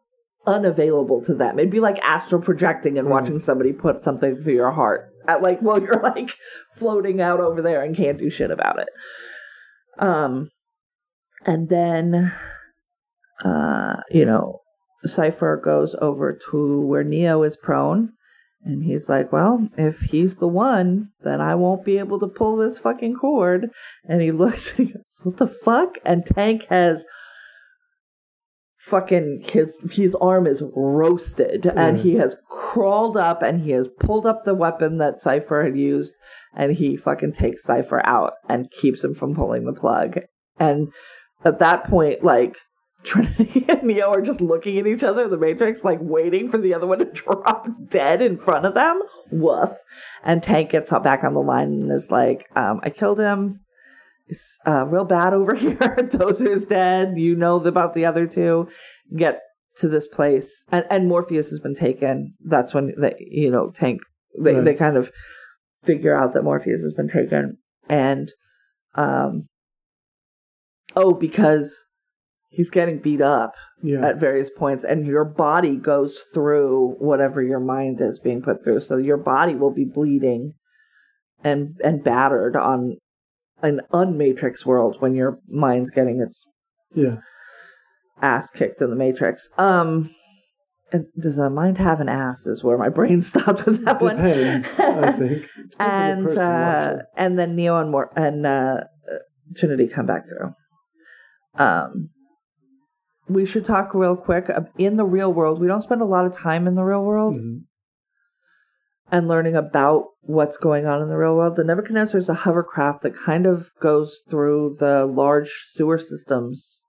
unavailable 0.47 1.20
to 1.24 1.35
them. 1.35 1.59
It'd 1.59 1.70
be 1.72 1.81
like 1.81 1.99
astral 2.03 2.41
projecting 2.41 2.99
and 2.99 3.09
Right. 3.09 3.20
watching 3.20 3.39
somebody 3.41 3.72
put 3.72 4.05
something 4.05 4.37
through 4.43 4.55
your 4.55 4.70
heart. 4.70 5.09
At 5.27 5.43
like 5.43 5.61
well 5.61 5.81
you're 5.83 6.01
like 6.03 6.31
floating 6.77 7.20
out 7.20 7.41
over 7.41 7.61
there 7.62 7.83
and 7.83 7.97
can't 7.97 8.18
do 8.18 8.31
shit 8.31 8.51
about 8.53 8.79
it. 8.79 8.89
Um 9.99 10.51
and 11.45 11.68
then 11.68 12.33
uh 13.45 13.97
you 14.11 14.24
know 14.24 14.61
Cypher 15.05 15.61
goes 15.62 15.95
over 16.01 16.39
to 16.51 16.81
where 16.81 17.05
Neo 17.05 17.43
is 17.43 17.57
prone 17.57 18.12
and 18.67 18.83
he's 18.83 19.09
like, 19.09 19.33
Well, 19.33 19.69
if 19.79 20.01
he's 20.01 20.37
the 20.37 20.49
one, 20.49 21.11
then 21.23 21.41
I 21.41 21.55
won't 21.55 21.85
be 21.85 21.99
able 21.99 22.19
to 22.19 22.27
pull 22.27 22.57
this 22.57 22.79
fucking 22.79 23.14
cord. 23.14 23.71
And 24.05 24.21
he 24.21 24.33
looks 24.33 24.77
and 24.77 24.89
he 24.89 24.93
goes, 24.93 25.05
What 25.23 25.37
the 25.37 25.47
fuck? 25.47 25.95
And 26.05 26.27
Tank 26.27 26.67
has 26.69 27.05
fucking 28.79 29.45
his 29.49 29.77
his 29.91 30.14
arm 30.17 30.47
is 30.47 30.62
roasted 30.77 31.67
and 31.67 31.99
he 31.99 32.14
has 32.14 32.37
crawled 32.49 33.17
up 33.17 33.43
and 33.43 33.62
he 33.62 33.73
has 33.73 33.89
pulled 33.99 34.25
up 34.25 34.45
the 34.45 34.55
weapon 34.55 34.99
that 34.99 35.21
Cypher 35.21 35.64
had 35.64 35.77
used 35.77 36.14
and 36.55 36.73
he 36.73 36.97
fucking 36.97 37.33
takes 37.33 37.64
Cypher 37.64 38.05
out 38.07 38.35
and 38.49 38.71
keeps 38.71 39.03
him 39.03 39.14
from 39.14 39.35
pulling 39.35 39.64
the 39.64 39.73
plug. 39.73 40.21
And 40.61 40.93
at 41.45 41.59
that 41.59 41.85
point, 41.85 42.23
like 42.23 42.57
Trinity 43.03 43.64
and 43.68 43.82
Neo 43.84 44.11
are 44.11 44.22
just 44.22 44.40
looking 44.40 44.78
at 44.78 44.86
each 44.86 45.05
other 45.05 45.24
in 45.24 45.30
the 45.30 45.36
Matrix, 45.36 45.84
like 45.84 45.99
waiting 46.01 46.51
for 46.51 46.59
the 46.59 46.74
other 46.74 46.86
one 46.86 46.99
to 46.99 47.05
drop 47.12 47.68
dead 47.88 48.20
in 48.22 48.36
front 48.38 48.66
of 48.66 48.74
them. 48.74 49.01
Woof. 49.30 49.70
And 50.24 50.42
Tank 50.42 50.70
gets 50.70 50.92
up 50.92 51.05
back 51.05 51.22
on 51.24 51.34
the 51.34 51.40
line 51.40 51.68
and 51.68 51.92
is 51.92 52.11
like, 52.11 52.47
um, 52.57 52.80
I 52.82 52.90
killed 52.90 53.20
him. 53.20 53.61
It's 54.28 54.59
uh, 54.66 54.84
real 54.86 55.05
bad 55.05 55.34
over 55.34 55.55
here. 55.57 55.76
Dozer's 55.76 56.64
dead. 56.64 57.14
You 57.16 57.36
know 57.36 57.57
about 57.64 57.94
the 57.94 58.07
other 58.07 58.26
two. 58.26 58.68
Get 59.16 59.40
to 59.76 59.88
this 59.88 60.09
place. 60.09 60.64
And, 60.72 60.84
and 60.90 61.07
Morpheus 61.09 61.51
has 61.51 61.61
been 61.61 61.74
taken. 61.74 62.34
That's 62.44 62.74
when, 62.74 62.92
they, 62.99 63.14
you 63.20 63.51
know, 63.51 63.70
Tank, 63.70 64.01
they, 64.42 64.55
Right. 64.55 64.64
they 64.64 64.74
kind 64.74 64.97
of 64.97 65.11
figure 65.84 66.16
out 66.16 66.32
that 66.32 66.42
Morpheus 66.42 66.80
has 66.82 66.94
been 66.94 67.09
taken. 67.09 67.59
And, 67.88 68.32
um, 68.97 69.47
oh, 70.97 71.12
because 71.12 71.84
he's 72.57 72.70
getting 72.70 72.98
beat 72.98 73.20
up 73.20 73.52
Yeah. 73.82 74.07
at 74.09 74.18
various 74.18 74.50
points 74.50 74.82
and 74.84 75.07
your 75.07 75.24
body 75.24 75.76
goes 75.76 76.18
through 76.32 76.96
whatever 76.98 77.42
your 77.42 77.61
mind 77.61 78.00
is 78.00 78.18
being 78.18 78.40
put 78.42 78.64
through 78.64 78.80
so 78.80 78.96
your 78.96 79.18
body 79.18 79.54
will 79.54 79.70
be 79.72 79.84
bleeding 79.84 80.54
and 81.44 81.76
and 81.84 82.02
battered 82.02 82.57
on 82.57 82.96
an 83.62 83.80
unmatrix 83.92 84.64
world 84.64 84.96
when 85.00 85.14
your 85.14 85.38
mind's 85.48 85.90
getting 85.90 86.20
its 86.20 86.46
yeah. 86.94 87.16
ass 88.22 88.48
kicked 88.50 88.80
in 88.80 88.90
the 88.90 88.96
matrix 88.96 89.48
um 89.59 90.11
does 91.20 91.36
a 91.36 91.50
mind 91.50 91.76
have 91.78 92.00
an 92.00 92.09
ass 92.09 92.46
is 92.46 92.64
where 92.64 92.78
my 92.78 92.88
brain 92.88 93.20
stopped 93.30 93.66
with 93.66 93.84
that 93.84 94.00
one 94.00 94.16
Depends, 94.16 94.78
I 94.78 95.12
think. 95.18 95.46
And 95.78 96.24
person 96.24 96.38
uh, 96.42 96.98
and 97.16 97.38
then 97.38 97.54
Neo 97.57 97.76
and 97.80 97.90
Mor- 97.90 98.12
and 98.16 98.46
uh, 98.46 98.84
Trinity 99.57 99.88
come 99.88 100.07
back 100.07 100.22
through. 100.28 100.54
Um, 101.59 102.11
we 103.29 103.45
should 103.45 103.64
talk 103.64 103.95
real 103.95 104.16
quick 104.16 104.51
in 104.79 104.97
the 104.97 105.05
real 105.05 105.33
world. 105.33 105.61
We 105.61 105.66
don't 105.66 105.83
spend 105.83 106.01
a 106.03 106.07
lot 106.07 106.27
of 106.27 106.33
time 106.37 106.66
in 106.66 106.74
the 106.74 106.85
real 106.85 107.05
world 107.05 107.35
Mhm. 107.35 107.64
and 109.11 109.29
learning 109.29 109.57
about 109.57 110.07
what's 110.21 110.57
going 110.57 110.87
on 110.87 111.03
in 111.03 111.09
the 111.09 111.17
real 111.17 111.37
world. 111.37 111.57
The 111.57 111.64
Nebuchadnezzar 111.64 112.18
is 112.18 112.29
a 112.29 112.34
hovercraft 112.34 113.03
that 113.03 113.14
kind 113.17 113.46
of 113.46 113.71
goes 113.80 114.21
through 114.29 114.76
the 114.79 115.07
large 115.07 115.53
sewer 115.72 115.99
systems 115.99 116.83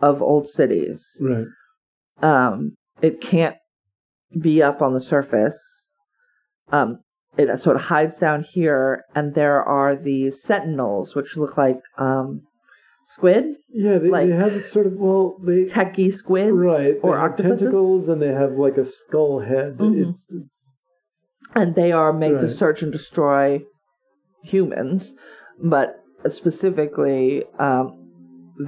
of 0.00 0.22
old 0.22 0.46
cities. 0.48 1.20
Right. 1.22 1.46
Um, 2.22 2.76
it 3.00 3.20
can't 3.20 3.56
be 4.38 4.62
up 4.62 4.82
on 4.82 4.92
the 4.94 5.00
surface. 5.00 5.90
Um, 6.70 7.00
it 7.36 7.54
sort 7.58 7.76
of 7.76 7.82
hides 7.82 8.18
down 8.18 8.42
here, 8.42 9.04
and 9.14 9.34
there 9.34 9.62
are 9.62 9.94
these 9.94 10.42
sentinels, 10.42 11.14
which 11.14 11.36
look 11.36 11.56
like 11.56 11.80
um, 11.98 12.42
squid, 13.08 13.44
Yeah, 13.72 13.98
they, 13.98 14.10
Like- 14.10 14.28
they 14.28 14.34
have 14.34 14.52
this 14.52 14.70
sort 14.72 14.86
of 14.88 14.94
well, 14.94 15.38
they 15.44 15.64
techie 15.64 16.12
squids, 16.12 16.52
right 16.56 16.94
they 16.94 16.98
or 17.08 17.16
octopuses, 17.18 17.60
tentacles 17.60 18.08
and 18.08 18.20
they 18.20 18.32
have 18.32 18.52
like 18.58 18.76
a 18.76 18.84
skull 18.84 19.38
head. 19.40 19.78
Mhm. 19.78 20.08
It's 20.08 20.32
it's 20.32 20.76
and 21.54 21.74
they 21.76 21.92
are 21.92 22.12
made 22.12 22.40
to 22.40 22.48
search 22.48 22.82
and 22.82 22.90
destroy 22.92 23.62
humans, 24.42 25.14
but 25.62 26.02
specifically, 26.28 27.44
um, 27.58 27.84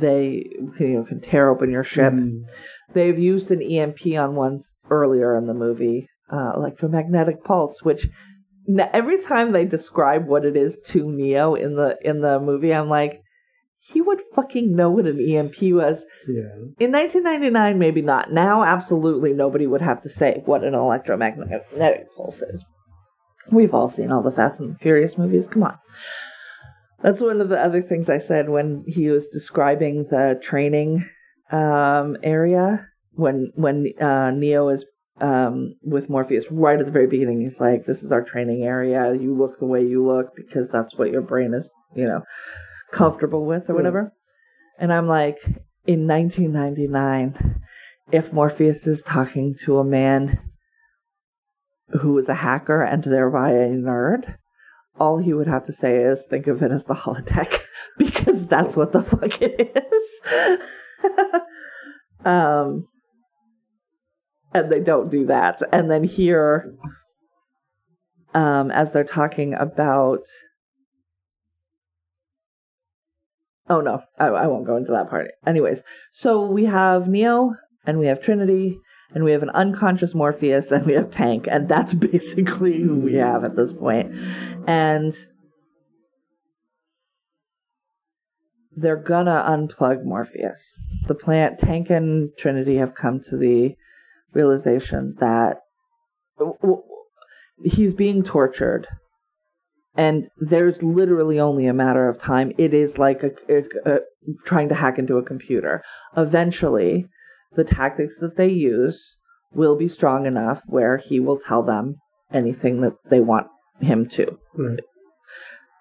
they 0.01 0.45
you 0.79 0.89
know 0.95 1.05
can 1.05 1.21
tear 1.21 1.49
open 1.51 1.71
your 1.71 1.85
ship. 1.85 2.13
Mm, 2.13 2.45
They've 2.95 3.19
used 3.19 3.51
an 3.51 3.61
EMP 3.61 4.17
on 4.17 4.35
one 4.35 4.61
earlier 4.89 5.37
in 5.37 5.47
the 5.47 5.53
movie, 5.55 6.09
uh, 6.33 6.53
electromagnetic 6.55 7.43
pulse, 7.45 7.83
which 7.83 8.09
every 8.95 9.19
time 9.21 9.53
they 9.53 9.65
describe 9.65 10.27
what 10.27 10.45
it 10.45 10.57
is 10.57 10.79
to 10.87 11.11
Neo 11.11 11.55
in 11.55 11.75
the 11.75 11.97
in 12.03 12.21
the 12.21 12.39
movie, 12.41 12.73
I'm 12.73 12.89
like, 12.89 13.21
he 13.93 14.01
would 14.01 14.21
fucking 14.35 14.75
know 14.75 14.91
what 14.91 15.07
an 15.07 15.21
EMP 15.21 15.57
was. 15.63 16.05
yeah. 16.27 16.55
In 16.79 16.93
1999, 16.93 17.79
maybe 17.79 18.03
not. 18.03 18.33
Now, 18.33 18.63
absolutely 18.63 19.33
nobody 19.33 19.67
would 19.67 19.81
have 19.81 20.03
to 20.03 20.09
say 20.09 20.43
what 20.45 20.63
an 20.63 20.75
electromagnetic 20.75 22.15
pulse 22.17 22.43
is. 22.43 22.65
We've 23.51 23.73
all 23.73 23.89
seen 23.89 24.13
all 24.13 24.23
the 24.23 24.31
Fast 24.31 24.61
and 24.61 24.75
the 24.75 24.79
Furious 24.79 25.17
movies. 25.17 25.47
Come 25.47 25.63
on. 25.63 25.79
That's 27.03 27.21
one 27.21 27.41
of 27.41 27.49
the 27.49 27.59
other 27.59 27.81
things 27.81 28.11
I 28.11 28.19
said 28.19 28.51
when 28.51 28.85
he 28.87 29.09
was 29.09 29.27
describing 29.29 30.05
the 30.11 30.39
training 30.43 31.09
um, 31.51 32.17
area. 32.23 32.89
When 33.13 33.53
when 33.55 33.93
uh, 34.01 34.31
Neo 34.33 34.69
is 34.69 34.85
um, 35.21 35.75
with 35.83 36.11
Morpheus 36.11 36.51
right 36.51 36.79
at 36.79 36.87
the 36.87 36.93
very 36.93 37.07
beginning, 37.07 37.41
he's 37.41 37.61
like, 37.61 37.85
"This 37.85 38.03
is 38.03 38.13
our 38.13 38.23
training 38.23 38.65
area. 38.65 39.15
You 39.15 39.35
look 39.35 39.59
the 39.59 39.67
way 39.67 39.83
you 39.85 40.05
look 40.05 40.37
because 40.37 40.71
that's 40.71 40.97
what 40.97 41.11
your 41.11 41.23
brain 41.23 41.55
is, 41.55 41.71
you 41.95 42.05
know, 42.05 42.23
comfortable 42.93 43.45
with 43.45 43.69
or 43.69 43.75
whatever." 43.75 44.13
And 44.79 44.93
I'm 44.93 45.09
like, 45.09 45.39
in 45.87 46.07
1999, 46.07 47.61
if 48.13 48.33
Morpheus 48.33 48.87
is 48.87 49.03
talking 49.03 49.57
to 49.65 49.79
a 49.79 49.85
man 49.85 50.39
who 52.01 52.17
is 52.19 52.29
a 52.29 52.35
hacker 52.35 52.83
and 52.83 53.03
thereby 53.03 53.51
a 53.51 53.69
nerd, 53.71 54.37
all 55.01 55.19
he 55.19 55.33
would 55.33 55.47
have 55.47 55.65
to 55.65 55.73
say 55.73 55.97
is 55.97 56.25
think 56.29 56.47
of 56.47 56.63
it 56.63 56.71
as 56.71 56.85
the 56.85 56.95
holodeck 56.95 57.61
because 57.99 58.47
that's 58.47 58.77
what 58.77 58.93
the 58.93 59.03
fuck 59.03 59.41
it 59.41 59.77
is. 59.77 60.61
um, 62.25 62.87
and 64.53 64.71
they 64.71 64.81
don't 64.81 65.11
do 65.11 65.27
that. 65.27 65.63
And 65.73 65.91
then 65.91 66.05
here, 66.05 66.75
um, 68.35 68.71
as 68.71 68.93
they're 68.93 69.05
talking 69.05 69.55
about. 69.55 70.27
Oh 73.71 73.81
no, 73.81 74.03
I, 74.19 74.27
I 74.27 74.47
won't 74.47 74.67
go 74.67 74.77
into 74.77 74.93
that 74.93 75.11
part. 75.11 75.31
Anyways, 75.47 75.83
so 76.13 76.47
we 76.47 76.65
have 76.65 77.09
Neo 77.09 77.55
and 77.87 77.99
we 77.99 78.07
have 78.07 78.23
Trinity 78.23 78.79
and 79.15 79.25
we 79.25 79.33
have 79.33 79.43
an 79.43 79.51
unconscious 79.51 80.15
Morpheus 80.15 80.71
and 80.71 80.87
we 80.87 80.95
have 80.95 81.11
Tank, 81.11 81.47
and 81.51 81.69
that's 81.69 81.95
basically 82.13 82.81
who 82.81 82.97
we 82.97 83.13
hmm. 83.13 83.19
have 83.19 83.45
at 83.45 83.57
this 83.57 83.73
point. 83.73 84.15
And 84.67 85.15
they're 88.77 88.97
gonna 88.97 89.45
unplug 89.49 90.05
Morpheus. 90.05 90.79
The 91.07 91.15
plant 91.15 91.59
Tank 91.59 91.91
and 91.91 92.31
Trinity 92.37 92.77
have 92.77 92.95
come 92.95 93.21
to 93.23 93.37
the 93.37 93.77
realization 94.33 95.17
that 95.19 95.63
he's 97.65 97.95
being 97.95 98.23
tortured. 98.23 98.87
And 99.99 100.29
there's 100.39 100.81
literally 100.81 101.41
only 101.41 101.67
a 101.67 101.75
matter 101.75 102.09
of 102.09 102.21
time. 102.21 102.53
It 102.57 102.73
is 102.73 102.99
like 102.99 103.25
a, 103.25 103.33
a, 103.49 103.65
a, 103.85 103.99
trying 104.45 104.69
to 104.69 104.77
hack 104.77 104.97
into 104.97 105.17
a 105.17 105.25
computer. 105.25 105.83
Eventually, 106.17 107.09
the 107.57 107.65
tactics 107.65 108.21
that 108.21 108.37
they 108.37 108.49
use 108.49 109.17
will 109.53 109.77
be 109.77 109.89
strong 109.89 110.25
enough 110.25 110.63
where 110.67 110.99
he 110.99 111.19
will 111.19 111.39
tell 111.39 111.65
them 111.65 111.97
anything 112.33 112.81
that 112.83 112.93
they 113.11 113.19
want 113.19 113.49
him 113.81 114.09
to. 114.11 114.39
Right. 114.55 114.81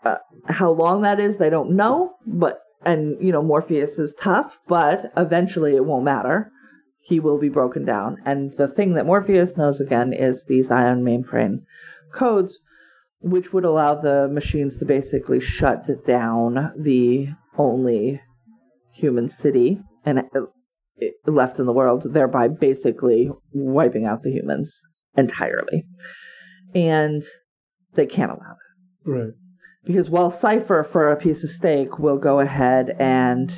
Uh, 0.04 0.18
how 0.48 0.72
long 0.72 1.02
that 1.02 1.20
is, 1.20 1.38
they 1.38 1.52
don't 1.52 1.76
know, 1.76 2.14
but 2.26 2.62
and 2.84 3.18
you 3.22 3.32
know 3.32 3.44
Morpheus 3.44 4.00
is 4.00 4.14
tough, 4.14 4.58
but 4.68 5.12
eventually 5.16 5.76
it 5.76 5.86
won't 5.86 6.06
matter. 6.06 6.52
He 7.02 7.20
will 7.20 7.38
be 7.38 7.50
broken 7.50 7.86
down, 7.86 8.18
and 8.26 8.54
the 8.54 8.68
thing 8.68 8.94
that 8.94 9.06
Morpheus 9.06 9.58
knows 9.58 9.80
again 9.80 10.14
is 10.14 10.44
these 10.44 10.68
Zion 10.68 11.04
mainframe 11.04 11.64
codes, 12.14 12.62
which 13.20 13.54
would 13.54 13.66
allow 13.66 13.96
the 13.96 14.28
machines 14.28 14.78
to 14.78 14.86
basically 14.86 15.40
shut 15.40 15.88
down 16.06 16.74
the 16.78 17.30
only 17.58 18.22
human 18.92 19.30
city 19.30 19.80
and 20.06 20.20
uh, 20.36 20.42
left 21.26 21.60
in 21.60 21.66
the 21.66 21.74
world, 21.74 22.14
thereby 22.14 22.48
basically 22.48 23.30
wiping 23.54 24.06
out 24.06 24.22
the 24.22 24.32
humans 24.32 24.82
entirely. 25.16 25.86
And 26.74 27.24
they 27.96 28.06
can't 28.06 28.32
allow 28.32 28.56
that. 28.56 29.12
Right. 29.12 29.34
Because 29.84 30.10
while 30.10 30.30
Cypher, 30.30 30.84
for 30.84 31.10
a 31.10 31.16
piece 31.16 31.44
of 31.44 31.50
steak, 31.50 31.98
will 31.98 32.18
go 32.18 32.40
ahead 32.40 32.96
and 33.00 33.54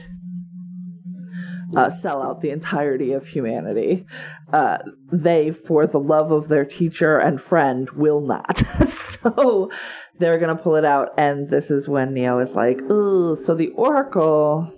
uh, 1.75 1.89
sell 1.89 2.21
out 2.21 2.41
the 2.41 2.49
entirety 2.49 3.11
of 3.11 3.27
humanity, 3.27 4.05
uh, 4.53 4.77
they, 5.11 5.51
for 5.51 5.85
the 5.85 5.99
love 5.99 6.31
of 6.31 6.47
their 6.47 6.65
teacher 6.65 7.17
and 7.17 7.39
friend, 7.39 7.89
will 7.91 8.21
not. 8.21 8.57
so 8.87 9.71
they're 10.17 10.39
going 10.39 10.55
to 10.55 10.61
pull 10.61 10.75
it 10.75 10.85
out. 10.85 11.09
And 11.17 11.49
this 11.49 11.69
is 11.71 11.87
when 11.87 12.13
Neo 12.13 12.39
is 12.39 12.55
like, 12.55 12.79
oh, 12.89 13.35
so 13.35 13.53
the 13.53 13.69
Oracle 13.69 14.71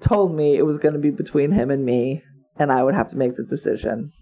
told 0.00 0.34
me 0.34 0.56
it 0.56 0.66
was 0.66 0.78
going 0.78 0.94
to 0.94 1.00
be 1.00 1.10
between 1.10 1.52
him 1.52 1.70
and 1.70 1.84
me, 1.84 2.22
and 2.56 2.70
I 2.70 2.82
would 2.82 2.94
have 2.94 3.10
to 3.10 3.16
make 3.16 3.36
the 3.36 3.44
decision. 3.44 4.12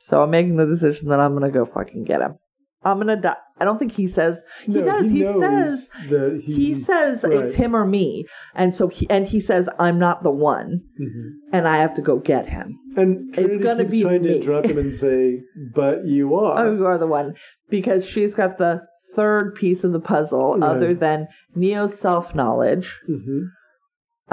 So 0.00 0.22
I'm 0.22 0.30
making 0.30 0.56
the 0.56 0.66
decision 0.66 1.08
that 1.08 1.20
I'm 1.20 1.32
going 1.32 1.50
to 1.50 1.56
go 1.56 1.64
fucking 1.64 2.04
get 2.04 2.20
him. 2.20 2.36
I'm 2.84 2.98
gonna 2.98 3.16
die. 3.20 3.36
I 3.60 3.64
don't 3.64 3.78
think 3.78 3.92
he 3.92 4.06
says 4.08 4.42
he 4.64 4.72
No, 4.72 4.84
does. 4.84 5.10
he 5.10 5.18
He, 5.18 5.24
says 5.24 5.88
that 6.10 6.40
he, 6.44 6.54
he- 6.54 6.74
says 6.74 7.22
right. 7.24 7.32
it's 7.44 7.54
him 7.54 7.76
or 7.76 7.84
me, 7.86 8.26
and 8.54 8.74
so 8.74 8.88
he 8.88 9.08
and 9.08 9.26
he 9.26 9.38
says 9.40 9.68
I'm 9.78 9.98
not 9.98 10.22
the 10.24 10.30
one, 10.32 10.82
Mhm. 11.00 11.30
and 11.52 11.68
I 11.68 11.76
have 11.78 11.94
to 11.94 12.02
go 12.02 12.18
get 12.18 12.46
him. 12.48 12.78
And 12.96 13.32
Trinity 13.32 13.58
gonna 13.62 13.84
keeps 13.84 13.92
be 13.92 14.02
trying 14.02 14.22
to 14.24 14.28
me. 14.30 14.36
interrupt 14.36 14.66
him 14.68 14.78
and 14.78 14.94
say, 15.04 15.42
"But 15.74 16.06
you 16.06 16.34
are. 16.34 16.58
Oh, 16.66 16.74
you 16.74 16.86
are 16.86 16.98
the 16.98 17.06
one 17.06 17.34
because 17.70 18.04
she's 18.04 18.34
got 18.34 18.58
the 18.58 18.82
third 19.14 19.54
piece 19.54 19.84
of 19.84 19.92
the 19.92 20.00
puzzle, 20.00 20.58
Right. 20.58 20.68
other 20.70 20.92
than 20.94 21.28
Neo's 21.54 21.96
self 21.98 22.34
knowledge, 22.34 23.00
hmm 23.06 23.44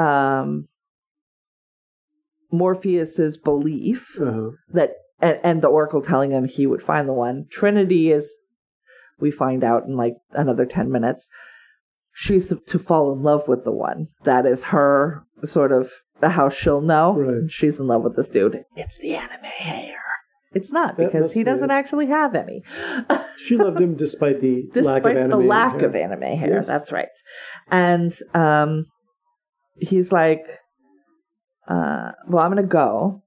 um, 0.02 0.68
Morpheus's 2.52 3.38
belief, 3.38 4.20
Uh-huh. 4.20 4.52
that 4.74 4.92
and, 5.22 5.40
and 5.44 5.62
the 5.62 5.68
oracle 5.68 6.02
telling 6.02 6.32
him 6.32 6.46
he 6.46 6.66
would 6.68 6.82
find 6.82 7.08
the 7.08 7.14
one 7.14 7.46
trinity 7.50 8.12
is 8.12 8.38
we 9.20 9.32
find 9.32 9.64
out 9.64 9.84
in 9.86 9.96
like 9.98 10.16
another 10.32 10.66
10 10.66 10.92
minutes 10.92 11.28
she's 12.12 12.54
to 12.68 12.80
fall 12.80 13.12
in 13.14 13.22
love 13.24 13.48
with 13.48 13.64
the 13.64 13.72
one 13.72 14.08
that 14.24 14.46
is 14.46 14.64
her 14.64 15.24
sort 15.44 15.72
of 15.72 15.92
how 16.22 16.50
she'll 16.50 16.82
know 16.82 17.14
Right. 17.16 17.52
she's 17.52 17.80
in 17.80 17.88
love 17.88 18.04
with 18.04 18.16
this 18.16 18.28
dude 18.28 18.64
it's 18.76 18.98
the 18.98 19.16
anime 19.16 19.44
hair 19.44 19.96
it's 20.52 20.72
not 20.72 20.98
That 20.98 21.12
because 21.14 21.34
he 21.34 21.44
doesn't 21.44 21.70
it. 21.70 21.74
actually 21.74 22.08
have 22.08 22.34
any 22.36 22.64
She 23.46 23.56
loved 23.56 23.80
him 23.80 23.96
despite 23.96 24.42
the 24.42 24.64
lack 24.64 24.74
despite 24.74 25.06
of 25.06 25.18
anime. 25.18 25.30
the 25.30 25.46
lack 25.46 25.74
hair. 25.80 25.86
of 25.88 25.96
anime 25.96 26.22
hair 26.38 26.54
Yes. 26.56 26.68
that's 26.68 26.92
right 26.92 27.08
and 27.72 28.14
um 28.34 28.86
he's 29.78 30.12
like 30.12 30.46
uh 31.68 32.12
well 32.28 32.44
i'm 32.44 32.52
gonna 32.52 32.64
go 32.64 33.22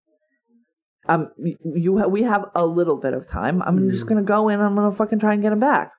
um 1.08 1.28
you 1.38 1.98
ha- 1.98 2.06
we 2.06 2.22
have 2.22 2.44
a 2.54 2.64
little 2.66 2.96
bit 2.96 3.14
of 3.14 3.26
time. 3.26 3.62
I'm 3.62 3.90
just 3.90 4.04
Mm. 4.04 4.08
gonna 4.10 4.22
go 4.22 4.48
in 4.48 4.60
i'm 4.60 4.74
gonna 4.74 4.92
fucking 4.92 5.18
try 5.18 5.32
and 5.34 5.42
get 5.42 5.52
him 5.52 5.60
back. 5.60 5.92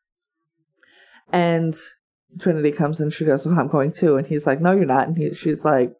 And 1.31 1.75
trinity 2.39 2.71
comes 2.71 2.99
and 2.99 3.11
she 3.13 3.25
goes 3.25 3.45
well 3.45 3.59
i'm 3.59 3.67
going 3.67 3.91
too. 3.91 4.17
And 4.17 4.25
he's 4.27 4.45
like 4.47 4.61
no 4.61 4.71
you're 4.71 4.85
not. 4.85 5.07
And 5.07 5.17
he, 5.17 5.33
she's 5.33 5.63
like 5.65 5.93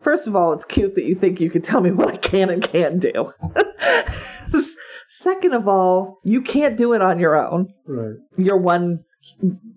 first 0.00 0.26
of 0.26 0.36
all 0.36 0.52
it's 0.52 0.64
cute 0.64 0.94
that 0.94 1.04
you 1.04 1.14
think 1.14 1.40
you 1.40 1.50
can 1.50 1.62
tell 1.62 1.80
me 1.80 1.90
what 1.90 2.08
i 2.12 2.16
can 2.16 2.50
and 2.50 2.62
can't 2.62 3.00
do. 3.00 3.32
Second 5.08 5.52
of 5.52 5.66
all 5.66 6.18
you 6.22 6.40
can't 6.42 6.76
do 6.76 6.92
it 6.92 7.02
on 7.02 7.18
your 7.18 7.34
own. 7.36 7.72
Right. 7.86 8.16
your 8.36 8.56
one 8.58 9.04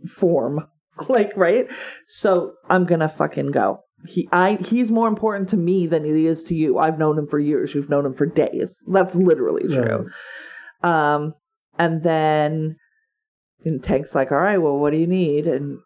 form 0.07 0.67
like 1.09 1.31
right? 1.35 1.67
So 2.07 2.53
i'm 2.69 2.85
gonna 2.85 3.09
fucking 3.09 3.51
go 3.51 3.79
he 4.05 4.27
i 4.31 4.55
he's 4.65 4.91
more 4.91 5.07
important 5.07 5.49
to 5.49 5.57
me 5.57 5.85
than 5.87 6.03
he 6.03 6.25
is 6.25 6.43
to 6.43 6.55
you 6.55 6.77
i've 6.79 6.97
known 6.97 7.17
him 7.17 7.27
for 7.27 7.39
years 7.39 7.73
you've 7.75 7.89
known 7.89 8.05
him 8.05 8.13
for 8.13 8.25
days 8.25 8.83
that's 8.87 9.15
literally 9.15 9.67
true 9.67 10.09
um 10.83 11.33
and 11.77 12.01
then 12.03 12.75
and 13.63 13.83
tank's 13.83 14.15
like 14.15 14.31
all 14.31 14.39
right 14.39 14.57
well 14.57 14.77
what 14.77 14.91
do 14.91 14.97
you 14.97 15.07
need 15.07 15.45
and 15.47 15.79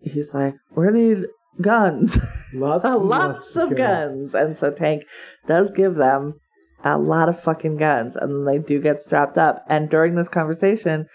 he's 0.00 0.32
like 0.32 0.54
we're 0.74 0.86
gonna 0.90 0.98
need 0.98 1.26
guns 1.60 2.18
Lots, 2.54 2.84
lots, 2.84 3.04
lots 3.04 3.56
of 3.56 3.76
guns. 3.76 4.34
And 4.34 4.56
so 4.56 4.70
Tank 4.70 5.02
does 5.46 5.70
give 5.70 5.96
them 5.96 6.40
a 6.84 6.98
lot 6.98 7.28
of 7.28 7.40
fucking 7.40 7.76
guns. 7.76 8.16
And 8.16 8.30
then 8.30 8.44
they 8.44 8.58
do 8.58 8.80
get 8.80 9.00
strapped 9.00 9.36
up. 9.36 9.64
And 9.68 9.90
during 9.90 10.14
this 10.14 10.28
conversation, 10.28 11.06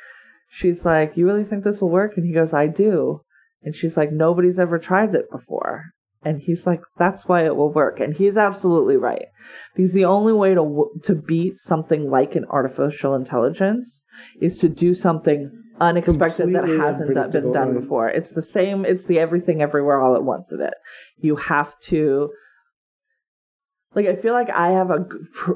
she's 0.50 0.86
like, 0.86 1.18
You 1.18 1.26
really 1.26 1.44
think 1.44 1.64
this 1.64 1.82
will 1.82 1.90
work? 1.90 2.18
And 2.18 2.26
he 2.26 2.34
goes, 2.34 2.54
I 2.54 2.68
do. 2.68 3.22
And 3.64 3.76
she's 3.76 3.98
like, 3.98 4.12
Nobody's 4.12 4.60
ever 4.60 4.78
tried 4.78 5.16
it 5.16 5.30
before. 5.32 5.86
And 6.26 6.41
he's 6.41 6.66
like, 6.66 6.82
That's 6.98 7.26
why 7.26 7.45
it 7.45 7.56
will 7.56 7.72
work. 7.72 8.00
And 8.00 8.16
he's 8.16 8.38
absolutely 8.38 8.98
right. 8.98 9.26
Because 9.76 9.94
the 9.94 10.06
only 10.06 10.34
way 10.34 10.54
to, 10.54 10.90
to 11.04 11.16
beat 11.16 11.58
something 11.58 12.10
like 12.10 12.36
an 12.36 12.45
artificial 12.50 13.16
intelligence 13.16 14.04
is 14.41 14.58
to 14.60 14.70
do 14.70 14.94
something 14.94 15.52
unexpected 15.80 16.54
that 16.54 16.68
hasn't 16.68 17.32
been 17.32 17.52
done 17.52 17.74
before. 17.74 18.10
It's 18.10 18.32
the 18.32 18.41
same, 18.41 18.86
it's 18.86 19.06
the 19.06 19.20
everything 19.20 19.62
everywhere 19.62 20.02
all 20.02 20.16
at 20.16 20.24
once 20.24 20.52
of 20.52 20.60
it. 20.60 20.74
You 21.18 21.36
have 21.36 21.80
to 21.86 22.32
like 23.95 24.08
I 24.08 24.16
feel 24.16 24.34
like 24.34 24.50
I 24.50 24.72
have 24.72 24.90
a 24.90 25.06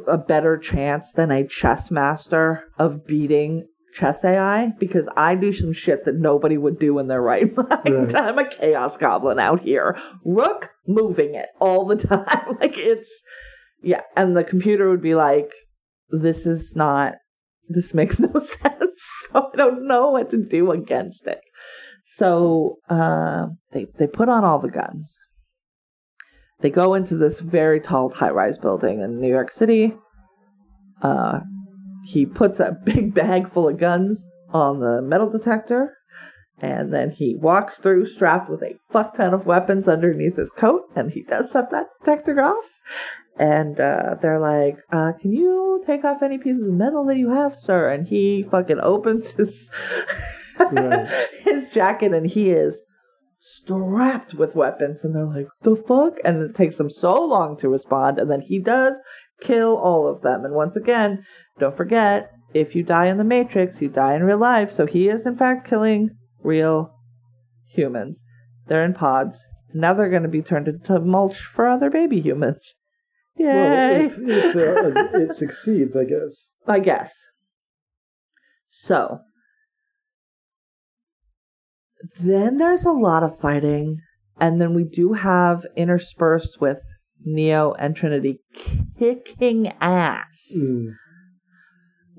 a 0.07 0.18
better 0.18 0.57
chance 0.57 1.11
than 1.11 1.31
a 1.31 1.48
chess 1.48 1.89
master 1.89 2.65
of 2.77 3.06
beating 3.06 3.68
chess 3.93 4.23
AI 4.23 4.73
because 4.80 5.07
I 5.15 5.35
do 5.35 5.51
some 5.51 5.73
shit 5.73 6.05
that 6.05 6.15
nobody 6.15 6.57
would 6.57 6.80
do 6.80 6.99
in 6.99 7.07
their 7.07 7.22
right 7.22 7.55
mind. 7.57 7.69
Right. 7.85 8.15
I'm 8.15 8.38
a 8.38 8.49
chaos 8.49 8.97
goblin 8.97 9.39
out 9.39 9.61
here. 9.61 9.97
Rook 10.26 10.72
moving 10.88 11.35
it 11.35 11.49
all 11.59 11.85
the 11.85 11.95
time. 12.07 12.57
like 12.59 12.77
it's 12.77 13.09
yeah, 13.81 14.01
and 14.15 14.35
the 14.35 14.43
computer 14.43 14.89
would 14.89 15.01
be 15.01 15.15
like 15.15 15.51
this 16.09 16.45
is 16.45 16.76
not 16.76 17.15
this 17.69 17.93
makes 17.93 18.19
no 18.19 18.39
sense. 18.39 19.01
So 19.31 19.49
I 19.53 19.57
don't 19.57 19.88
know 19.88 20.11
what 20.11 20.30
to 20.31 20.38
do 20.43 20.72
against 20.72 21.26
it. 21.26 21.41
So 22.15 22.77
uh, 22.89 23.47
they 23.72 23.88
they 23.97 24.07
put 24.07 24.30
on 24.30 24.43
all 24.43 24.59
the 24.59 24.72
guns. 24.72 25.19
They 26.59 26.69
go 26.72 26.95
into 26.95 27.15
this 27.15 27.39
very 27.39 27.80
tall 27.80 28.09
high 28.09 28.31
rise 28.31 28.57
building 28.57 29.01
in 29.01 29.22
New 29.22 29.30
York 29.30 29.51
City. 29.51 29.93
Uh, 31.01 31.41
he 32.07 32.25
puts 32.25 32.59
a 32.59 32.77
big 32.85 33.13
bag 33.13 33.49
full 33.49 33.67
of 33.67 33.77
guns 33.77 34.25
on 34.53 34.79
the 34.79 35.01
metal 35.01 35.29
detector, 35.29 35.97
and 36.59 36.93
then 36.93 37.11
he 37.11 37.35
walks 37.35 37.77
through 37.77 38.07
strapped 38.07 38.49
with 38.49 38.63
a 38.63 38.77
fuck 38.89 39.15
ton 39.15 39.34
of 39.34 39.45
weapons 39.45 39.88
underneath 39.88 40.38
his 40.38 40.51
coat, 40.51 40.84
and 40.95 41.11
he 41.11 41.23
does 41.23 41.51
set 41.51 41.69
that 41.71 41.88
detector 41.99 42.41
off. 42.41 42.65
And 43.39 43.79
uh, 43.79 44.15
they're 44.19 44.39
like, 44.39 44.77
uh, 44.91 45.11
"Can 45.21 45.31
you 45.31 45.84
take 45.85 46.03
off 46.03 46.23
any 46.23 46.39
pieces 46.39 46.67
of 46.67 46.73
metal 46.73 47.05
that 47.05 47.17
you 47.17 47.29
have, 47.29 47.55
sir?" 47.55 47.91
And 47.91 48.07
he 48.07 48.41
fucking 48.41 48.79
opens 48.81 49.31
his 49.31 49.69
Right. 50.59 51.07
his 51.43 51.71
jacket, 51.71 52.13
and 52.13 52.27
he 52.27 52.49
is 52.49 52.81
strapped 53.39 54.34
with 54.34 54.55
weapons. 54.55 55.03
And 55.03 55.15
they're 55.15 55.25
like, 55.25 55.47
"The 55.61 55.75
fuck!" 55.75 56.15
And 56.23 56.41
it 56.41 56.55
takes 56.55 56.77
them 56.77 56.89
so 56.89 57.23
long 57.23 57.57
to 57.57 57.69
respond, 57.69 58.19
and 58.19 58.29
then 58.29 58.41
he 58.41 58.59
does 58.59 58.99
kill 59.41 59.77
all 59.77 60.07
of 60.07 60.22
them. 60.22 60.45
And 60.45 60.53
once 60.53 60.76
again, 60.76 61.26
don't 61.59 61.76
forget, 61.76 62.31
if 62.53 62.76
you 62.76 62.84
die 62.84 63.07
in 63.07 63.18
the 63.18 63.23
Matrix, 63.23 63.81
you 63.81 63.89
die 63.89 64.15
in 64.15 64.23
real 64.23 64.38
life. 64.38 64.72
So 64.72 64.85
he 64.85 65.09
is 65.09 65.26
in 65.26 65.35
fact 65.35 65.68
killing 65.68 66.11
real 66.43 66.93
humans. 67.68 68.23
They're 68.68 68.85
in 68.85 68.93
pods. 68.93 69.45
Now 69.73 69.93
they're 69.93 70.09
going 70.09 70.23
to 70.23 70.30
be 70.30 70.41
turned 70.41 70.68
into 70.68 70.99
mulch 70.99 71.39
for 71.39 71.68
other 71.68 71.89
baby 71.89 72.22
humans. 72.22 72.73
Yay! 73.38 73.45
Well, 73.45 74.01
if, 74.01 74.18
if 74.18 74.55
uh, 74.55 75.18
it 75.19 75.34
succeeds, 75.34 75.95
I 75.95 76.05
guess. 76.05 76.55
I 76.68 76.80
guess. 76.80 77.14
So, 78.68 79.19
then 82.19 82.57
there's 82.57 82.85
a 82.85 82.91
lot 82.91 83.23
of 83.23 83.39
fighting, 83.39 83.99
and 84.39 84.59
then 84.59 84.73
we 84.73 84.84
do 84.84 85.14
have 85.14 85.65
interspersed 85.76 86.59
with 86.59 86.80
Neo 87.23 87.73
and 87.73 87.95
Trinity 87.95 88.39
kicking 88.98 89.73
ass. 89.81 90.52
Mm. 90.56 90.94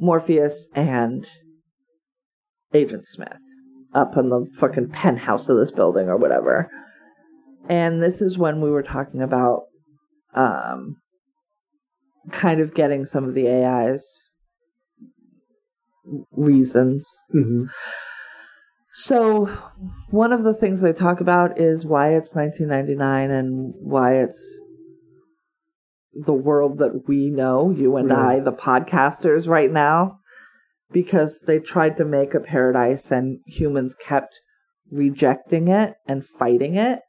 Morpheus 0.01 0.69
and 0.75 1.29
Agent 2.73 3.07
Smith 3.07 3.39
up 3.95 4.17
in 4.17 4.29
the 4.29 4.47
fucking 4.59 4.91
penthouse 4.91 5.49
of 5.49 5.57
this 5.57 5.71
building 5.71 6.09
or 6.09 6.17
whatever. 6.17 6.71
And 7.69 8.03
this 8.03 8.21
is 8.21 8.39
when 8.39 8.61
we 8.61 8.71
were 8.71 8.83
talking 8.83 9.23
about 9.23 9.63
um 10.35 10.97
kind 12.31 12.61
of 12.61 12.75
getting 12.75 13.07
some 13.07 13.25
of 13.25 13.35
the 13.35 13.49
AI's 13.49 14.29
reasons. 16.33 17.09
hmm 17.31 17.65
So, 18.93 19.47
one 20.11 20.33
of 20.33 20.43
the 20.43 20.55
things 20.55 20.81
they 20.81 20.93
talk 20.93 21.21
about 21.21 21.59
is 21.59 21.87
why 21.87 22.15
it's 22.15 22.35
1999 22.35 23.31
and 23.31 23.75
why 23.79 24.15
it's 24.15 24.61
the 26.13 26.33
world 26.33 26.79
that 26.79 27.07
we 27.07 27.31
know, 27.31 27.71
you 27.71 27.97
and. 27.97 28.13
I, 28.13 28.41
the 28.41 28.53
podcasters 28.53 29.49
right 29.49 29.71
now, 29.71 30.19
because 30.91 31.41
they 31.47 31.59
tried 31.59 31.97
to 31.99 32.05
make 32.05 32.35
a 32.35 32.41
paradise 32.41 33.11
and 33.11 33.41
humans 33.47 33.95
kept 33.95 34.41
rejecting 34.91 35.69
it 35.69 35.95
and 36.07 36.25
fighting 36.25 36.77
it. 36.77 37.01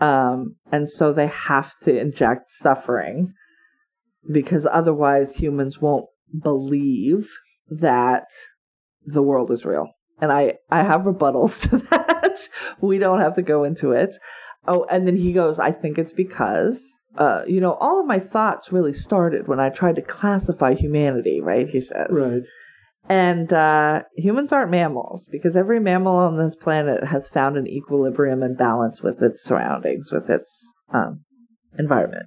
Um, 0.00 0.56
and 0.70 0.90
so 0.90 1.12
they 1.12 1.26
have 1.26 1.72
to 1.82 1.98
inject 1.98 2.50
suffering 2.50 3.32
because 4.30 4.66
otherwise 4.70 5.36
humans 5.36 5.80
won't 5.80 6.06
believe 6.38 7.30
that 7.68 8.26
the 9.04 9.22
world 9.22 9.50
is 9.50 9.64
real. 9.64 9.88
And 10.20 10.32
I, 10.32 10.54
I 10.70 10.82
have 10.82 11.02
rebuttals 11.02 11.60
to 11.70 11.78
that. 11.90 12.38
we 12.80 12.98
don't 12.98 13.20
have 13.20 13.34
to 13.34 13.42
go 13.42 13.64
into 13.64 13.92
it. 13.92 14.16
Oh, 14.66 14.84
and 14.90 15.06
then 15.06 15.16
he 15.16 15.32
goes, 15.32 15.58
I 15.58 15.70
think 15.70 15.98
it's 15.98 16.12
because, 16.12 16.82
uh, 17.18 17.42
you 17.46 17.60
know, 17.60 17.74
all 17.74 18.00
of 18.00 18.06
my 18.06 18.18
thoughts 18.18 18.72
really 18.72 18.92
started 18.92 19.48
when 19.48 19.60
I 19.60 19.70
tried 19.70 19.96
to 19.96 20.02
classify 20.02 20.74
humanity, 20.74 21.40
right? 21.40 21.68
He 21.68 21.80
says. 21.80 22.08
Right. 22.10 22.42
And 23.08 23.52
uh, 23.52 24.02
humans 24.16 24.50
aren't 24.50 24.72
mammals 24.72 25.28
because 25.30 25.56
every 25.56 25.78
mammal 25.78 26.16
on 26.16 26.38
this 26.38 26.56
planet 26.56 27.04
has 27.04 27.28
found 27.28 27.56
an 27.56 27.68
equilibrium 27.68 28.42
and 28.42 28.58
balance 28.58 29.00
with 29.00 29.22
its 29.22 29.42
surroundings, 29.42 30.10
with 30.10 30.28
its 30.28 30.72
um, 30.92 31.24
environment. 31.78 32.26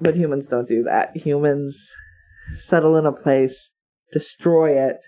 But 0.00 0.16
humans 0.16 0.48
don't 0.48 0.66
do 0.66 0.82
that. 0.82 1.16
Humans 1.16 1.78
settle 2.58 2.96
in 2.96 3.06
a 3.06 3.12
place, 3.12 3.70
destroy 4.12 4.76
it, 4.84 4.98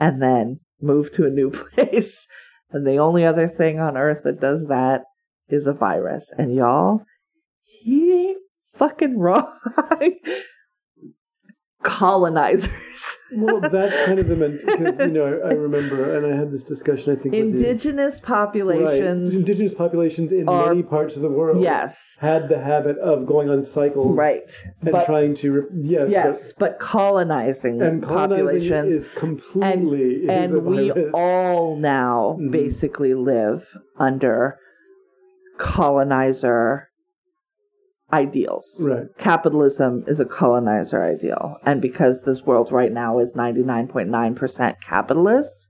and 0.00 0.20
then 0.20 0.60
move 0.80 1.12
to 1.12 1.26
a 1.26 1.30
new 1.30 1.50
place. 1.74 2.26
And 2.70 2.84
the 2.84 2.96
only 2.96 3.24
other 3.24 3.48
thing 3.48 3.78
on 3.78 3.96
Earth 3.96 4.24
that 4.24 4.40
does 4.40 4.66
that 4.66 5.02
is 5.48 5.68
a 5.68 5.72
virus. 5.72 6.32
And 6.36 6.54
y'all, 6.54 7.04
he 7.84 8.12
ain't 8.12 8.38
fucking 8.74 9.18
wrong. 9.18 9.46
Colonizers. 11.82 12.70
Well, 13.36 13.60
that's 13.60 14.06
kind 14.06 14.18
of 14.18 14.26
the 14.28 14.36
ment 14.42 14.62
because 14.64 14.98
you 15.00 15.08
know 15.08 15.24
I, 15.26 15.48
I 15.48 15.52
remember, 15.52 16.16
and 16.16 16.24
I 16.32 16.34
had 16.34 16.50
this 16.50 16.62
discussion. 16.62 17.12
I 17.12 17.20
think. 17.20 17.34
Indigenous 17.34 18.14
Right. 18.14 18.22
populations. 18.22 19.34
Indigenous 19.36 19.74
populations 19.74 20.32
in 20.32 20.48
are- 20.48 20.68
many 20.68 20.82
parts 20.82 21.16
of 21.16 21.22
the 21.22 21.28
world, 21.28 21.60
Yes. 21.60 22.16
had 22.20 22.48
the 22.48 22.58
habit 22.58 22.96
of 22.98 23.26
going 23.26 23.50
on 23.50 23.62
cycles, 23.64 24.16
Right. 24.16 24.48
and 24.80 24.92
But 24.92 25.04
trying 25.04 25.34
to 25.36 25.66
yes, 25.74 26.10
yes, 26.10 26.54
but 26.58 26.78
colonizing 26.78 27.78
but, 27.80 27.88
and 27.88 28.02
colonizing 28.02 28.44
populations 28.46 28.94
is 28.94 29.08
completely 29.08 30.22
is 30.22 30.28
and 30.30 30.64
we 30.64 30.90
all 31.12 31.76
now 31.76 32.38
Mhm. 32.40 32.50
basically 32.50 33.12
live 33.14 33.76
under 33.98 34.58
colonizer 35.58 36.88
ideals. 38.14 38.76
right. 38.80 39.06
Capitalism 39.18 40.04
is 40.06 40.20
a 40.20 40.24
colonizer 40.24 41.04
ideal. 41.04 41.58
And 41.66 41.82
because 41.82 42.22
this 42.22 42.42
world 42.42 42.70
right 42.72 42.92
now 42.92 43.18
is 43.18 43.32
99.9% 43.32 44.74
capitalist, 44.86 45.68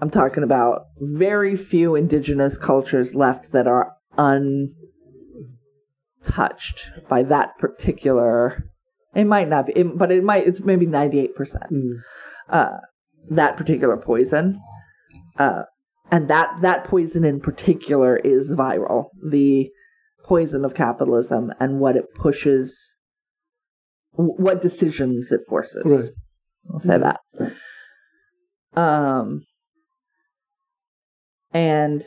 I'm 0.00 0.10
talking 0.10 0.42
about 0.42 0.82
very 1.00 1.56
few 1.56 1.94
indigenous 1.94 2.58
cultures 2.58 3.14
left 3.14 3.52
that 3.52 3.68
are 3.68 3.92
untouched 4.18 4.74
by 7.08 7.22
that 7.22 7.56
particular. 7.58 8.64
It 9.14 9.24
might 9.24 9.48
not 9.48 9.66
be, 9.66 9.72
it- 9.76 9.96
but 9.96 10.10
it 10.10 10.24
might. 10.24 10.46
It's 10.46 10.60
maybe 10.60 10.86
98% 10.86 11.70
Mm. 11.70 11.92
uh, 12.48 12.78
that 13.30 13.56
particular 13.56 13.96
poison. 13.96 14.60
Uh, 15.38 15.62
and 16.10 16.28
that, 16.28 16.48
that 16.62 16.84
poison 16.84 17.24
in 17.24 17.40
particular 17.40 18.16
is 18.16 18.50
viral. 18.50 19.06
The 19.26 19.70
poison 20.32 20.64
of 20.64 20.74
capitalism 20.74 21.52
and 21.60 21.78
what 21.78 21.94
it 21.94 22.06
pushes, 22.14 22.96
what 24.12 24.62
decisions 24.62 25.30
it 25.30 25.42
forces. 25.46 25.84
Right. 25.84 26.10
I'll 26.72 26.80
say 26.80 26.96
that. 26.96 27.20
Um, 28.74 29.42
and, 31.52 32.02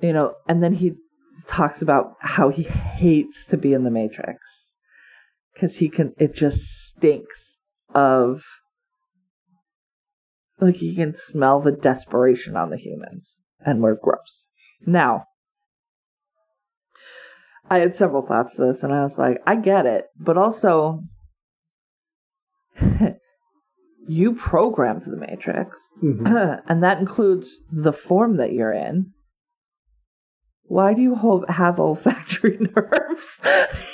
you 0.00 0.12
know, 0.12 0.34
and 0.46 0.62
then 0.62 0.74
he 0.74 0.92
talks 1.48 1.82
about 1.82 2.14
how 2.20 2.50
he 2.50 2.62
hates 2.62 3.44
to 3.46 3.56
be 3.56 3.72
in 3.72 3.82
the 3.82 3.90
Matrix 3.90 4.38
because 5.52 5.78
he 5.78 5.88
can, 5.88 6.14
it 6.18 6.32
just 6.32 6.60
stinks 6.60 7.56
of 7.92 8.44
like 10.60 10.80
you 10.80 10.94
can 10.94 11.16
smell 11.16 11.60
the 11.60 11.72
desperation 11.72 12.54
on 12.54 12.70
the 12.70 12.76
humans 12.76 13.34
and 13.66 13.82
we're 13.82 13.96
gross 13.96 14.46
now 14.86 15.24
i 17.70 17.78
had 17.78 17.94
several 17.96 18.22
thoughts 18.22 18.56
to 18.56 18.62
this 18.62 18.82
and 18.82 18.92
i 18.92 19.02
was 19.02 19.16
like 19.18 19.38
i 19.46 19.54
get 19.56 19.86
it 19.86 20.06
but 20.18 20.36
also 20.36 21.02
you 24.08 24.34
programmed 24.34 25.02
the 25.02 25.16
matrix 25.16 25.90
Mhm. 26.02 26.62
and 26.68 26.82
that 26.82 26.98
includes 26.98 27.60
the 27.70 27.92
form 27.92 28.36
that 28.36 28.52
you're 28.52 28.72
in 28.72 29.12
why 30.64 30.94
do 30.94 31.02
you 31.02 31.14
ho- 31.16 31.44
have 31.48 31.78
olfactory 31.80 32.58
nerves 32.76 33.40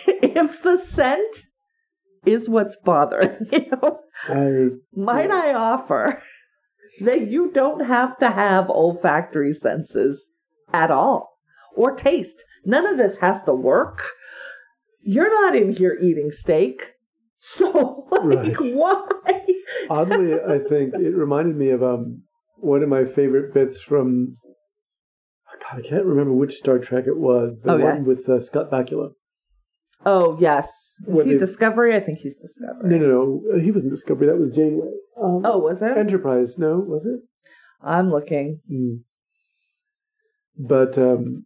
if 0.07 0.63
the 0.63 0.77
scent 0.79 1.37
is 2.25 2.49
what's 2.49 2.77
bothering 2.85 3.37
you 3.53 3.99
I 4.29 4.69
might 4.95 5.31
I 5.31 5.53
offer 5.55 6.23
that 7.01 7.29
you 7.29 7.51
don't 7.53 7.85
have 7.87 8.17
to 8.19 8.31
have 8.31 8.69
olfactory 8.71 9.53
senses 9.53 10.25
at 10.73 10.91
all 10.91 11.31
or 11.77 11.95
taste. 11.95 12.43
None 12.67 12.87
of 12.87 12.99
this 12.99 13.17
has 13.19 13.43
to 13.45 13.55
work. 13.55 14.11
You're 15.01 15.31
not 15.31 15.55
in 15.57 15.73
here 15.73 15.97
eating 16.01 16.31
steak. 16.33 16.93
So, 17.39 18.09
like, 18.11 18.59
Right. 18.59 18.75
why? 18.75 19.07
oddly, 19.91 20.35
I 20.35 20.59
think 20.59 20.95
it 20.95 21.15
reminded 21.15 21.55
me 21.57 21.69
of 21.71 21.83
um 21.83 22.23
one 22.57 22.83
of 22.83 22.89
my 22.89 23.05
favorite 23.05 23.53
bits 23.55 23.81
from. 23.81 24.37
God, 25.63 25.79
I 25.85 25.89
can't 25.89 26.05
remember 26.07 26.33
which 26.33 26.55
Star 26.55 26.79
Trek 26.79 27.05
it 27.07 27.19
was. 27.19 27.61
The 27.63 27.73
Okay. 27.73 27.85
one 27.85 28.05
with 28.05 28.27
uh, 28.29 28.41
Scott 28.41 28.71
Bakula. 28.71 29.11
Oh, 30.05 30.37
yes. 30.41 30.67
Is 31.07 31.15
When 31.15 31.27
he 31.27 31.33
they- 31.35 31.39
Discovery? 31.39 31.95
I 31.95 32.01
think 32.01 32.19
he's 32.21 32.37
Discovery. 32.37 32.89
No, 32.91 32.97
no, 32.99 33.07
no. 33.53 33.59
He 33.61 33.71
wasn't 33.71 33.91
Discovery. 33.93 34.27
That 34.29 34.39
was 34.39 34.51
Janeway. 34.51 34.89
Um, 35.23 35.43
Oh, 35.45 35.59
was 35.59 35.83
it? 35.83 35.97
Enterprise. 35.97 36.59
No, 36.59 36.79
was 36.79 37.05
it? 37.07 37.21
I'm 37.83 38.11
looking. 38.11 38.61
Mm. 38.71 39.01
But 40.59 40.97
um, 40.99 41.45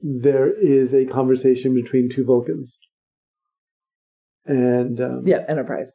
there 0.00 0.50
is 0.52 0.94
a 0.94 1.04
conversation 1.06 1.74
between 1.74 2.08
two 2.08 2.24
Vulcans. 2.24 2.78
And 4.44 5.00
um, 5.00 5.22
Yeah, 5.24 5.44
Enterprise. 5.48 5.92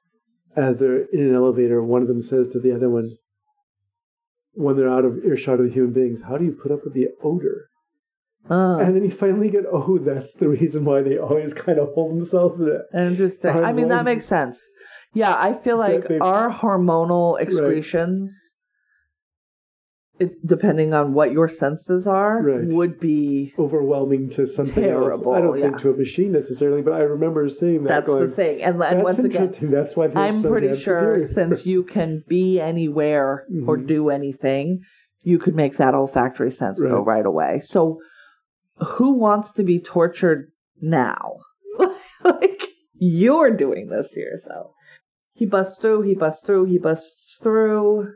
as 0.55 0.77
they're 0.77 1.05
in 1.13 1.21
an 1.29 1.35
elevator, 1.35 1.81
one 1.83 2.01
of 2.01 2.07
them 2.07 2.21
says 2.21 2.47
to 2.49 2.59
the 2.59 2.73
other 2.75 2.89
one, 2.89 3.17
when 4.53 4.75
they're 4.75 4.89
out 4.91 5.05
of 5.05 5.23
earshot 5.23 5.59
of 5.59 5.67
the 5.67 5.71
human 5.71 5.93
beings, 5.93 6.23
how 6.23 6.37
do 6.37 6.43
you 6.43 6.51
put 6.51 6.71
up 6.71 6.83
with 6.83 6.93
the 6.93 7.07
odor? 7.23 7.69
Uh, 8.49 8.79
And 8.79 8.95
then 8.95 9.03
you 9.03 9.11
finally 9.11 9.49
get, 9.49 9.63
oh, 9.71 9.97
that's 9.99 10.33
the 10.33 10.49
reason 10.49 10.83
why 10.83 11.01
they 11.03 11.17
always 11.17 11.53
kind 11.53 11.77
of 11.79 11.93
hold 11.93 12.11
themselves 12.19 12.59
interesting. 12.93 13.51
I 13.51 13.71
mean, 13.71 13.87
that 13.89 14.03
makes 14.03 14.25
sense. 14.25 14.67
Yeah, 15.13 15.35
I 15.37 15.53
feel 15.53 15.77
like 15.77 16.05
our 16.21 16.49
hormonal 16.49 17.39
excretions, 17.39 18.55
it, 20.21 20.45
depending 20.45 20.93
on 20.93 21.13
what 21.13 21.31
your 21.31 21.49
senses 21.49 22.05
are, 22.07 22.41
Right. 22.41 22.67
would 22.67 22.99
be. 22.99 23.53
Overwhelming 23.57 24.29
to 24.31 24.45
something 24.47 24.83
else. 24.85 25.21
I 25.21 25.41
don't 25.41 25.57
yeah. 25.57 25.65
think 25.65 25.77
to 25.79 25.89
a 25.91 25.97
machine 25.97 26.31
necessarily, 26.31 26.81
but 26.81 26.93
I 26.93 26.99
remember 27.01 27.47
seeing 27.49 27.83
that 27.83 27.89
That's 27.89 28.07
going, 28.07 28.29
the 28.29 28.35
thing. 28.35 28.61
And, 28.63 28.81
and 28.81 29.03
once 29.03 29.19
again. 29.19 29.51
That's 29.61 29.95
why 29.95 30.09
I'm 30.15 30.33
so 30.33 30.49
pretty 30.49 30.77
sure 30.79 31.19
superior. 31.19 31.27
since 31.33 31.65
you 31.65 31.83
can 31.83 32.23
be 32.27 32.59
anywhere 32.59 33.45
or 33.67 33.77
Mhm. 33.77 33.87
do 33.87 34.09
anything, 34.09 34.81
you 35.23 35.37
could 35.39 35.55
make 35.55 35.77
that 35.77 35.93
olfactory 35.93 36.51
sense 36.51 36.79
go 36.79 36.97
Right. 36.97 37.05
right 37.17 37.25
away. 37.25 37.59
So, 37.63 37.99
who 38.95 39.13
wants 39.13 39.51
to 39.53 39.63
be 39.63 39.79
tortured 39.79 40.51
now? 40.81 41.37
like, 42.23 42.67
you're 42.95 43.51
doing 43.51 43.87
this 43.89 44.09
to 44.13 44.19
yourself. 44.19 44.71
He 45.33 45.45
busts 45.45 45.79
through, 45.79 46.01
he 46.03 46.13
busts 46.15 46.45
through, 46.45 46.65
he 46.65 46.77
busts 46.77 47.37
through. 47.41 48.13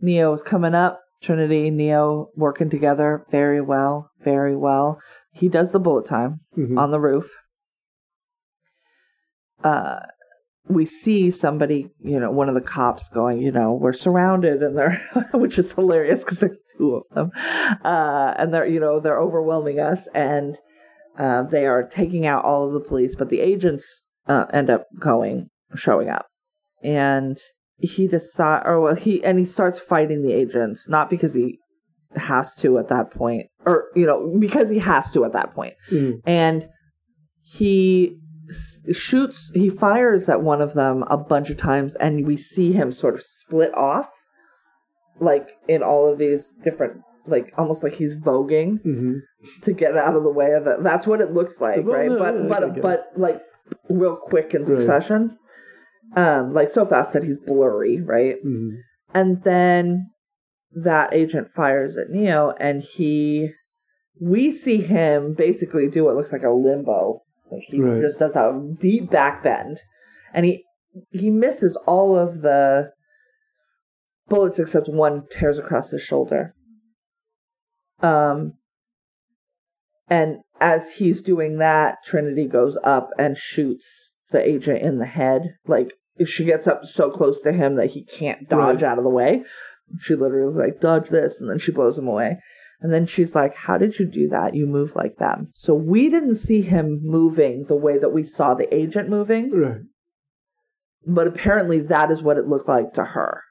Neo 0.00 0.32
is 0.32 0.42
coming 0.42 0.74
up. 0.74 1.00
Trinity, 1.20 1.70
Neo 1.70 2.28
working 2.36 2.70
together 2.70 3.24
very 3.30 3.60
well, 3.60 4.10
very 4.22 4.54
well. 4.56 5.00
He 5.32 5.48
does 5.48 5.72
the 5.72 5.80
bullet 5.80 6.06
time 6.06 6.40
Mhm. 6.56 6.78
on 6.78 6.90
the 6.92 7.00
roof. 7.00 7.32
Uh, 9.64 10.00
we 10.68 10.84
see 10.86 11.30
somebody, 11.30 11.90
you 12.00 12.20
know, 12.20 12.30
one 12.30 12.48
of 12.48 12.54
the 12.54 12.60
cops 12.60 13.08
going, 13.08 13.40
you 13.40 13.50
know, 13.50 13.72
we're 13.72 13.92
surrounded, 13.92 14.62
and 14.62 14.76
they're, 14.76 15.02
which 15.34 15.58
is 15.58 15.72
hilarious 15.72 16.20
because 16.20 16.40
there's 16.40 16.58
two 16.76 16.96
of 16.96 17.02
them, 17.14 17.30
uh, 17.84 18.34
and 18.36 18.52
they're, 18.52 18.66
you 18.66 18.78
know, 18.78 19.00
they're 19.00 19.20
overwhelming 19.20 19.80
us, 19.80 20.06
and 20.14 20.58
uh, 21.18 21.42
they 21.42 21.66
are 21.66 21.82
taking 21.82 22.26
out 22.26 22.44
all 22.44 22.66
of 22.66 22.72
the 22.72 22.80
police, 22.80 23.16
but 23.16 23.28
the 23.30 23.40
agents 23.40 24.06
uh, 24.28 24.44
end 24.52 24.68
up 24.70 24.84
going, 25.00 25.48
showing 25.74 26.08
up, 26.08 26.26
and 26.82 27.38
he 27.78 28.06
decide, 28.08 28.62
or 28.66 28.80
well, 28.80 28.94
he 28.94 29.22
and 29.24 29.38
he 29.38 29.44
starts 29.44 29.78
fighting 29.78 30.22
the 30.22 30.32
agents, 30.32 30.88
not 30.88 31.08
because 31.10 31.34
he 31.34 31.58
has 32.16 32.52
to 32.54 32.78
at 32.78 32.88
that 32.88 33.10
point, 33.10 33.46
or 33.66 33.84
you 33.94 34.06
know, 34.06 34.34
because 34.38 34.68
he 34.70 34.78
has 34.78 35.10
to 35.12 35.24
at 35.24 35.32
that 35.32 35.54
point. 35.54 35.74
Mhm. 35.90 36.20
and 36.26 36.68
he 37.42 38.18
s- 38.50 38.80
shoots 38.96 39.50
he 39.54 39.70
fires 39.70 40.28
at 40.28 40.42
one 40.42 40.60
of 40.60 40.74
them 40.74 41.02
a 41.08 41.16
bunch 41.16 41.50
of 41.50 41.56
times 41.56 41.94
and 41.96 42.26
we 42.26 42.36
see 42.36 42.72
him 42.72 42.92
sort 42.92 43.14
of 43.14 43.22
split 43.22 43.72
off 43.74 44.10
like 45.20 45.48
in 45.66 45.82
all 45.82 46.10
of 46.10 46.18
these 46.18 46.50
different 46.62 47.00
like 47.26 47.52
almost 47.58 47.82
like 47.82 47.92
he's 47.94 48.14
voguing 48.16 48.80
Mhm. 48.84 49.20
to 49.62 49.72
get 49.72 49.96
out 49.96 50.16
of 50.16 50.22
the 50.22 50.30
way 50.32 50.52
of 50.52 50.66
it. 50.66 50.82
That's 50.82 51.06
what 51.06 51.20
it 51.20 51.32
looks 51.32 51.60
like 51.60 51.84
Well, 51.84 51.96
right? 51.96 52.10
no, 52.10 52.18
but 52.18 52.34
no, 52.34 52.48
but 52.48 52.82
but 52.82 53.00
like 53.16 53.40
real 53.90 54.16
quick 54.16 54.54
in 54.54 54.64
succession 54.64 55.36
um 56.16 56.52
like 56.54 56.68
so 56.68 56.84
fast 56.84 57.12
that 57.12 57.22
he's 57.24 57.38
blurry 57.38 58.00
right 58.00 58.36
Mhm. 58.44 58.78
and 59.14 59.42
then 59.42 60.10
that 60.72 61.12
agent 61.14 61.48
fires 61.48 61.96
at 61.96 62.10
Neo, 62.10 62.50
and 62.60 62.82
he, 62.82 63.50
we 64.20 64.52
see 64.52 64.76
him 64.82 65.32
basically 65.32 65.88
do 65.88 66.04
what 66.04 66.14
looks 66.14 66.30
like 66.30 66.42
a 66.42 66.50
limbo. 66.50 67.22
Like 67.50 67.62
he 67.68 67.80
Right. 67.80 68.02
just 68.02 68.18
does 68.18 68.36
a 68.36 68.74
deep 68.78 69.10
back 69.10 69.42
bend, 69.42 69.80
and 70.34 70.44
he 70.44 70.64
he 71.10 71.30
misses 71.30 71.74
all 71.86 72.16
of 72.18 72.42
the 72.42 72.90
bullets 74.28 74.58
except 74.58 74.88
one 74.88 75.24
tears 75.30 75.58
across 75.58 75.90
his 75.90 76.02
shoulder. 76.02 76.52
Um, 78.00 78.52
and 80.08 80.38
as 80.60 80.94
he's 80.96 81.20
doing 81.22 81.56
that, 81.58 81.98
Trinity 82.04 82.46
goes 82.46 82.76
up 82.84 83.08
and 83.18 83.38
shoots 83.38 84.12
the 84.30 84.46
agent 84.46 84.82
in 84.82 84.98
the 84.98 85.06
head. 85.06 85.54
Like 85.66 85.94
she 86.26 86.44
gets 86.44 86.66
up 86.66 86.84
so 86.84 87.10
close 87.10 87.40
to 87.42 87.52
him 87.52 87.76
that 87.76 87.90
he 87.90 88.02
can't 88.04 88.48
dodge 88.48 88.82
Right. 88.82 88.90
out 88.90 88.98
of 88.98 89.04
the 89.04 89.10
way. 89.10 89.44
She 90.00 90.14
literally 90.14 90.50
is 90.50 90.56
like, 90.56 90.80
dodge 90.80 91.08
this, 91.08 91.40
and 91.40 91.48
then 91.50 91.58
she 91.58 91.72
blows 91.72 91.96
him 91.98 92.06
away. 92.08 92.38
And 92.80 92.92
then 92.92 93.06
she's 93.06 93.34
like, 93.34 93.54
How 93.54 93.76
did 93.78 93.98
you 93.98 94.06
do 94.06 94.28
that? 94.28 94.54
You 94.54 94.66
move 94.66 94.94
like 94.94 95.16
them. 95.18 95.50
So 95.54 95.74
we 95.74 96.08
didn't 96.10 96.36
see 96.36 96.62
him 96.62 97.00
moving 97.02 97.64
the 97.64 97.74
way 97.76 97.98
that 97.98 98.10
we 98.10 98.22
saw 98.22 98.54
the 98.54 98.72
agent 98.74 99.08
moving, 99.08 99.50
Right. 99.50 99.80
but 101.06 101.26
apparently 101.26 101.80
that 101.80 102.10
is 102.10 102.22
what 102.22 102.36
it 102.38 102.46
looked 102.46 102.68
like 102.68 102.92
to 102.94 103.04
her. 103.04 103.42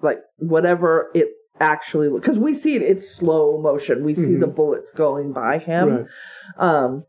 Like, 0.00 0.18
whatever 0.36 1.10
it 1.14 1.28
actually 1.60 2.08
looked, 2.08 2.24
because 2.24 2.38
we 2.38 2.54
see 2.54 2.76
it, 2.76 2.82
it's 2.82 3.10
slow 3.10 3.60
motion. 3.60 4.04
We 4.04 4.14
see 4.14 4.34
Mhm. 4.34 4.40
the 4.40 4.46
bullets 4.46 4.92
going 4.92 5.32
by 5.32 5.58
him. 5.58 5.88
Right. 5.88 6.06
Um, 6.56 7.04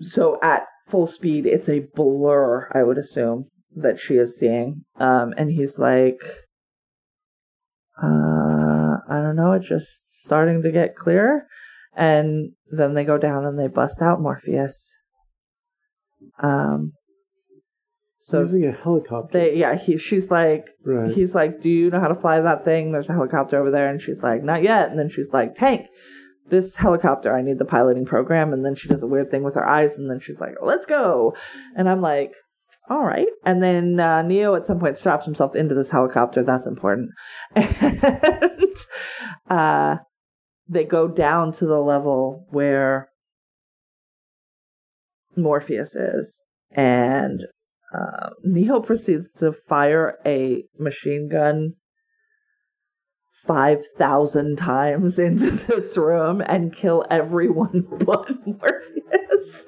so 0.00 0.38
at 0.42 0.66
full 0.88 1.06
speed, 1.06 1.46
it's 1.46 1.68
a 1.68 1.80
blur, 1.94 2.70
I 2.74 2.82
would 2.82 2.98
assume, 2.98 3.46
that 3.74 3.98
she 3.98 4.14
is 4.14 4.38
seeing. 4.38 4.84
Um, 4.98 5.34
and 5.36 5.50
he's 5.50 5.78
like, 5.78 6.20
uh, 8.02 8.06
I 9.08 9.20
don't 9.22 9.36
know, 9.36 9.52
it's 9.52 9.68
just 9.68 10.22
starting 10.22 10.62
to 10.62 10.72
get 10.72 10.96
clearer. 10.96 11.46
And 11.96 12.52
then 12.70 12.94
they 12.94 13.04
go 13.04 13.18
down 13.18 13.44
and 13.44 13.58
they 13.58 13.66
bust 13.66 14.00
out 14.00 14.20
Morpheus. 14.20 14.94
Um, 16.40 16.92
so 18.18 18.40
Using 18.40 18.66
a 18.66 18.72
helicopter. 18.72 19.38
they, 19.38 19.56
yeah, 19.56 19.74
he, 19.76 19.96
she's 19.96 20.30
like, 20.30 20.66
right. 20.84 21.10
he's 21.12 21.34
like, 21.34 21.62
"Do 21.62 21.70
you 21.70 21.88
know 21.88 21.98
how 21.98 22.08
to 22.08 22.14
fly 22.14 22.40
that 22.40 22.64
thing? 22.64 22.92
There's 22.92 23.08
a 23.08 23.14
helicopter 23.14 23.58
over 23.58 23.70
there." 23.70 23.88
And 23.88 24.02
she's 24.02 24.22
like, 24.22 24.42
"Not 24.42 24.62
yet." 24.62 24.90
And 24.90 24.98
then 24.98 25.08
she's 25.08 25.32
like, 25.32 25.54
"Tank, 25.54 25.86
this 26.50 26.76
helicopter, 26.76 27.34
I 27.34 27.42
need 27.42 27.58
the 27.58 27.64
piloting 27.64 28.04
program." 28.04 28.52
And 28.52 28.64
then 28.64 28.74
she 28.74 28.88
does 28.88 29.02
a 29.02 29.06
weird 29.06 29.30
thing 29.30 29.42
with 29.42 29.54
her 29.54 29.68
eyes, 29.68 29.98
and 29.98 30.10
then 30.10 30.20
she's 30.20 30.40
like, 30.40 30.54
"Let's 30.62 30.86
go." 30.86 31.34
And 31.76 31.88
I'm 31.88 32.00
like, 32.00 32.32
"All 32.88 33.04
right." 33.04 33.28
And 33.44 33.62
then 33.62 34.00
uh, 34.00 34.22
Neo 34.22 34.54
at 34.54 34.66
some 34.66 34.78
point 34.78 34.98
straps 34.98 35.24
himself 35.24 35.54
into 35.54 35.74
this 35.74 35.90
helicopter. 35.90 36.42
That's 36.42 36.66
important. 36.66 37.10
And 39.50 39.58
uh, 39.58 39.96
they 40.68 40.84
go 40.84 41.08
down 41.08 41.52
to 41.52 41.66
the 41.66 41.80
level 41.80 42.46
where 42.50 43.08
Morpheus 45.36 45.94
is, 45.96 46.42
and 46.70 47.42
uh, 47.94 48.30
Neo 48.42 48.80
proceeds 48.80 49.30
to 49.38 49.52
fire 49.52 50.18
a 50.26 50.64
machine 50.78 51.28
gun 51.28 51.74
5,000 53.48 54.56
times 54.56 55.18
into 55.18 55.50
this 55.66 55.96
room 55.96 56.40
and 56.46 56.74
kill 56.76 57.04
everyone 57.10 57.86
but 58.04 58.28
Morpheus. 58.46 59.64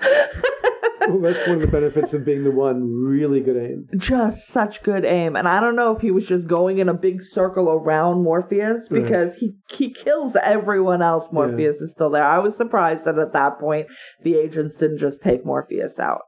well, 1.09 1.19
that's 1.21 1.47
one 1.49 1.57
of 1.57 1.61
the 1.63 1.69
benefits 1.71 2.13
of 2.15 2.25
being 2.25 2.45
the 2.45 2.51
one 2.51 2.85
really 3.05 3.41
good 3.41 3.57
aim. 3.57 3.89
just 3.97 4.47
such 4.49 4.83
good 4.83 5.05
aim. 5.05 5.35
And 5.35 5.49
I 5.49 5.59
don't 5.61 5.75
know 5.77 5.95
if 5.97 6.03
he 6.03 6.11
was 6.11 6.27
just 6.27 6.47
going 6.47 6.79
in 6.79 6.89
a 6.89 6.95
big 6.95 7.23
circle 7.23 7.69
around 7.71 8.23
Morpheus 8.23 8.89
Right. 8.91 9.03
because 9.03 9.37
he, 9.37 9.55
he 9.71 9.91
kills 9.93 10.37
everyone 10.37 11.03
else. 11.03 11.29
Morpheus 11.33 11.81
is 11.81 11.91
still 11.93 12.11
there. 12.11 12.25
I 12.25 12.39
was 12.39 12.57
surprised 12.57 13.07
that 13.07 13.19
at 13.19 13.33
that 13.33 13.59
point 13.59 13.87
the 14.23 14.35
agents 14.37 14.75
didn't 14.77 14.99
just 14.99 15.21
take 15.23 15.45
Morpheus 15.45 15.99
out, 15.99 16.21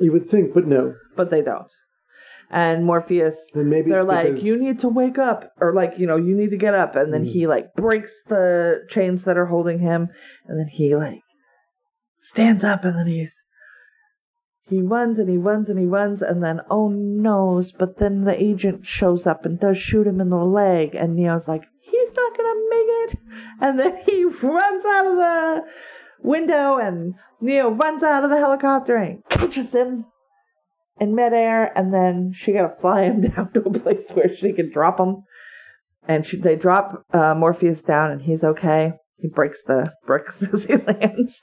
You 0.00 0.12
would 0.12 0.30
think, 0.30 0.54
but 0.54 0.66
no. 0.66 0.94
but 1.16 1.30
they 1.30 1.42
don't. 1.42 1.70
And 2.50 2.84
Morpheus 2.84 3.50
And 3.54 3.68
maybe 3.68 3.90
they're 3.90 4.04
like 4.04 4.26
because- 4.26 4.44
you 4.44 4.58
need 4.58 4.78
to 4.80 4.88
wake 4.88 5.18
up 5.18 5.50
or 5.60 5.74
like 5.74 5.98
you 5.98 6.06
know 6.06 6.16
you 6.16 6.36
need 6.36 6.50
to 6.50 6.56
get 6.56 6.74
up 6.74 6.94
and 6.96 7.12
then 7.12 7.24
Mm. 7.24 7.28
he 7.32 7.46
like 7.46 7.74
breaks 7.74 8.22
the 8.28 8.84
chains 8.88 9.24
that 9.24 9.36
are 9.36 9.46
holding 9.46 9.80
him 9.80 10.08
and 10.46 10.58
then 10.58 10.68
he 10.68 10.94
like 10.94 11.20
stands 12.20 12.62
up 12.64 12.84
and 12.84 12.96
then 12.96 13.06
he's 13.06 13.44
he 14.68 14.80
runs 14.82 15.18
and 15.18 15.28
he 15.28 15.36
runs 15.36 15.70
and 15.70 15.78
he 15.78 15.86
runs 15.86 16.22
and 16.22 16.42
then 16.42 16.60
oh 16.70 16.88
noes 16.88 17.72
but 17.72 17.98
then 17.98 18.24
the 18.24 18.40
agent 18.42 18.84
shows 18.86 19.26
up 19.26 19.44
and 19.46 19.60
does 19.60 19.78
shoot 19.78 20.06
him 20.06 20.20
in 20.20 20.28
the 20.30 20.36
leg 20.36 20.94
and 20.94 21.14
neo's 21.14 21.46
like 21.48 21.64
he's 21.80 22.10
not 22.16 22.36
gonna 22.36 22.60
make 22.70 22.88
it 23.12 23.18
and 23.60 23.78
then 23.78 23.96
he 24.06 24.24
runs 24.24 24.84
out 24.84 25.06
of 25.06 25.16
the 25.16 25.62
window 26.22 26.78
and 26.78 27.14
neo 27.40 27.70
runs 27.70 28.02
out 28.02 28.24
of 28.24 28.30
the 28.30 28.38
helicopter 28.38 28.96
and 28.96 29.22
catches 29.28 29.72
him 29.74 30.04
in 30.98 31.14
midair, 31.14 31.76
and 31.76 31.92
then 31.92 32.32
she 32.34 32.52
got 32.52 32.68
to 32.68 32.80
fly 32.80 33.02
him 33.04 33.20
down 33.28 33.52
to 33.52 33.60
a 33.60 33.70
place 33.78 34.10
where 34.12 34.34
she 34.34 34.52
can 34.52 34.70
drop 34.70 34.98
him. 34.98 35.22
And 36.08 36.24
she, 36.24 36.36
they 36.36 36.54
drop 36.56 37.04
uh, 37.12 37.34
Morpheus 37.34 37.82
down, 37.82 38.10
and 38.12 38.22
he's 38.22 38.44
okay. 38.44 38.92
He 39.18 39.28
breaks 39.28 39.62
the 39.64 39.92
bricks 40.06 40.42
as 40.42 40.64
he 40.66 40.76
lands, 40.76 41.40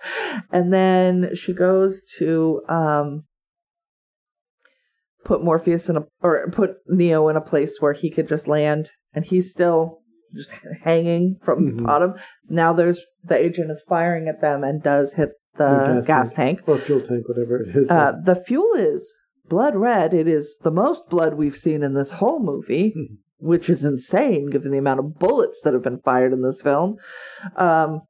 and 0.52 0.72
then 0.72 1.36
she 1.36 1.54
goes 1.54 2.02
to 2.20 2.62
um, 2.70 3.24
put 5.26 5.44
Morpheus 5.44 5.90
in 5.90 5.98
a 5.98 6.04
or 6.22 6.50
put 6.52 6.76
Neo 6.88 7.28
in 7.30 7.36
a 7.36 7.42
place 7.42 7.78
where 7.80 7.94
he 7.94 8.10
could 8.12 8.28
just 8.28 8.48
land, 8.48 8.90
and 9.14 9.26
he's 9.26 9.50
still 9.52 10.00
just 10.36 10.52
hanging 10.84 11.38
from 11.42 11.66
the 11.78 11.82
Mhm. 11.82 11.86
bottom. 11.86 12.14
Now 12.50 12.74
there's 12.74 13.02
the 13.24 13.38
agent 13.38 13.72
is 13.72 13.82
firing 13.88 14.28
at 14.28 14.42
them 14.42 14.64
and 14.64 14.82
does 14.82 15.14
hit 15.14 15.32
the, 15.58 16.00
The 16.00 16.04
gas, 16.08 16.32
tank. 16.34 16.62
or 16.68 16.78
fuel 16.78 17.02
tank, 17.02 17.28
whatever 17.28 17.58
it 17.62 17.76
is. 17.76 17.90
Uh, 17.90 18.14
the 18.24 18.36
fuel 18.36 18.74
is 18.76 19.16
blood 19.48 19.76
red. 19.76 20.14
It 20.14 20.28
is 20.28 20.58
the 20.62 20.72
most 20.72 21.10
blood 21.10 21.36
we've 21.36 21.56
seen 21.58 21.84
in 21.84 21.94
this 21.94 22.12
whole 22.12 22.40
movie, 22.42 22.94
Mhm. 22.96 23.18
which 23.38 23.70
is 23.70 23.84
insane 23.84 24.50
given 24.50 24.72
the 24.72 24.78
amount 24.78 25.00
of 25.00 25.20
bullets 25.20 25.60
that 25.64 25.74
have 25.74 25.84
been 25.84 25.98
fired 26.00 26.34
in 26.34 26.42
this 26.42 26.62
film. 26.62 26.98
Um, 27.56 28.02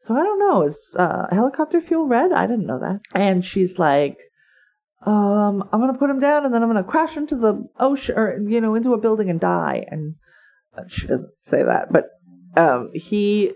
So 0.00 0.14
I 0.14 0.22
don't 0.22 0.38
know. 0.38 0.60
Is 0.64 0.94
uh, 0.98 1.28
helicopter 1.34 1.80
fuel 1.80 2.06
red? 2.06 2.30
I 2.30 2.46
didn't 2.46 2.66
know 2.66 2.78
that. 2.78 3.00
And 3.14 3.42
she's 3.42 3.78
like, 3.78 4.18
um, 5.06 5.66
I'm 5.72 5.80
gonna 5.80 5.96
put 5.96 6.10
him 6.10 6.18
down, 6.20 6.44
and 6.44 6.52
then 6.52 6.62
I'm 6.62 6.68
gonna 6.68 6.84
crash 6.84 7.16
into 7.16 7.36
the 7.36 7.66
ocean, 7.80 8.14
or 8.18 8.38
you 8.38 8.60
know, 8.60 8.74
into 8.74 8.92
a 8.92 8.98
building 9.00 9.30
and 9.30 9.40
die. 9.40 9.86
And 9.90 10.16
uh, 10.76 10.82
she 10.88 11.06
doesn't 11.06 11.32
say 11.40 11.62
that, 11.62 11.90
but 11.90 12.04
um, 12.54 12.90
he, 12.92 13.52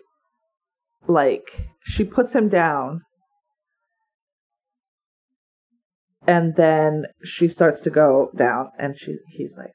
like, 1.06 1.50
she 1.80 2.02
puts 2.04 2.32
him 2.34 2.48
down, 2.48 3.02
and 6.28 6.54
then 6.54 7.06
she 7.24 7.48
starts 7.48 7.80
to 7.80 7.90
go 7.90 8.30
down, 8.36 8.68
and 8.78 8.96
she, 8.96 9.16
he's 9.30 9.56
like, 9.56 9.72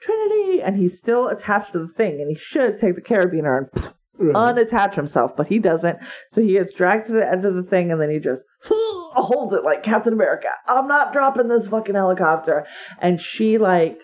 Trinity, 0.00 0.62
and 0.62 0.76
he's 0.76 0.96
still 0.96 1.28
attached 1.28 1.72
to 1.72 1.80
the 1.80 1.88
thing, 1.88 2.20
and 2.20 2.30
he 2.30 2.36
should 2.36 2.78
take 2.78 2.94
the 2.94 3.02
carabiner 3.02 3.58
and 3.58 3.92
Right. 4.20 4.34
unattach 4.56 4.94
himself, 4.94 5.36
but 5.36 5.46
he 5.46 5.60
doesn't. 5.60 5.98
So 6.32 6.40
he 6.40 6.54
gets 6.54 6.74
dragged 6.74 7.06
to 7.06 7.12
the 7.12 7.24
edge 7.24 7.44
of 7.44 7.54
the 7.54 7.62
thing 7.62 7.92
and 7.92 8.00
then 8.00 8.10
he 8.10 8.18
just 8.18 8.42
holds 8.64 9.52
it 9.54 9.62
like 9.62 9.84
Captain 9.84 10.12
America. 10.12 10.48
I'm 10.66 10.88
not 10.88 11.12
dropping 11.12 11.46
this 11.46 11.68
fucking 11.68 11.94
helicopter. 11.94 12.66
And 13.00 13.20
she 13.20 13.58
like 13.58 14.00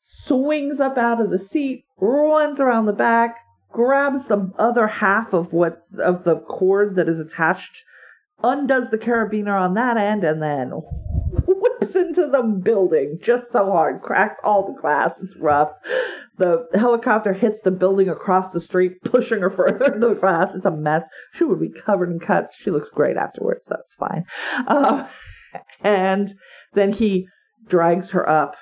swings 0.00 0.78
up 0.78 0.96
out 0.96 1.20
of 1.20 1.30
the 1.30 1.40
seat, 1.40 1.86
runs 2.00 2.60
around 2.60 2.86
the 2.86 2.92
back, 2.92 3.38
grabs 3.72 4.26
the 4.26 4.52
other 4.58 4.86
half 4.86 5.32
of 5.32 5.52
what 5.52 5.78
of 5.98 6.22
the 6.22 6.36
cord 6.36 6.94
that 6.94 7.08
is 7.08 7.18
attached, 7.18 7.82
undoes 8.42 8.90
the 8.90 8.98
carabiner 8.98 9.60
on 9.60 9.74
that 9.74 9.96
end, 9.96 10.24
and 10.24 10.42
then 10.42 10.72
whips 11.46 11.94
into 11.94 12.26
the 12.26 12.42
building 12.42 13.18
just 13.20 13.52
so 13.52 13.70
hard, 13.70 14.02
cracks 14.02 14.40
all 14.44 14.66
the 14.66 14.80
glass. 14.80 15.12
It's 15.22 15.36
rough. 15.36 15.72
The 16.36 16.66
helicopter 16.74 17.32
hits 17.32 17.60
the 17.60 17.70
building 17.70 18.08
across 18.08 18.52
the 18.52 18.60
street, 18.60 19.02
pushing 19.04 19.40
her 19.40 19.50
further 19.50 19.94
into 19.94 20.08
the 20.08 20.14
glass. 20.14 20.54
It's 20.54 20.66
a 20.66 20.70
mess. 20.70 21.06
She 21.32 21.44
would 21.44 21.60
be 21.60 21.70
covered 21.70 22.10
in 22.10 22.20
cuts. 22.20 22.56
She 22.56 22.70
looks 22.70 22.90
great 22.90 23.16
afterwards. 23.16 23.66
So 23.66 23.76
that's 23.76 23.94
fine. 23.94 24.24
Um, 24.66 25.06
and 25.80 26.34
then 26.74 26.92
he 26.92 27.26
drags 27.66 28.10
her 28.12 28.28
up, 28.28 28.54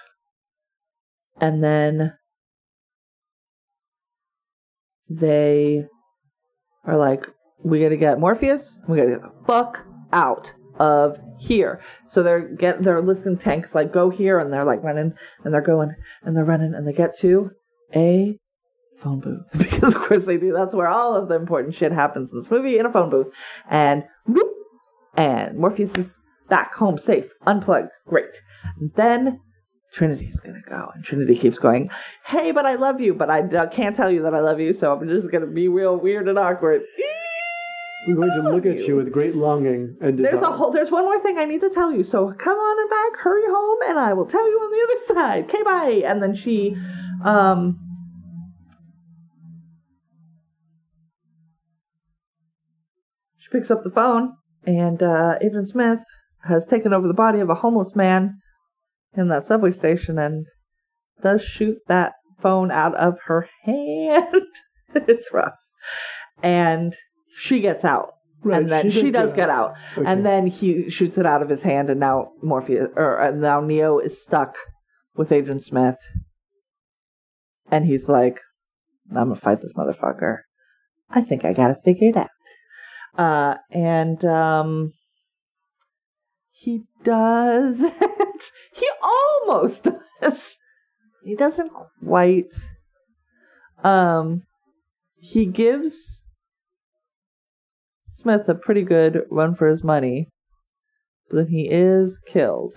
and 1.40 1.62
then 1.62 2.14
they 5.08 5.84
are 6.84 6.96
like, 6.96 7.28
"We 7.66 7.80
got 7.80 7.90
to 7.90 7.96
get 7.96 8.20
Morpheus. 8.20 8.78
We 8.88 8.96
got 8.96 9.04
to 9.04 9.10
get 9.10 9.22
the 9.22 9.44
fuck 9.46 9.84
out 10.12 10.54
of 10.78 11.18
here." 11.38 11.80
So 12.06 12.22
they're 12.22 12.40
get 12.40 12.82
they're 12.82 13.02
listening 13.02 13.38
Tank's 13.38 13.74
like 13.74 13.92
go 13.92 14.10
here, 14.10 14.38
and 14.38 14.52
they're 14.52 14.64
like 14.64 14.82
running, 14.82 15.14
and 15.44 15.52
they're 15.54 15.60
going, 15.60 15.94
and 16.22 16.36
they're 16.36 16.44
running, 16.44 16.74
and 16.74 16.86
they 16.86 16.92
get 16.92 17.16
to 17.18 17.50
a 17.94 18.38
phone 18.96 19.20
booth 19.20 19.50
because 19.58 19.94
of 19.94 20.02
course 20.02 20.24
they 20.24 20.36
do. 20.36 20.52
That's 20.52 20.74
where 20.74 20.88
all 20.88 21.14
of 21.14 21.28
the 21.28 21.34
important 21.34 21.74
shit 21.74 21.92
happens 21.92 22.30
in 22.32 22.38
this 22.40 22.50
movie 22.50 22.78
in 22.78 22.86
a 22.86 22.92
phone 22.92 23.10
booth, 23.10 23.28
and 23.68 24.04
whoop, 24.26 24.52
and 25.16 25.58
Morpheus 25.58 25.96
is 25.96 26.18
back 26.48 26.74
home 26.74 26.98
safe, 26.98 27.32
unplugged, 27.46 27.90
great. 28.06 28.40
Then 28.94 29.40
Trinity's 29.92 30.40
gonna 30.40 30.62
go, 30.68 30.90
and 30.94 31.04
Trinity 31.04 31.36
keeps 31.36 31.58
going, 31.58 31.90
"Hey, 32.24 32.52
but 32.52 32.66
I 32.66 32.74
love 32.74 33.00
you, 33.00 33.14
but 33.14 33.30
I 33.30 33.40
uh, 33.40 33.66
can't 33.68 33.96
tell 33.96 34.10
you 34.10 34.22
that 34.22 34.34
I 34.34 34.40
love 34.40 34.60
you, 34.60 34.72
so 34.72 34.92
I'm 34.92 35.08
just 35.08 35.30
gonna 35.30 35.46
be 35.46 35.68
real 35.68 35.96
weird 35.96 36.28
and 36.28 36.38
awkward." 36.38 36.82
I'm 38.08 38.14
going 38.14 38.44
to 38.44 38.50
look 38.50 38.66
at 38.66 38.78
you 38.86 38.96
with 38.96 39.12
great 39.12 39.34
longing 39.34 39.96
and 40.00 40.16
desire. 40.16 40.32
There's 40.32 40.42
a 40.42 40.52
whole. 40.52 40.70
There's 40.70 40.90
one 40.90 41.04
more 41.04 41.18
thing 41.20 41.38
I 41.38 41.44
need 41.44 41.60
to 41.62 41.70
tell 41.70 41.92
you. 41.92 42.04
So 42.04 42.32
come 42.32 42.56
on 42.56 42.80
and 42.80 42.90
back, 42.90 43.20
hurry 43.20 43.42
home, 43.46 43.78
and 43.88 43.98
I 43.98 44.12
will 44.12 44.26
tell 44.26 44.48
you 44.48 44.56
on 44.56 44.70
the 44.70 44.84
other 44.84 45.20
side. 45.20 45.44
Okay, 45.44 45.62
bye. 45.62 46.02
And 46.06 46.22
then 46.22 46.34
she, 46.34 46.76
um, 47.24 47.80
she 53.38 53.48
picks 53.50 53.70
up 53.70 53.82
the 53.82 53.90
phone, 53.90 54.34
and 54.64 55.02
uh, 55.02 55.38
Agent 55.42 55.68
Smith 55.68 56.00
has 56.44 56.64
taken 56.64 56.92
over 56.92 57.08
the 57.08 57.14
body 57.14 57.40
of 57.40 57.50
a 57.50 57.56
homeless 57.56 57.96
man 57.96 58.38
in 59.16 59.28
that 59.28 59.46
subway 59.46 59.72
station, 59.72 60.18
and 60.18 60.46
does 61.22 61.42
shoot 61.42 61.78
that 61.88 62.12
phone 62.38 62.70
out 62.70 62.94
of 62.94 63.14
her 63.26 63.48
hand. 63.64 64.46
it's 64.94 65.32
rough, 65.32 65.54
and 66.40 66.94
she 67.36 67.60
gets 67.60 67.84
out. 67.84 68.14
Right, 68.42 68.62
and 68.62 68.70
then 68.70 68.90
she, 68.90 69.10
does, 69.10 69.32
get 69.32 69.50
out. 69.50 69.74
Okay. 69.96 70.06
And 70.06 70.24
then 70.24 70.46
he 70.46 70.88
shoots 70.88 71.18
it 71.18 71.26
out 71.26 71.42
of 71.42 71.48
his 71.48 71.62
hand, 71.62 71.90
and 71.90 71.98
now 71.98 72.30
Morpheus, 72.42 72.90
or 72.94 73.20
uh, 73.20 73.30
now 73.30 73.60
Neo 73.60 73.98
is 73.98 74.22
stuck 74.22 74.56
with 75.16 75.32
Agent 75.32 75.62
Smith, 75.62 75.96
and 77.70 77.86
he's 77.86 78.08
like, 78.08 78.40
"I'm 79.10 79.28
gonna 79.28 79.36
fight 79.36 79.62
this 79.62 79.72
motherfucker. 79.72 80.38
I 81.10 81.22
think 81.22 81.44
I 81.44 81.52
got 81.52 81.68
to 81.68 81.74
figure 81.74 82.10
it 82.10 82.16
out." 82.16 82.30
Uh, 83.18 83.56
and 83.70 84.24
um, 84.24 84.92
he 86.52 86.84
does. 87.02 87.80
he 88.74 88.88
almost 89.02 89.88
does. 90.20 90.56
He 91.24 91.34
doesn't 91.34 91.72
quite. 92.04 92.54
Um, 93.82 94.42
he 95.16 95.46
gives 95.46 96.22
Smith 98.16 98.48
a 98.48 98.54
pretty 98.54 98.82
good 98.82 99.22
run 99.30 99.54
for 99.54 99.68
his 99.68 99.84
money, 99.84 100.26
but 101.28 101.36
then 101.36 101.46
he 101.48 101.68
is 101.70 102.18
killed. 102.26 102.74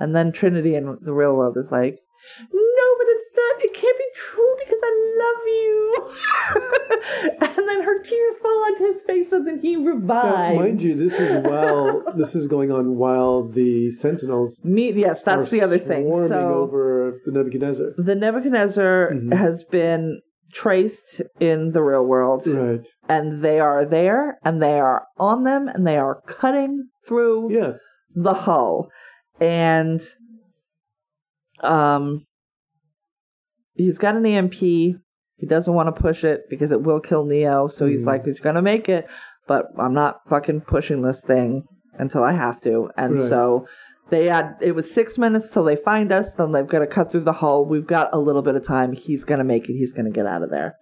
And 0.00 0.16
then 0.16 0.32
Trinity 0.32 0.74
in 0.74 0.96
the 1.02 1.12
real 1.12 1.34
world 1.36 1.56
is 1.58 1.70
like, 1.70 1.98
no, 2.40 2.86
but 2.98 3.06
it's 3.08 3.30
not, 3.36 3.64
it 3.64 3.74
can't 3.74 3.98
be 3.98 4.04
true 4.16 4.56
because 4.60 4.80
I 4.82 4.92
love 5.22 5.46
you. 5.46 7.32
and 7.58 7.68
then 7.68 7.82
her 7.82 8.02
tears 8.02 8.38
fall 8.38 8.64
onto 8.64 8.92
his 8.92 9.02
face 9.02 9.30
and 9.32 9.46
then 9.46 9.60
he 9.60 9.76
Now, 9.76 9.92
revives. 9.92 10.56
mind 10.58 10.80
you, 10.82 10.94
this 10.96 11.18
is 11.20 11.34
while 11.44 12.02
this 12.16 12.34
is 12.34 12.46
going 12.46 12.70
on 12.72 12.96
while 12.96 13.42
the 13.46 13.90
Sentinels 13.90 14.64
Me, 14.64 14.90
yes, 14.92 15.22
that's 15.22 15.50
the 15.50 15.60
other 15.60 15.78
thing. 15.78 16.10
So 16.28 16.54
over 16.54 17.18
the 17.26 17.30
Nebuchadnezzar. 17.32 17.88
the 17.98 18.14
Nebuchadnezzar 18.14 19.10
Mhm. 19.12 19.34
has 19.36 19.64
been 19.64 20.20
traced 20.52 21.22
in 21.40 21.72
the 21.72 21.82
real 21.82 22.04
world. 22.04 22.46
Right. 22.46 22.80
And 23.08 23.42
they 23.42 23.58
are 23.60 23.84
there 23.84 24.38
and 24.44 24.62
they 24.62 24.78
are 24.78 25.06
on 25.18 25.44
them 25.44 25.68
and 25.68 25.86
they 25.86 25.96
are 25.96 26.20
cutting 26.26 26.88
through 27.06 27.52
Yeah. 27.52 27.72
the 28.14 28.34
hull 28.34 28.90
and 29.40 30.00
um 31.62 32.26
he's 33.74 33.98
got 33.98 34.16
an 34.16 34.26
EMP 34.26 34.54
he 34.54 35.46
doesn't 35.48 35.74
want 35.74 35.94
to 35.94 36.00
push 36.00 36.22
it 36.24 36.42
because 36.50 36.70
it 36.70 36.82
will 36.82 37.00
kill 37.00 37.24
Neo 37.24 37.68
so 37.68 37.86
he's 37.86 38.02
Mhm. 38.02 38.06
like 38.06 38.24
he's 38.26 38.40
gonna 38.40 38.62
make 38.62 38.88
it 38.88 39.08
but 39.48 39.66
I'm 39.78 39.94
not 39.94 40.20
fucking 40.28 40.62
pushing 40.62 41.02
this 41.02 41.22
thing 41.22 41.64
until 41.94 42.22
I 42.22 42.32
have 42.32 42.60
to 42.62 42.90
and 42.96 43.14
Right. 43.18 43.28
so 43.28 43.66
they 44.12 44.26
had 44.26 44.54
it 44.60 44.72
was 44.76 44.88
six 44.92 45.18
minutes 45.18 45.48
till 45.48 45.64
they 45.64 45.74
find 45.76 46.12
us 46.12 46.32
then 46.34 46.52
they've 46.52 46.68
got 46.68 46.78
to 46.78 46.86
cut 46.86 47.10
through 47.10 47.24
the 47.24 47.32
hull 47.32 47.66
we've 47.66 47.86
got 47.86 48.08
a 48.12 48.18
little 48.18 48.42
bit 48.42 48.54
of 48.54 48.64
time 48.64 48.92
he's 48.92 49.24
gonna 49.24 49.42
make 49.44 49.68
it 49.68 49.72
he's 49.74 49.92
gonna 49.92 50.10
get 50.10 50.26
out 50.26 50.42
of 50.42 50.50
there 50.50 50.74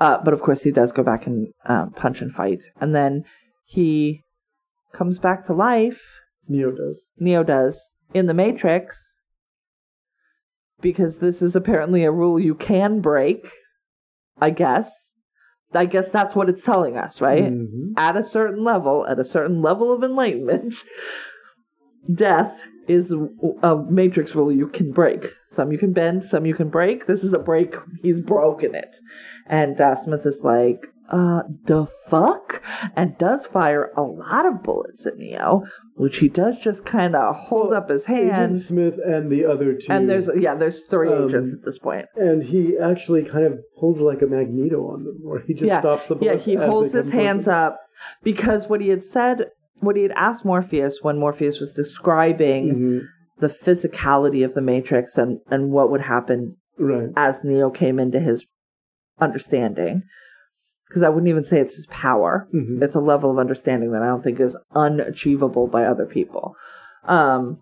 uh, 0.00 0.16
but 0.24 0.32
of 0.32 0.40
course 0.40 0.62
he 0.62 0.70
does 0.70 0.92
go 0.92 1.02
back 1.02 1.26
and 1.26 1.48
um, 1.66 1.90
punch 1.90 2.22
and 2.22 2.32
fight 2.32 2.62
and 2.80 2.94
then 2.94 3.22
he 3.66 4.22
comes 4.92 5.18
back 5.18 5.44
to 5.44 5.52
life 5.52 6.00
Neo 6.48 6.70
does. 6.70 7.06
Neo 7.18 7.42
does 7.42 7.90
in 8.14 8.26
the 8.26 8.34
Matrix 8.34 9.18
because 10.80 11.18
this 11.18 11.42
is 11.42 11.54
apparently 11.54 12.04
a 12.04 12.10
rule 12.10 12.40
you 12.40 12.54
can 12.54 13.00
break. 13.00 13.50
I 14.40 14.50
guess. 14.50 15.10
I 15.74 15.84
guess 15.84 16.08
that's 16.08 16.34
what 16.34 16.48
it's 16.48 16.64
telling 16.64 16.96
us, 16.96 17.20
right? 17.20 17.44
Mhm. 17.44 17.92
At 17.96 18.16
a 18.16 18.22
certain 18.22 18.64
level, 18.64 19.06
at 19.06 19.18
a 19.18 19.24
certain 19.24 19.60
level 19.60 19.92
of 19.92 20.02
enlightenment, 20.02 20.74
death 22.14 22.62
is 22.86 23.12
a 23.62 23.76
matrix 23.90 24.34
rule 24.34 24.50
you 24.50 24.66
can 24.68 24.92
break. 24.92 25.26
Some 25.48 25.72
you 25.72 25.78
can 25.78 25.92
bend, 25.92 26.24
some 26.24 26.46
you 26.46 26.54
can 26.54 26.70
break. 26.70 27.06
This 27.06 27.22
is 27.22 27.32
a 27.34 27.38
break. 27.38 27.74
He's 28.02 28.20
broken 28.20 28.74
it. 28.74 28.96
And 29.46 29.78
uh, 29.80 29.94
Smith 29.94 30.24
is 30.24 30.40
like, 30.42 30.86
uh, 31.10 31.42
the 31.64 31.86
fuck? 32.06 32.62
And 32.96 33.16
does 33.18 33.46
fire 33.46 33.90
a 33.96 34.02
lot 34.02 34.46
of 34.46 34.62
bullets 34.62 35.06
at 35.06 35.16
Neo, 35.16 35.64
which 35.96 36.18
he 36.18 36.28
does 36.28 36.58
just 36.58 36.84
kind 36.86 37.14
of 37.16 37.34
hold 37.36 37.70
Well, 37.70 37.78
up 37.78 37.90
his 37.90 38.08
Agent. 38.08 38.56
Smith 38.58 38.98
and 39.04 39.30
the 39.30 39.44
other 39.46 39.74
two. 39.74 39.90
And 39.90 40.08
there's, 40.08 40.28
yeah, 40.36 40.54
there's 40.54 40.82
three 40.82 41.12
Um, 41.12 41.24
agents 41.24 41.52
at 41.54 41.64
this 41.64 41.78
point. 41.78 42.06
and 42.16 42.42
he 42.42 42.76
actually 42.78 43.22
kind 43.24 43.44
of 43.46 43.58
pulls 43.78 44.00
like 44.00 44.22
a 44.22 44.26
magneto 44.26 44.86
on 44.86 45.04
them, 45.04 45.18
where 45.22 45.40
he 45.40 45.52
just 45.54 45.68
Yeah. 45.68 45.80
stops 45.80 46.06
the 46.08 46.14
bullets. 46.14 46.46
Yeah, 46.46 46.54
he 46.54 46.58
holds 46.62 46.92
his 46.92 47.10
hands 47.10 47.48
up 47.48 47.78
because 48.22 48.68
what 48.68 48.80
he 48.82 48.88
had 48.90 49.02
said, 49.02 49.46
what 49.80 49.96
he 49.96 50.02
had 50.02 50.12
asked 50.12 50.44
Morpheus 50.44 51.00
when 51.02 51.18
Morpheus 51.18 51.60
was 51.60 51.72
describing 51.72 52.74
Mhm. 52.74 53.00
the 53.38 53.46
physicality 53.48 54.44
of 54.44 54.54
the 54.54 54.60
Matrix 54.60 55.16
and, 55.18 55.38
and 55.50 55.70
what 55.70 55.90
would 55.90 56.00
happen 56.02 56.56
Right. 56.78 57.10
as 57.16 57.42
Neo 57.44 57.70
came 57.70 57.98
into 57.98 58.20
his 58.20 58.46
understanding. 59.20 60.02
Because 60.88 61.02
I 61.02 61.08
wouldn't 61.08 61.28
even 61.28 61.44
say 61.44 61.60
it's 61.60 61.76
his 61.76 61.86
power. 61.88 62.48
Mhm. 62.54 62.82
It's 62.82 62.94
a 62.94 63.00
level 63.00 63.30
of 63.30 63.38
understanding 63.38 63.92
that 63.92 64.02
I 64.02 64.06
don't 64.06 64.22
think 64.24 64.40
is 64.40 64.56
unachievable 64.74 65.66
by 65.66 65.84
other 65.84 66.06
people. 66.06 66.54
Um, 67.04 67.58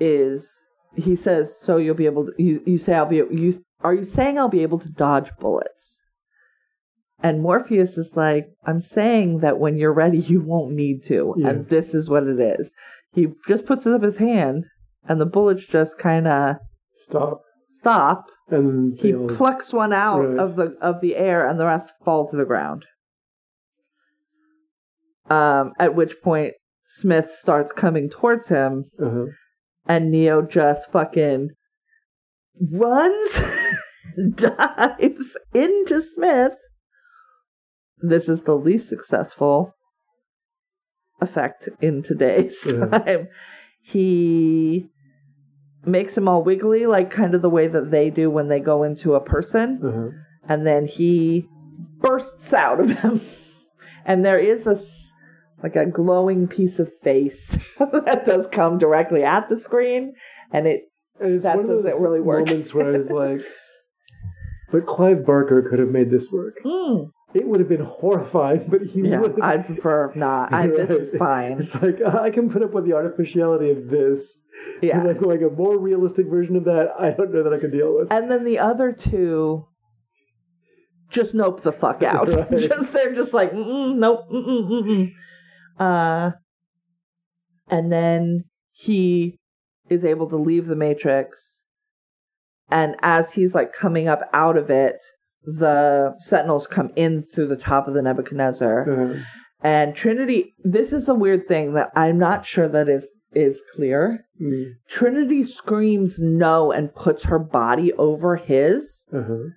is 0.00 0.64
he 0.96 1.14
says 1.16 1.56
so 1.58 1.76
you'll 1.76 1.94
be 1.94 2.06
able 2.06 2.26
to 2.26 2.32
you, 2.42 2.62
you 2.66 2.76
say 2.78 2.94
I'll 2.94 3.06
be 3.06 3.16
you 3.16 3.52
are 3.82 3.94
you 3.94 4.04
saying 4.04 4.38
I'll 4.38 4.48
be 4.48 4.62
able 4.62 4.78
to 4.78 4.90
dodge 4.90 5.30
bullets? 5.38 6.00
And 7.22 7.40
Morpheus 7.40 7.96
is 7.96 8.16
like, 8.16 8.46
I'm 8.66 8.80
saying 8.80 9.38
that 9.40 9.58
when 9.58 9.76
you're 9.78 9.92
ready, 9.92 10.18
you 10.18 10.40
won't 10.40 10.72
need 10.72 11.04
to. 11.04 11.34
Yeah. 11.38 11.48
And 11.50 11.68
this 11.68 11.94
is 11.94 12.10
what 12.10 12.24
it 12.24 12.40
is. 12.40 12.72
He 13.14 13.28
just 13.46 13.64
puts 13.64 13.86
up 13.86 14.02
his 14.02 14.16
hand, 14.16 14.64
and 15.08 15.20
the 15.20 15.26
bullets 15.26 15.64
just 15.64 15.98
kind 15.98 16.26
of 16.26 16.56
Stop. 16.96 17.42
stop. 17.68 18.24
And 18.48 18.98
He 18.98 19.14
all- 19.14 19.28
plucks 19.28 19.72
one 19.72 19.92
out 19.92 20.20
Right. 20.20 20.38
of 20.38 20.56
the 20.56 20.76
of 20.80 21.00
the 21.00 21.14
air, 21.16 21.46
and 21.46 21.60
the 21.60 21.66
rest 21.66 21.92
fall 22.04 22.28
to 22.28 22.36
the 22.36 22.44
ground. 22.44 22.84
Um, 25.30 25.72
at 25.78 25.94
which 25.94 26.20
point 26.22 26.54
Smith 26.86 27.30
starts 27.30 27.72
coming 27.72 28.10
towards 28.10 28.48
him, 28.48 28.86
uh-huh. 29.00 29.26
and 29.86 30.10
Neo 30.10 30.42
just 30.42 30.90
fucking 30.90 31.50
runs, 32.72 33.42
dives 34.34 35.36
into 35.54 36.00
Smith. 36.02 36.52
This 38.00 38.28
is 38.28 38.42
the 38.42 38.56
least 38.56 38.88
successful 38.88 39.74
effect 41.20 41.68
in 41.80 42.02
today's 42.02 42.64
Yeah. 42.66 42.86
time. 42.86 43.28
He 43.80 44.88
makes 45.84 46.16
him 46.16 46.28
all 46.28 46.42
wiggly, 46.42 46.86
like 46.86 47.10
kind 47.10 47.34
of 47.34 47.42
the 47.42 47.50
way 47.50 47.66
that 47.68 47.90
they 47.90 48.10
do 48.10 48.30
when 48.30 48.48
they 48.48 48.60
go 48.60 48.82
into 48.82 49.14
a 49.14 49.20
person, 49.20 49.80
Uh-huh. 49.84 50.08
and 50.48 50.66
then 50.66 50.86
he 50.86 51.48
bursts 52.00 52.52
out 52.52 52.80
of 52.80 52.90
him. 52.90 53.20
and 54.04 54.24
there 54.24 54.38
is 54.38 54.66
a 54.66 54.76
like 55.62 55.76
a 55.76 55.86
glowing 55.86 56.48
piece 56.48 56.80
of 56.80 56.92
face 57.04 57.56
that 57.78 58.24
does 58.26 58.48
come 58.48 58.78
directly 58.78 59.22
at 59.22 59.48
the 59.48 59.56
screen, 59.56 60.14
and 60.52 60.66
it 60.66 60.82
it's 61.20 61.44
That 61.44 61.54
one 61.56 61.64
of 61.66 61.70
those 61.70 61.84
doesn't 61.84 62.02
really 62.02 62.20
work. 62.20 62.46
moments 62.48 62.74
where 62.74 62.88
I 62.88 62.96
was 62.98 63.10
like, 63.22 63.42
but 64.72 64.86
Clive 64.86 65.24
Barker 65.24 65.62
could 65.68 65.78
have 65.78 65.90
made 65.90 66.10
this 66.10 66.32
work. 66.32 66.54
mm, 66.64 67.10
It 67.34 67.46
would 67.46 67.60
have 67.60 67.68
been 67.68 67.84
horrifying, 67.84 68.66
but 68.68 68.82
he 68.82 69.02
yeah, 69.02 69.20
would 69.20 69.32
have. 69.32 69.42
I'd 69.42 69.66
prefer 69.66 70.12
not. 70.14 70.52
I, 70.52 70.66
this 70.66 70.90
is 70.90 71.18
fine. 71.18 71.52
It's 71.60 71.74
like 71.74 72.02
I 72.02 72.30
can 72.30 72.50
put 72.50 72.62
up 72.62 72.72
with 72.72 72.84
the 72.84 72.92
artificiality 72.92 73.70
of 73.70 73.88
this. 73.88 74.38
Yeah. 74.82 75.02
Like, 75.02 75.22
like 75.22 75.40
a 75.40 75.48
more 75.48 75.78
realistic 75.78 76.26
version 76.26 76.56
of 76.56 76.64
that, 76.64 76.90
I 76.98 77.10
don't 77.10 77.32
know 77.32 77.42
that 77.42 77.54
I 77.54 77.58
can 77.58 77.70
deal 77.70 77.96
with. 77.96 78.08
And 78.12 78.30
then 78.30 78.44
the 78.44 78.58
other 78.58 78.92
two 78.92 79.66
just 81.12 81.34
nope 81.34 81.62
the 81.62 81.72
fuck 81.72 82.02
out. 82.02 82.28
Right. 82.28 82.50
just 82.58 82.92
they're 82.92 83.14
just 83.14 83.32
like 83.32 83.52
mm 83.52 83.96
nope. 83.96 84.28
Mm-mm, 84.30 84.68
mm-mm. 84.68 85.12
Uh, 85.78 86.32
and 87.68 87.92
then 87.92 88.44
he 88.72 89.38
is 89.88 90.04
able 90.04 90.28
to 90.28 90.36
leave 90.36 90.66
the 90.66 90.76
matrix, 90.76 91.64
and 92.70 92.96
as 93.02 93.32
he's 93.32 93.54
like 93.54 93.72
coming 93.72 94.08
up 94.08 94.28
out 94.32 94.56
of 94.56 94.70
it, 94.70 95.02
the 95.44 96.14
sentinels 96.20 96.66
come 96.66 96.90
in 96.96 97.22
through 97.34 97.48
the 97.48 97.56
top 97.56 97.88
of 97.88 97.94
the 97.94 98.02
Nebuchadnezzar. 98.02 98.90
Uh, 98.90 99.18
And 99.64 99.94
Trinity, 99.94 100.54
this 100.64 100.92
is 100.92 101.08
a 101.08 101.14
weird 101.14 101.46
thing 101.46 101.74
that 101.74 101.90
I'm 101.94 102.18
not 102.18 102.44
sure 102.44 102.68
that 102.68 102.88
is 102.88 103.08
is 103.34 103.62
clear. 103.74 104.24
mm, 104.40 104.72
Trinity 104.88 105.42
screams 105.42 106.18
no 106.18 106.70
and 106.70 106.94
puts 106.94 107.24
her 107.24 107.38
body 107.38 107.92
over 107.94 108.36
his. 108.36 109.04
uh-huh. 109.12 109.48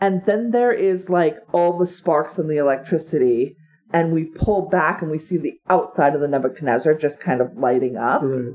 And 0.00 0.22
then 0.26 0.50
there 0.52 0.72
is 0.72 1.08
like 1.10 1.38
all 1.52 1.76
the 1.76 1.86
sparks 1.86 2.38
and 2.38 2.48
the 2.50 2.58
electricity. 2.58 3.56
And 3.92 4.12
we 4.12 4.24
pull 4.26 4.68
back 4.68 5.00
and 5.02 5.10
we 5.10 5.18
see 5.18 5.38
the 5.38 5.54
outside 5.70 6.14
of 6.14 6.20
the 6.20 6.28
Nebuchadnezzar 6.28 6.94
just 6.94 7.18
kind 7.18 7.40
of 7.40 7.56
lighting 7.56 7.96
up. 7.96 8.22
Right. 8.22 8.52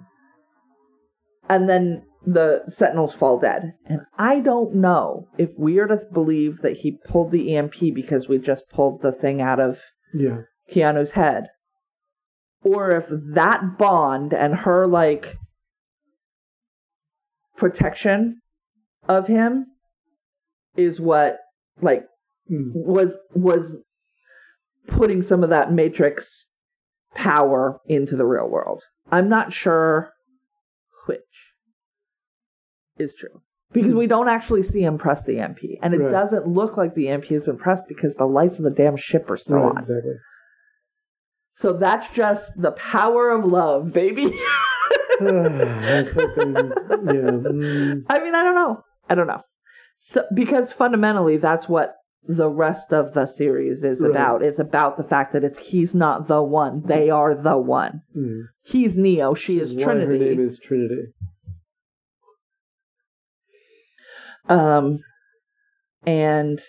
And 1.50 1.68
then 1.68 2.04
the 2.26 2.64
sentinels 2.68 3.14
fall 3.14 3.40
dead. 3.40 3.74
And 3.86 4.02
I 4.18 4.40
don't 4.40 4.76
know 4.76 5.28
if 5.38 5.58
we 5.58 5.80
are 5.80 5.88
to 5.88 5.98
believe 6.12 6.62
that 6.62 6.78
he 6.78 7.00
pulled 7.08 7.32
the 7.32 7.56
EMP 7.56 7.80
because 7.96 8.28
we 8.30 8.38
just 8.38 8.70
pulled 8.70 9.02
the 9.02 9.12
thing 9.12 9.42
out 9.42 9.60
of 9.60 9.82
Yeah. 10.14 10.42
Keanu's 10.72 11.12
head. 11.12 11.48
Or 12.64 12.92
if 12.92 13.08
that 13.10 13.78
bond 13.78 14.34
and 14.34 14.56
her 14.56 14.86
like 14.86 15.36
protection 17.58 18.42
of 19.08 19.28
him 19.28 19.68
is 20.76 21.00
what 21.02 21.38
like 21.82 22.06
Mm. 22.50 22.72
was 22.74 23.18
was 23.34 23.78
putting 24.88 25.22
some 25.22 25.44
of 25.44 25.50
that 25.52 25.72
matrix 25.72 26.48
power 27.14 27.80
into 27.86 28.16
the 28.18 28.26
real 28.26 28.50
world. 28.50 28.84
I'm 29.12 29.30
not 29.30 29.54
sure 29.54 30.12
which 31.06 31.51
is 33.02 33.14
true. 33.14 33.42
Because 33.74 33.94
we 33.94 34.06
don't 34.08 34.28
actually 34.28 34.64
see 34.64 34.82
him 34.84 34.98
press 34.98 35.24
the 35.24 35.40
EMP, 35.40 35.60
And 35.82 35.94
it 35.94 36.00
Right. 36.02 36.12
doesn't 36.12 36.46
look 36.46 36.76
like 36.76 36.94
the 36.94 37.08
EMP 37.08 37.26
has 37.28 37.44
been 37.44 37.58
pressed 37.58 37.86
because 37.88 38.16
the 38.16 38.26
lights 38.26 38.58
of 38.58 38.64
the 38.66 38.70
damn 38.72 38.98
ship 38.98 39.30
are 39.30 39.38
still 39.38 39.58
Right, 39.58 39.72
on. 39.72 39.78
exactly. 39.78 40.16
So 41.54 41.74
that's 41.74 42.10
just 42.10 42.52
the 42.58 42.72
power 42.72 43.30
of 43.30 43.46
love, 43.46 43.94
baby. 43.94 44.26
I 45.22 46.04
hoping, 46.14 46.72
yeah. 47.06 47.38
mm, 47.38 48.04
I 48.10 48.20
mean, 48.24 48.34
I 48.36 48.42
don't 48.44 48.56
know. 48.56 48.84
I 49.10 49.16
don't 49.16 49.28
know. 49.28 49.42
So 50.00 50.26
because 50.34 50.72
fundamentally 50.72 51.38
that's 51.38 51.70
what 51.70 51.96
the 52.28 52.50
rest 52.50 52.92
of 52.94 53.14
the 53.14 53.26
series 53.28 53.84
is 53.84 54.02
Right. 54.02 54.10
about. 54.12 54.42
It's 54.44 54.60
about 54.60 54.98
the 54.98 55.04
fact 55.04 55.34
that 55.34 55.44
it's 55.44 55.60
he's 55.60 55.94
not 55.94 56.28
the 56.28 56.42
one. 56.42 56.82
They 56.86 57.10
are 57.10 57.36
the 57.36 57.58
one. 57.58 58.02
mm. 58.16 58.44
He's 58.64 58.98
Neo, 58.98 59.34
she 59.34 59.56
Which 59.56 59.64
is 59.64 59.76
why 59.76 59.84
Trinity. 59.84 60.20
Her 60.20 60.26
name 60.36 60.40
is 60.46 60.60
Trinity. 60.60 61.14
Um, 64.50 65.00
and 66.06 66.62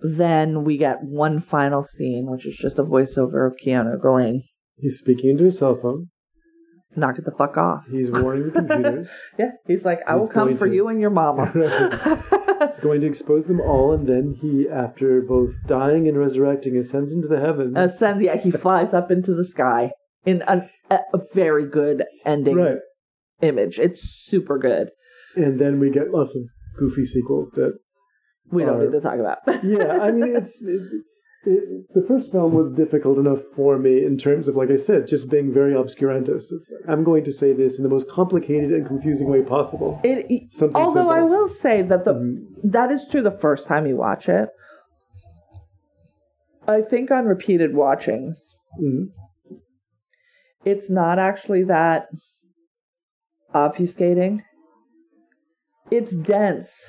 then 0.00 0.64
we 0.64 0.76
get 0.76 1.02
one 1.02 1.40
final 1.40 1.82
scene, 1.82 2.26
which 2.30 2.46
is 2.46 2.56
just 2.56 2.78
a 2.78 2.84
voiceover 2.84 3.46
of 3.46 3.56
Keanu 3.64 4.00
going, 4.00 4.42
He's 4.78 4.98
speaking 4.98 5.30
into 5.30 5.44
his 5.44 5.58
cell 5.58 5.74
phone. 5.74 6.08
"Knock 6.94 7.18
it 7.18 7.24
the 7.24 7.30
fuck 7.30 7.56
off." 7.56 7.84
He's 7.90 8.10
warning 8.10 8.44
the 8.44 8.50
computers. 8.50 9.10
Yeah, 9.38 9.52
he's 9.66 9.84
like, 9.84 10.00
"I 10.06 10.14
He's 10.14 10.22
will 10.22 10.28
come 10.28 10.54
for 10.54 10.68
to. 10.68 10.74
you 10.74 10.88
and 10.88 11.00
your 11.00 11.10
mama." 11.10 11.50
He's 12.66 12.80
going 12.80 13.02
to 13.02 13.06
expose 13.06 13.46
them 13.46 13.60
all, 13.60 13.92
and 13.92 14.06
then 14.08 14.38
he, 14.40 14.66
after 14.68 15.20
both 15.20 15.54
dying 15.66 16.08
and 16.08 16.18
resurrecting, 16.18 16.76
ascends 16.76 17.12
into 17.12 17.28
the 17.28 17.38
heavens. 17.38 17.74
Ascend, 17.76 18.22
yeah, 18.22 18.36
he 18.36 18.50
flies 18.50 18.94
up 18.94 19.10
into 19.10 19.34
the 19.34 19.44
sky 19.44 19.90
in 20.24 20.42
an, 20.42 20.68
a, 20.90 21.00
a 21.12 21.20
very 21.34 21.66
good 21.66 22.04
ending 22.24 22.56
right. 22.56 22.78
image. 23.42 23.78
It's 23.78 24.00
super 24.00 24.58
good. 24.58 24.90
And 25.36 25.58
then 25.60 25.78
we 25.78 25.90
get 25.90 26.10
lots 26.10 26.34
of 26.34 26.42
goofy 26.78 27.04
sequels 27.04 27.50
that 27.52 27.72
We 28.50 28.64
don't 28.64 28.80
Are- 28.80 28.84
need 28.84 28.92
to 28.92 29.00
talk 29.00 29.18
about. 29.18 29.38
yeah, 29.64 29.98
I 30.00 30.10
mean, 30.12 30.34
it's 30.36 30.62
it, 30.64 30.80
it, 31.44 31.86
the 31.94 32.04
first 32.08 32.32
film 32.32 32.52
was 32.54 32.72
difficult 32.72 33.18
enough 33.18 33.40
for 33.54 33.78
me 33.78 34.04
in 34.04 34.16
terms 34.18 34.48
of, 34.48 34.56
like 34.56 34.70
I 34.70 34.76
said, 34.76 35.06
just 35.06 35.30
being 35.30 35.52
very 35.52 35.74
obscurantist. 35.74 36.46
It's 36.52 36.72
I'm 36.88 37.04
going 37.04 37.24
to 37.24 37.32
say 37.32 37.52
this 37.52 37.78
in 37.78 37.82
the 37.84 37.88
most 37.90 38.08
complicated 38.10 38.70
and 38.72 38.86
confusing 38.86 39.28
way 39.28 39.42
possible. 39.42 40.00
It, 40.04 40.52
Something 40.52 40.76
although 40.76 41.08
I 41.10 41.22
will 41.22 41.48
say 41.48 41.82
that 41.82 42.04
the 42.04 42.14
Mhm. 42.14 42.72
that 42.72 42.90
is 42.90 43.06
true 43.10 43.22
the 43.22 43.30
first 43.46 43.66
time 43.68 43.86
you 43.86 43.96
watch 43.96 44.28
it. 44.28 44.48
I 46.68 46.82
think 46.82 47.10
on 47.12 47.26
repeated 47.26 47.74
watchings, 47.76 48.54
Mhm. 48.82 49.10
it's 50.64 50.90
not 50.90 51.18
actually 51.18 51.62
that 51.64 52.08
obfuscating. 53.54 54.42
It's 55.90 56.12
dense. 56.14 56.84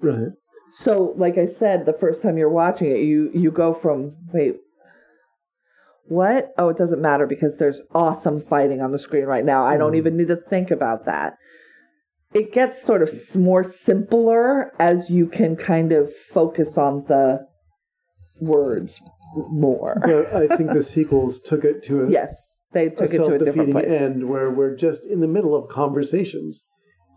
Right. 0.00 0.28
So, 0.70 1.14
like 1.16 1.38
I 1.38 1.46
said, 1.46 1.86
the 1.86 1.92
first 1.92 2.22
time 2.22 2.36
you're 2.38 2.50
watching 2.50 2.90
it, 2.90 2.98
you 3.00 3.30
you 3.34 3.50
go 3.50 3.72
from 3.74 4.16
wait, 4.32 4.56
what? 6.06 6.52
Oh, 6.58 6.68
it 6.68 6.76
doesn't 6.76 7.00
matter 7.02 7.26
because 7.26 7.56
there's 7.56 7.80
awesome 7.94 8.40
fighting 8.40 8.80
on 8.80 8.92
the 8.92 8.98
screen 8.98 9.24
right 9.24 9.44
now. 9.44 9.64
I 9.64 9.76
don't 9.76 9.92
Mm. 9.92 9.96
even 9.98 10.16
need 10.16 10.28
to 10.28 10.36
think 10.36 10.70
about 10.70 11.04
that. 11.06 11.36
It 12.34 12.52
gets 12.52 12.82
sort 12.82 13.02
of 13.02 13.10
more 13.36 13.64
simpler 13.64 14.72
as 14.78 15.08
you 15.08 15.26
can 15.26 15.56
kind 15.56 15.92
of 15.92 16.14
focus 16.14 16.76
on 16.76 17.04
the 17.08 17.46
words 18.40 19.00
more. 19.50 19.98
But 20.02 20.34
I 20.34 20.54
think 20.56 20.72
the 20.72 20.82
sequels 20.82 21.40
took 21.40 21.64
it 21.64 21.82
to 21.84 22.04
a, 22.04 22.10
yes, 22.18 22.60
they 22.72 22.90
took 22.90 23.12
it 23.12 23.18
to 23.24 23.34
a 23.34 23.38
different 23.38 23.72
place. 23.72 23.90
end 23.90 24.28
where 24.28 24.50
we're 24.50 24.76
just 24.76 25.06
in 25.06 25.20
the 25.20 25.28
middle 25.28 25.54
of 25.54 25.68
conversations. 25.70 26.62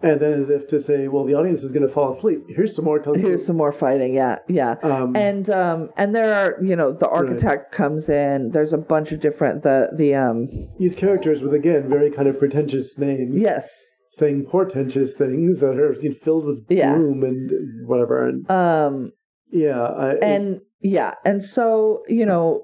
And 0.03 0.19
then, 0.19 0.33
as 0.33 0.49
if 0.49 0.67
to 0.69 0.79
say, 0.79 1.07
well, 1.07 1.23
the 1.25 1.35
audience 1.35 1.63
is 1.63 1.71
going 1.71 1.85
to 1.87 1.93
fall 1.93 2.11
asleep. 2.11 2.43
Here's 2.49 2.75
some 2.75 2.85
more 2.85 2.99
kung 2.99 3.13
fu. 3.15 3.19
Here's 3.19 3.45
some 3.45 3.57
more 3.57 3.71
fighting. 3.71 4.15
Yeah, 4.15 4.39
yeah. 4.47 4.75
um, 4.83 5.15
and 5.15 5.49
um 5.49 5.89
and 5.95 6.15
there 6.15 6.33
are 6.33 6.63
you 6.63 6.75
know 6.75 6.91
the 6.91 7.07
architect 7.07 7.71
comes 7.71 8.09
in 8.09 8.49
there's 8.51 8.73
a 8.73 8.77
bunch 8.77 9.11
of 9.11 9.19
different 9.19 9.61
the 9.63 9.89
the 9.95 10.15
um 10.15 10.47
these 10.79 10.95
characters 10.95 11.41
with, 11.43 11.53
again, 11.53 11.87
very 11.87 12.09
kind 12.09 12.27
of 12.27 12.39
pretentious 12.39 12.97
names. 12.97 13.41
yes 13.41 13.69
saying 14.13 14.43
portentous 14.45 15.13
things 15.13 15.61
that 15.61 15.77
are 15.79 15.95
filled 16.23 16.45
with 16.45 16.65
Yeah. 16.67 16.95
gloom 16.95 17.23
and 17.23 17.87
whatever. 17.87 18.27
And 18.27 18.49
um 18.51 19.11
yeah, 19.51 19.81
I, 19.81 20.13
and 20.15 20.61
yeah 20.81 21.13
and 21.23 21.43
so 21.43 22.03
you 22.07 22.25
know 22.25 22.63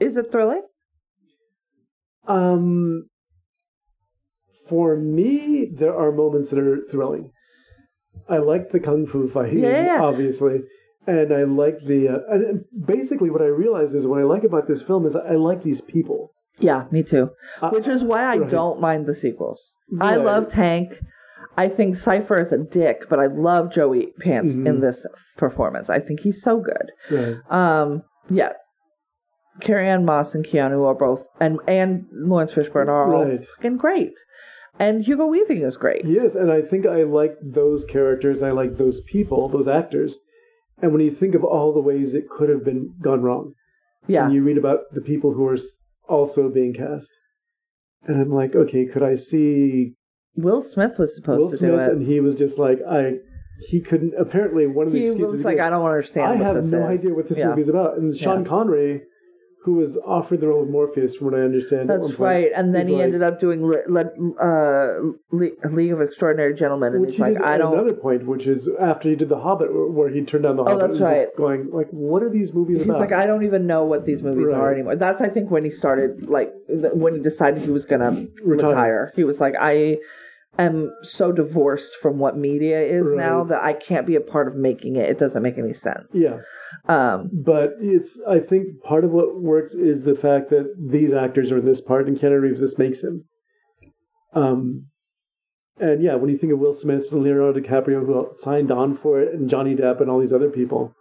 is 0.00 0.16
it 0.16 0.32
thrilling 0.32 0.62
um, 2.26 3.08
for 4.68 4.96
me, 4.96 5.68
there 5.72 5.96
are 5.96 6.12
moments 6.12 6.50
that 6.50 6.58
are 6.58 6.78
thrilling. 6.90 7.30
I 8.28 8.38
like 8.38 8.70
the 8.70 8.80
kung 8.80 9.06
fu 9.06 9.28
fighting, 9.28 9.60
Yeah, 9.60 9.82
yeah. 9.84 10.02
obviously, 10.02 10.60
and 11.06 11.32
I 11.32 11.44
like 11.44 11.78
the. 11.86 12.08
Uh, 12.08 12.18
and 12.30 12.64
basically, 12.86 13.30
what 13.30 13.42
I 13.42 13.46
realize 13.46 13.94
is 13.94 14.06
what 14.06 14.20
I 14.20 14.24
like 14.24 14.44
about 14.44 14.66
this 14.68 14.82
film 14.82 15.06
is 15.06 15.16
I 15.16 15.32
like 15.36 15.62
these 15.62 15.80
people. 15.80 16.32
Yeah, 16.58 16.84
me 16.90 17.02
too. 17.02 17.30
Uh, 17.62 17.70
Which 17.70 17.86
is 17.88 18.02
why 18.02 18.24
I 18.24 18.36
right. 18.36 18.50
don't 18.50 18.80
mind 18.80 19.06
the 19.06 19.14
sequels. 19.14 19.60
I 20.00 20.16
love 20.16 20.48
Tank. 20.50 20.98
I 21.56 21.68
think 21.68 21.96
Cypher 21.96 22.40
is 22.40 22.52
a 22.52 22.58
dick, 22.58 23.02
but 23.08 23.18
I 23.18 23.26
love 23.26 23.72
Joey 23.72 24.12
Pants 24.20 24.54
Mhm. 24.56 24.66
in 24.66 24.80
this 24.80 25.06
performance. 25.36 25.88
I 25.88 25.98
think 26.00 26.20
he's 26.20 26.42
so 26.42 26.60
good. 26.60 26.92
Right. 27.10 27.36
Um, 27.50 28.02
yeah. 28.28 28.52
Carrie 29.60 29.88
Ann 29.88 30.04
Moss 30.04 30.34
and 30.36 30.44
Keanu 30.44 30.86
are 30.86 30.94
both, 30.94 31.26
and 31.40 31.58
and 31.66 32.06
Laurence 32.12 32.52
Fishburne 32.52 32.86
are 32.88 33.12
all 33.12 33.36
fucking 33.56 33.76
great, 33.76 34.14
and 34.78 35.04
Hugo 35.04 35.26
Weaving 35.26 35.62
is 35.62 35.76
great. 35.76 36.04
Yes, 36.04 36.34
and 36.34 36.50
I 36.50 36.62
think 36.62 36.86
I 36.86 37.02
like 37.02 37.34
those 37.42 37.84
characters. 37.84 38.42
I 38.42 38.50
like 38.52 38.76
those 38.76 39.00
people, 39.02 39.48
those 39.48 39.68
actors. 39.68 40.18
And 40.80 40.92
when 40.92 41.00
you 41.00 41.10
think 41.10 41.34
of 41.34 41.42
all 41.44 41.72
the 41.72 41.80
ways 41.80 42.14
it 42.14 42.28
could 42.28 42.48
have 42.48 42.64
been 42.64 42.94
gone 43.02 43.22
wrong, 43.22 43.54
yeah, 44.06 44.24
and 44.24 44.34
you 44.34 44.42
read 44.42 44.58
about 44.58 44.80
the 44.92 45.00
people 45.00 45.32
who 45.32 45.46
are 45.46 45.58
also 46.08 46.48
being 46.48 46.72
cast, 46.74 47.10
and 48.04 48.20
I'm 48.20 48.32
like, 48.32 48.54
okay, 48.54 48.86
could 48.86 49.02
I 49.02 49.16
see 49.16 49.94
Will 50.36 50.62
Smith 50.62 50.98
was 50.98 51.14
supposed 51.16 51.40
Will 51.40 51.50
to 51.50 51.56
Smith? 51.56 51.70
do 51.72 51.78
it. 51.78 51.88
And 51.90 52.06
he 52.06 52.20
was 52.20 52.34
just 52.36 52.58
like, 52.60 52.78
I, 52.88 53.14
he 53.68 53.80
couldn't. 53.80 54.14
Apparently, 54.16 54.66
one 54.68 54.86
of 54.86 54.92
the 54.92 55.00
he 55.00 55.04
excuses 55.06 55.32
was 55.32 55.44
like, 55.44 55.58
I 55.58 55.68
don't 55.68 55.84
understand. 55.84 56.40
I 56.40 56.44
have 56.46 56.64
no 56.64 56.88
is. 56.88 57.00
idea 57.00 57.14
what 57.14 57.28
this 57.28 57.38
Yeah. 57.40 57.48
movie's 57.48 57.68
about. 57.68 57.98
And 57.98 58.16
Sean 58.16 58.42
Yeah. 58.44 58.48
Connery, 58.48 59.02
who 59.62 59.74
was 59.74 59.96
offered 60.06 60.40
the 60.40 60.46
role 60.48 60.62
of 60.62 60.68
Morpheus, 60.70 61.16
from 61.16 61.26
what 61.30 61.34
I 61.38 61.42
understand, 61.42 61.90
That's 61.90 62.14
right. 62.18 62.50
And 62.54 62.74
then 62.74 62.86
he 62.88 62.94
like- 62.94 63.02
ended 63.02 63.22
up 63.22 63.40
doing 63.40 63.66
Le- 63.66 63.82
Le- 63.88 64.12
uh, 64.40 65.12
Le- 65.32 65.50
League 65.72 65.92
of 65.92 66.00
Extraordinary 66.00 66.54
Gentlemen, 66.54 66.94
and 66.94 67.04
he's 67.04 67.16
he 67.16 67.22
like, 67.22 67.42
I 67.42 67.58
don't. 67.58 67.74
another 67.74 67.92
point, 67.92 68.24
which 68.26 68.46
is 68.46 68.68
after 68.80 69.08
he 69.10 69.16
did 69.16 69.28
The 69.28 69.38
Hobbit, 69.40 69.68
where- 69.92 70.08
he 70.10 70.22
turned 70.22 70.44
down 70.44 70.56
The 70.56 70.62
Oh, 70.62 70.66
Hobbit 70.66 70.80
that's 70.90 71.00
and 71.00 71.08
just 71.10 71.26
right. 71.26 71.36
going 71.36 71.70
like, 71.70 71.88
"What 71.90 72.22
are 72.22 72.30
these 72.30 72.54
movies 72.54 72.78
He's 72.78 72.86
about?" 72.86 73.00
like, 73.00 73.12
I 73.12 73.26
don't 73.26 73.44
even 73.44 73.66
know 73.66 73.84
what 73.84 74.04
these 74.04 74.22
movies 74.22 74.50
are 74.52 74.72
anymore. 74.72 74.96
That's, 74.96 75.20
I 75.20 75.28
think, 75.28 75.50
when 75.50 75.64
he 75.64 75.70
started, 75.70 76.28
like, 76.28 76.52
th- 76.68 76.92
when 76.94 77.14
he 77.14 77.20
decided 77.20 77.62
he 77.62 77.70
was 77.70 77.84
going 77.84 78.00
to 78.00 78.28
Retire. 78.44 78.68
retire. 78.70 79.12
He 79.16 79.24
was 79.24 79.40
like, 79.40 79.54
I 79.60 79.98
am 80.58 80.92
so 81.02 81.32
divorced 81.32 81.94
from 81.94 82.18
what 82.18 82.36
media 82.36 82.80
is 82.80 83.12
now 83.12 83.44
that 83.44 83.62
I 83.62 83.72
can't 83.72 84.06
be 84.06 84.16
a 84.16 84.20
part 84.20 84.48
of 84.48 84.56
making 84.56 84.96
it. 84.96 85.08
It 85.08 85.18
doesn't 85.18 85.42
make 85.42 85.58
any 85.58 85.72
sense. 85.72 86.08
yeah, 86.12 86.38
Um, 86.86 87.30
but 87.32 87.74
it's. 87.80 88.20
I 88.28 88.40
think 88.40 88.82
part 88.82 89.04
of 89.04 89.10
what 89.10 89.40
works 89.40 89.74
is 89.74 90.02
the 90.02 90.14
fact 90.16 90.50
that 90.50 90.74
these 90.78 91.12
actors 91.12 91.52
are 91.52 91.58
in 91.58 91.64
this 91.64 91.80
part, 91.80 92.08
and 92.08 92.18
Keanu 92.18 92.40
Reeves 92.40 92.60
this 92.60 92.78
makes 92.78 93.02
him. 93.02 93.24
Um, 94.34 94.86
and 95.80 96.02
yeah, 96.02 96.16
when 96.16 96.30
you 96.30 96.36
think 96.36 96.52
of 96.52 96.58
Will 96.58 96.74
Smith 96.74 97.12
and 97.12 97.22
Leonardo 97.22 97.60
DiCaprio, 97.60 98.04
who 98.04 98.28
signed 98.38 98.70
on 98.70 98.96
for 98.96 99.20
it, 99.20 99.32
and 99.32 99.48
Johnny 99.48 99.76
Depp 99.76 100.00
and 100.00 100.10
all 100.10 100.18
these 100.18 100.32
other 100.32 100.50
people, 100.50 100.92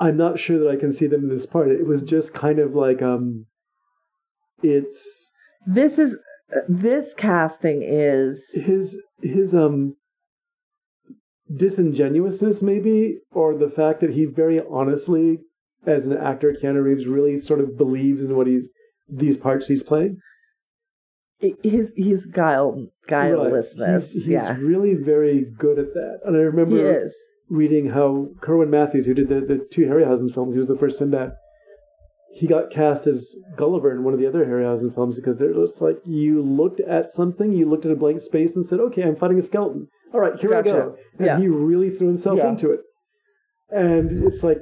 I'm 0.00 0.16
not 0.16 0.38
sure 0.38 0.58
that 0.58 0.70
I 0.70 0.76
can 0.76 0.92
see 0.92 1.06
them 1.06 1.24
in 1.24 1.28
this 1.28 1.46
part. 1.46 1.68
It 1.68 1.86
was 1.86 2.02
just 2.02 2.32
kind 2.34 2.58
of 2.58 2.74
like, 2.74 3.02
um, 3.02 3.46
it's 4.62 5.32
this 5.66 5.98
is, 5.98 6.16
this 6.68 7.14
casting 7.14 7.82
is, 7.82 8.50
his 8.54 9.00
his 9.22 9.54
um 9.54 9.96
disingenuousness 11.54 12.62
maybe 12.62 13.18
or 13.32 13.56
the 13.56 13.70
fact 13.70 14.00
that 14.00 14.10
he 14.10 14.24
very 14.24 14.60
honestly 14.70 15.38
as 15.86 16.06
an 16.06 16.16
actor 16.16 16.54
Keanu 16.60 16.82
Reeves 16.82 17.06
really 17.06 17.38
sort 17.38 17.60
of 17.60 17.76
believes 17.76 18.24
in 18.24 18.34
what 18.34 18.46
he's 18.46 18.70
these 19.08 19.36
parts 19.36 19.68
he's 19.68 19.82
playing 19.82 20.18
his, 21.62 21.92
his 21.94 22.24
guile, 22.24 22.86
guilelessness. 23.06 24.10
he's, 24.10 24.24
he's 24.24 24.26
yeah. 24.26 24.56
really 24.58 24.94
very 24.94 25.44
good 25.58 25.78
at 25.78 25.92
that 25.92 26.20
and 26.24 26.36
I 26.36 26.40
remember 26.40 27.06
reading 27.50 27.90
how 27.90 28.28
Kerwin 28.40 28.70
Matthews 28.70 29.06
who 29.06 29.14
did 29.14 29.28
the, 29.28 29.40
the 29.40 29.66
two 29.70 29.82
Harryhausen 29.82 30.32
films 30.32 30.54
he 30.54 30.58
was 30.58 30.66
the 30.66 30.78
first 30.78 30.98
Sinbad 30.98 31.32
he 32.34 32.46
got 32.46 32.70
cast 32.70 33.06
as 33.06 33.36
Gulliver 33.56 33.92
in 33.92 34.02
one 34.04 34.12
of 34.12 34.20
the 34.20 34.26
other 34.26 34.44
Harryhausen 34.44 34.92
films 34.94 35.16
because 35.16 35.38
they're 35.38 35.54
just 35.54 35.80
like 35.80 35.98
you 36.04 36.42
looked 36.42 36.80
at 36.80 37.10
something, 37.10 37.52
you 37.52 37.68
looked 37.68 37.86
at 37.86 37.92
a 37.92 37.96
blank 37.96 38.20
space 38.20 38.56
and 38.56 38.64
said, 38.64 38.80
"Okay, 38.80 39.02
I'm 39.02 39.16
fighting 39.16 39.38
a 39.38 39.42
skeleton. 39.42 39.88
All 40.12 40.20
right, 40.20 40.38
here 40.38 40.50
Gotcha. 40.50 40.68
I 40.70 40.72
go." 40.72 40.96
And 41.18 41.26
Yeah. 41.26 41.38
he 41.38 41.48
really 41.48 41.90
threw 41.90 42.08
himself 42.08 42.38
Yeah. 42.38 42.48
into 42.50 42.70
it. 42.70 42.80
And 43.70 44.24
it's 44.24 44.42
like 44.42 44.58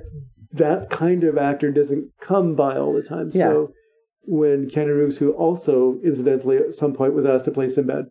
that 0.53 0.91
kind 0.91 1.25
of 1.25 1.39
actor 1.39 1.71
doesn't 1.71 2.11
come 2.21 2.55
by 2.55 2.77
all 2.77 2.93
the 2.93 3.03
time. 3.03 3.31
Yeah. 3.33 3.43
So 3.43 3.73
when 4.25 4.69
Keanu 4.69 5.01
Reeves, 5.01 5.19
who 5.19 5.33
also 5.33 5.99
incidentally 6.05 6.59
at 6.59 6.75
some 6.75 6.93
point 6.93 7.15
was 7.15 7.27
asked 7.27 7.47
to 7.47 7.51
play 7.51 7.69
Sinbad, 7.69 8.07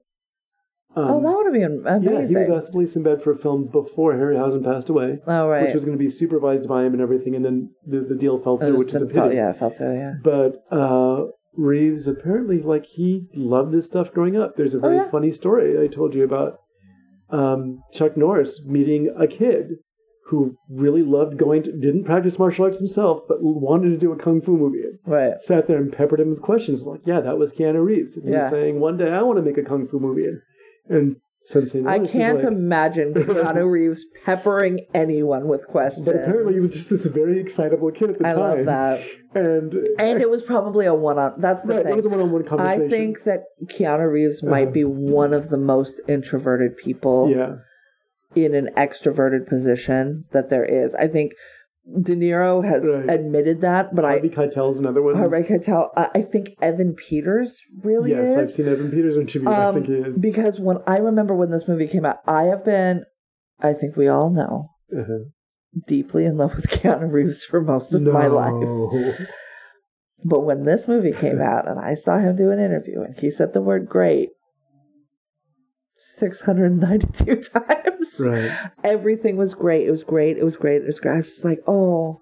um, 0.95 1.05
oh, 1.09 1.21
that 1.21 1.35
would 1.37 1.45
have 1.45 1.53
been 1.53 1.85
amazing. 1.87 2.13
yeah, 2.13 2.27
he 2.27 2.35
was 2.35 2.49
asked 2.49 2.67
to 2.67 2.71
play 2.73 2.85
Sinbad 2.85 3.21
for 3.23 3.31
a 3.31 3.37
film 3.37 3.65
before 3.71 4.13
Harryhausen 4.13 4.63
passed 4.63 4.89
away, 4.89 5.19
oh, 5.27 5.47
right. 5.47 5.63
which 5.65 5.73
was 5.73 5.85
going 5.85 5.97
to 5.97 6.03
be 6.03 6.09
supervised 6.09 6.67
by 6.67 6.83
him 6.83 6.93
and 6.93 7.01
everything, 7.01 7.35
and 7.35 7.45
then 7.45 7.69
the, 7.87 8.01
the 8.01 8.15
deal 8.15 8.39
fell 8.39 8.57
through, 8.57 8.77
which 8.77 8.89
is 8.89 8.95
a 9.01 9.05
didn't 9.05 9.13
fall- 9.15 9.23
pity. 9.29 9.35
yeah, 9.37 9.51
it 9.51 9.57
fell 9.57 9.69
through, 9.69 9.97
yeah. 9.97 10.13
But 10.23 10.57
uh, 10.75 11.27
Reeves 11.55 12.07
apparently 12.07 12.61
like 12.61 12.85
he 12.85 13.27
loved 13.33 13.71
this 13.73 13.85
stuff 13.85 14.11
growing 14.11 14.35
up. 14.37 14.55
There's 14.57 14.73
a 14.73 14.79
very 14.79 14.99
Oh, 14.99 15.03
yeah. 15.05 15.11
funny 15.11 15.31
story 15.31 15.81
I 15.81 15.87
told 15.87 16.13
you 16.13 16.23
about 16.23 16.57
um, 17.29 17.81
Chuck 17.93 18.17
Norris 18.17 18.65
meeting 18.65 19.13
a 19.17 19.27
kid 19.27 19.75
who 20.27 20.55
really 20.69 21.03
loved 21.03 21.37
going 21.37 21.63
to 21.63 21.71
didn't 21.77 22.05
practice 22.05 22.39
martial 22.39 22.63
arts 22.65 22.77
himself, 22.77 23.21
but 23.27 23.37
wanted 23.41 23.89
to 23.89 23.97
do 23.97 24.11
a 24.13 24.17
kung 24.17 24.41
fu 24.41 24.55
movie. 24.57 24.83
Right. 25.05 25.41
Sat 25.41 25.67
there 25.67 25.77
and 25.77 25.91
peppered 25.91 26.19
him 26.21 26.29
with 26.29 26.41
questions 26.41 26.85
like, 26.87 27.01
"Yeah, 27.05 27.19
that 27.21 27.37
was 27.37 27.51
Keanu 27.51 27.83
Reeves." 27.83 28.15
And 28.15 28.25
he 28.29 28.35
was 28.35 28.43
Yeah. 28.45 28.49
saying, 28.49 28.79
"One 28.79 28.95
day 28.97 29.09
I 29.09 29.21
want 29.23 29.37
to 29.39 29.43
make 29.43 29.57
a 29.57 29.63
kung 29.63 29.87
fu 29.87 29.99
movie." 29.99 30.25
And, 30.25 30.41
and 30.91 31.15
Sensei 31.43 31.83
I 31.85 31.99
can't 32.05 32.37
like, 32.37 32.47
imagine 32.47 33.13
Keanu 33.15 33.69
Reeves 33.69 34.05
peppering 34.25 34.85
anyone 34.93 35.47
with 35.47 35.65
questions. 35.67 36.05
But 36.05 36.15
apparently, 36.15 36.53
he 36.53 36.59
was 36.59 36.71
just 36.71 36.89
this 36.91 37.05
very 37.05 37.39
excitable 37.39 37.91
kid 37.91 38.11
at 38.11 38.19
the 38.19 38.27
I 38.27 38.33
time. 38.33 38.39
I 38.39 38.53
love 38.55 38.65
that. 38.65 39.07
And 39.33 39.73
And 39.97 40.21
it 40.21 40.29
was 40.29 40.43
probably 40.43 40.85
a 40.85 40.93
one 40.93 41.17
on. 41.17 41.33
That's 41.39 41.63
the 41.63 41.75
right, 41.75 41.83
thing. 41.83 41.93
it 41.93 41.95
was 41.95 42.05
a 42.05 42.09
one-on-one 42.09 42.43
conversation. 42.43 42.85
I 42.85 42.89
think 42.89 43.23
that 43.23 43.45
Keanu 43.65 44.11
Reeves 44.11 44.43
might 44.43 44.71
be 44.71 44.83
uh-huh. 44.83 44.93
one 44.93 45.33
of 45.33 45.49
the 45.49 45.57
most 45.57 45.99
introverted 46.07 46.77
people 46.77 47.31
yeah. 47.31 47.55
in 48.35 48.53
an 48.53 48.69
extroverted 48.77 49.47
position 49.47 50.25
that 50.31 50.49
there 50.49 50.65
is. 50.65 50.93
I 50.93 51.07
think 51.07 51.33
De 52.01 52.15
Niro 52.15 52.63
has 52.63 52.85
Right. 52.85 53.09
admitted 53.09 53.61
that, 53.61 53.93
but 53.95 54.05
Harvey 54.05 54.29
Keitel's 54.29 54.79
another 54.79 55.01
one. 55.01 55.15
I, 55.17 55.37
I 55.39 55.41
can 55.41 55.61
tell. 55.61 55.91
I 55.97 56.09
I 56.15 56.21
think 56.21 56.49
Evan 56.61 56.93
Peters 56.93 57.59
really 57.83 58.11
yes, 58.11 58.29
is. 58.29 58.37
I've 58.37 58.51
seen 58.51 58.67
Evan 58.67 58.91
Peters 58.91 59.17
interviews. 59.17 59.51
I 59.53 59.65
Um, 59.65 59.73
think 59.75 59.87
he 59.87 59.93
is. 59.93 60.21
Because 60.21 60.59
when 60.59 60.77
I 60.85 60.97
remember 60.97 61.33
when 61.35 61.49
this 61.49 61.67
movie 61.67 61.87
came 61.87 62.05
out, 62.05 62.17
I 62.27 62.43
have 62.43 62.63
been, 62.63 63.03
I 63.59 63.73
think 63.73 63.95
we 63.97 64.07
all 64.07 64.29
know, 64.29 64.69
Uh-huh. 64.95 65.25
deeply 65.87 66.25
in 66.25 66.37
love 66.37 66.55
with 66.55 66.67
Keanu 66.69 67.11
Reeves 67.11 67.43
for 67.43 67.61
most 67.61 67.95
of 67.95 68.03
my 68.03 68.27
life. 68.27 69.19
But 70.23 70.41
when 70.41 70.65
this 70.65 70.87
movie 70.87 71.13
came 71.13 71.41
out 71.41 71.67
and 71.67 71.79
I 71.79 71.95
saw 71.95 72.19
him 72.19 72.35
do 72.35 72.51
an 72.51 72.59
interview 72.59 73.01
and 73.01 73.17
he 73.17 73.31
said 73.31 73.53
the 73.53 73.61
word 73.61 73.89
great 73.89 74.29
692 76.17 77.35
times, 77.53 78.15
Right. 78.19 78.51
everything 78.83 79.37
was 79.37 79.53
great. 79.55 79.87
It 79.87 79.91
was 79.91 80.03
great. 80.03 80.37
It 80.37 80.43
was 80.43 80.57
great. 80.57 80.81
It 80.81 80.85
was 80.85 80.99
great. 80.99 81.13
I 81.13 81.17
was 81.17 81.27
just 81.29 81.45
like, 81.45 81.59
oh, 81.67 82.21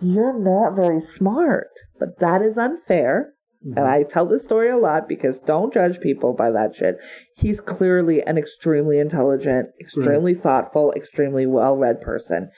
you're 0.00 0.38
not 0.38 0.74
very 0.76 1.00
smart. 1.00 1.68
But 1.98 2.18
that 2.20 2.42
is 2.42 2.58
unfair. 2.58 3.32
Mm-hmm. 3.66 3.78
And 3.78 3.86
I 3.86 4.02
tell 4.02 4.26
this 4.26 4.42
story 4.44 4.68
a 4.70 4.76
lot 4.76 5.08
because 5.08 5.38
don't 5.38 5.72
judge 5.72 6.00
people 6.00 6.32
by 6.34 6.50
that 6.50 6.74
shit. 6.74 6.96
He's 7.36 7.60
clearly 7.60 8.22
an 8.22 8.36
extremely 8.38 8.98
intelligent, 8.98 9.68
extremely 9.80 10.34
thoughtful, 10.34 10.92
extremely 10.94 11.46
well 11.46 11.76
read 11.76 12.00
person. 12.00 12.50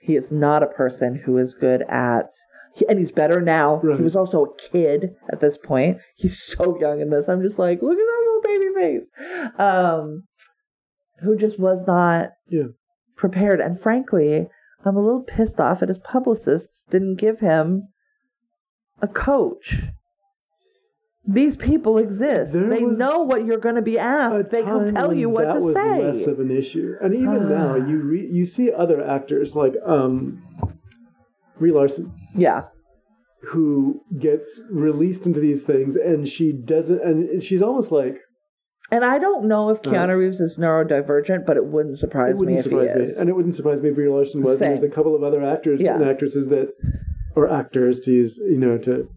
He 0.00 0.16
is 0.16 0.30
not 0.30 0.62
a 0.62 0.68
person 0.68 1.22
who 1.24 1.38
is 1.38 1.54
good 1.54 1.82
at. 1.88 2.30
He, 2.74 2.86
and 2.88 2.98
he's 2.98 3.12
better 3.12 3.40
now. 3.40 3.76
Right. 3.82 3.96
He 3.96 4.02
was 4.02 4.16
also 4.16 4.44
a 4.44 4.56
kid 4.70 5.14
at 5.32 5.40
this 5.40 5.56
point. 5.58 5.98
He's 6.16 6.42
so 6.42 6.78
young 6.80 7.00
in 7.00 7.10
this. 7.10 7.28
I'm 7.28 7.42
just 7.42 7.58
like, 7.58 7.80
look 7.82 7.92
at 7.92 7.96
that 7.96 8.22
little 8.26 8.42
baby 8.42 8.74
face. 9.06 9.60
Um, 9.60 10.24
who 11.20 11.36
just 11.36 11.58
was 11.58 11.86
not 11.86 12.30
Yeah. 12.48 12.68
prepared. 13.16 13.60
And 13.60 13.80
frankly, 13.80 14.48
I'm 14.84 14.96
a 14.96 15.00
little 15.02 15.22
pissed 15.22 15.60
off 15.60 15.82
at 15.82 15.88
his 15.88 15.98
publicists 15.98 16.82
didn't 16.90 17.16
give 17.16 17.40
him 17.40 17.88
a 19.00 19.08
coach. 19.08 19.82
These 21.26 21.56
people 21.56 21.96
exist. 21.96 22.52
There 22.52 22.68
they 22.68 22.82
know 22.82 23.22
what 23.22 23.46
you're 23.46 23.56
going 23.58 23.76
to 23.76 23.82
be 23.82 23.98
asked. 23.98 24.50
They 24.50 24.62
can 24.62 24.92
tell 24.94 25.14
you 25.14 25.30
what 25.30 25.44
to 25.52 25.72
say. 25.72 25.72
that 25.72 26.04
was 26.04 26.16
less 26.18 26.26
of 26.26 26.38
an 26.38 26.50
issue, 26.50 26.96
and 27.00 27.14
even 27.14 27.48
now, 27.48 27.76
you 27.88 27.98
re- 28.02 28.28
you 28.30 28.44
see 28.44 28.70
other 28.70 29.02
actors 29.02 29.56
like 29.56 29.72
um, 29.86 30.42
Brie 31.58 31.72
Larson, 31.72 32.12
yeah. 32.34 32.62
who 33.48 34.00
gets 34.18 34.60
released 34.70 35.26
into 35.26 35.40
these 35.40 35.62
things, 35.62 35.96
and 35.96 36.28
she 36.28 36.52
doesn't, 36.52 37.02
and 37.02 37.42
she's 37.42 37.62
almost 37.62 37.92
like 37.92 38.16
And 38.90 39.04
I 39.04 39.18
don't 39.18 39.46
know 39.46 39.70
if 39.70 39.78
Right. 39.78 39.94
Keanu 39.96 40.18
Reeves 40.18 40.40
is 40.40 40.56
neurodivergent, 40.58 41.46
but 41.46 41.56
it 41.56 41.64
wouldn't 41.66 41.98
surprise 41.98 42.32
it 42.36 42.38
wouldn't 42.38 42.48
me 42.48 42.54
if 42.58 42.62
surprise 42.64 42.90
he 42.90 42.96
me, 42.96 43.02
is. 43.02 43.16
and 43.18 43.28
it 43.28 43.32
wouldn't 43.36 43.54
surprise 43.54 43.80
me 43.80 43.88
if 43.90 43.94
Brie 43.94 44.08
Larson 44.08 44.42
was. 44.42 44.58
There's 44.58 44.82
a 44.82 44.88
couple 44.88 45.14
of 45.14 45.22
other 45.22 45.42
actors 45.44 45.80
Yeah. 45.80 45.94
and 45.96 46.04
actresses 46.04 46.48
that, 46.48 46.68
or 47.36 47.50
actors 47.50 47.98
to 48.00 48.12
use, 48.12 48.38
you 48.38 48.58
know, 48.58 48.76
to 48.78 49.08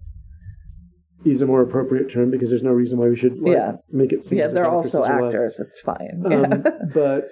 use 1.23 1.41
a 1.41 1.45
more 1.47 1.61
appropriate 1.61 2.09
term 2.09 2.31
because 2.31 2.49
there's 2.49 2.63
no 2.63 2.71
reason 2.71 2.97
why 2.97 3.07
we 3.09 3.15
should 3.17 3.37
like, 3.39 3.53
Yeah. 3.53 3.71
make 3.91 4.13
it 4.13 4.23
seem 4.23 4.39
yeah, 4.39 4.47
they're 4.47 4.69
also 4.69 5.03
actors. 5.03 5.59
It's 5.59 5.79
fine. 5.79 6.23
Um, 6.25 6.63
but 6.93 7.29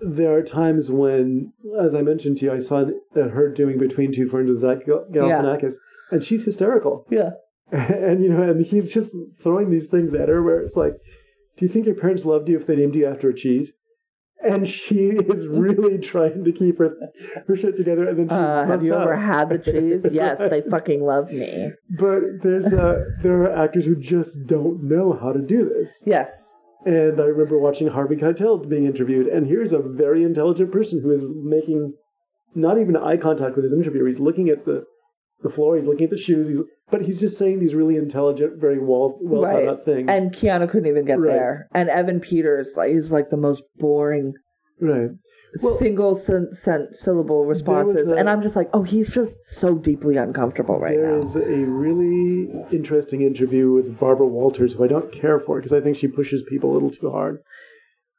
there 0.00 0.34
are 0.36 0.42
times 0.42 0.90
when, 0.90 1.52
as 1.80 1.94
I 1.94 2.02
mentioned 2.02 2.36
to 2.38 2.46
you, 2.46 2.52
I 2.52 2.58
saw 2.58 2.84
her 3.14 3.48
doing 3.52 3.78
Between 3.78 4.12
Two 4.12 4.28
Ferns 4.28 4.50
with 4.50 4.60
Zach 4.60 4.86
Gal- 4.86 5.06
Galifianakis, 5.12 5.74
and 6.10 6.22
she's 6.22 6.44
hysterical. 6.44 7.06
Yeah. 7.10 7.30
and 7.72 8.22
you 8.22 8.28
know, 8.28 8.42
and 8.42 8.64
he's 8.64 8.92
just 8.92 9.16
throwing 9.42 9.70
these 9.70 9.86
things 9.86 10.14
at 10.14 10.28
her 10.28 10.42
where 10.42 10.60
it's 10.60 10.76
like, 10.76 10.92
"Do 11.56 11.64
you 11.64 11.72
think 11.72 11.86
your 11.86 11.94
parents 11.94 12.24
loved 12.24 12.48
you 12.48 12.56
if 12.56 12.66
they 12.66 12.76
named 12.76 12.94
you 12.94 13.06
after 13.06 13.30
a 13.30 13.34
cheese?" 13.34 13.72
And 14.46 14.68
she 14.68 15.06
is 15.08 15.46
really 15.48 15.96
trying 15.98 16.44
to 16.44 16.52
keep 16.52 16.78
her 16.78 16.94
her 17.48 17.56
shit 17.56 17.76
together, 17.76 18.06
and 18.06 18.18
then 18.18 18.28
she 18.28 18.34
Uh, 18.34 18.64
have 18.66 18.84
you 18.84 18.94
ever 18.94 19.16
had 19.16 19.48
the 19.48 19.58
cheese? 19.58 20.06
Yes, 20.12 20.38
they 20.38 20.60
fucking 20.60 21.02
love 21.02 21.30
me. 21.30 21.70
But 21.98 22.20
there's 22.42 22.72
uh, 22.72 23.02
there 23.22 23.42
are 23.44 23.64
actors 23.64 23.86
who 23.86 23.96
just 23.96 24.46
don't 24.46 24.84
know 24.84 25.14
how 25.14 25.32
to 25.32 25.40
do 25.40 25.68
this. 25.68 26.02
Yes. 26.06 26.53
And 26.86 27.20
I 27.20 27.24
remember 27.24 27.58
watching 27.58 27.88
Harvey 27.88 28.16
Keitel 28.16 28.68
being 28.68 28.84
interviewed, 28.86 29.26
and 29.26 29.46
here's 29.46 29.72
a 29.72 29.78
very 29.78 30.22
intelligent 30.22 30.70
person 30.70 31.00
who 31.00 31.10
is 31.12 31.22
making 31.24 31.94
not 32.54 32.78
even 32.78 32.96
eye 32.96 33.16
contact 33.16 33.56
with 33.56 33.64
his 33.64 33.72
interviewer. 33.72 34.06
He's 34.06 34.20
looking 34.20 34.48
at 34.50 34.64
the, 34.64 34.84
the 35.42 35.48
floor, 35.50 35.76
he's 35.76 35.86
looking 35.86 36.04
at 36.04 36.10
the 36.10 36.18
shoes, 36.18 36.48
he's, 36.48 36.60
but 36.90 37.02
he's 37.02 37.18
just 37.18 37.38
saying 37.38 37.58
these 37.60 37.74
really 37.74 37.96
intelligent, 37.96 38.60
very 38.60 38.78
well 38.78 39.18
well 39.22 39.42
thought 39.42 39.54
Right. 39.54 39.68
out 39.68 39.84
things. 39.84 40.08
And 40.10 40.32
Keanu 40.32 40.68
couldn't 40.68 40.88
even 40.88 41.04
get 41.06 41.18
Right. 41.18 41.32
there. 41.32 41.68
And 41.74 41.88
Evan 41.88 42.20
Peters, 42.20 42.74
like, 42.76 42.90
he's 42.92 43.10
like 43.10 43.30
the 43.30 43.36
most 43.38 43.62
boring 43.78 44.34
right. 44.80 45.10
Well- 45.62 45.76
single 45.76 46.14
sen- 46.14 46.52
sen- 46.52 46.92
syllable 46.92 47.44
responses. 47.44 48.10
a- 48.10 48.16
and 48.16 48.28
I'm 48.28 48.42
just 48.42 48.56
like, 48.56 48.68
oh, 48.72 48.82
he's 48.82 49.08
just 49.08 49.36
so 49.46 49.76
deeply 49.76 50.16
uncomfortable 50.16 50.78
right 50.80 50.96
There 50.96 51.16
now. 51.16 51.22
is 51.22 51.36
a 51.36 51.40
really 51.84 52.50
interesting 52.72 53.22
interview 53.22 53.70
with 53.72 53.98
Barbara 53.98 54.26
Walters, 54.26 54.74
who 54.74 54.84
I 54.84 54.88
don't 54.88 55.12
care 55.12 55.38
for 55.38 55.56
because 55.58 55.72
I 55.72 55.80
think 55.80 55.96
she 55.96 56.08
pushes 56.08 56.42
people 56.48 56.72
a 56.72 56.74
little 56.74 56.90
too 56.90 57.10
hard. 57.10 57.38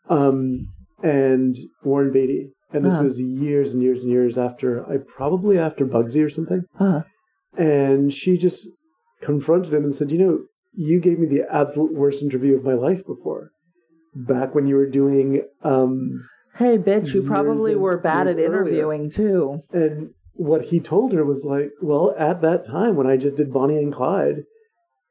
Um, 0.09 0.67
and 1.03 1.55
Warren 1.83 2.11
Beatty. 2.11 2.51
And 2.73 2.83
this 2.85 2.95
Uh-huh. 2.95 3.03
was 3.03 3.21
years 3.21 3.73
and 3.73 3.81
years 3.83 4.01
and 4.01 4.09
years 4.11 4.37
after, 4.37 4.85
I 4.89 4.97
probably 4.97 5.57
after 5.57 5.85
Bugsy 5.85 6.23
or 6.23 6.29
something. 6.29 6.63
Uh, 6.79 7.01
And 7.57 8.13
she 8.13 8.35
just 8.37 8.67
confronted 9.21 9.73
him 9.73 9.85
and 9.85 9.95
said, 9.95 10.11
You 10.11 10.17
know, 10.19 10.39
you 10.73 10.99
gave 10.99 11.19
me 11.19 11.25
the 11.27 11.43
absolute 11.49 11.93
worst 11.93 12.21
interview 12.21 12.55
of 12.57 12.65
my 12.65 12.73
life 12.73 13.05
before. 13.05 13.51
Back 14.13 14.53
when 14.53 14.67
you 14.67 14.75
were 14.75 14.89
doing, 14.89 15.41
um, 15.63 16.21
hey, 16.55 16.77
bitch, 16.77 17.13
you 17.13 17.23
probably 17.23 17.75
were 17.75 17.97
bad 17.97 18.27
at 18.27 18.39
interviewing 18.39 19.09
too. 19.09 19.61
and 19.71 20.09
what 20.37 20.65
he 20.65 20.79
told 20.81 21.13
her 21.13 21.23
was 21.23 21.45
like, 21.45 21.71
Well, 21.81 22.13
at 22.19 22.41
that 22.41 22.65
time 22.65 22.95
when 22.97 23.07
I 23.07 23.15
just 23.15 23.37
did 23.37 23.53
Bonnie 23.53 23.77
and 23.77 23.93
Clyde, 23.93 24.43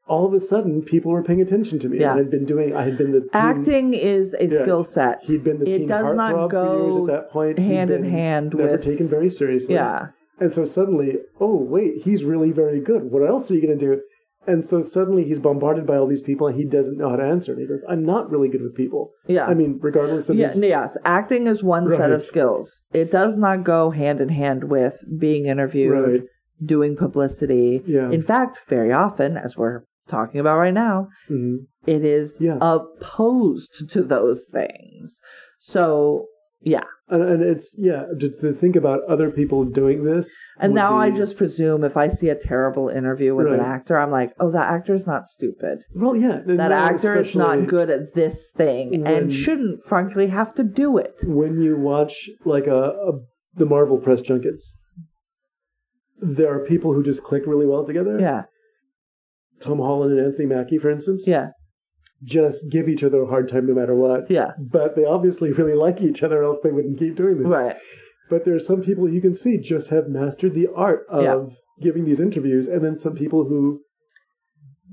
all 0.06 0.26
of 0.26 0.34
a 0.34 0.40
sudden 0.40 0.82
people 0.82 1.10
were 1.12 1.22
paying 1.22 1.40
attention 1.40 1.78
to 1.78 1.88
me. 1.88 1.98
Yeah. 2.00 2.10
And 2.12 2.20
I'd 2.20 2.30
been 2.30 2.44
doing, 2.44 2.76
I 2.76 2.82
had 2.84 2.98
been 2.98 3.12
the 3.12 3.20
teen- 3.20 3.30
Acting 3.32 3.94
is 3.94 4.34
a 4.38 4.46
Yeah. 4.48 4.58
skill 4.62 4.84
set. 4.84 5.20
He'd 5.26 5.42
been 5.42 5.60
the 5.60 5.66
it 5.68 5.78
teen 5.78 5.86
does 5.86 6.14
not 6.14 6.34
heartthrob 6.34 6.50
for 6.50 6.76
years 6.84 6.94
go 6.96 7.06
at 7.08 7.12
that 7.14 7.30
point. 7.30 7.58
Hand 7.58 7.88
in 7.90 8.04
hand 8.04 8.52
never 8.54 8.72
with 8.72 8.82
taken 8.82 9.08
very 9.08 9.30
seriously. 9.30 9.74
yeah. 9.76 10.08
And 10.38 10.52
so 10.52 10.64
suddenly, 10.66 11.20
oh 11.40 11.54
wait, 11.56 12.02
he's 12.02 12.22
really 12.24 12.50
very 12.50 12.80
good. 12.80 13.10
What 13.10 13.26
else 13.26 13.50
are 13.50 13.54
you 13.54 13.62
going 13.62 13.78
to 13.78 13.84
do? 13.96 14.02
And 14.46 14.64
so 14.64 14.80
suddenly 14.80 15.24
he's 15.24 15.38
bombarded 15.38 15.86
by 15.86 15.96
all 15.96 16.06
these 16.06 16.22
people, 16.22 16.46
and 16.46 16.56
he 16.56 16.64
doesn't 16.64 16.98
know 16.98 17.10
how 17.10 17.16
to 17.16 17.22
answer. 17.24 17.52
And 17.52 17.60
he 17.60 17.66
goes, 17.66 17.84
"I'm 17.88 18.04
not 18.04 18.30
really 18.30 18.48
good 18.48 18.62
with 18.62 18.74
people." 18.74 19.12
Yeah. 19.26 19.46
I 19.46 19.54
mean, 19.54 19.78
regardless 19.80 20.28
of 20.28 20.36
Yeah, 20.36 20.48
his, 20.48 20.62
yes, 20.62 20.96
acting 21.04 21.46
is 21.46 21.62
one 21.62 21.90
set 21.90 22.10
of 22.10 22.22
skills. 22.22 22.82
It 22.92 23.10
does 23.10 23.36
not 23.36 23.64
go 23.64 23.90
hand 23.90 24.20
in 24.20 24.28
hand 24.28 24.64
with 24.64 25.02
being 25.18 25.46
interviewed, 25.46 25.92
right? 25.92 26.22
doing 26.64 26.96
publicity. 26.96 27.82
Yeah. 27.86 28.10
In 28.10 28.22
fact, 28.22 28.60
very 28.68 28.92
often, 28.92 29.36
as 29.36 29.56
we're 29.56 29.82
talking 30.08 30.40
about 30.40 30.58
right 30.58 30.72
now, 30.72 31.08
Mhm. 31.28 31.66
it 31.86 32.04
is 32.04 32.40
Yeah. 32.40 32.58
opposed 32.60 33.90
to 33.90 34.02
those 34.02 34.46
things. 34.46 35.20
So, 35.58 36.26
yeah. 36.64 36.84
And, 37.08 37.22
and 37.22 37.42
it's 37.42 37.74
yeah 37.78 38.04
to, 38.18 38.30
to 38.40 38.52
think 38.54 38.76
about 38.76 39.00
other 39.08 39.30
people 39.30 39.64
doing 39.64 40.04
this. 40.04 40.34
And 40.58 40.72
now 40.74 40.96
I 40.96 41.10
just 41.10 41.36
presume 41.36 41.84
if 41.84 41.96
I 41.98 42.08
see 42.08 42.30
a 42.30 42.34
terrible 42.34 42.88
interview 42.88 43.34
with 43.34 43.52
an 43.52 43.60
actor, 43.60 43.98
I'm 43.98 44.10
like, 44.10 44.32
oh, 44.40 44.50
that 44.50 44.72
actor's 44.72 45.06
not 45.06 45.26
stupid. 45.26 45.80
well, 45.94 46.16
yeah, 46.16 46.40
That 46.46 46.72
actor 46.72 47.18
is 47.18 47.34
not 47.34 47.66
good 47.66 47.90
at 47.90 48.14
this 48.14 48.50
thing 48.56 49.02
when- 49.02 49.06
and 49.06 49.32
shouldn't, 49.32 49.82
frankly, 49.84 50.28
have 50.28 50.54
to 50.54 50.64
do 50.64 50.96
it. 50.96 51.14
when 51.26 51.60
you 51.60 51.76
watch 51.76 52.30
like 52.46 52.66
a, 52.66 52.82
a 53.10 53.12
the 53.54 53.66
Marvel 53.66 53.98
press 53.98 54.20
junkets. 54.22 54.76
There 56.20 56.52
are 56.54 56.64
people 56.64 56.94
who 56.94 57.02
just 57.02 57.22
click 57.22 57.42
really 57.46 57.66
well 57.66 57.84
together. 57.84 58.18
Yeah, 58.18 58.44
Tom 59.60 59.78
Holland 59.78 60.16
and 60.18 60.26
Anthony 60.26 60.46
Mackie, 60.46 60.78
for 60.78 60.90
instance, 60.90 61.24
yeah, 61.26 61.48
just 62.24 62.70
give 62.70 62.88
each 62.88 63.02
other 63.04 63.22
a 63.22 63.26
hard 63.26 63.48
time 63.48 63.66
no 63.66 63.74
matter 63.74 63.94
what. 63.94 64.30
yeah. 64.30 64.52
But 64.58 64.96
they 64.96 65.04
obviously 65.04 65.52
really 65.52 65.74
like 65.74 66.00
each 66.00 66.22
other, 66.22 66.42
else 66.42 66.58
they 66.62 66.70
wouldn't 66.72 66.98
keep 66.98 67.16
doing 67.16 67.38
this. 67.38 67.46
Right. 67.48 67.76
But 68.30 68.44
there 68.44 68.54
are 68.54 68.60
some 68.60 68.82
people 68.82 69.08
you 69.08 69.20
can 69.20 69.34
see 69.34 69.58
just 69.58 69.90
have 69.90 70.08
mastered 70.08 70.54
the 70.54 70.68
art 70.74 71.04
of 71.08 71.22
Yeah. 71.22 71.46
giving 71.82 72.04
these 72.06 72.20
interviews, 72.20 72.66
and 72.66 72.82
then 72.84 72.96
some 72.96 73.14
people 73.14 73.44
who 73.44 73.80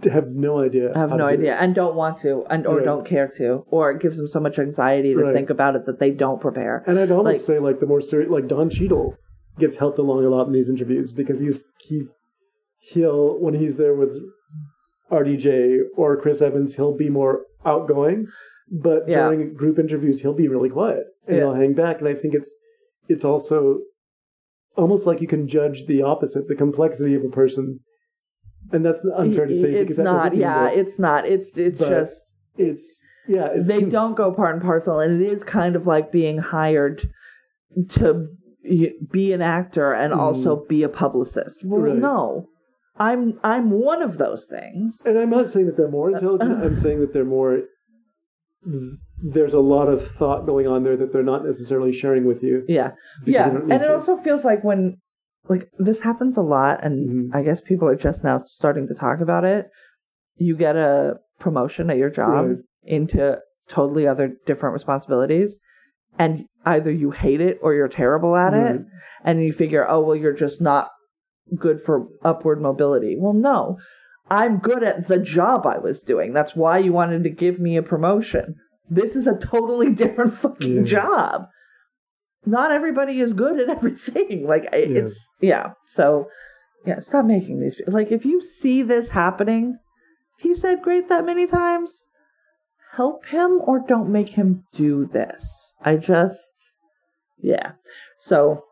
have 0.03 0.27
no 0.31 0.59
idea. 0.59 0.91
I 0.95 0.99
have 0.99 1.11
no 1.11 1.25
idea 1.25 1.55
and 1.59 1.75
don't 1.75 1.95
want 1.95 2.17
to 2.19 2.43
and 2.49 2.65
or 2.65 2.77
Right. 2.77 2.85
don't 2.85 3.05
care 3.05 3.27
to 3.37 3.65
or 3.69 3.91
it 3.91 3.99
gives 4.01 4.17
them 4.17 4.25
so 4.27 4.39
much 4.39 4.57
anxiety 4.57 5.13
to 5.13 5.19
Right. 5.21 5.33
think 5.33 5.49
about 5.49 5.75
it 5.75 5.85
that 5.85 5.99
they 5.99 6.11
don't 6.11 6.41
prepare. 6.41 6.83
And 6.87 6.97
I'd 6.97 7.11
almost 7.11 7.25
like- 7.27 7.37
say 7.37 7.59
like 7.59 7.79
the 7.79 7.85
more 7.85 8.01
serious, 8.01 8.29
like 8.29 8.47
Don 8.47 8.69
Cheadle 8.69 9.15
gets 9.59 9.77
helped 9.77 9.99
along 9.99 10.23
a 10.25 10.29
lot 10.29 10.47
in 10.47 10.53
these 10.53 10.69
interviews 10.69 11.13
because 11.13 11.39
he's 11.39 11.71
he's 11.87 12.13
he'll 12.79 13.39
when 13.39 13.53
he's 13.53 13.77
there 13.77 13.93
with 13.93 14.17
RDJ 15.11 15.77
or 15.95 16.19
Chris 16.19 16.41
Evans, 16.41 16.75
he'll 16.75 16.95
be 16.97 17.09
more 17.09 17.41
outgoing, 17.65 18.27
but 18.71 19.07
Yeah. 19.07 19.29
during 19.29 19.53
group 19.53 19.77
interviews, 19.79 20.21
he'll 20.21 20.33
be 20.33 20.47
really 20.47 20.69
quiet 20.69 21.05
and 21.27 21.37
Yeah. 21.37 21.43
he'll 21.43 21.53
hang 21.53 21.73
back. 21.73 21.99
And 21.99 22.07
I 22.07 22.13
think 22.15 22.33
it's 22.33 22.53
it's 23.09 23.25
also 23.25 23.79
almost 24.77 25.05
like 25.05 25.19
you 25.21 25.27
can 25.27 25.47
judge 25.47 25.85
the 25.85 26.01
opposite, 26.01 26.47
the 26.47 26.55
complexity 26.55 27.13
of 27.15 27.23
a 27.25 27.29
person. 27.29 27.79
And 28.71 28.85
that's 28.85 29.03
unfair 29.05 29.47
to 29.47 29.55
say. 29.55 29.73
it's 29.73 29.81
because 29.97 29.99
not. 29.99 30.35
Yeah, 30.35 30.69
it's 30.69 30.97
not. 30.97 31.27
It's 31.27 31.57
it's 31.57 31.79
But 31.79 31.89
just 31.89 32.23
it's 32.57 33.01
yeah. 33.27 33.47
It's 33.53 33.67
they 33.69 33.81
don't 33.81 34.15
go 34.15 34.31
part 34.31 34.53
and 34.55 34.63
parcel 34.63 34.99
and 34.99 35.21
it 35.21 35.27
is 35.31 35.43
kind 35.43 35.75
of 35.75 35.87
like 35.87 36.11
being 36.11 36.37
hired 36.37 37.09
to 37.89 38.27
be 39.11 39.33
an 39.33 39.41
actor 39.41 39.91
and 39.91 40.13
also 40.13 40.63
be 40.69 40.83
a 40.83 40.89
publicist. 40.89 41.65
Well, 41.65 41.81
Mm. 41.81 41.85
Right. 41.85 41.95
no. 41.97 42.47
I'm 43.09 43.39
I'm 43.43 43.71
one 43.71 44.01
of 44.01 44.17
those 44.17 44.45
things. 44.45 45.01
And 45.07 45.17
I'm 45.17 45.29
not 45.37 45.49
saying 45.49 45.65
that 45.67 45.75
they're 45.77 45.89
more 45.99 46.09
intelligent. 46.11 46.63
I'm 46.65 46.75
saying 46.75 46.99
that 47.01 47.11
they're 47.13 47.25
more. 47.25 47.61
There's 49.23 49.53
a 49.53 49.59
lot 49.59 49.87
of 49.87 50.05
thought 50.07 50.45
going 50.45 50.67
on 50.67 50.83
there 50.83 50.95
that 50.97 51.11
they're 51.11 51.23
not 51.23 51.43
necessarily 51.45 51.91
sharing 51.93 52.25
with 52.25 52.43
you. 52.43 52.63
Yeah. 52.67 52.91
yeah. 53.25 53.47
they 53.47 53.53
don't 53.55 53.67
need 53.67 53.73
And 53.73 53.81
it 53.83 53.87
to. 53.87 53.93
also 53.93 54.17
feels 54.17 54.43
like 54.45 54.63
when 54.63 54.97
like 55.49 55.67
this 55.79 56.01
happens 56.01 56.37
a 56.37 56.41
lot 56.41 56.83
and 56.83 57.31
Mhm. 57.31 57.35
I 57.35 57.41
guess 57.41 57.59
people 57.61 57.87
are 57.87 57.95
just 57.95 58.23
now 58.23 58.37
starting 58.45 58.87
to 58.87 58.93
talk 58.93 59.19
about 59.19 59.43
it. 59.43 59.65
You 60.35 60.55
get 60.55 60.75
a 60.75 61.15
promotion 61.39 61.89
at 61.89 61.97
your 61.97 62.11
job 62.11 62.45
Right. 62.47 62.57
into 62.83 63.39
totally 63.67 64.07
other 64.07 64.33
different 64.45 64.73
responsibilities 64.73 65.57
and 66.19 66.45
either 66.65 66.91
you 66.91 67.09
hate 67.11 67.41
it 67.41 67.57
or 67.63 67.73
you're 67.73 67.87
terrible 67.87 68.35
at 68.35 68.53
it 68.53 68.81
and 69.23 69.43
you 69.43 69.51
figure, 69.51 69.83
"Oh, 69.89 70.01
well 70.01 70.15
you're 70.15 70.33
just 70.45 70.61
not 70.61 70.89
good 71.55 71.79
for 71.81 72.07
upward 72.23 72.61
mobility." 72.61 73.15
Well, 73.17 73.33
no. 73.33 73.77
I'm 74.29 74.59
good 74.59 74.81
at 74.81 75.09
the 75.09 75.17
job 75.17 75.67
I 75.67 75.77
was 75.77 76.01
doing. 76.01 76.31
That's 76.31 76.55
why 76.55 76.77
you 76.77 76.93
wanted 76.93 77.23
to 77.25 77.29
give 77.29 77.59
me 77.59 77.75
a 77.75 77.83
promotion. 77.83 78.55
This 78.89 79.15
is 79.15 79.27
a 79.27 79.35
totally 79.37 79.89
different 80.03 80.33
fucking 80.33 80.77
Yeah. 80.77 80.83
job. 80.83 81.41
Not 82.45 82.71
everybody 82.71 83.19
is 83.19 83.33
good 83.33 83.59
at 83.59 83.69
everything. 83.77 84.47
Like 84.47 84.69
I- 84.71 84.77
Yeah. 84.77 84.99
it's 84.99 85.25
yeah. 85.41 85.73
So 85.85 86.29
yeah, 86.85 86.99
stop 86.99 87.25
making 87.25 87.59
these 87.59 87.79
like 87.87 88.11
if 88.11 88.23
you 88.25 88.41
see 88.41 88.81
this 88.83 89.09
happening, 89.09 89.77
he 90.39 90.53
said 90.55 90.81
great 90.81 91.09
that 91.09 91.25
many 91.25 91.45
times. 91.45 92.03
Help 92.93 93.25
him 93.27 93.59
or 93.63 93.79
don't 93.85 94.09
make 94.09 94.29
him 94.29 94.63
do 94.73 95.05
this. 95.05 95.73
I 95.83 95.97
just 95.97 96.51
yeah. 97.37 97.73
So 98.17 98.63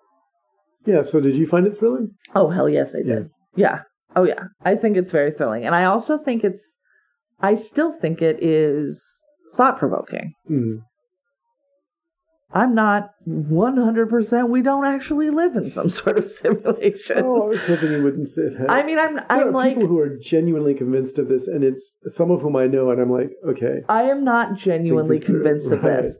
Yeah. 0.90 1.04
So 1.04 1.20
did 1.20 1.36
you 1.36 1.46
find 1.48 1.68
it 1.68 1.78
thrilling? 1.78 2.12
Oh 2.36 2.50
hell 2.50 2.68
yes, 2.68 2.96
I 2.96 3.02
did. 3.04 3.30
Yeah. 3.56 3.84
Oh 4.16 4.24
yeah. 4.24 4.44
I 4.64 4.76
think 4.76 4.98
it's 4.98 5.12
very 5.12 5.32
thrilling, 5.32 5.66
and 5.66 5.76
I 5.76 5.86
also 5.86 6.18
think 6.18 6.44
it's. 6.44 6.76
I 7.40 7.56
still 7.56 7.94
think 7.94 8.22
it 8.22 8.44
is 8.44 9.02
thought 9.56 9.78
provoking. 9.78 10.34
Mm. 10.50 10.80
I'm 12.52 12.74
not 12.74 13.12
100%. 13.28 14.50
We 14.50 14.62
don't 14.64 14.86
actually 14.86 15.30
live 15.30 15.56
in 15.56 15.70
some 15.70 15.90
sort 16.02 16.18
of 16.18 16.26
simulation. 16.26 17.22
Oh, 17.24 17.44
I 17.44 17.46
was 17.46 17.64
hoping 17.64 17.92
you 17.92 18.04
wouldn't 18.04 18.28
say 18.28 18.50
that. 18.58 18.70
I 18.70 18.84
mean, 18.84 18.98
I'm 18.98 19.16
there 19.16 19.26
I'm 19.30 19.48
are 19.50 19.52
like 19.52 19.76
people 19.76 19.88
who 19.88 20.00
are 20.00 20.18
genuinely 20.18 20.74
convinced 20.74 21.20
of 21.20 21.28
this, 21.28 21.48
and 21.48 21.64
it's 21.64 21.94
some 22.08 22.32
of 22.32 22.42
whom 22.42 22.56
I 22.56 22.66
know, 22.66 22.90
and 22.90 23.00
I'm 23.00 23.12
like, 23.12 23.30
okay, 23.48 23.82
I 23.88 24.04
am 24.04 24.24
not 24.24 24.56
genuinely 24.56 25.20
this 25.20 25.28
through. 25.28 25.44
convinced 25.44 25.72
of 25.72 25.82
this. 25.82 26.18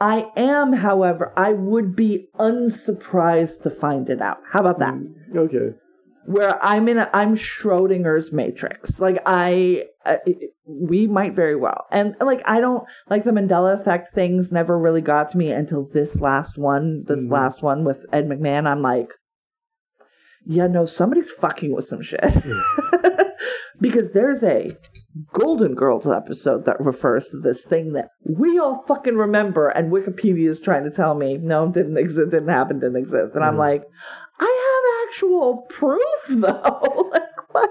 I 0.00 0.30
am, 0.36 0.72
however, 0.72 1.32
I 1.36 1.52
would 1.52 1.94
be 1.94 2.28
unsurprised 2.38 3.62
to 3.64 3.70
find 3.70 4.08
it 4.08 4.22
out. 4.22 4.38
How 4.50 4.60
about 4.60 4.78
that? 4.78 4.94
Mm, 4.94 5.36
okay, 5.36 5.76
where 6.24 6.62
I'm 6.64 6.88
in 6.88 6.98
a, 6.98 7.10
I'm 7.12 7.34
Schrodinger's 7.34 8.32
matrix. 8.32 9.00
Like 9.00 9.20
I, 9.26 9.84
uh, 10.06 10.16
we 10.64 11.06
might 11.06 11.34
very 11.34 11.56
well. 11.56 11.86
And 11.90 12.14
like, 12.20 12.40
I 12.44 12.60
don't 12.60 12.84
like 13.08 13.24
the 13.24 13.32
Mandela 13.32 13.78
effect 13.78 14.14
things 14.14 14.52
never 14.52 14.78
really 14.78 15.00
got 15.00 15.28
to 15.30 15.38
me 15.38 15.50
until 15.50 15.84
this 15.92 16.20
last 16.20 16.56
one, 16.56 17.04
this 17.06 17.26
Mhm. 17.26 17.30
last 17.32 17.62
one 17.62 17.84
with 17.84 18.06
Ed 18.12 18.28
McMahon. 18.28 18.66
I'm 18.66 18.82
like, 18.82 19.12
yeah, 20.46 20.66
no, 20.66 20.84
somebody's 20.86 21.30
fucking 21.30 21.74
with 21.74 21.84
some 21.84 22.00
shit. 22.02 22.20
because 23.80 24.10
there's 24.12 24.42
a 24.42 24.76
Golden 25.32 25.74
Girls 25.74 26.06
episode 26.06 26.64
that 26.66 26.78
refers 26.80 27.28
to 27.28 27.40
this 27.40 27.64
thing 27.64 27.92
that 27.94 28.10
we 28.24 28.58
all 28.58 28.82
fucking 28.86 29.16
remember, 29.16 29.68
and 29.68 29.90
Wikipedia 29.92 30.48
is 30.48 30.60
trying 30.60 30.84
to 30.84 30.90
tell 30.90 31.14
me 31.14 31.36
no, 31.36 31.68
didn't 31.70 31.98
exist, 31.98 32.30
didn't 32.30 32.48
happen, 32.48 32.78
didn't 32.78 32.96
exist, 32.96 33.34
and 33.34 33.42
I'm 33.44 33.54
Mhm. 33.56 33.58
like, 33.58 33.82
I 34.38 34.44
have 34.44 35.08
actual 35.08 35.66
proof 35.68 36.00
though. 36.28 37.10
like 37.12 37.52
what? 37.52 37.70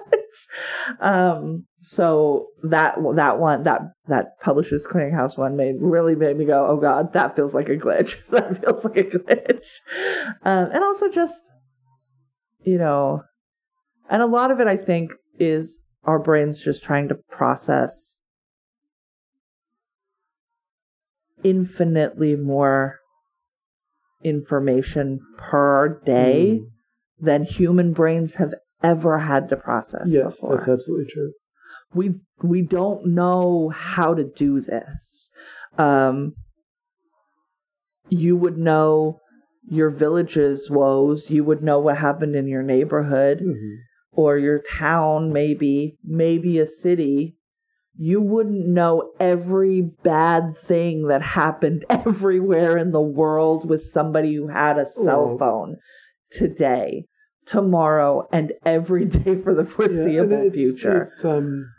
Um. 0.99 1.65
So 1.81 2.47
that 2.63 2.95
that 3.15 3.39
one 3.39 3.63
that 3.63 3.81
that 4.07 4.39
Publishers 4.41 4.85
Clearinghouse 4.85 5.37
one 5.37 5.55
made 5.55 5.75
really 5.79 6.15
made 6.15 6.37
me 6.37 6.43
go, 6.45 6.67
oh 6.67 6.75
god, 6.77 7.13
that 7.13 7.35
feels 7.37 7.53
like 7.53 7.69
a 7.69 7.77
glitch. 7.77 8.15
that 8.31 8.61
feels 8.61 8.83
like 8.83 8.97
a 8.97 9.03
glitch. 9.03 9.65
Um, 10.43 10.69
and 10.73 10.83
also 10.83 11.09
just 11.09 11.39
you 12.63 12.77
know, 12.77 13.23
and 14.09 14.21
a 14.21 14.25
lot 14.27 14.51
of 14.51 14.59
it 14.59 14.67
I 14.67 14.75
think 14.75 15.13
is 15.39 15.79
our 16.03 16.19
brains 16.19 16.63
just 16.63 16.83
trying 16.83 17.07
to 17.09 17.15
process 17.29 18.17
infinitely 21.43 22.35
more 22.35 22.99
information 24.23 25.19
per 25.37 26.01
day 26.05 26.59
Mm. 26.61 26.67
than 27.21 27.43
human 27.43 27.93
brains 27.93 28.35
have 28.35 28.53
ever 28.83 29.19
had 29.19 29.49
to 29.49 29.55
process 29.55 30.13
Yes, 30.13 30.35
before. 30.41 30.57
that's 30.57 30.67
absolutely 30.67 31.11
true. 31.11 31.33
we 31.93 32.13
we 32.43 32.61
don't 32.61 33.03
know 33.07 33.69
how 33.69 34.13
to 34.13 34.23
do 34.23 34.61
this. 34.61 35.31
Um, 35.77 36.35
you 38.09 38.35
would 38.37 38.57
know 38.59 39.19
your 39.67 39.89
village's 39.89 40.69
woes. 40.69 41.31
You 41.31 41.43
would 41.45 41.63
know 41.63 41.79
what 41.79 41.97
happened 41.97 42.35
in 42.35 42.47
your 42.47 42.61
neighborhood 42.61 43.39
Mhm. 43.41 43.77
Or 44.11 44.37
your 44.37 44.59
town, 44.59 45.31
maybe, 45.31 45.97
maybe 46.03 46.59
a 46.59 46.67
city. 46.67 47.35
You 47.95 48.21
wouldn't 48.21 48.65
know 48.65 49.11
every 49.19 49.81
bad 49.81 50.57
thing 50.65 51.07
that 51.07 51.21
happened 51.21 51.85
everywhere 51.89 52.77
in 52.77 52.91
the 52.91 53.01
world 53.01 53.69
with 53.69 53.81
somebody 53.81 54.35
who 54.35 54.47
had 54.47 54.77
a 54.77 54.85
cell 54.85 55.27
Well- 55.27 55.37
phone 55.37 55.77
today, 56.31 57.05
tomorrow, 57.45 58.27
and 58.31 58.53
every 58.65 59.05
day 59.23 59.35
for 59.35 59.53
the 59.53 59.65
foreseeable 59.65 60.33
and 60.33 60.45
it's, 60.45 60.57
future. 60.57 61.01
It's, 61.01 61.25
um, 61.25 61.71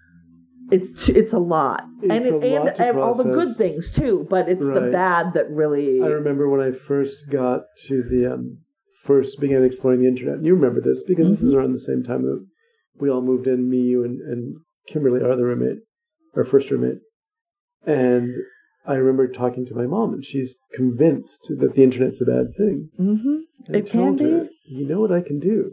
It's 0.70 1.08
it's 1.08 1.32
a 1.32 1.38
lot, 1.38 1.84
and 2.02 2.24
it, 2.24 2.34
and, 2.34 2.64
lot 2.64 2.78
and 2.78 2.98
all 2.98 3.14
the 3.14 3.24
good 3.24 3.56
things 3.56 3.90
too. 3.90 4.26
But 4.30 4.48
it's 4.48 4.66
the 4.66 4.90
bad 4.92 5.34
that 5.34 5.50
really. 5.50 6.00
I 6.02 6.06
remember 6.06 6.48
when 6.48 6.60
I 6.60 6.70
first 6.72 7.28
got 7.30 7.62
to 7.86 8.02
the 8.02 8.34
um, 8.34 8.58
first 9.04 9.40
began 9.40 9.64
exploring 9.64 10.00
the 10.02 10.08
internet. 10.08 10.42
You 10.44 10.54
remember 10.54 10.80
this 10.80 11.02
because 11.02 11.28
this 11.28 11.38
Mm-hmm. 11.38 11.48
is 11.48 11.54
around 11.54 11.72
the 11.72 11.80
same 11.80 12.02
time 12.02 12.22
that 12.22 12.44
we 12.98 13.10
all 13.10 13.22
moved 13.22 13.46
in. 13.46 13.68
Me, 13.70 13.78
you, 13.78 14.04
and, 14.04 14.20
and 14.20 14.56
Kimberly, 14.88 15.22
our 15.22 15.32
other 15.32 15.46
roommate, 15.46 15.78
our 16.36 16.44
first 16.44 16.70
roommate, 16.70 16.98
and 17.86 18.34
I 18.86 18.94
remember 18.94 19.28
talking 19.28 19.66
to 19.66 19.74
my 19.74 19.86
mom, 19.86 20.14
and 20.14 20.24
she's 20.24 20.56
convinced 20.74 21.52
that 21.58 21.74
the 21.74 21.82
internet's 21.82 22.20
a 22.20 22.24
bad 22.24 22.54
thing. 22.56 22.90
hmm 22.96 23.38
It 23.68 23.86
can 23.90 24.18
her, 24.18 24.44
be. 24.44 24.48
You 24.66 24.86
know 24.86 25.00
what 25.00 25.12
I 25.12 25.20
can 25.20 25.38
do? 25.38 25.72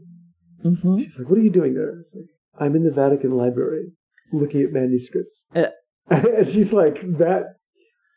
hmm 0.62 0.98
She's 1.00 1.18
like, 1.18 1.30
"What 1.30 1.38
are 1.40 1.44
you 1.44 1.50
doing 1.50 1.74
there?" 1.74 2.00
It's 2.00 2.14
like, 2.16 2.26
"I'm 2.60 2.76
in 2.76 2.84
the 2.84 2.92
Vatican 2.92 3.32
Library, 3.32 3.92
looking 4.32 4.62
at 4.64 4.72
manuscripts." 4.72 5.46
Uh. 5.56 5.68
and 6.10 6.48
she's 6.48 6.74
like, 6.74 7.02
"That." 7.18 7.44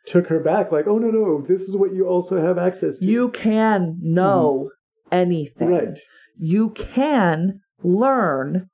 Took 0.06 0.28
her 0.28 0.40
back, 0.40 0.72
like, 0.72 0.86
oh 0.88 0.96
no, 0.96 1.10
no, 1.10 1.44
this 1.46 1.60
is 1.60 1.76
what 1.76 1.92
you 1.92 2.08
also 2.08 2.40
have 2.40 2.56
access 2.56 2.98
to. 2.98 3.06
You 3.06 3.28
can 3.28 3.98
know 4.00 4.70
anything. 5.12 5.68
Right, 5.68 5.98
You 6.38 6.70
can 6.70 7.60
learn 7.82 8.68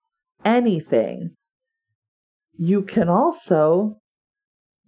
anything. 0.44 1.30
You 2.58 2.82
can 2.82 3.08
also 3.08 3.96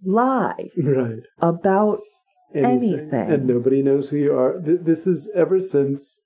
lie 0.03 0.69
right. 0.77 1.19
about 1.39 1.99
Anything. 2.55 3.31
and 3.31 3.45
nobody 3.45 3.83
knows 3.83 4.09
who 4.09 4.17
you 4.17 4.33
are. 4.35 4.59
Th- 4.59 4.79
this 4.81 5.05
is 5.05 5.29
ever 5.35 5.61
since 5.61 6.21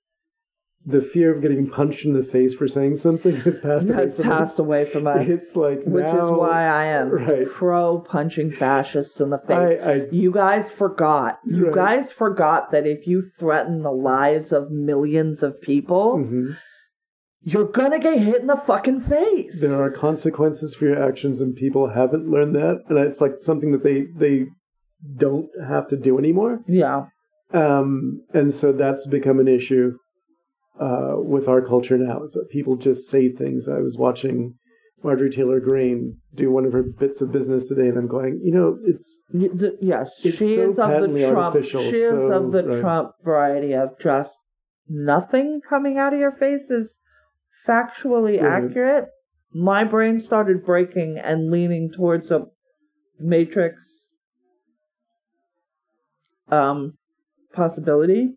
the 0.86 1.00
fear 1.00 1.34
of 1.34 1.40
getting 1.40 1.68
punched 1.68 2.04
in 2.04 2.12
the 2.12 2.22
face 2.22 2.54
for 2.54 2.68
saying 2.68 2.96
something 2.96 3.36
has 3.36 3.56
passed 3.58 3.88
away. 3.88 4.02
has 4.02 4.16
from 4.16 4.24
passed 4.24 4.54
us. 4.54 4.58
away 4.58 4.84
from 4.84 5.06
us. 5.06 5.26
It's 5.28 5.56
like 5.56 5.82
which 5.84 6.04
now, 6.04 6.24
is 6.26 6.30
why 6.38 6.66
I 6.66 6.84
am 6.84 7.08
Right. 7.10 7.48
pro 7.48 8.00
punching 8.00 8.50
fascists 8.52 9.18
in 9.20 9.30
the 9.30 9.38
face. 9.38 9.80
I, 9.82 9.92
I 9.92 10.08
You 10.12 10.30
guys 10.30 10.70
forgot. 10.70 11.38
You 11.46 11.66
Right. 11.66 11.74
guys 11.74 12.12
forgot 12.12 12.70
that 12.72 12.86
if 12.86 13.06
you 13.06 13.22
threaten 13.22 13.82
the 13.82 13.92
lives 13.92 14.52
of 14.52 14.70
millions 14.70 15.42
of 15.42 15.58
people, 15.62 16.18
mhm. 16.18 16.56
you're 17.42 17.64
gonna 17.64 17.98
get 17.98 18.18
hit 18.18 18.42
in 18.42 18.46
the 18.46 18.56
fucking 18.56 19.00
face. 19.00 19.60
there 19.62 19.82
are 19.82 19.90
consequences 19.90 20.74
for 20.74 20.84
your 20.86 21.02
actions, 21.02 21.40
and 21.40 21.56
people 21.56 21.88
haven't 21.88 22.28
learned 22.30 22.54
that, 22.56 22.82
and 22.88 22.98
it's 22.98 23.20
like 23.22 23.36
something 23.38 23.72
that 23.72 23.82
they 23.84 24.06
they 24.18 24.46
don't 25.16 25.48
have 25.66 25.88
to 25.88 25.96
do 25.96 26.18
anymore. 26.18 26.60
yeah. 26.66 27.06
Um, 27.52 28.22
and 28.32 28.52
so 28.52 28.72
that's 28.72 29.06
become 29.06 29.38
an 29.38 29.46
issue 29.48 29.96
uh, 30.80 31.14
with 31.16 31.48
our 31.48 31.62
culture 31.62 31.96
now. 31.98 32.22
It's 32.22 32.34
that 32.34 32.48
people 32.50 32.76
just 32.76 33.08
say 33.08 33.28
things. 33.30 33.68
I 33.68 33.78
was 33.78 33.96
watching 33.96 34.54
Marjorie 35.02 35.30
Taylor 35.30 35.60
Greene 35.60 36.16
do 36.34 36.50
one 36.50 36.64
of 36.64 36.72
her 36.72 36.82
bits 36.82 37.20
of 37.20 37.30
business 37.30 37.64
today, 37.68 37.88
and 37.88 37.98
I'm 37.98 38.08
going, 38.08 38.40
you 38.42 38.52
know, 38.52 38.76
it's 38.84 39.20
Yes, 39.80 40.12
It's 40.24 40.38
she 40.38 40.54
so 40.54 40.68
is 40.70 40.78
of 40.78 41.00
the 41.00 41.28
Trump. 41.30 41.64
She 41.64 41.76
is 41.78 42.08
so- 42.08 42.32
of 42.32 42.52
the 42.52 42.64
right. 42.64 42.80
Trump 42.80 43.10
variety 43.22 43.72
of 43.74 43.98
just 43.98 44.40
nothing 44.88 45.60
coming 45.68 45.98
out 45.98 46.12
of 46.12 46.18
your 46.20 46.32
face 46.32 46.70
is 46.70 46.98
factually 47.66 48.40
Right. 48.40 48.64
accurate. 48.64 49.06
My 49.52 49.84
brain 49.84 50.18
started 50.18 50.64
breaking 50.64 51.18
and 51.22 51.50
leaning 51.50 51.90
towards 51.92 52.30
a 52.30 52.46
matrix 53.20 54.10
um 56.48 56.94
possibility 57.52 58.34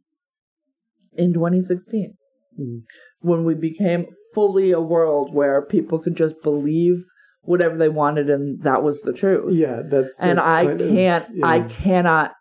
in 1.14 1.34
2016 1.34 2.14
Mhm. 2.60 2.84
when 3.20 3.44
we 3.44 3.54
became 3.56 4.08
fully 4.34 4.72
a 4.72 4.82
world 4.82 5.34
where 5.34 5.62
people 5.62 6.00
could 6.00 6.16
just 6.16 6.42
believe 6.42 7.04
whatever 7.42 7.78
they 7.78 7.90
wanted 7.90 8.30
and 8.30 8.62
that 8.64 8.84
was 8.84 9.02
the 9.02 9.14
truth 9.14 9.56
yeah, 9.56 9.82
that's, 9.90 10.20
and 10.20 10.40
I 10.40 10.76
can't, 10.76 11.26
I 11.44 11.58
yeah. 11.58 11.68
cannot, 11.68 12.34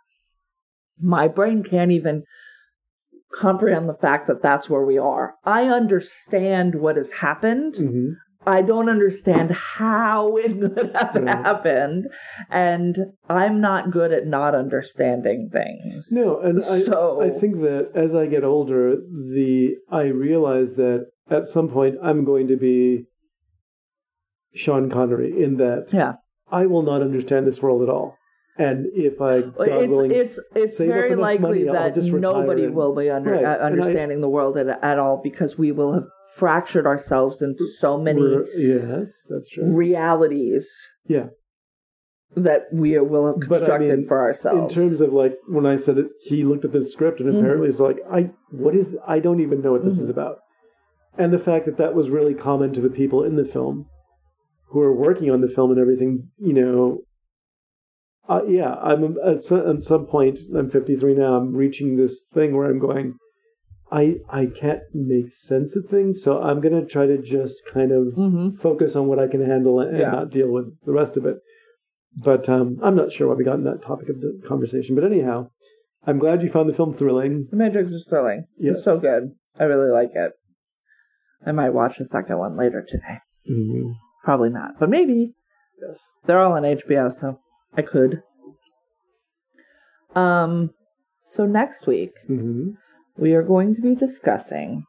my 1.00 1.28
brain 1.28 1.62
can't 1.62 1.92
even 1.92 2.24
comprehend 3.32 3.88
the 3.88 3.94
fact 3.94 4.26
that 4.28 4.42
that's 4.42 4.70
where 4.70 4.84
we 4.84 4.98
are. 4.98 5.34
I 5.44 5.64
understand 5.64 6.76
what 6.76 6.96
has 6.96 7.10
happened. 7.10 7.74
Mhm. 7.74 8.14
I 8.46 8.62
don't 8.62 8.88
understand 8.88 9.50
how 9.50 10.36
it 10.36 10.60
could 10.76 10.92
have 10.94 11.14
happened, 11.26 12.06
and 12.48 12.96
I'm 13.28 13.60
not 13.60 13.90
good 13.90 14.12
at 14.12 14.26
not 14.26 14.54
understanding 14.54 15.50
things. 15.52 16.08
No, 16.12 16.40
and 16.40 16.62
I, 16.64 17.26
I 17.26 17.30
think 17.30 17.60
that 17.62 17.90
as 17.94 18.14
I 18.14 18.26
get 18.26 18.44
older, 18.44 18.96
the 18.96 19.76
I 19.90 20.04
realize 20.04 20.74
that 20.74 21.06
at 21.28 21.46
some 21.48 21.68
point 21.68 21.96
I'm 22.02 22.24
going 22.24 22.46
to 22.48 22.56
be 22.56 23.06
Sean 24.54 24.90
Connery 24.90 25.42
in 25.42 25.56
that 25.56 25.88
Yeah, 25.92 26.14
I 26.50 26.66
will 26.66 26.82
not 26.82 27.02
understand 27.02 27.46
this 27.46 27.60
world 27.60 27.82
at 27.82 27.88
all. 27.88 28.16
And 28.58 28.86
if 28.94 29.20
I, 29.20 29.42
it's 29.58 29.88
willing, 29.90 30.10
it's 30.12 30.40
it's 30.54 30.78
very 30.78 31.14
likely 31.14 31.64
money, 31.64 31.64
that 31.64 31.94
nobody 32.06 32.64
and- 32.64 32.74
will 32.74 32.94
be 32.94 33.10
under, 33.10 33.32
Right, 33.32 33.44
uh, 33.44 33.48
and 33.56 33.62
I- 33.62 33.66
understanding 33.66 34.22
the 34.22 34.30
world 34.30 34.56
at, 34.56 34.82
at 34.82 34.98
all 34.98 35.20
because 35.22 35.58
we 35.58 35.72
will 35.72 35.92
have 35.92 36.06
fractured 36.34 36.86
ourselves 36.86 37.42
into 37.42 37.68
so 37.68 37.98
many 37.98 38.22
yes, 38.56 39.26
that's 39.28 39.50
true. 39.50 39.64
realities 39.74 40.70
Yeah, 41.06 41.26
that 42.34 42.62
we 42.72 42.98
will 42.98 43.26
have 43.26 43.36
But 43.48 43.56
I 43.56 43.66
constructed 43.66 43.98
mean, 43.98 44.08
for 44.08 44.20
ourselves. 44.22 44.74
in 44.74 44.82
terms 44.82 45.00
of 45.02 45.12
like 45.12 45.36
when 45.48 45.66
I 45.66 45.76
said 45.76 45.98
it, 45.98 46.06
he 46.22 46.42
looked 46.42 46.64
at 46.64 46.72
this 46.72 46.90
script 46.92 47.20
and 47.20 47.28
Mhm. 47.30 47.38
apparently 47.38 47.68
it's 47.68 47.80
like 47.80 47.98
I 48.10 48.30
what 48.50 48.74
is 48.74 48.96
I 49.06 49.18
don't 49.18 49.40
even 49.40 49.60
know 49.60 49.72
what 49.72 49.84
this 49.84 49.98
is 49.98 50.08
Mhm. 50.08 50.12
about, 50.12 50.38
and 51.18 51.30
the 51.30 51.38
fact 51.38 51.66
that 51.66 51.76
that 51.76 51.94
was 51.94 52.08
really 52.08 52.34
common 52.34 52.72
to 52.72 52.80
the 52.80 52.90
people 52.90 53.22
in 53.22 53.36
the 53.36 53.44
film 53.44 53.86
who 54.70 54.80
are 54.80 54.92
working 54.94 55.30
on 55.30 55.42
the 55.42 55.48
film 55.48 55.70
and 55.72 55.78
everything. 55.80 56.30
You 56.38 56.54
know, 56.54 56.98
uh, 58.28 58.42
yeah, 58.48 58.74
I'm 58.74 59.16
at 59.24 59.42
some, 59.42 59.76
at 59.76 59.84
some 59.84 60.06
point 60.06 60.38
I'm 60.56 60.70
53 60.70 61.14
now. 61.14 61.34
I'm 61.36 61.54
reaching 61.54 61.96
this 61.96 62.24
thing 62.32 62.56
where 62.56 62.68
I'm 62.70 62.78
going. 62.78 63.14
I 63.92 64.16
I 64.28 64.46
can't 64.46 64.80
make 64.92 65.32
sense 65.32 65.76
of 65.76 65.86
things, 65.86 66.22
so 66.22 66.42
I'm 66.42 66.60
gonna 66.60 66.84
try 66.84 67.06
to 67.06 67.18
just 67.18 67.62
kind 67.72 67.92
of 67.92 68.14
hmm 68.14 68.56
focus 68.56 68.96
on 68.96 69.06
what 69.06 69.18
I 69.20 69.28
can 69.28 69.44
handle 69.44 69.78
and 69.80 69.96
Yeah. 69.96 70.10
not 70.10 70.30
deal 70.30 70.50
with 70.50 70.66
the 70.84 70.92
rest 70.92 71.16
of 71.16 71.24
it. 71.24 71.36
But 72.16 72.48
um, 72.48 72.78
I'm 72.82 72.96
not 72.96 73.12
sure 73.12 73.28
why 73.28 73.34
we 73.34 73.44
got 73.44 73.56
in 73.58 73.64
that 73.64 73.82
topic 73.82 74.08
of 74.08 74.20
the 74.20 74.40
conversation. 74.48 74.94
But 74.94 75.04
anyhow, 75.04 75.50
I'm 76.06 76.18
glad 76.18 76.42
you 76.42 76.48
found 76.48 76.68
the 76.68 76.74
film 76.74 76.94
thrilling. 76.94 77.46
The 77.50 77.56
Matrix 77.56 77.92
is 77.92 78.06
thrilling. 78.08 78.46
Yes. 78.58 78.76
It's 78.76 78.84
so 78.84 78.98
good. 78.98 79.32
I 79.58 79.64
really 79.64 79.90
like 79.90 80.10
it. 80.14 80.32
I 81.46 81.52
might 81.52 81.70
watch 81.74 81.98
the 81.98 82.06
second 82.06 82.38
one 82.38 82.56
later 82.56 82.84
today. 82.86 83.18
Mhm. 83.48 83.92
Probably 84.24 84.48
not, 84.50 84.80
but 84.80 84.88
maybe. 84.90 85.34
Yes. 85.86 86.16
They're 86.24 86.40
all 86.40 86.54
on 86.54 86.62
HBO, 86.64 87.08
so 87.14 87.38
I 87.76 87.82
could. 87.82 88.22
Um, 90.14 90.70
so 91.22 91.44
next 91.44 91.86
week 91.86 92.12
hmm 92.26 92.70
we 93.18 93.32
are 93.34 93.42
going 93.42 93.74
to 93.74 93.80
be 93.80 93.94
discussing 93.94 94.84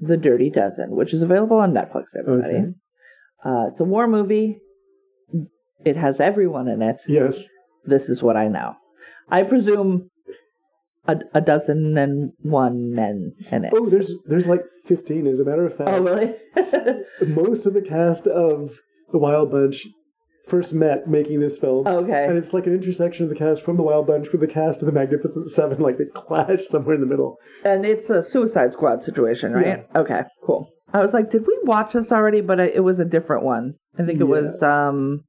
The 0.00 0.16
Dirty 0.16 0.50
Dozen, 0.50 0.90
which 0.92 1.12
is 1.12 1.20
available 1.22 1.56
on 1.56 1.72
Netflix. 1.72 2.14
Everybody, 2.16 2.54
Okay. 2.54 2.66
uh, 3.44 3.66
it's 3.70 3.80
a 3.80 3.84
war 3.84 4.06
movie. 4.06 4.58
It 5.84 5.96
has 5.96 6.20
everyone 6.20 6.68
in 6.68 6.80
it. 6.80 6.98
Yes. 7.08 7.48
This 7.84 8.08
is 8.08 8.22
what 8.22 8.36
I 8.36 8.46
know. 8.46 8.74
I 9.28 9.42
presume 9.42 10.10
a, 11.08 11.16
a 11.34 11.40
dozen 11.40 11.98
and 11.98 12.30
one 12.42 12.94
men 12.94 13.32
in 13.50 13.64
it. 13.64 13.72
Oh, 13.74 13.86
there's 13.86 14.12
there's 14.26 14.46
like 14.46 14.62
fifteen. 14.86 15.26
As 15.26 15.40
a 15.40 15.44
matter 15.44 15.66
of 15.66 15.76
fact, 15.76 15.90
Oh, 15.90 16.02
really? 16.02 16.34
most 17.26 17.66
of 17.66 17.74
the 17.74 17.82
cast 17.82 18.28
of 18.28 18.78
the 19.10 19.18
Wild 19.18 19.50
Bunch 19.50 19.88
first 20.46 20.74
met 20.74 21.06
making 21.08 21.40
this 21.40 21.56
film. 21.58 21.86
Okay. 21.86 22.26
And 22.26 22.36
it's 22.36 22.52
like 22.52 22.66
an 22.66 22.74
intersection 22.74 23.24
of 23.24 23.30
the 23.30 23.36
cast 23.36 23.62
from 23.62 23.76
the 23.76 23.82
Wild 23.82 24.06
Bunch 24.06 24.30
with 24.32 24.40
the 24.40 24.46
cast 24.46 24.80
of 24.82 24.86
the 24.86 24.92
Magnificent 24.92 25.48
Seven, 25.50 25.80
like 25.80 25.98
they 25.98 26.04
clash 26.14 26.66
somewhere 26.66 26.94
in 26.94 27.00
the 27.00 27.06
middle. 27.06 27.36
And 27.64 27.84
it's 27.84 28.10
a 28.10 28.22
Suicide 28.22 28.72
Squad 28.72 29.04
situation, 29.04 29.52
right? 29.52 29.86
Okay, 29.94 30.22
cool. 30.44 30.68
I 30.92 31.00
was 31.00 31.12
like, 31.14 31.30
did 31.30 31.46
we 31.46 31.58
watch 31.62 31.92
this 31.94 32.12
already? 32.12 32.40
But 32.40 32.60
it, 32.60 32.74
it 32.76 32.80
was 32.80 32.98
a 32.98 33.04
different 33.04 33.44
one. 33.44 33.74
I 33.98 34.04
think 34.04 34.20
it 34.20 34.24
Yeah. 34.24 34.30
was. 34.30 34.62
um 34.62 35.24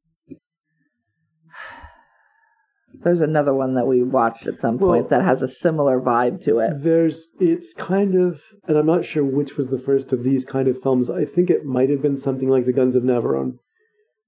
There's 3.03 3.21
another 3.21 3.53
one 3.53 3.73
that 3.75 3.85
we 3.87 4.01
watched 4.01 4.47
at 4.47 4.59
some 4.59 4.77
point 4.79 5.09
Well- 5.09 5.19
that 5.19 5.23
has 5.25 5.41
a 5.41 5.47
similar 5.47 5.99
vibe 5.99 6.41
to 6.45 6.59
it. 6.59 6.71
There's, 6.83 7.27
it's 7.39 7.73
kind 7.73 8.15
of, 8.15 8.41
and 8.67 8.77
I'm 8.77 8.85
not 8.85 9.03
sure 9.03 9.23
which 9.25 9.57
was 9.57 9.67
the 9.67 9.79
first 9.79 10.13
of 10.13 10.23
these 10.23 10.45
kind 10.45 10.67
of 10.69 10.81
films. 10.81 11.09
I 11.09 11.25
think 11.25 11.49
it 11.49 11.65
might 11.65 11.89
have 11.89 12.01
been 12.01 12.15
something 12.17 12.47
like 12.49 12.65
The 12.65 12.71
Guns 12.71 12.95
of 12.95 13.03
Navarone, 13.03 13.55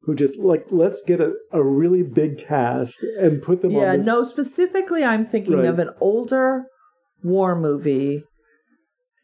who 0.05 0.15
just 0.15 0.37
like 0.37 0.65
let's 0.71 1.01
get 1.05 1.19
a, 1.19 1.33
a 1.51 1.63
really 1.63 2.03
big 2.03 2.45
cast 2.47 3.03
and 3.19 3.41
put 3.41 3.61
them 3.61 3.71
Yeah, 3.71 3.91
on. 3.91 3.97
This, 3.97 4.05
no, 4.05 4.23
specifically, 4.23 5.03
I'm 5.03 5.25
thinking 5.25 5.55
Right. 5.57 5.65
of 5.65 5.79
an 5.79 5.89
older 5.99 6.65
war 7.23 7.55
movie. 7.59 8.23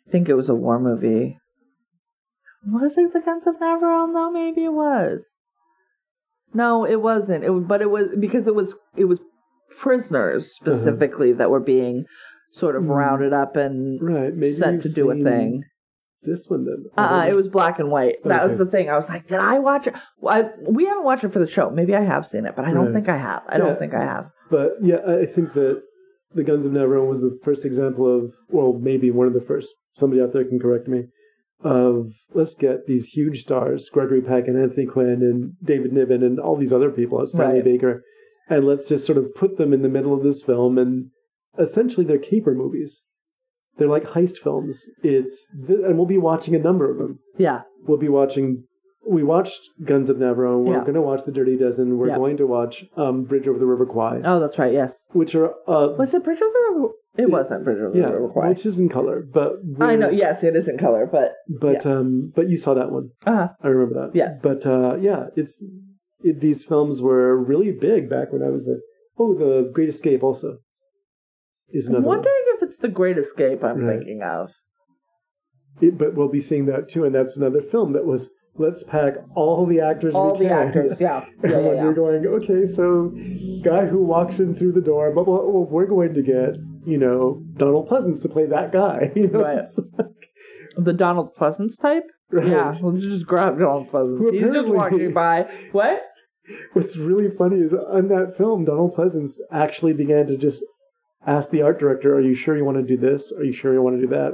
I 0.07 0.11
think 0.11 0.27
it 0.27 0.33
was 0.33 0.49
a 0.49 0.55
war 0.55 0.79
movie. 0.79 1.37
Was 2.67 2.97
it 2.97 3.13
The 3.13 3.21
Guns 3.21 3.47
of 3.47 3.55
Navarone? 3.59 4.13
though? 4.13 4.31
maybe 4.31 4.63
it 4.65 4.73
was. 4.73 5.23
No, 6.53 6.85
it 6.85 7.01
wasn't. 7.01 7.43
It 7.43 7.49
was, 7.51 7.63
but 7.65 7.81
it 7.81 7.89
was 7.89 8.09
because 8.19 8.45
it 8.47 8.55
was 8.55 8.75
it 8.95 9.05
was 9.05 9.19
prisoners 9.77 10.53
specifically 10.53 11.31
that 11.33 11.49
were 11.49 11.61
being 11.61 12.05
sort 12.51 12.75
of 12.75 12.83
Mm. 12.83 12.89
rounded 12.95 13.33
up 13.33 13.55
and 13.55 13.99
right? 14.01 14.33
Maybe 14.33 14.51
sent 14.51 14.81
to 14.81 14.89
do 14.89 15.09
a 15.11 15.15
thing. 15.15 15.63
This 16.23 16.47
one 16.47 16.65
then. 16.65 16.85
Uh-uh, 16.97 17.23
oh, 17.25 17.29
it 17.29 17.35
was 17.35 17.47
black 17.47 17.79
and 17.79 17.89
white. 17.89 18.17
That 18.25 18.45
was 18.47 18.57
the 18.57 18.65
thing. 18.65 18.89
I 18.89 18.95
was 18.95 19.09
like, 19.09 19.27
did 19.27 19.39
I 19.39 19.57
watch 19.59 19.87
it? 19.87 19.95
Well, 20.19 20.35
I, 20.35 20.49
we 20.69 20.85
haven't 20.85 21.03
watched 21.03 21.23
it 21.23 21.33
for 21.33 21.39
the 21.39 21.47
show. 21.47 21.69
Maybe 21.71 21.95
I 21.95 22.01
have 22.01 22.27
seen 22.27 22.45
it, 22.45 22.55
but 22.55 22.63
I 22.65 22.71
don't 22.73 22.85
Right. 22.85 22.93
think 22.93 23.09
I 23.09 23.17
have. 23.17 23.41
I 23.49 23.57
Yeah. 23.57 23.63
don't 23.65 23.79
think 23.79 23.93
I 23.95 24.01
have. 24.03 24.29
But 24.51 24.73
yeah, 24.81 24.97
I 25.07 25.25
think 25.25 25.53
that 25.53 25.81
the 26.35 26.43
Guns 26.43 26.65
of 26.65 26.73
Navarone 26.73 27.07
was 27.09 27.21
the 27.21 27.37
first 27.43 27.65
example 27.65 28.05
of, 28.15 28.33
well, 28.49 28.73
maybe 28.73 29.09
one 29.09 29.25
of 29.27 29.33
the 29.33 29.41
first. 29.41 29.73
Somebody 29.95 30.21
out 30.21 30.31
there 30.31 30.45
can 30.45 30.59
correct 30.59 30.87
me. 30.87 31.05
Of 31.63 32.13
let's 32.33 32.55
get 32.55 32.85
these 32.87 33.07
huge 33.09 33.41
stars, 33.41 33.87
Gregory 33.89 34.21
Peck 34.21 34.47
and 34.47 34.57
Anthony 34.61 34.85
Quinn 34.87 35.21
and 35.21 35.53
David 35.63 35.93
Niven 35.93 36.23
and 36.23 36.39
all 36.39 36.55
these 36.55 36.73
other 36.73 36.89
people, 36.89 37.25
Stanley 37.27 37.55
Right. 37.55 37.63
Baker, 37.63 38.03
and 38.49 38.65
let's 38.65 38.85
just 38.85 39.05
sort 39.05 39.17
of 39.19 39.33
put 39.35 39.57
them 39.57 39.71
in 39.71 39.81
the 39.83 39.89
middle 39.89 40.13
of 40.13 40.23
this 40.23 40.41
film. 40.41 40.77
And 40.79 41.11
essentially, 41.59 42.03
they're 42.05 42.17
caper 42.17 42.55
movies. 42.55 43.03
They're 43.77 43.87
like 43.87 44.03
heist 44.03 44.37
films. 44.37 44.85
It's 45.03 45.47
th- 45.67 45.79
and 45.85 45.97
we'll 45.97 46.05
be 46.07 46.17
watching 46.17 46.55
a 46.55 46.59
number 46.59 46.89
of 46.91 46.97
them. 46.97 47.19
Yeah. 47.37 47.61
We'll 47.87 47.97
be 47.97 48.09
watching. 48.09 48.65
We 49.09 49.23
watched 49.23 49.61
Guns 49.83 50.09
of 50.11 50.17
Navarone. 50.17 50.63
We're 50.65 50.73
Yeah. 50.75 50.81
going 50.81 50.93
to 50.93 51.01
watch 51.01 51.23
The 51.25 51.31
Dirty 51.31 51.57
Dozen. 51.57 51.97
We're 51.97 52.09
Yeah. 52.09 52.17
going 52.17 52.37
to 52.37 52.45
watch 52.45 52.85
um, 52.95 53.23
Bridge 53.23 53.47
over 53.47 53.57
the 53.57 53.65
River 53.65 53.85
Kwai, 53.87 54.21
Oh, 54.23 54.39
that's 54.39 54.59
right. 54.59 54.71
Yes. 54.73 55.05
which 55.13 55.33
are 55.33 55.49
uh, 55.67 55.95
Was 55.97 56.13
it 56.13 56.23
Bridge 56.23 56.41
over? 56.41 56.51
the 56.53 56.73
River? 56.75 56.93
It 57.17 57.29
wasn't 57.29 57.63
Bridge 57.65 57.79
of 57.81 57.93
the 57.93 57.99
River 58.01 58.29
Kwai. 58.29 58.49
which 58.49 58.65
is 58.65 58.79
in 58.79 58.87
color, 58.89 59.25
but 59.33 59.53
I 59.81 59.95
know. 59.95 60.07
we're- 60.07 60.17
Yes, 60.19 60.43
it 60.43 60.55
is 60.55 60.67
in 60.67 60.77
color, 60.77 61.05
but 61.11 61.33
but 61.49 61.85
um, 61.85 62.31
but 62.35 62.47
you 62.49 62.55
saw 62.57 62.73
that 62.73 62.89
one. 62.91 63.09
uh 63.25 63.47
I 63.61 63.67
remember 63.67 63.95
that. 64.01 64.15
Yes. 64.15 64.39
but 64.41 64.65
uh, 64.65 64.95
yeah, 64.95 65.25
it's 65.35 65.61
it, 66.23 66.39
these 66.39 66.63
films 66.63 67.01
were 67.01 67.35
really 67.35 67.71
big 67.71 68.09
back 68.09 68.31
when 68.31 68.43
I 68.43 68.49
was 68.49 68.65
a. 68.67 68.77
Oh, 69.19 69.33
The 69.33 69.69
Great 69.73 69.89
Escape 69.89 70.23
also 70.23 70.59
is 71.69 71.87
I'm 71.87 71.95
another. 71.95 72.07
one. 72.07 72.17
wondering 72.17 72.35
if 72.39 72.40
it's 72.71 72.79
the 72.79 72.87
Great 72.87 73.17
Escape 73.17 73.63
I'm 73.63 73.79
Right. 73.85 73.97
thinking 73.97 74.21
of. 74.23 74.49
It- 75.81 75.97
but 75.97 76.15
we'll 76.15 76.29
be 76.29 76.39
seeing 76.41 76.65
that 76.67 76.87
too, 76.89 77.03
and 77.03 77.13
that's 77.13 77.35
another 77.37 77.61
film 77.61 77.91
that 77.93 78.05
was 78.05 78.31
let's 78.57 78.83
pack 78.83 79.15
all 79.35 79.65
the 79.65 79.79
actors. 79.81 80.13
All 80.13 80.33
we 80.37 80.43
the 80.45 80.49
can. 80.49 80.67
actors, 80.67 81.01
yeah, 81.01 81.25
yeah, 81.43 81.49
yeah. 81.49 81.59
yeah. 81.73 81.83
you're 81.83 81.93
going, 81.93 82.25
okay, 82.27 82.65
so 82.65 83.13
guy 83.63 83.85
who 83.85 84.01
walks 84.03 84.39
in 84.39 84.55
through 84.55 84.73
the 84.73 84.81
door, 84.81 85.11
but 85.13 85.27
well, 85.27 85.49
well, 85.51 85.65
we're 85.69 85.85
going 85.85 86.13
to 86.13 86.21
get 86.21 86.55
you 86.85 86.97
know 86.97 87.43
Donald 87.55 87.89
Pleasence 87.89 88.21
to 88.21 88.29
play 88.29 88.45
that 88.45 88.71
guy. 88.71 89.11
You 89.15 89.27
know? 89.27 89.41
Right. 89.41 89.67
The 90.77 90.93
Donald 90.93 91.35
Pleasence 91.35 91.79
type. 91.79 92.03
Right. 92.31 92.47
Yeah, 92.47 92.73
let's 92.81 93.01
just 93.01 93.25
grab 93.27 93.59
Donald 93.59 93.89
Pleasence. 93.91 94.17
Who 94.19 94.31
He's 94.31 94.53
just 94.53 94.67
walking 94.69 95.13
by. 95.13 95.49
What? 95.73 96.01
What's 96.73 96.95
really 96.97 97.29
funny 97.29 97.57
is 97.61 97.73
on 97.73 98.07
that 98.09 98.35
film, 98.37 98.65
Donald 98.65 98.95
Pleasence 98.95 99.33
actually 99.51 99.93
began 99.93 100.27
to 100.27 100.37
just 100.37 100.63
ask 101.25 101.49
the 101.49 101.61
art 101.61 101.79
director, 101.79 102.15
"Are 102.15 102.21
you 102.21 102.33
sure 102.33 102.55
you 102.57 102.65
want 102.65 102.77
to 102.77 102.83
do 102.83 102.97
this? 102.97 103.31
Are 103.31 103.43
you 103.43 103.53
sure 103.53 103.73
you 103.73 103.81
want 103.81 103.97
to 103.97 104.01
do 104.01 104.07
that?" 104.07 104.33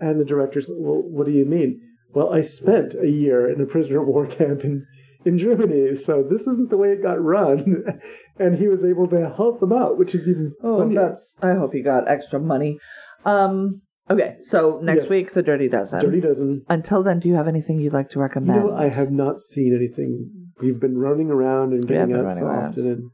And 0.00 0.20
the 0.20 0.24
director's, 0.24 0.68
"Well, 0.70 1.02
what 1.02 1.26
do 1.26 1.32
you 1.32 1.44
mean?" 1.44 1.80
Well, 2.14 2.32
I 2.32 2.42
spent 2.42 2.94
a 2.94 3.08
year 3.08 3.48
in 3.48 3.60
a 3.60 3.66
prisoner 3.66 4.00
of 4.02 4.06
war 4.08 4.26
camp 4.38 4.64
in 4.64 4.86
in 5.24 5.38
Germany, 5.38 5.94
so 5.94 6.22
this 6.22 6.46
isn't 6.46 6.68
the 6.68 6.76
way 6.76 6.92
it 6.92 7.02
got 7.02 7.22
run. 7.22 7.84
and 8.38 8.56
he 8.56 8.68
was 8.68 8.84
able 8.84 9.08
to 9.08 9.30
help 9.34 9.58
them 9.60 9.72
out, 9.72 9.96
which 9.98 10.14
is 10.14 10.28
even 10.28 10.52
Oh, 10.62 10.80
funnier. 10.80 11.00
that's. 11.00 11.36
I 11.42 11.54
hope 11.54 11.72
he 11.72 11.80
got 11.82 12.06
extra 12.08 12.38
money. 12.38 12.78
Um. 13.24 13.80
Okay, 14.10 14.36
so 14.40 14.80
next 14.82 15.04
Yes. 15.04 15.10
week 15.10 15.32
the 15.32 15.42
Dirty 15.42 15.66
Dozen. 15.66 16.00
Dirty 16.00 16.20
Dozen. 16.20 16.62
Until 16.68 17.02
then, 17.02 17.20
do 17.20 17.28
you 17.28 17.36
have 17.36 17.48
anything 17.48 17.78
you'd 17.78 17.94
like 17.94 18.10
to 18.10 18.16
You 18.18 18.22
recommend? 18.22 18.64
know, 18.66 18.74
I 18.74 18.88
have 18.90 19.10
not 19.10 19.40
seen 19.40 19.74
anything. 19.74 20.30
We've 20.60 20.78
been 20.78 20.98
running 20.98 21.30
around 21.30 21.72
and 21.72 21.88
getting 21.88 22.14
out 22.14 22.30
so 22.32 22.44
around. 22.44 22.68
often, 22.72 22.86
and, 22.86 23.10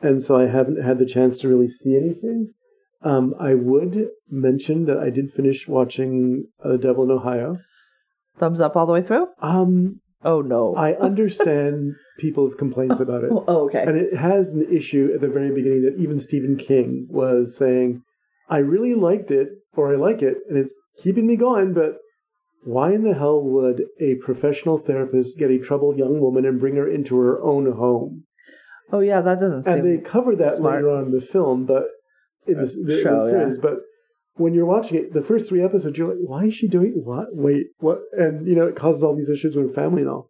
and 0.00 0.22
so 0.22 0.38
I 0.38 0.46
haven't 0.46 0.82
had 0.82 0.98
the 0.98 1.06
chance 1.06 1.38
to 1.38 1.48
really 1.48 1.68
see 1.68 1.96
anything. 1.96 2.52
Um, 3.02 3.34
I 3.38 3.54
would 3.54 4.08
mention 4.28 4.86
that 4.86 4.98
I 4.98 5.10
did 5.10 5.32
finish 5.32 5.68
watching 5.68 6.46
uh, 6.64 6.76
Devil 6.76 7.04
in 7.04 7.10
Ohio. 7.10 7.58
Thumbs 8.36 8.60
up 8.60 8.76
all 8.76 8.86
the 8.86 8.92
way 8.92 9.02
through. 9.02 9.28
Um, 9.40 10.00
Oh 10.26 10.40
no. 10.40 10.74
I 10.74 10.94
understand 10.94 11.94
people's 12.18 12.54
complaints 12.54 12.98
about 13.00 13.22
it, 13.22 13.30
oh, 13.30 13.66
okay. 13.66 13.84
and 13.86 13.96
it 13.96 14.16
has 14.16 14.54
an 14.54 14.66
issue 14.74 15.10
at 15.14 15.20
the 15.20 15.28
very 15.28 15.54
beginning 15.54 15.82
that 15.82 16.02
even 16.02 16.18
Stephen 16.18 16.56
King 16.56 17.06
was 17.08 17.56
saying, 17.56 18.02
"I 18.48 18.58
really 18.58 18.94
liked 18.94 19.30
it, 19.30 19.48
or 19.74 19.92
I 19.92 19.96
like 19.96 20.22
it, 20.22 20.38
and 20.48 20.58
it's 20.58 20.74
keeping 20.98 21.26
me 21.26 21.36
going, 21.36 21.72
but." 21.72 21.98
Why 22.64 22.94
in 22.94 23.04
the 23.04 23.14
hell 23.14 23.40
would 23.40 23.84
a 24.00 24.16
professional 24.16 24.76
therapist 24.76 25.38
get 25.38 25.52
a 25.52 25.58
troubled 25.58 25.98
young 25.98 26.18
woman 26.18 26.44
and 26.44 26.58
bring 26.58 26.74
her 26.74 26.90
into 26.90 27.16
her 27.16 27.40
own 27.40 27.70
home? 27.70 28.24
Oh 28.92 29.00
yeah, 29.00 29.20
that 29.20 29.40
doesn't 29.40 29.64
seem. 29.64 29.74
and 29.74 29.84
they 29.98 30.02
cover 30.02 30.36
that 30.36 30.56
smart. 30.56 30.76
later 30.76 30.90
on 30.90 31.04
in 31.06 31.12
the 31.12 31.20
film, 31.20 31.64
but 31.66 31.84
in 32.46 32.58
the, 32.58 32.66
show, 32.68 32.84
the 33.20 33.26
yeah. 33.26 33.30
series. 33.30 33.58
But 33.58 33.78
when 34.34 34.54
you're 34.54 34.66
watching 34.66 34.98
it, 34.98 35.12
the 35.12 35.22
first 35.22 35.48
three 35.48 35.62
episodes, 35.64 35.96
you're 35.98 36.08
like, 36.08 36.18
"Why 36.20 36.44
is 36.44 36.54
she 36.54 36.68
doing 36.68 36.92
what? 37.04 37.28
Wait, 37.34 37.66
what?" 37.78 38.00
And 38.12 38.46
you 38.46 38.54
know, 38.54 38.66
it 38.66 38.76
causes 38.76 39.02
all 39.02 39.16
these 39.16 39.30
issues 39.30 39.56
with 39.56 39.68
her 39.68 39.72
family 39.72 40.02
and 40.02 40.10
all. 40.10 40.28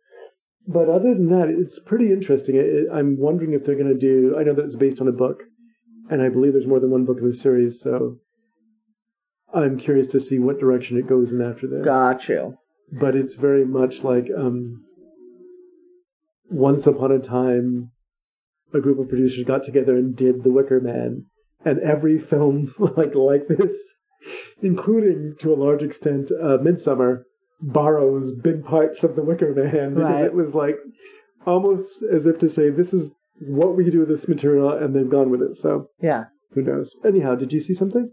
But 0.68 0.88
other 0.88 1.14
than 1.14 1.28
that, 1.28 1.48
it's 1.48 1.78
pretty 1.78 2.12
interesting. 2.12 2.56
It, 2.56 2.66
it- 2.66 2.88
I'm 2.92 3.18
wondering 3.18 3.52
if 3.52 3.64
they're 3.64 3.76
going 3.76 3.92
to 3.92 3.98
do. 3.98 4.36
I 4.38 4.42
know 4.42 4.54
that 4.54 4.64
it's 4.64 4.74
based 4.76 5.00
on 5.00 5.08
a 5.08 5.12
book, 5.12 5.42
and 6.10 6.22
I 6.22 6.28
believe 6.28 6.52
there's 6.54 6.66
more 6.66 6.80
than 6.80 6.90
one 6.90 7.04
book 7.04 7.18
in 7.20 7.26
the 7.28 7.34
series. 7.34 7.80
So 7.80 8.16
I'm 9.54 9.78
curious 9.78 10.06
to 10.08 10.20
see 10.20 10.38
what 10.38 10.58
direction 10.58 10.98
it 10.98 11.06
goes 11.06 11.32
in 11.32 11.40
after 11.40 11.66
this 11.68 11.84
Got 11.84 12.28
you. 12.28 12.58
but 12.92 13.14
it's 13.14 13.34
very 13.34 13.64
much 13.64 14.02
like 14.02 14.28
um, 14.36 14.82
once 16.50 16.86
upon 16.86 17.12
a 17.12 17.18
time 17.18 17.90
a 18.74 18.80
group 18.80 18.98
of 18.98 19.08
producers 19.08 19.44
got 19.44 19.62
together 19.64 19.96
and 19.96 20.16
did 20.16 20.42
the 20.42 20.50
wicker 20.50 20.80
man 20.80 21.24
and 21.64 21.78
every 21.80 22.18
film 22.18 22.74
like 22.78 23.14
like 23.14 23.48
this 23.48 23.94
including 24.62 25.34
to 25.38 25.52
a 25.52 25.56
large 25.56 25.82
extent 25.82 26.30
uh, 26.42 26.58
midsummer 26.62 27.24
borrows 27.60 28.32
big 28.32 28.64
parts 28.64 29.02
of 29.04 29.16
the 29.16 29.22
wicker 29.22 29.54
man 29.54 29.94
because 29.94 30.10
Right. 30.10 30.24
it 30.24 30.34
was 30.34 30.54
like 30.54 30.76
almost 31.46 32.02
as 32.02 32.26
if 32.26 32.38
to 32.40 32.48
say 32.48 32.70
this 32.70 32.92
is 32.92 33.14
what 33.40 33.76
we 33.76 33.88
do 33.90 34.00
with 34.00 34.08
this 34.08 34.26
material 34.28 34.70
and 34.72 34.94
they've 34.94 35.08
gone 35.08 35.30
with 35.30 35.42
it 35.42 35.56
so 35.56 35.88
Yeah. 36.00 36.24
who 36.52 36.62
knows 36.62 36.94
anyhow 37.04 37.34
did 37.34 37.52
you 37.52 37.60
see 37.60 37.74
something 37.74 38.10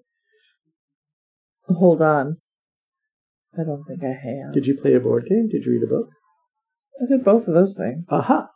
Hold 1.67 2.01
on. 2.01 2.37
I 3.57 3.63
don't 3.63 3.83
think 3.85 4.03
I 4.03 4.07
have. 4.09 4.53
did 4.53 4.67
you 4.67 4.75
play 4.79 4.93
a 4.95 4.99
board 4.99 5.25
game 5.29 5.47
did 5.49 5.65
you 5.65 5.71
read 5.73 5.83
a 5.83 5.87
book 5.87 6.09
I 7.01 7.05
did 7.09 7.23
both 7.25 7.47
of 7.47 7.53
those 7.53 7.75
things. 7.75 8.05
aha 8.09 8.49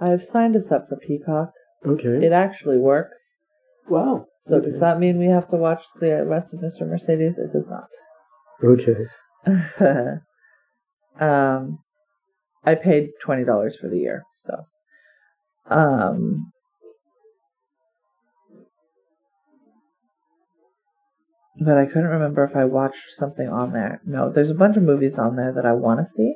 I've 0.00 0.22
signed 0.22 0.56
us 0.56 0.70
up 0.70 0.88
for 0.88 0.96
Peacock. 0.96 1.52
okay 1.86 2.24
It 2.26 2.32
actually 2.32 2.78
works. 2.78 3.36
wow 3.88 4.26
So 4.42 4.56
Okay. 4.56 4.66
does 4.70 4.78
that 4.80 4.98
mean 5.00 5.18
we 5.18 5.26
have 5.26 5.48
to 5.50 5.56
watch 5.56 5.82
the 6.00 6.24
rest 6.26 6.52
of 6.52 6.60
Mr. 6.60 6.86
Mercedes? 6.88 7.38
It 7.38 7.52
does 7.52 7.68
not. 7.68 7.88
Okay. 8.64 9.06
um, 11.20 11.78
I 12.64 12.74
paid 12.74 13.10
twenty 13.22 13.44
dollars 13.44 13.76
for 13.78 13.88
the 13.88 13.98
year, 13.98 14.24
so 14.36 14.64
um, 15.68 16.52
but 21.60 21.76
I 21.78 21.86
couldn't 21.86 22.08
remember 22.08 22.44
if 22.44 22.56
I 22.56 22.64
watched 22.64 23.10
something 23.16 23.48
on 23.48 23.72
there. 23.72 24.00
No, 24.04 24.30
there's 24.30 24.50
a 24.50 24.54
bunch 24.54 24.76
of 24.76 24.82
movies 24.82 25.18
on 25.18 25.36
there 25.36 25.52
that 25.52 25.64
I 25.66 25.72
want 25.72 26.00
to 26.00 26.06
see. 26.06 26.34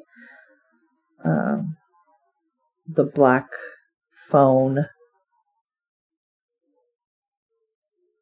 Um, 1.24 1.76
the 2.94 3.04
Black 3.04 3.46
Phone, 4.28 4.86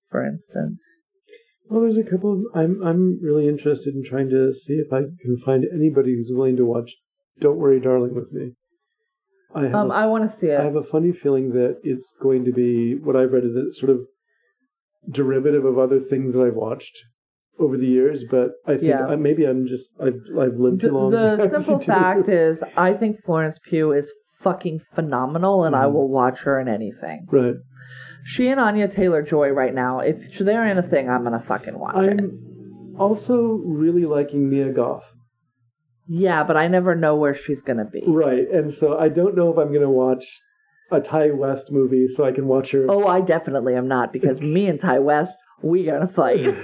for 0.09 0.24
instance. 0.24 0.82
Well, 1.69 1.82
there's 1.82 1.99
a 1.99 2.03
couple. 2.03 2.32
Of, 2.32 2.40
I'm 2.55 2.82
I'm 2.82 3.19
really 3.23 3.47
interested 3.49 3.95
in 3.95 4.03
trying 4.05 4.31
to 4.31 4.53
see 4.55 4.74
if 4.74 4.93
I 4.93 5.03
can 5.20 5.36
find 5.45 5.65
anybody 5.73 6.15
who's 6.15 6.31
willing 6.32 6.57
to 6.57 6.65
watch 6.65 6.97
"Don't 7.40 7.59
Worry, 7.59 7.81
Darling" 7.81 8.15
with 8.15 8.32
me. 8.32 8.53
I 9.55 9.65
have 9.65 9.74
Um, 9.74 9.90
a, 9.90 9.95
I 9.95 10.07
want 10.07 10.28
to 10.31 10.35
see 10.35 10.49
it. 10.49 10.61
I 10.61 10.65
have 10.65 10.77
a 10.77 10.82
funny 10.82 11.12
feeling 11.12 11.51
that 11.53 11.78
it's 11.82 12.12
going 12.20 12.45
to 12.45 12.53
be 12.53 12.95
what 12.95 13.16
I've 13.16 13.32
read 13.32 13.45
is 13.45 13.57
a 13.57 13.73
sort 13.73 13.90
of 13.90 14.01
derivative 15.11 15.65
of 15.65 15.78
other 15.78 15.99
things 16.01 16.35
that 16.35 16.43
I've 16.43 16.55
watched 16.55 17.03
over 17.59 17.77
the 17.77 17.86
years. 17.86 18.24
But 18.24 18.53
I 18.66 18.73
think 18.74 18.85
Yeah. 18.85 19.07
I, 19.07 19.16
maybe 19.16 19.45
I'm 19.45 19.66
just 19.66 19.93
I've 20.01 20.20
I've 20.39 20.59
lived 20.59 20.81
The, 20.81 20.89
too 20.89 20.95
long. 20.95 21.11
the 21.11 21.36
simple 21.51 21.61
seen 21.61 21.81
too 21.81 21.93
many 21.93 22.01
fact 22.23 22.28
is, 22.31 22.62
I 22.77 22.95
think 22.95 23.20
Florence 23.20 23.59
Pugh 23.62 23.93
is 23.93 24.11
fucking 24.40 24.81
phenomenal, 24.93 25.65
and 25.65 25.74
I 25.77 25.85
Mhm. 25.85 25.93
will 25.94 26.09
watch 26.09 26.43
her 26.44 26.59
in 26.60 26.69
anything. 26.69 27.27
right. 27.31 27.55
She 28.24 28.48
and 28.48 28.60
Anya 28.60 28.89
Taylor 28.89 29.23
Joy 29.23 29.51
right 29.51 29.73
now. 29.74 30.01
If 30.01 30.39
they're 30.39 30.66
in 30.66 30.77
a 30.77 30.82
thing, 30.82 31.09
I'm 31.09 31.23
gonna 31.24 31.40
fucking 31.40 31.78
watch 31.78 32.05
it. 32.06 32.20
I'm 32.20 32.94
also 32.98 33.60
really 33.65 34.05
liking 34.05 34.51
Mia 34.51 34.70
Goth. 34.73 35.12
Yeah, 36.06 36.43
but 36.44 36.56
I 36.56 36.69
never 36.69 36.94
know 36.94 37.16
where 37.16 37.32
she's 37.35 37.62
gonna 37.62 37.85
be. 37.85 38.02
Right, 38.06 38.47
and 38.51 38.73
so 38.73 38.98
I 38.98 39.09
don't 39.09 39.35
know 39.36 39.51
if 39.51 39.56
I'm 39.59 39.69
going 39.69 39.82
to 39.82 39.89
watch 39.90 40.24
a 40.90 41.01
Ti 41.01 41.31
West 41.32 41.70
movie 41.70 42.09
so 42.09 42.24
I 42.24 42.32
can 42.32 42.47
watch 42.48 42.70
her. 42.73 42.86
Oh, 42.89 43.06
I 43.06 43.20
definitely 43.20 43.74
am 43.74 43.89
not 43.89 44.12
because 44.12 44.40
me 44.56 44.66
and 44.66 44.81
Ti 44.81 44.98
West, 44.98 45.36
we 45.62 45.85
gonna 45.85 46.09
fight. 46.09 46.55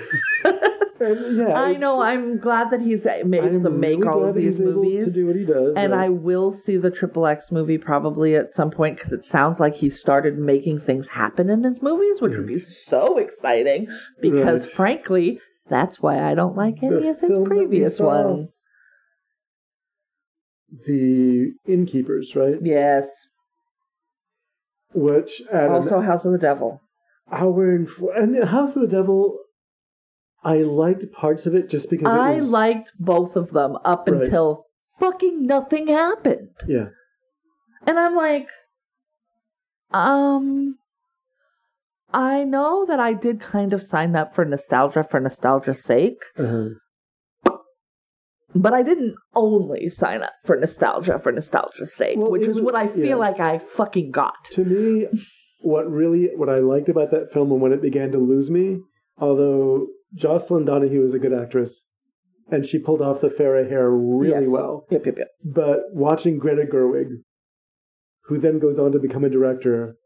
And, 1.00 1.36
yeah, 1.36 1.54
I 1.54 1.72
know. 1.74 2.00
Uh, 2.00 2.04
I'm 2.04 2.38
glad 2.38 2.70
that 2.70 2.80
he's 2.80 3.04
able 3.04 3.34
I'm 3.44 3.62
to 3.64 3.70
make 3.70 3.98
really 3.98 4.08
all 4.08 4.24
of 4.24 4.34
these 4.36 4.60
movies. 4.60 5.04
to 5.06 5.10
do 5.12 5.26
what 5.26 5.34
he 5.36 5.44
does, 5.44 5.76
and 5.76 5.92
right? 5.92 6.04
I 6.06 6.08
will 6.08 6.52
see 6.52 6.76
the 6.76 6.90
Triple 6.90 7.26
X 7.26 7.50
movie 7.50 7.78
probably 7.78 8.36
at 8.36 8.54
some 8.54 8.70
point 8.70 8.96
because 8.96 9.12
it 9.12 9.24
sounds 9.24 9.58
like 9.58 9.74
he 9.74 9.90
started 9.90 10.38
making 10.38 10.80
things 10.80 11.08
happen 11.08 11.50
in 11.50 11.64
his 11.64 11.82
movies, 11.82 12.20
which 12.20 12.36
would 12.36 12.46
be 12.46 12.56
so 12.58 13.18
exciting. 13.18 13.88
Because 14.20 14.62
Right. 14.66 14.72
frankly, 14.72 15.40
that's 15.68 16.00
why 16.00 16.22
I 16.22 16.34
don't 16.34 16.56
like 16.56 16.82
any 16.82 17.00
The 17.00 17.08
of 17.10 17.20
his 17.20 17.30
film 17.30 17.44
that 17.44 17.50
we 17.50 17.56
previous 17.66 17.98
ones. 17.98 18.60
the 20.86 21.52
innkeepers, 21.66 22.34
right? 22.36 22.56
Yes. 22.62 23.10
Which 24.92 25.42
Also, 25.52 25.98
an 25.98 26.04
House 26.04 26.24
of 26.24 26.32
the 26.32 26.38
Devil. 26.38 26.80
hour 27.30 27.70
and 27.70 27.88
four, 27.90 28.12
and 28.14 28.34
the 28.34 28.46
House 28.46 28.76
of 28.76 28.82
the 28.82 28.88
Devil, 28.88 29.38
I 30.44 30.58
liked 30.58 31.10
parts 31.12 31.46
of 31.46 31.54
it 31.54 31.68
just 31.70 31.88
because 31.90 32.12
it 32.12 32.18
I 32.18 32.34
was, 32.34 32.50
liked 32.52 32.92
both 32.98 33.34
of 33.36 33.50
them 33.52 33.76
up 33.84 34.08
Right. 34.08 34.22
until 34.24 34.66
fucking 34.98 35.46
nothing 35.46 35.86
happened. 35.88 36.50
yeah, 36.68 36.88
And 37.86 37.98
I'm 37.98 38.14
like, 38.14 38.48
um, 39.92 40.76
I 42.12 42.44
know 42.44 42.84
that 42.86 43.00
I 43.00 43.12
did 43.12 43.40
kind 43.40 43.72
of 43.72 43.82
sign 43.82 44.14
up 44.16 44.34
for 44.34 44.44
nostalgia 44.44 45.02
for 45.02 45.18
nostalgia's 45.20 45.82
sake, 45.82 46.22
uh-huh. 46.38 46.68
but 48.54 48.72
I 48.72 48.82
didn't 48.82 49.14
only 49.34 49.88
sign 49.88 50.22
up 50.22 50.32
for 50.44 50.56
nostalgia 50.56 51.18
for 51.18 51.32
nostalgia's 51.32 51.94
sake, 51.94 52.18
Well, 52.18 52.30
which 52.30 52.42
is 52.46 52.56
was- 52.56 52.62
what 52.62 52.76
I 52.78 52.86
feel 52.86 53.18
yes. 53.18 53.18
like 53.18 53.40
I 53.40 53.58
fucking 53.58 54.10
got. 54.12 54.34
to 54.52 54.64
me, 54.64 55.06
what 55.60 55.90
really 55.90 56.28
what 56.36 56.48
I 56.48 56.56
liked 56.58 56.88
about 56.88 57.10
that 57.12 57.32
film 57.32 57.50
and 57.50 57.60
when 57.60 57.72
it 57.72 57.80
began 57.82 58.12
to 58.12 58.18
lose 58.18 58.50
me, 58.50 58.78
although 59.18 59.86
Jocelin 60.14 60.64
Donahue 60.64 61.04
is 61.04 61.14
a 61.14 61.18
good 61.18 61.32
actress, 61.32 61.86
and 62.50 62.64
she 62.64 62.78
pulled 62.78 63.00
off 63.02 63.20
the 63.20 63.28
Farrah 63.28 63.68
hair 63.68 63.90
really 63.90 64.30
Yes. 64.44 64.48
well. 64.50 64.86
Yep, 64.90 65.06
yep, 65.06 65.18
yep. 65.18 65.28
But 65.44 65.80
watching 65.92 66.38
Greta 66.38 66.66
Gerwig, 66.70 67.22
who 68.26 68.38
then 68.38 68.58
goes 68.58 68.78
on 68.78 68.92
to 68.92 68.98
become 68.98 69.24
a 69.24 69.28
director, 69.30 69.96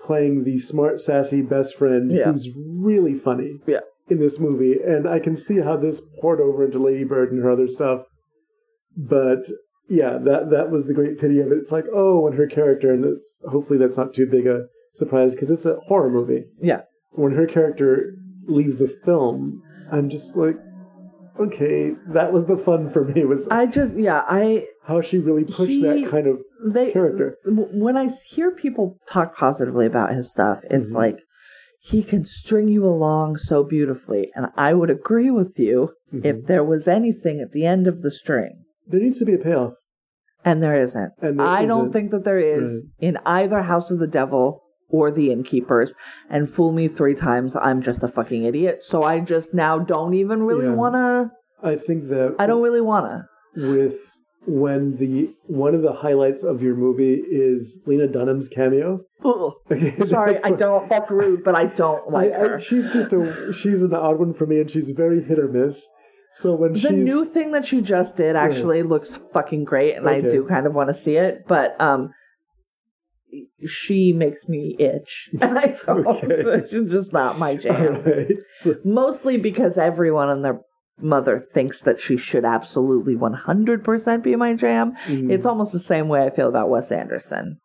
playing 0.00 0.44
the 0.44 0.58
smart, 0.58 1.00
sassy 1.00 1.42
best 1.42 1.76
friend 1.76 2.10
Yeah. 2.10 2.32
who's 2.32 2.50
really 2.56 3.14
funny 3.14 3.60
Yeah. 3.66 3.80
in 4.08 4.18
this 4.18 4.40
movie, 4.40 4.80
and 4.82 5.06
I 5.08 5.20
can 5.20 5.36
see 5.36 5.58
how 5.60 5.76
this 5.76 6.00
poured 6.20 6.40
over 6.40 6.64
into 6.64 6.78
Lady 6.78 7.04
Bird 7.04 7.30
and 7.32 7.42
her 7.42 7.50
other 7.50 7.68
stuff. 7.68 8.06
But 8.96 9.44
yeah, 9.88 10.18
that 10.18 10.50
that 10.50 10.70
was 10.70 10.84
the 10.86 10.94
great 10.94 11.18
pity 11.18 11.40
of 11.40 11.52
it. 11.52 11.58
It's 11.58 11.72
like, 11.72 11.86
oh, 11.92 12.20
when 12.20 12.34
her 12.34 12.46
character, 12.46 12.92
and 12.92 13.04
it's 13.04 13.38
hopefully 13.48 13.78
that's 13.78 13.96
not 13.96 14.12
too 14.14 14.26
big 14.26 14.46
a 14.46 14.66
surprise 14.94 15.32
because 15.34 15.50
it's 15.50 15.64
a 15.66 15.76
horror 15.86 16.10
movie. 16.10 16.44
Yeah. 16.60 16.82
When 17.12 17.32
her 17.32 17.46
character 17.46 18.14
leaves 18.46 18.78
the 18.78 18.88
film, 19.04 19.62
I'm 19.90 20.08
just 20.08 20.36
like, 20.36 20.56
okay, 21.40 21.92
that 22.08 22.32
was 22.32 22.44
the 22.44 22.56
fun 22.56 22.90
for 22.90 23.04
me 23.04 23.24
was 23.24 23.48
I 23.48 23.66
just, 23.66 23.96
yeah, 23.96 24.22
I, 24.28 24.66
how 24.86 25.00
she 25.00 25.18
really 25.18 25.44
pushed 25.44 25.70
He- 25.72 25.82
that 25.82 26.10
kind 26.10 26.26
of 26.26 26.40
they, 26.64 26.92
character. 26.92 27.36
when 27.46 27.96
I 27.96 28.08
hear 28.26 28.50
people 28.50 28.96
talk 29.08 29.36
positively 29.36 29.86
about 29.86 30.12
his 30.14 30.30
stuff, 30.30 30.60
it's 30.70 30.92
Mhm. 30.92 30.96
like, 30.96 31.18
he 31.80 32.02
can 32.04 32.24
string 32.24 32.68
you 32.68 32.84
along 32.84 33.38
so 33.38 33.64
beautifully. 33.64 34.30
And 34.36 34.46
I 34.56 34.72
would 34.72 34.90
agree 34.90 35.30
with 35.32 35.58
you 35.58 35.90
Mhm. 36.14 36.24
if 36.24 36.46
there 36.46 36.62
was 36.62 36.86
anything 36.86 37.40
at 37.40 37.50
the 37.52 37.66
end 37.66 37.86
of 37.86 38.02
the 38.02 38.10
string. 38.10 38.58
there 38.88 38.98
needs 39.00 39.18
to 39.20 39.24
be 39.24 39.32
a 39.32 39.38
payoff. 39.38 39.74
And 40.44 40.60
there 40.60 40.76
isn't. 40.76 41.12
And 41.22 41.38
there 41.38 41.46
I 41.46 41.64
don't 41.64 41.82
isn't. 41.82 41.92
think 41.92 42.10
that 42.10 42.24
there 42.24 42.38
is 42.40 42.82
in 42.98 43.16
either 43.24 43.62
House 43.62 43.92
of 43.92 44.00
the 44.00 44.08
Devil 44.08 44.60
or 44.92 45.10
The 45.10 45.32
Innkeepers. 45.32 45.94
And 46.30 46.48
fool 46.48 46.70
me 46.72 46.86
three 46.86 47.14
times, 47.16 47.56
I'm 47.56 47.82
just 47.82 48.02
a 48.04 48.08
fucking 48.08 48.44
idiot. 48.44 48.84
So 48.84 49.02
I 49.02 49.18
just 49.20 49.52
now 49.52 49.78
don't 49.80 50.14
even 50.14 50.44
really 50.44 50.66
Yeah. 50.66 50.74
wanna. 50.74 51.32
I 51.62 51.74
think 51.76 52.08
that 52.08 52.36
I 52.38 52.46
don't 52.46 52.62
really 52.62 52.80
wanna. 52.80 53.26
with 53.56 53.96
when 54.44 54.96
the 54.96 55.30
one 55.46 55.72
of 55.74 55.82
the 55.82 55.92
highlights 55.92 56.42
of 56.42 56.62
your 56.62 56.74
movie 56.74 57.22
is 57.30 57.78
Lena 57.86 58.08
Dunham's 58.08 58.48
cameo. 58.48 59.00
Ugh. 59.24 59.52
Sorry, 60.08 60.32
That's 60.32 60.44
I 60.44 60.48
like- 60.48 60.58
don't. 60.58 60.88
That's 60.90 61.10
rude, 61.10 61.44
but 61.44 61.56
I 61.56 61.66
don't 61.66 62.10
like 62.10 62.32
I- 62.32 62.38
her. 62.38 62.54
I- 62.54 62.56
she's 62.58 62.92
just 62.92 63.12
a 63.12 63.52
she's 63.52 63.82
an 63.82 63.94
odd 63.94 64.18
one 64.18 64.34
for 64.34 64.46
me, 64.46 64.60
and 64.60 64.68
she's 64.70 64.90
very 64.90 65.22
hit 65.22 65.38
or 65.38 65.48
miss. 65.48 65.86
So 66.34 66.54
when 66.56 66.72
the 66.72 66.78
she's 66.80 66.90
new 67.06 67.24
thing 67.26 67.52
that 67.52 67.64
she 67.66 67.82
just 67.82 68.16
did 68.16 68.34
actually 68.36 68.82
looks 68.82 69.16
fucking 69.16 69.64
great, 69.64 69.96
and 69.96 70.08
I 70.08 70.22
do 70.22 70.44
kind 70.44 70.66
of 70.66 70.74
want 70.74 70.88
to 70.88 70.94
see 70.94 71.16
it. 71.16 71.44
But 71.46 71.78
um, 71.80 72.10
she 73.66 74.12
makes 74.12 74.48
me 74.48 74.76
itch, 74.78 75.30
and 75.40 75.58
I 75.58 75.74
don't. 75.86 76.06
Okay. 76.06 76.66
She's 76.70 76.90
just 76.90 77.12
not 77.12 77.38
my 77.38 77.56
jam. 77.56 78.02
right, 78.04 78.28
so- 78.52 78.76
Mostly 78.84 79.36
because 79.36 79.78
everyone 79.78 80.28
and 80.28 80.44
their 80.44 80.60
mother 81.00 81.40
thinks 81.40 81.80
that 81.80 81.98
she 82.00 82.16
should 82.16 82.44
absolutely 82.44 83.14
100% 83.16 84.22
be 84.22 84.36
my 84.36 84.52
jam. 84.54 84.92
mm. 85.06 85.30
It's 85.32 85.46
almost 85.46 85.72
the 85.72 85.78
same 85.80 86.08
way 86.08 86.24
I 86.24 86.30
feel 86.30 86.48
about 86.48 86.68
Wes 86.68 86.92
Anderson. 86.92 87.58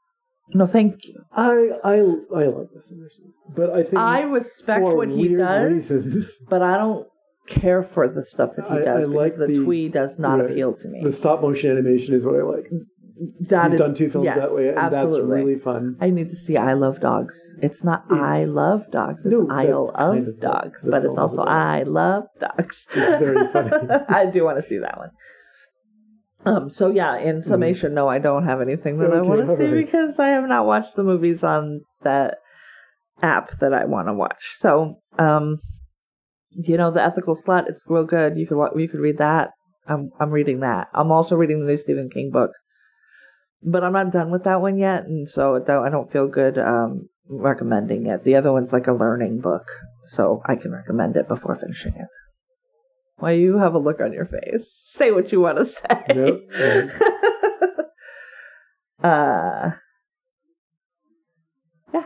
No, 0.54 0.66
thank 0.66 1.04
you. 1.04 1.20
I 1.34 1.72
I 1.84 1.96
I 2.34 2.46
like 2.46 2.68
this 2.74 2.90
Anderson, 2.92 3.34
but 3.54 3.70
I 3.70 3.84
think 3.84 3.98
I 3.98 4.22
respect 4.22 4.82
what 4.82 5.10
he 5.10 5.28
does, 5.36 5.72
reasons, 5.92 6.38
but 6.50 6.62
I 6.62 6.78
don't 6.78 7.06
care 7.48 7.84
for 7.84 8.08
the 8.08 8.24
stuff 8.24 8.52
that 8.56 8.66
he 8.70 8.76
I- 8.78 8.82
does 8.82 9.04
I 9.06 9.08
because 9.08 9.14
like 9.14 9.36
the, 9.36 9.48
the- 9.48 9.64
twee 9.66 9.90
does 9.90 10.18
not 10.18 10.40
right. 10.40 10.50
appeal 10.50 10.74
to 10.74 10.88
me. 10.88 11.02
the 11.04 11.12
stop 11.12 11.42
motion 11.42 11.70
animation 11.70 12.14
is 12.14 12.26
what 12.26 12.36
I 12.36 12.44
like. 12.44 12.70
That 13.50 13.66
He's 13.72 13.74
is- 13.74 13.80
done 13.80 13.94
two 13.96 14.10
films 14.10 14.26
yes, 14.26 14.36
that 14.38 14.52
way, 14.54 14.70
and 14.70 14.78
absolutely. 14.78 15.20
that's 15.38 15.46
really 15.46 15.60
fun. 15.60 15.98
I 16.00 16.10
need 16.12 16.30
to 16.30 16.36
see 16.36 16.56
I 16.58 16.74
Love 16.74 17.00
Dogs. 17.00 17.56
It's 17.62 17.84
not 17.84 18.04
I 18.12 18.46
Love 18.46 18.92
Dogs, 18.92 19.26
it's 19.26 19.40
No, 19.40 19.48
Isle 19.50 19.88
that's 19.88 19.98
kind 19.98 20.20
of 20.20 20.28
of 20.36 20.40
Dogs, 20.40 20.86
but 20.86 21.04
it's 21.06 21.18
also. 21.18 21.42
I 21.42 21.84
Love 21.84 22.26
Dogs. 22.40 22.86
It's 22.94 23.20
very 23.20 23.52
funny. 23.52 23.72
I 24.10 24.26
do 24.28 24.44
want 24.44 24.58
to 24.58 24.64
see 24.64 24.78
that 24.78 24.98
one. 24.98 25.10
Um. 26.46 26.70
So 26.70 26.90
yeah, 26.92 27.18
in 27.18 27.42
summation, 27.42 27.94
no, 27.94 28.08
I 28.08 28.20
don't 28.20 28.44
have 28.46 28.62
anything 28.62 29.00
that 29.00 29.12
I 29.12 29.18
Mm. 29.18 29.26
Want 29.26 29.42
to 29.48 29.58
see 29.58 29.64
alright. 29.64 29.86
because 29.86 30.20
I 30.20 30.30
have 30.30 30.48
not 30.48 30.66
watched 30.66 30.96
the 30.96 31.04
movies 31.04 31.44
on 31.44 31.82
that 32.04 32.36
app 33.22 33.58
that 33.60 33.74
I 33.74 33.86
want 33.86 34.08
to 34.08 34.14
watch. 34.14 34.54
So, 34.58 35.00
um, 35.18 35.58
you 36.52 36.78
know, 36.78 36.92
the 36.92 37.04
Ethical 37.04 37.36
Slut, 37.36 37.68
it's 37.68 37.84
real 37.88 38.06
good. 38.06 38.38
You 38.38 38.46
could 38.46 38.58
you 38.80 38.88
could 38.88 39.00
read 39.00 39.18
that. 39.18 39.50
I'm 39.88 40.12
I'm 40.20 40.30
reading 40.30 40.60
that. 40.60 40.88
I'm 40.94 41.12
also 41.12 41.36
reading 41.36 41.62
the 41.62 41.66
new 41.66 41.78
Stephen 41.78 42.10
King 42.14 42.30
book, 42.32 42.52
but 43.64 43.84
I'm 43.84 43.94
not 43.94 44.12
done 44.12 44.32
with 44.32 44.44
that 44.46 44.62
one 44.62 44.78
yet, 44.78 45.06
and 45.06 45.30
so 45.30 45.56
I 45.56 45.90
don't 45.90 46.12
feel 46.12 46.28
good 46.28 46.58
um 46.58 47.10
recommending 47.30 48.06
it. 48.08 48.24
The 48.24 48.36
other 48.36 48.52
one's 48.52 48.72
like 48.74 48.88
a 48.88 48.94
learning 48.94 49.40
book, 49.42 49.68
so 50.06 50.42
I 50.46 50.56
can 50.56 50.72
recommend 50.72 51.18
it 51.18 51.28
before 51.28 51.56
finishing 51.56 51.94
it. 51.96 52.08
Why 53.18 53.32
you 53.32 53.58
have 53.58 53.74
a 53.74 53.80
look 53.80 54.00
on 54.00 54.14
your 54.14 54.26
face? 54.26 54.70
Say 54.86 55.12
what 55.12 55.32
you 55.32 55.42
want 55.42 55.58
to 55.58 55.66
say. 55.66 56.04
Nope. 56.14 56.42
uh, 59.04 59.72
yeah. 61.94 62.04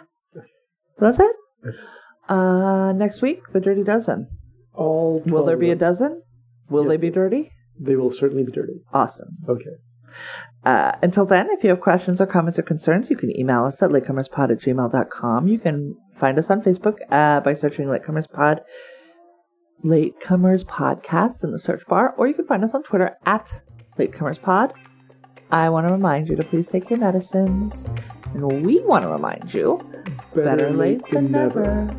That's 0.99 1.19
it. 1.19 1.31
That's 1.63 1.85
Uh, 2.29 2.93
next 2.93 3.21
week, 3.21 3.41
the 3.51 3.59
Dirty 3.59 3.83
Dozen. 3.83 4.27
all 4.73 5.21
Will 5.25 5.43
there 5.43 5.57
be 5.57 5.69
a 5.71 5.75
dozen? 5.75 6.21
Will 6.69 6.83
Yes, 6.83 6.91
they 6.91 6.97
be 6.97 7.09
dirty? 7.09 7.51
They 7.77 7.95
will 7.97 8.11
certainly 8.11 8.43
be 8.43 8.51
dirty. 8.53 8.81
Awesome. 8.93 9.37
Okay. 9.49 9.75
Uh, 10.63 10.91
until 11.01 11.25
then, 11.25 11.49
if 11.51 11.63
you 11.63 11.69
have 11.71 11.81
questions 11.81 12.21
or 12.21 12.27
comments 12.27 12.59
or 12.59 12.61
concerns, 12.61 13.09
you 13.09 13.15
can 13.15 13.35
email 13.37 13.65
us 13.65 13.81
at 13.81 13.89
latecomerspod 13.89 14.51
at 14.51 14.59
gmail.com. 14.59 15.47
You 15.47 15.57
can 15.57 15.95
find 16.13 16.37
us 16.37 16.49
on 16.51 16.61
Facebook 16.61 16.97
uh, 17.09 17.39
by 17.39 17.53
searching 17.55 17.87
latecomerspod, 17.87 18.59
latecomers 19.83 20.63
podcast 20.63 21.43
in 21.43 21.51
the 21.51 21.59
search 21.59 21.85
bar, 21.87 22.13
or 22.15 22.27
you 22.27 22.35
can 22.35 22.45
find 22.45 22.63
us 22.63 22.75
on 22.75 22.83
Twitter 22.83 23.17
at 23.25 23.61
latecomerspod. 23.97 24.73
I 25.51 25.69
want 25.69 25.87
to 25.87 25.93
remind 25.93 26.29
you 26.29 26.35
to 26.35 26.43
please 26.43 26.67
take 26.67 26.89
your 26.91 26.99
medicines, 26.99 27.87
and 28.35 28.63
we 28.63 28.79
want 28.81 29.03
to 29.03 29.09
remind 29.09 29.53
you 29.53 29.83
better 30.35 30.69
late 30.69 31.03
than 31.07 31.31
never. 31.31 31.89